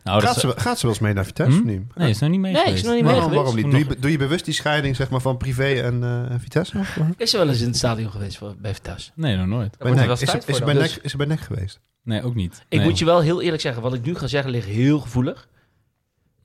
Nou, 0.04 0.22
dat 0.22 0.30
Gaat 0.30 0.40
ze, 0.40 0.54
gaat 0.56 0.76
ze 0.80 0.82
wel 0.82 0.92
eens 0.92 1.00
mee 1.04 1.14
naar 1.14 1.26
Vitesse? 1.26 1.52
Hm? 1.52 1.58
of 1.60 1.66
niet? 1.66 1.96
Nee, 1.96 2.10
is 2.10 2.20
nog 2.20 2.30
niet 2.30 2.40
mee 2.40 2.52
Nee, 2.54 2.62
geweest. 2.62 2.82
is 2.84 2.88
nog 2.88 2.96
niet 2.96 3.04
mee 3.04 3.14
Waarom, 3.14 3.32
waarom 3.34 3.56
niet? 3.56 3.72
Doe 3.72 3.78
je, 3.80 4.00
doe 4.00 4.12
je 4.12 4.18
bewust 4.18 4.46
die 4.46 4.54
scheiding 4.54 4.96
zeg 4.96 5.10
maar, 5.10 5.22
van 5.22 5.38
privé 5.38 5.82
en 5.82 6.04
eh, 6.04 6.36
Vitesse? 6.40 6.82
Is 7.18 7.30
ze 7.32 7.38
wel 7.38 7.48
eens 7.48 7.62
in 7.62 7.68
het 7.68 7.78
stadion 7.78 8.12
geweest 8.12 8.38
voor, 8.38 8.56
bij 8.60 8.74
Vitesse? 8.74 9.12
Nee, 9.16 9.36
nog 9.36 9.48
nooit. 9.48 9.76
Er 9.80 10.12
Is, 10.12 10.20
ze- 10.20 10.26
tijd 10.26 10.48
is, 10.48 10.56
ze 10.58 10.64
bij 10.64 10.74
dan. 10.74 10.84
nek, 10.84 10.92
is 11.02 11.12
ze 11.12 11.18
bij 11.18 11.26
nek 11.26 11.40
geweest? 11.40 11.80
Nee, 12.04 12.24
ook 12.24 12.36
niet. 12.36 12.66
Ik 12.70 12.78
Nee. 12.78 12.88
moet 12.88 13.00
je 13.00 13.06
wel 13.06 13.22
heel 13.22 13.42
eerlijk 13.42 13.62
zeggen, 13.62 13.82
wat 13.82 13.94
ik 13.94 14.06
nu 14.06 14.16
ga 14.16 14.28
zeggen 14.28 14.52
ligt 14.52 14.68
heel 14.68 15.00
gevoelig. 15.00 15.48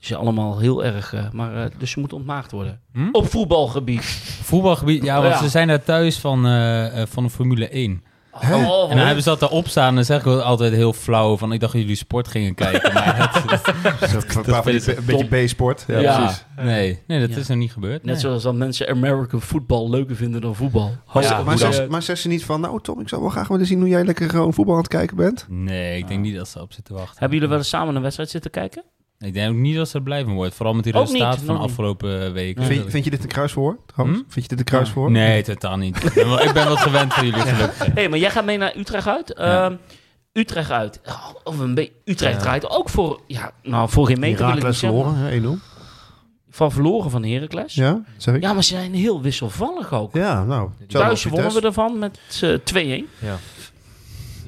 Is 0.01 0.15
allemaal 0.15 0.59
heel 0.59 0.85
erg, 0.85 1.13
eh, 1.15 1.31
maar 1.33 1.65
eh, 1.65 1.71
dus 1.79 1.91
ze 1.91 2.01
moet 2.01 2.13
ontmaagd 2.13 2.51
worden. 2.51 2.81
Hm? 2.93 3.09
Op 3.13 3.31
voetbalgebied. 3.31 4.05
Voetbalgebied, 4.43 5.03
ja, 5.05 5.21
want 5.23 5.35
Ja. 5.35 5.41
ze 5.43 5.49
zijn 5.49 5.69
daar 5.69 5.83
thuis 5.83 6.19
van, 6.19 6.47
eh, 6.47 7.03
van 7.09 7.25
de 7.25 7.31
Formule 7.31 7.69
1. 7.77 8.03
Hè? 8.31 8.55
Oh, 8.55 8.91
En 8.91 8.97
dan 8.97 9.07
hebben 9.07 9.23
ze 9.25 9.29
dat 9.29 9.43
erop 9.43 9.69
staan 9.69 9.89
en 9.89 9.95
dan 9.95 10.05
zeg 10.05 10.21
ik 10.21 10.27
altijd 10.27 10.73
heel 10.73 10.93
flauw 10.93 11.37
van 11.37 11.53
ik 11.53 11.61
dacht 11.61 11.73
dat 11.73 11.81
jullie 11.81 11.97
sport 11.97 12.29
gingen 12.29 12.55
kijken. 12.55 12.93
Maar 12.93 13.31
van 14.63 14.73
die- 14.73 14.81
vind 14.81 14.97
een 14.99 15.05
beetje 15.05 15.45
B-sport. 15.45 15.85
Ja, 15.87 15.99
Ja. 15.99 16.19
precies. 16.19 16.45
nee, 16.57 17.03
nee, 17.07 17.21
dat 17.21 17.31
Ja. 17.31 17.37
is 17.37 17.47
nog 17.49 17.59
niet 17.59 17.73
gebeurd. 17.73 18.05
Net 18.05 18.05
nee. 18.05 18.17
zoals 18.17 18.43
dat 18.43 18.55
mensen 18.55 18.89
American 18.89 19.41
football 19.41 19.91
leuker 19.91 20.17
vinden 20.17 20.41
dan 20.41 20.55
voetbal. 20.55 20.91
Maar, 21.15 21.23
Ja, 21.23 21.43
maar, 21.89 22.03
zegt 22.03 22.21
ze 22.21 22.29
niet 22.29 22.45
van... 22.45 22.61
Nou 22.61 22.81
Tom, 22.83 23.01
ik 23.01 23.09
zou 23.09 23.21
wel 23.21 23.31
graag 23.31 23.49
willen 23.49 23.67
zien 23.67 23.79
hoe 23.81 23.89
jij 23.89 24.05
lekker 24.05 24.31
gewoon 24.31 24.55
voetbal 24.55 24.75
aan 24.75 24.81
het 24.81 24.91
kijken 24.91 25.17
bent. 25.17 25.47
Nee, 25.49 25.99
ik 25.99 26.09
denk 26.09 26.21
niet 26.21 26.37
dat 26.37 26.49
ze 26.49 26.61
op 26.61 26.73
zitten 26.73 26.95
wachten. 26.95 27.17
Hebben 27.19 27.33
jullie 27.35 27.49
wel 27.49 27.59
eens 27.59 27.69
samen 27.69 27.97
een 27.97 28.03
wedstrijd 28.03 28.31
zitten 28.31 28.51
kijken? 28.51 28.83
Ik 29.25 29.35
denk 29.35 29.51
ook 29.51 29.57
niet 29.57 29.77
dat 29.77 29.89
ze 29.89 29.97
er 29.97 30.03
blijven 30.03 30.33
wordt. 30.33 30.55
Vooral 30.55 30.75
met 30.75 30.85
die 30.85 30.95
Ook 30.95 31.01
resultaten 31.01 31.39
niet, 31.39 31.47
van 31.47 31.57
de 31.57 31.63
afgelopen 31.63 32.33
weken. 32.33 32.63
Nee. 32.63 32.79
Vind, 32.79 32.91
vind 32.91 33.05
je 33.05 33.11
dit 33.11 33.23
een? 33.23 33.29
Trouwens? 33.29 33.85
Hm? 33.95 34.13
Vind 34.29 34.35
je 34.35 34.49
dit 34.49 34.59
een 34.59 34.65
kruisverhoor? 34.65 35.11
Nee, 35.11 35.43
totaal 35.43 35.77
niet. 35.77 36.05
Ik 36.05 36.13
ben 36.15 36.29
wel, 36.29 36.41
ik 36.41 36.53
ben 36.53 36.69
wat 36.69 36.79
gewend 36.79 37.15
van 37.15 37.27
jullie 37.27 37.41
gelukkig. 37.41 37.79
Hé, 37.79 37.93
hey, 37.95 38.09
maar 38.09 38.19
jij 38.19 38.31
gaat 38.31 38.45
mee 38.45 38.59
naar 38.59 38.77
Utrecht 38.77 39.07
uit. 39.07 39.33
Ja. 39.37 39.65
Ehm, 39.65 39.77
Utrecht 40.33 40.71
uit. 40.71 41.01
Of 41.45 41.59
een 41.59 41.75
beetje. 41.75 41.93
Utrecht 42.05 42.35
Ja. 42.35 42.41
draait 42.41 42.71
ook 42.71 42.89
voor. 42.89 43.21
Ja, 43.27 43.53
nou, 43.63 43.89
voor 43.89 44.07
geen 44.07 44.21
meter 44.21 44.47
wil 44.47 44.57
ik 44.57 44.65
niet 44.65 44.77
verloren, 44.77 45.15
hè, 45.15 45.31
1-0. 45.31 45.59
Van 46.51 46.73
verloren 46.73 47.11
van 47.11 47.25
Heracles. 47.25 47.75
Ja. 47.75 47.85
Ja, 47.85 48.03
zeg 48.17 48.35
ik? 48.35 48.43
maar 48.43 48.65
ze 48.65 48.75
zijn 48.75 48.95
heel 48.95 49.23
wisselvallig 49.23 49.93
ook. 49.93 50.15
Ja, 50.15 50.45
nou. 50.45 50.71
Thuis 50.87 51.25
wonnen 51.25 51.53
we 51.53 51.61
ervan 51.61 51.99
met 51.99 52.19
eh, 52.41 52.55
2-1. 53.05 53.09
Ja. 53.19 53.39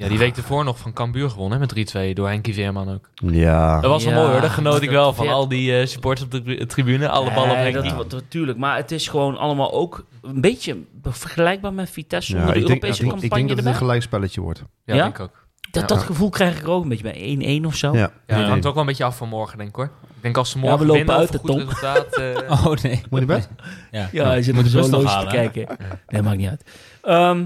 Ja, 0.02 0.08
die 0.08 0.18
week 0.18 0.36
ervoor 0.36 0.64
nog 0.64 0.78
van 0.78 0.92
Cambuur 0.92 1.30
gewonnen 1.30 1.60
hè, 1.60 1.66
met 1.74 1.94
3-2 2.10 2.12
door 2.14 2.28
Henkie 2.28 2.54
Veerman 2.54 2.92
ook. 2.94 3.10
Ja. 3.14 3.80
Dat 3.80 3.90
was 3.90 4.04
wel 4.04 4.12
Ja, 4.12 4.18
mooi 4.18 4.32
hoor, 4.32 4.40
daar 4.40 4.50
genoot 4.50 4.74
ik 4.82 4.84
dat- 4.84 4.90
wel 4.94 5.12
van 5.14 5.26
ja. 5.26 5.32
al 5.32 5.48
die 5.48 5.78
eh, 5.78 5.86
supporters 5.86 6.24
op 6.24 6.30
de 6.30 6.42
tri- 6.42 6.66
tribune. 6.66 7.08
Alle 7.08 7.32
ballen 7.34 7.50
op 7.50 7.56
Henkie. 7.56 7.82
dat, 7.94 8.10
dat, 8.10 8.20
natuurlijk. 8.20 8.58
Maar 8.58 8.76
het 8.76 8.90
is 8.90 9.08
gewoon 9.08 9.36
allemaal 9.38 9.72
ook 9.72 10.04
een 10.22 10.40
beetje 10.40 10.76
vergelijkbaar 11.02 11.72
met 11.72 11.90
Vitesse 11.90 12.32
Ja, 12.32 12.38
zonder 12.38 12.54
de 12.54 12.60
ik, 12.60 12.66
denk, 12.66 12.82
Europese 12.82 13.02
ik, 13.02 13.08
denk- 13.10 13.22
ik 13.22 13.28
campagne 13.30 13.46
denk 13.46 13.56
dat 13.58 13.66
het 13.66 13.74
een 13.74 13.86
gelijkspelletje 13.86 14.40
wordt. 14.40 14.62
Ja, 14.84 14.94
Ja? 14.94 15.02
denk 15.02 15.14
ik 15.14 15.20
ook. 15.22 15.40
Dat, 15.70 15.82
Ja. 15.82 15.88
dat 15.88 16.02
gevoel 16.04 16.28
krijg 16.30 16.60
ik 16.60 16.68
ook 16.68 16.82
een 16.82 16.88
beetje 16.88 17.04
bij 17.12 17.60
1-1 17.60 17.66
of 17.66 17.74
zo. 17.76 17.92
Ja. 17.92 17.98
Ja, 17.98 18.10
het 18.26 18.38
Ja. 18.38 18.48
hangt 18.48 18.66
ook 18.66 18.72
wel 18.72 18.82
een 18.82 18.88
beetje 18.88 19.04
af 19.04 19.16
van 19.16 19.28
morgen, 19.28 19.56
denk 19.58 19.70
ik 19.70 19.76
hoor. 19.76 19.84
Ik 20.16 20.22
denk 20.22 20.36
als 20.36 20.50
ze 20.50 20.58
Ja, 20.58 20.62
morgen 20.62 20.78
we 20.80 20.86
lopen 20.86 21.06
winnen 21.06 21.16
uit, 21.20 21.28
of 21.28 21.48
een 21.48 21.56
hè, 21.56 21.64
goed 21.64 21.80
Tom? 21.80 21.90
resultaat... 21.90 22.16
eh, 22.50 22.64
Oh 22.66 22.74
nee. 22.82 23.02
Moet 23.10 23.20
je 23.20 23.26
bed? 23.26 23.48
Ja, 23.90 24.08
Ja, 24.12 24.24
hij 24.26 24.42
zit 24.42 24.54
de 24.56 24.68
zo 24.68 24.80
nog 24.80 24.90
loos 24.90 25.18
te 25.20 25.26
kijken. 25.30 25.66
Nee, 26.08 26.22
maakt 26.22 26.36
niet 26.36 26.48
uit. 26.48 26.64
Ehm, 27.02 27.44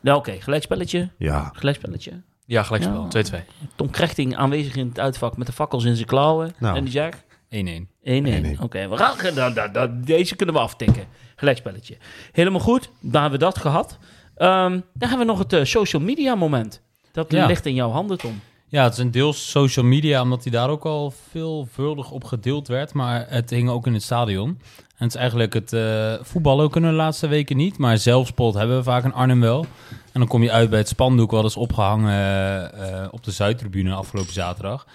nou 0.00 0.18
oké, 0.18 0.36
gelijkspelletje. 0.40 1.08
Ja. 1.18 1.50
Gelijkspelletje. 1.54 2.12
ja, 2.46 2.62
gelijkspel. 2.62 3.06
Ja. 3.10 3.42
2-2. 3.42 3.44
Tom 3.76 3.90
Krechting 3.90 4.36
aanwezig 4.36 4.76
in 4.76 4.88
het 4.88 5.00
uitvak 5.00 5.36
met 5.36 5.46
de 5.46 5.52
fakkels 5.52 5.84
in 5.84 5.94
zijn 5.94 6.06
klauwen. 6.08 6.54
Nou. 6.58 6.76
En 6.76 6.82
die 6.84 6.92
zegt 6.92 7.24
1-1. 7.48 7.88
1-1. 8.04 8.60
Oké, 8.60 8.88
we 8.88 8.96
gaan, 8.96 9.34
dan, 9.34 9.54
dan, 9.54 9.72
dan- 9.72 10.00
deze 10.02 10.36
kunnen 10.36 10.54
we 10.54 10.60
aftikken. 10.60 11.04
Gelijkspelletje. 11.36 11.96
Helemaal 12.32 12.60
goed, 12.60 12.90
dan 13.00 13.20
hebben 13.22 13.38
we 13.40 13.44
dat 13.44 13.58
gehad. 13.58 13.98
Ehm, 14.36 14.70
dan 14.70 15.08
hebben 15.08 15.18
we 15.18 15.24
nog 15.24 15.38
het 15.38 15.52
eh, 15.52 15.64
social 15.64 16.02
media 16.02 16.34
moment. 16.34 16.82
Dat 17.12 17.32
Ja. 17.32 17.46
ligt 17.46 17.66
in 17.66 17.74
jouw 17.74 17.90
handen, 17.90 18.18
Tom. 18.18 18.40
Ja, 18.68 18.82
het 18.84 18.92
is 18.92 18.98
een 18.98 19.10
deels 19.10 19.50
social 19.50 19.84
media, 19.84 20.22
omdat 20.22 20.42
hij 20.42 20.52
daar 20.52 20.68
ook 20.70 20.84
al 20.84 21.14
veelvuldig 21.30 22.10
op 22.10 22.24
gedeeld 22.24 22.68
werd. 22.68 22.92
Maar 22.92 23.26
het 23.28 23.50
hing 23.50 23.68
ook 23.70 23.86
in 23.86 23.92
het 23.94 24.02
stadion. 24.02 24.60
Het 25.04 25.14
is 25.14 25.20
eigenlijk 25.20 25.52
het 25.52 25.72
eh 25.72 26.14
voetballen 26.22 26.70
kunnen 26.70 26.90
de 26.90 26.96
laatste 26.96 27.26
weken 27.26 27.56
niet. 27.56 27.78
Maar 27.78 27.98
zelfspot 27.98 28.54
hebben 28.54 28.76
we 28.76 28.82
vaak 28.82 29.04
in 29.04 29.12
Arnhem 29.12 29.40
wel. 29.40 29.66
En 29.90 30.20
dan 30.20 30.28
kom 30.28 30.42
je 30.42 30.52
uit 30.52 30.70
bij 30.70 30.78
het 30.78 30.88
spandoek, 30.88 31.30
wat 31.30 31.44
is 31.44 31.56
opgehangen 31.56 32.72
eh, 32.72 33.08
op 33.10 33.24
de 33.24 33.30
Zuidtribune 33.30 33.94
afgelopen 33.94 34.32
zaterdag. 34.32 34.86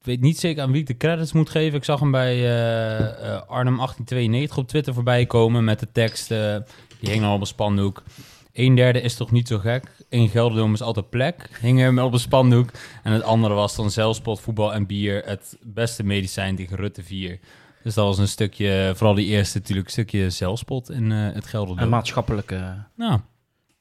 Ik 0.00 0.06
weet 0.06 0.20
niet 0.20 0.38
zeker 0.38 0.62
aan 0.62 0.70
wie 0.72 0.80
ik 0.80 0.86
de 0.86 0.96
credits 0.96 1.32
moet 1.32 1.50
geven. 1.50 1.78
Ik 1.78 1.84
zag 1.84 2.00
hem 2.00 2.10
bij 2.10 2.34
eh, 2.34 2.98
eh, 2.98 3.42
Arnhem 3.46 3.76
1892 3.76 4.58
op 4.58 4.68
Twitter 4.68 4.94
voorbij 4.94 5.26
komen 5.26 5.64
met 5.64 5.80
de 5.80 5.88
tekst. 5.92 6.28
die 6.28 7.10
hing 7.10 7.24
al 7.24 7.34
op 7.34 7.40
een 7.40 7.46
spandoek. 7.46 8.02
Een 8.52 8.74
derde 8.74 9.00
is 9.00 9.14
toch 9.14 9.30
niet 9.30 9.48
zo 9.48 9.58
gek. 9.58 9.84
In 10.08 10.28
Gelderdoom 10.28 10.72
is 10.72 10.82
altijd 10.82 11.10
plek. 11.10 11.50
Hing 11.60 11.78
hem 11.78 11.98
op 11.98 12.12
een 12.12 12.18
spandoek. 12.18 12.70
En 13.02 13.12
het 13.12 13.22
andere 13.22 13.54
was 13.54 13.76
dan 13.76 13.90
zelfspot, 13.90 14.40
voetbal 14.40 14.74
en 14.74 14.86
bier. 14.86 15.22
Het 15.24 15.58
beste 15.62 16.04
medicijn 16.04 16.56
tegen 16.56 16.76
Rutte 16.76 17.02
4. 17.02 17.38
Dus 17.82 17.94
dat 17.94 18.04
was 18.04 18.18
een 18.18 18.28
stukje, 18.28 18.92
vooral 18.96 19.14
die 19.14 19.26
eerste 19.26 19.58
natuurlijk, 19.58 19.86
een 19.86 19.92
stukje 19.92 20.30
zelfspot 20.30 20.90
in 20.90 21.12
eh, 21.12 21.18
het 21.18 21.36
Een 21.36 21.42
Gelderdoom. 21.42 21.88
maatschappelijke... 21.88 22.84
Nou, 22.96 23.20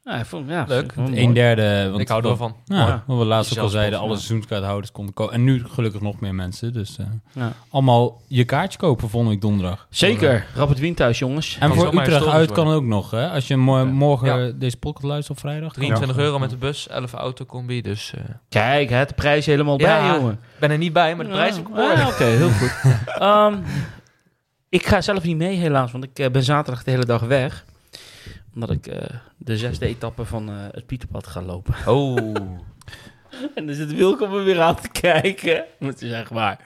Ja, 0.07 0.13
ik 0.19 0.25
vond, 0.25 0.49
ja, 0.49 0.65
Leuk. 0.67 0.84
ik 0.84 0.93
vond 0.93 1.15
een 1.17 1.34
derde. 1.34 1.88
Want 1.89 2.01
ik 2.01 2.07
hou 2.07 2.21
er 2.21 2.27
wel 2.27 2.38
van. 2.38 2.55
Ja, 2.65 2.88
Ja. 2.88 3.03
wat 3.07 3.17
we 3.17 3.25
laatst 3.25 3.57
ook 3.57 3.63
al 3.63 3.69
zeiden, 3.69 3.99
alle 3.99 4.15
seizoenskaarthouders 4.15 4.91
konden 4.91 5.13
komen. 5.13 5.34
En 5.34 5.43
nu 5.43 5.63
gelukkig 5.69 6.01
nog 6.01 6.19
meer 6.19 6.35
mensen. 6.35 6.73
Dus 6.73 6.97
eh, 6.97 7.05
Ja. 7.34 7.51
allemaal 7.69 8.21
je 8.27 8.43
kaartje 8.43 8.77
kopen 8.79 9.09
volgende 9.09 9.34
week 9.34 9.41
donderdag. 9.43 9.88
Zeker. 9.89 10.45
Rapid 10.55 10.79
Wien 10.79 10.93
thuis, 10.95 11.19
jongens. 11.19 11.57
En 11.59 11.73
voor 11.73 11.88
Utrecht 11.99 12.25
uit 12.27 12.51
kan 12.51 12.67
ook 12.67 12.84
nog, 12.84 13.11
hè? 13.11 13.29
Als 13.29 13.47
je 13.47 13.57
mo- 13.57 13.85
morgen 13.85 14.45
Ja. 14.45 14.51
deze 14.55 14.77
podcast 14.77 15.05
luistert 15.05 15.38
op 15.38 15.43
vrijdag. 15.43 15.71
kan 15.73 15.81
23 15.81 16.17
ook. 16.17 16.23
euro 16.23 16.39
met 16.39 16.49
de 16.49 16.57
bus, 16.57 16.88
11 16.88 17.13
autocombi. 17.13 17.81
Dus 17.81 18.13
eh, 18.15 18.21
Kijk, 18.49 18.89
hè, 18.89 19.05
de 19.05 19.13
prijs 19.13 19.45
helemaal 19.45 19.79
Ja. 19.79 19.99
bij, 20.09 20.17
jongen. 20.17 20.34
ik 20.34 20.59
ben 20.59 20.71
er 20.71 20.77
niet 20.77 20.93
bij, 20.93 21.15
maar 21.15 21.25
de 21.25 21.31
prijs 21.31 21.51
is 21.53 21.59
ook. 21.59 21.77
Ah, 21.77 22.07
Oké, 22.07 22.23
heel 22.23 22.49
goed. 22.49 22.75
Ehm, 23.19 23.55
ik 24.69 24.85
ga 24.88 25.01
zelf 25.01 25.23
niet 25.23 25.38
mee, 25.38 25.57
helaas, 25.57 25.91
want 25.91 26.03
ik 26.03 26.19
eh, 26.19 26.29
ben 26.31 26.43
zaterdag 26.43 26.84
de 26.84 26.91
hele 26.91 27.05
dag 27.05 27.21
weg. 27.21 27.65
Omdat 28.57 28.71
ik 28.75 28.88
eh, 28.88 29.15
de 29.38 29.57
zesde 29.57 29.85
etappe 29.85 30.25
van 30.25 30.49
eh, 30.49 30.55
het 30.71 30.85
Pieterpad 30.85 31.27
ga 31.27 31.41
lopen. 31.41 31.75
Oh. 31.85 32.17
en 33.55 33.65
dan 33.65 33.75
zit 33.75 33.93
Wilco 33.95 34.27
me 34.27 34.41
weer 34.41 34.61
aan 34.61 34.75
te 34.75 34.89
kijken. 34.89 35.63
Moet 35.79 35.99
je 35.99 36.07
zeggen, 36.07 36.35
maar. 36.35 36.59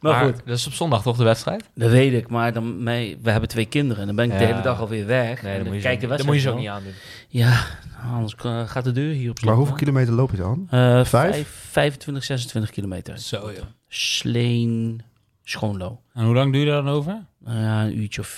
Maar, 0.00 0.12
Maar 0.12 0.24
goed, 0.24 0.46
dat 0.46 0.56
is 0.56 0.66
op 0.66 0.72
zondag 0.72 1.02
toch 1.02 1.16
de 1.16 1.24
wedstrijd? 1.24 1.64
dat 1.74 1.90
weet 1.90 2.12
ik. 2.12 2.28
Maar 2.28 2.52
dan 2.52 2.82
mee, 2.82 3.18
we 3.22 3.30
hebben 3.30 3.48
twee 3.48 3.66
kinderen 3.66 4.00
en 4.00 4.06
dan 4.06 4.16
ben 4.16 4.32
ik 4.32 4.38
de 4.38 4.44
hele 4.44 4.60
dag 4.60 4.80
alweer 4.80 5.06
weg. 5.06 5.42
Nee, 5.42 5.52
dat 5.54 5.62
dan 5.62 5.72
moet 5.72 5.82
je, 5.82 5.88
kijk 5.88 6.00
zo, 6.00 6.08
de 6.08 6.16
dat 6.16 6.26
moet 6.26 6.34
je 6.34 6.40
zo 6.40 6.56
niet 6.56 6.68
aandoen. 6.68 6.92
Ja, 7.28 7.66
anders 8.12 8.34
eh, 8.34 8.68
gaat 8.68 8.84
de 8.84 8.92
deur 8.92 9.12
hier 9.12 9.30
op 9.30 9.36
slot. 9.38 9.48
Maar 9.48 9.58
hoeveel 9.58 9.76
kilometer 9.76 10.12
loop 10.12 10.30
je 10.30 10.36
dan? 10.36 10.66
Eh, 10.70 11.04
Vijf? 11.04 11.06
vijf, 11.10 11.48
25, 11.70 12.24
26 12.24 12.70
kilometer. 12.70 13.18
Zo, 13.18 13.50
ja. 13.50 13.62
Sleen, 13.88 15.02
Schoonlo. 15.44 16.00
En 16.14 16.24
hoe 16.24 16.34
lang 16.34 16.52
duur 16.52 16.64
je 16.64 16.70
daar 16.70 16.82
dan 16.82 16.92
over? 16.92 17.24
Nou 17.38 17.58
ja, 17.60 17.82
een 17.84 17.98
uurtje 17.98 18.20
of, 18.20 18.28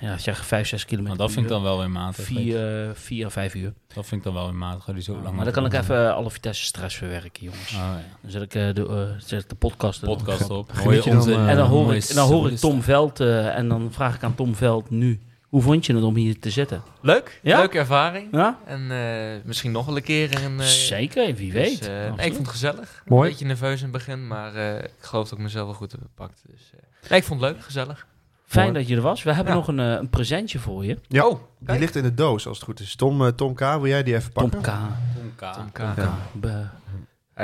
ja, 0.00 0.18
zeg 0.18 0.46
5, 0.46 0.68
6 0.68 0.84
kilometer. 0.84 1.16
Nou, 1.16 1.26
dat 1.26 1.32
vind 1.34 1.46
ik 1.46 1.52
dan 1.52 1.62
wel 1.62 1.78
weer 1.78 1.90
matig. 1.90 2.18
uur. 2.18 2.24
Vier, 2.36 2.84
eh, 2.88 2.90
vier 2.94 3.26
à 3.26 3.30
vijf 3.30 3.54
uur. 3.54 3.72
Dat 3.94 4.06
vind 4.06 4.20
ik 4.20 4.22
dan 4.26 4.34
wel 4.34 4.44
weer 4.44 4.54
matig. 4.54 4.84
Ga 4.84 4.92
die 4.92 5.02
zo 5.02 5.12
lang 5.22 5.34
maar 5.36 5.44
dan 5.44 5.52
kan 5.54 5.66
ik 5.66 5.72
even 5.72 6.06
eh, 6.08 6.14
alle 6.14 6.30
Vitesse 6.30 6.64
stress 6.64 6.96
verwerken, 6.96 7.42
jongens. 7.44 7.72
Oh, 7.72 7.78
ja. 7.78 8.02
Dan 8.22 8.30
zet 8.30 8.42
ik 8.42 8.54
eh, 8.54 8.74
de, 8.74 8.86
eh, 8.88 9.20
zet 9.26 9.42
ik 9.42 9.48
de 9.48 9.54
podcast. 9.54 10.00
Podcast 10.00 10.50
op. 10.50 10.70
Eh, 10.72 11.06
En 11.06 11.56
dan 11.56 11.66
hoor 11.68 11.84
mooie 11.84 11.96
ik, 11.96 12.04
en 12.08 12.14
dan 12.14 12.28
hoor 12.28 12.50
ik. 12.50 12.56
Tom 12.58 12.82
Veld 12.82 13.20
eh, 13.20 13.56
en 13.56 13.68
dan 13.68 13.88
vraag 13.92 14.14
ik 14.14 14.22
aan 14.22 14.34
Tom 14.34 14.54
Veld 14.54 14.90
nu. 14.90 15.20
Hoe 15.48 15.62
vond 15.62 15.86
je 15.86 15.94
het 15.94 16.02
om 16.04 16.14
hier 16.16 16.38
te 16.40 16.50
zitten? 16.50 16.82
Leuk, 17.00 17.40
Ja? 17.42 17.58
leuke 17.58 17.78
ervaring. 17.78 18.28
Ja? 18.32 18.58
En 18.66 18.90
eh, 18.90 19.44
misschien 19.44 19.72
nog 19.72 19.86
wel 19.86 19.96
een 19.96 20.02
keer. 20.02 20.42
En, 20.42 20.60
eh, 20.60 20.66
Zeker, 20.66 21.34
wie 21.34 21.52
dus, 21.52 21.62
weet. 21.62 21.88
eh, 21.88 21.94
nee, 22.14 22.26
ik 22.26 22.32
vond 22.32 22.36
het 22.36 22.48
gezellig. 22.48 23.02
Mooi. 23.06 23.22
Een 23.24 23.30
beetje 23.30 23.46
nerveus 23.46 23.76
in 23.78 23.82
het 23.82 23.92
begin, 23.92 24.26
maar 24.26 24.54
eh, 24.54 24.78
ik 24.78 24.90
geloof 25.00 25.28
dat 25.28 25.38
ik 25.38 25.44
mezelf 25.44 25.64
wel 25.66 25.74
goed 25.74 25.92
heb 25.92 26.00
gepakt. 26.00 26.42
Dus, 26.50 26.70
eh, 26.74 27.10
nee, 27.10 27.18
ik 27.18 27.24
vond 27.24 27.40
het 27.40 27.50
leuk, 27.52 27.62
gezellig. 27.62 28.06
Fijn 28.50 28.64
Mooi. 28.72 28.78
dat 28.78 28.88
je 28.88 28.96
er 28.96 29.02
was. 29.02 29.22
We 29.22 29.32
hebben 29.32 29.52
Ja. 29.52 29.58
nog 29.58 29.68
een, 29.68 29.80
eh, 29.80 29.86
een 29.90 30.08
presentje 30.08 30.58
voor 30.58 30.84
je. 30.84 30.98
Ja, 31.08 31.26
Oh, 31.26 31.40
die 31.58 31.78
ligt 31.78 31.96
in 31.96 32.02
de 32.02 32.14
doos 32.14 32.46
als 32.46 32.56
het 32.56 32.66
goed 32.66 32.80
is. 32.80 32.94
Tom, 32.96 33.22
eh, 33.26 33.28
Tom 33.32 33.54
K, 33.54 33.58
wil 33.60 33.86
jij 33.86 34.02
die 34.02 34.14
even 34.14 34.32
Tom 34.32 34.50
pakken? 34.50 34.72
K. 34.72 34.76
Tom 35.16 35.32
K. 35.36 35.52
Tom 35.54 35.72
K. 35.72 35.76
Tom 35.76 35.94
K. 35.94 35.96
Ja. 35.96 36.14
Be- 36.32 36.48
Hij 36.48 36.68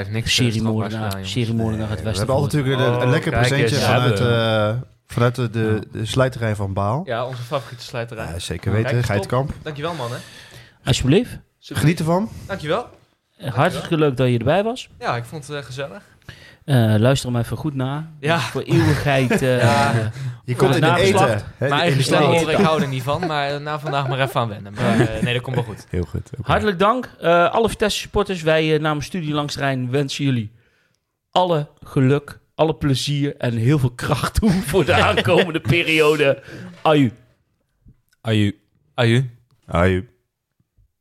heeft 0.05 0.11
niks 0.11 0.39
eh, 0.39 0.45
Seriemoordenaar 0.47 1.11
jongens. 1.11 1.31
seriemoordenaar 1.31 1.89
uit 1.89 1.99
we 1.99 2.05
Westen. 2.05 2.27
hebben 2.27 2.43
altijd 2.45 2.65
natuurlijk 2.65 2.89
een, 2.91 2.95
een 3.01 3.03
Oh, 3.07 3.11
lekker 3.11 3.31
presentje 3.33 3.77
vanuit, 3.77 4.21
eh, 4.21 4.75
vanuit 5.07 5.35
de, 5.35 5.51
de, 5.51 5.87
de 5.93 6.05
slijterij 6.07 6.55
van 6.57 6.73
Baal. 6.73 7.03
Ja, 7.05 7.27
onze 7.27 7.43
favoriete 7.43 7.85
slijterij. 7.85 8.27
Ja, 8.27 8.39
zeker 8.39 8.71
Kijk, 8.73 8.83
weten, 8.85 8.97
top. 9.01 9.07
Geitkamp. 9.11 9.53
Dankjewel, 9.63 9.95
man. 9.95 10.11
Hè. 10.11 10.17
Alsjeblieft. 10.85 11.39
Geniet 11.61 11.99
ervan. 11.99 12.29
Dankjewel. 12.47 12.87
Eh, 13.37 13.55
Hartstikke 13.55 13.97
leuk 13.99 14.17
dat 14.17 14.29
je 14.29 14.39
erbij 14.39 14.63
was. 14.65 14.89
Ja, 14.99 15.17
ik 15.17 15.25
vond 15.25 15.47
het 15.47 15.57
eh, 15.57 15.63
gezellig. 15.65 16.03
Eh, 16.67 16.95
luister 16.99 17.31
hem 17.33 17.41
even 17.41 17.57
goed 17.57 17.75
na. 17.75 18.11
Ja. 18.21 18.39
Voor 18.39 18.63
eeuwigheid. 18.63 19.43
eh, 19.43 19.59
Ja. 19.63 19.93
eh, 19.99 20.07
Je 20.45 20.57
komt 20.57 20.75
in 20.75 20.81
de 20.81 20.95
eten. 20.97 21.43
hè, 21.57 21.69
eigen 21.69 22.19
horen, 22.19 22.49
ik 22.59 22.65
hou 22.65 22.83
er 22.83 22.89
niet 22.89 23.03
van. 23.03 23.27
Maar 23.27 23.61
na 23.61 23.79
vandaag 23.81 24.09
maar 24.09 24.21
even 24.21 24.41
aan 24.41 24.49
wennen. 24.49 24.73
Maar 24.73 25.01
eh, 25.01 25.23
nee, 25.23 25.33
dat 25.35 25.43
komt 25.43 25.57
wel 25.57 25.65
goed. 25.65 25.87
Heel 25.91 26.05
goed. 26.05 26.31
Hartelijk 26.43 26.79
dank. 26.79 27.11
Eh, 27.21 27.51
alle 27.53 27.69
Vitesse 27.69 27.99
supporters, 27.99 28.43
wij 28.43 28.79
namens 28.79 29.07
Studie 29.07 29.33
Langs 29.35 29.55
de 29.55 29.61
Rijn 29.61 29.91
wensen 29.91 30.25
jullie 30.25 30.53
alle 31.31 31.69
geluk, 31.85 32.39
alle 32.55 32.75
plezier 32.75 33.37
en 33.37 33.53
heel 33.57 33.79
veel 33.79 33.91
kracht 33.95 34.35
toe 34.35 34.51
voor 34.71 34.85
de 34.85 34.95
aankomende 35.05 35.61
periode. 35.61 36.43
Aju. 36.83 37.13
Aju. 38.21 38.59
Aju. 38.95 39.31
Aju. 39.67 40.07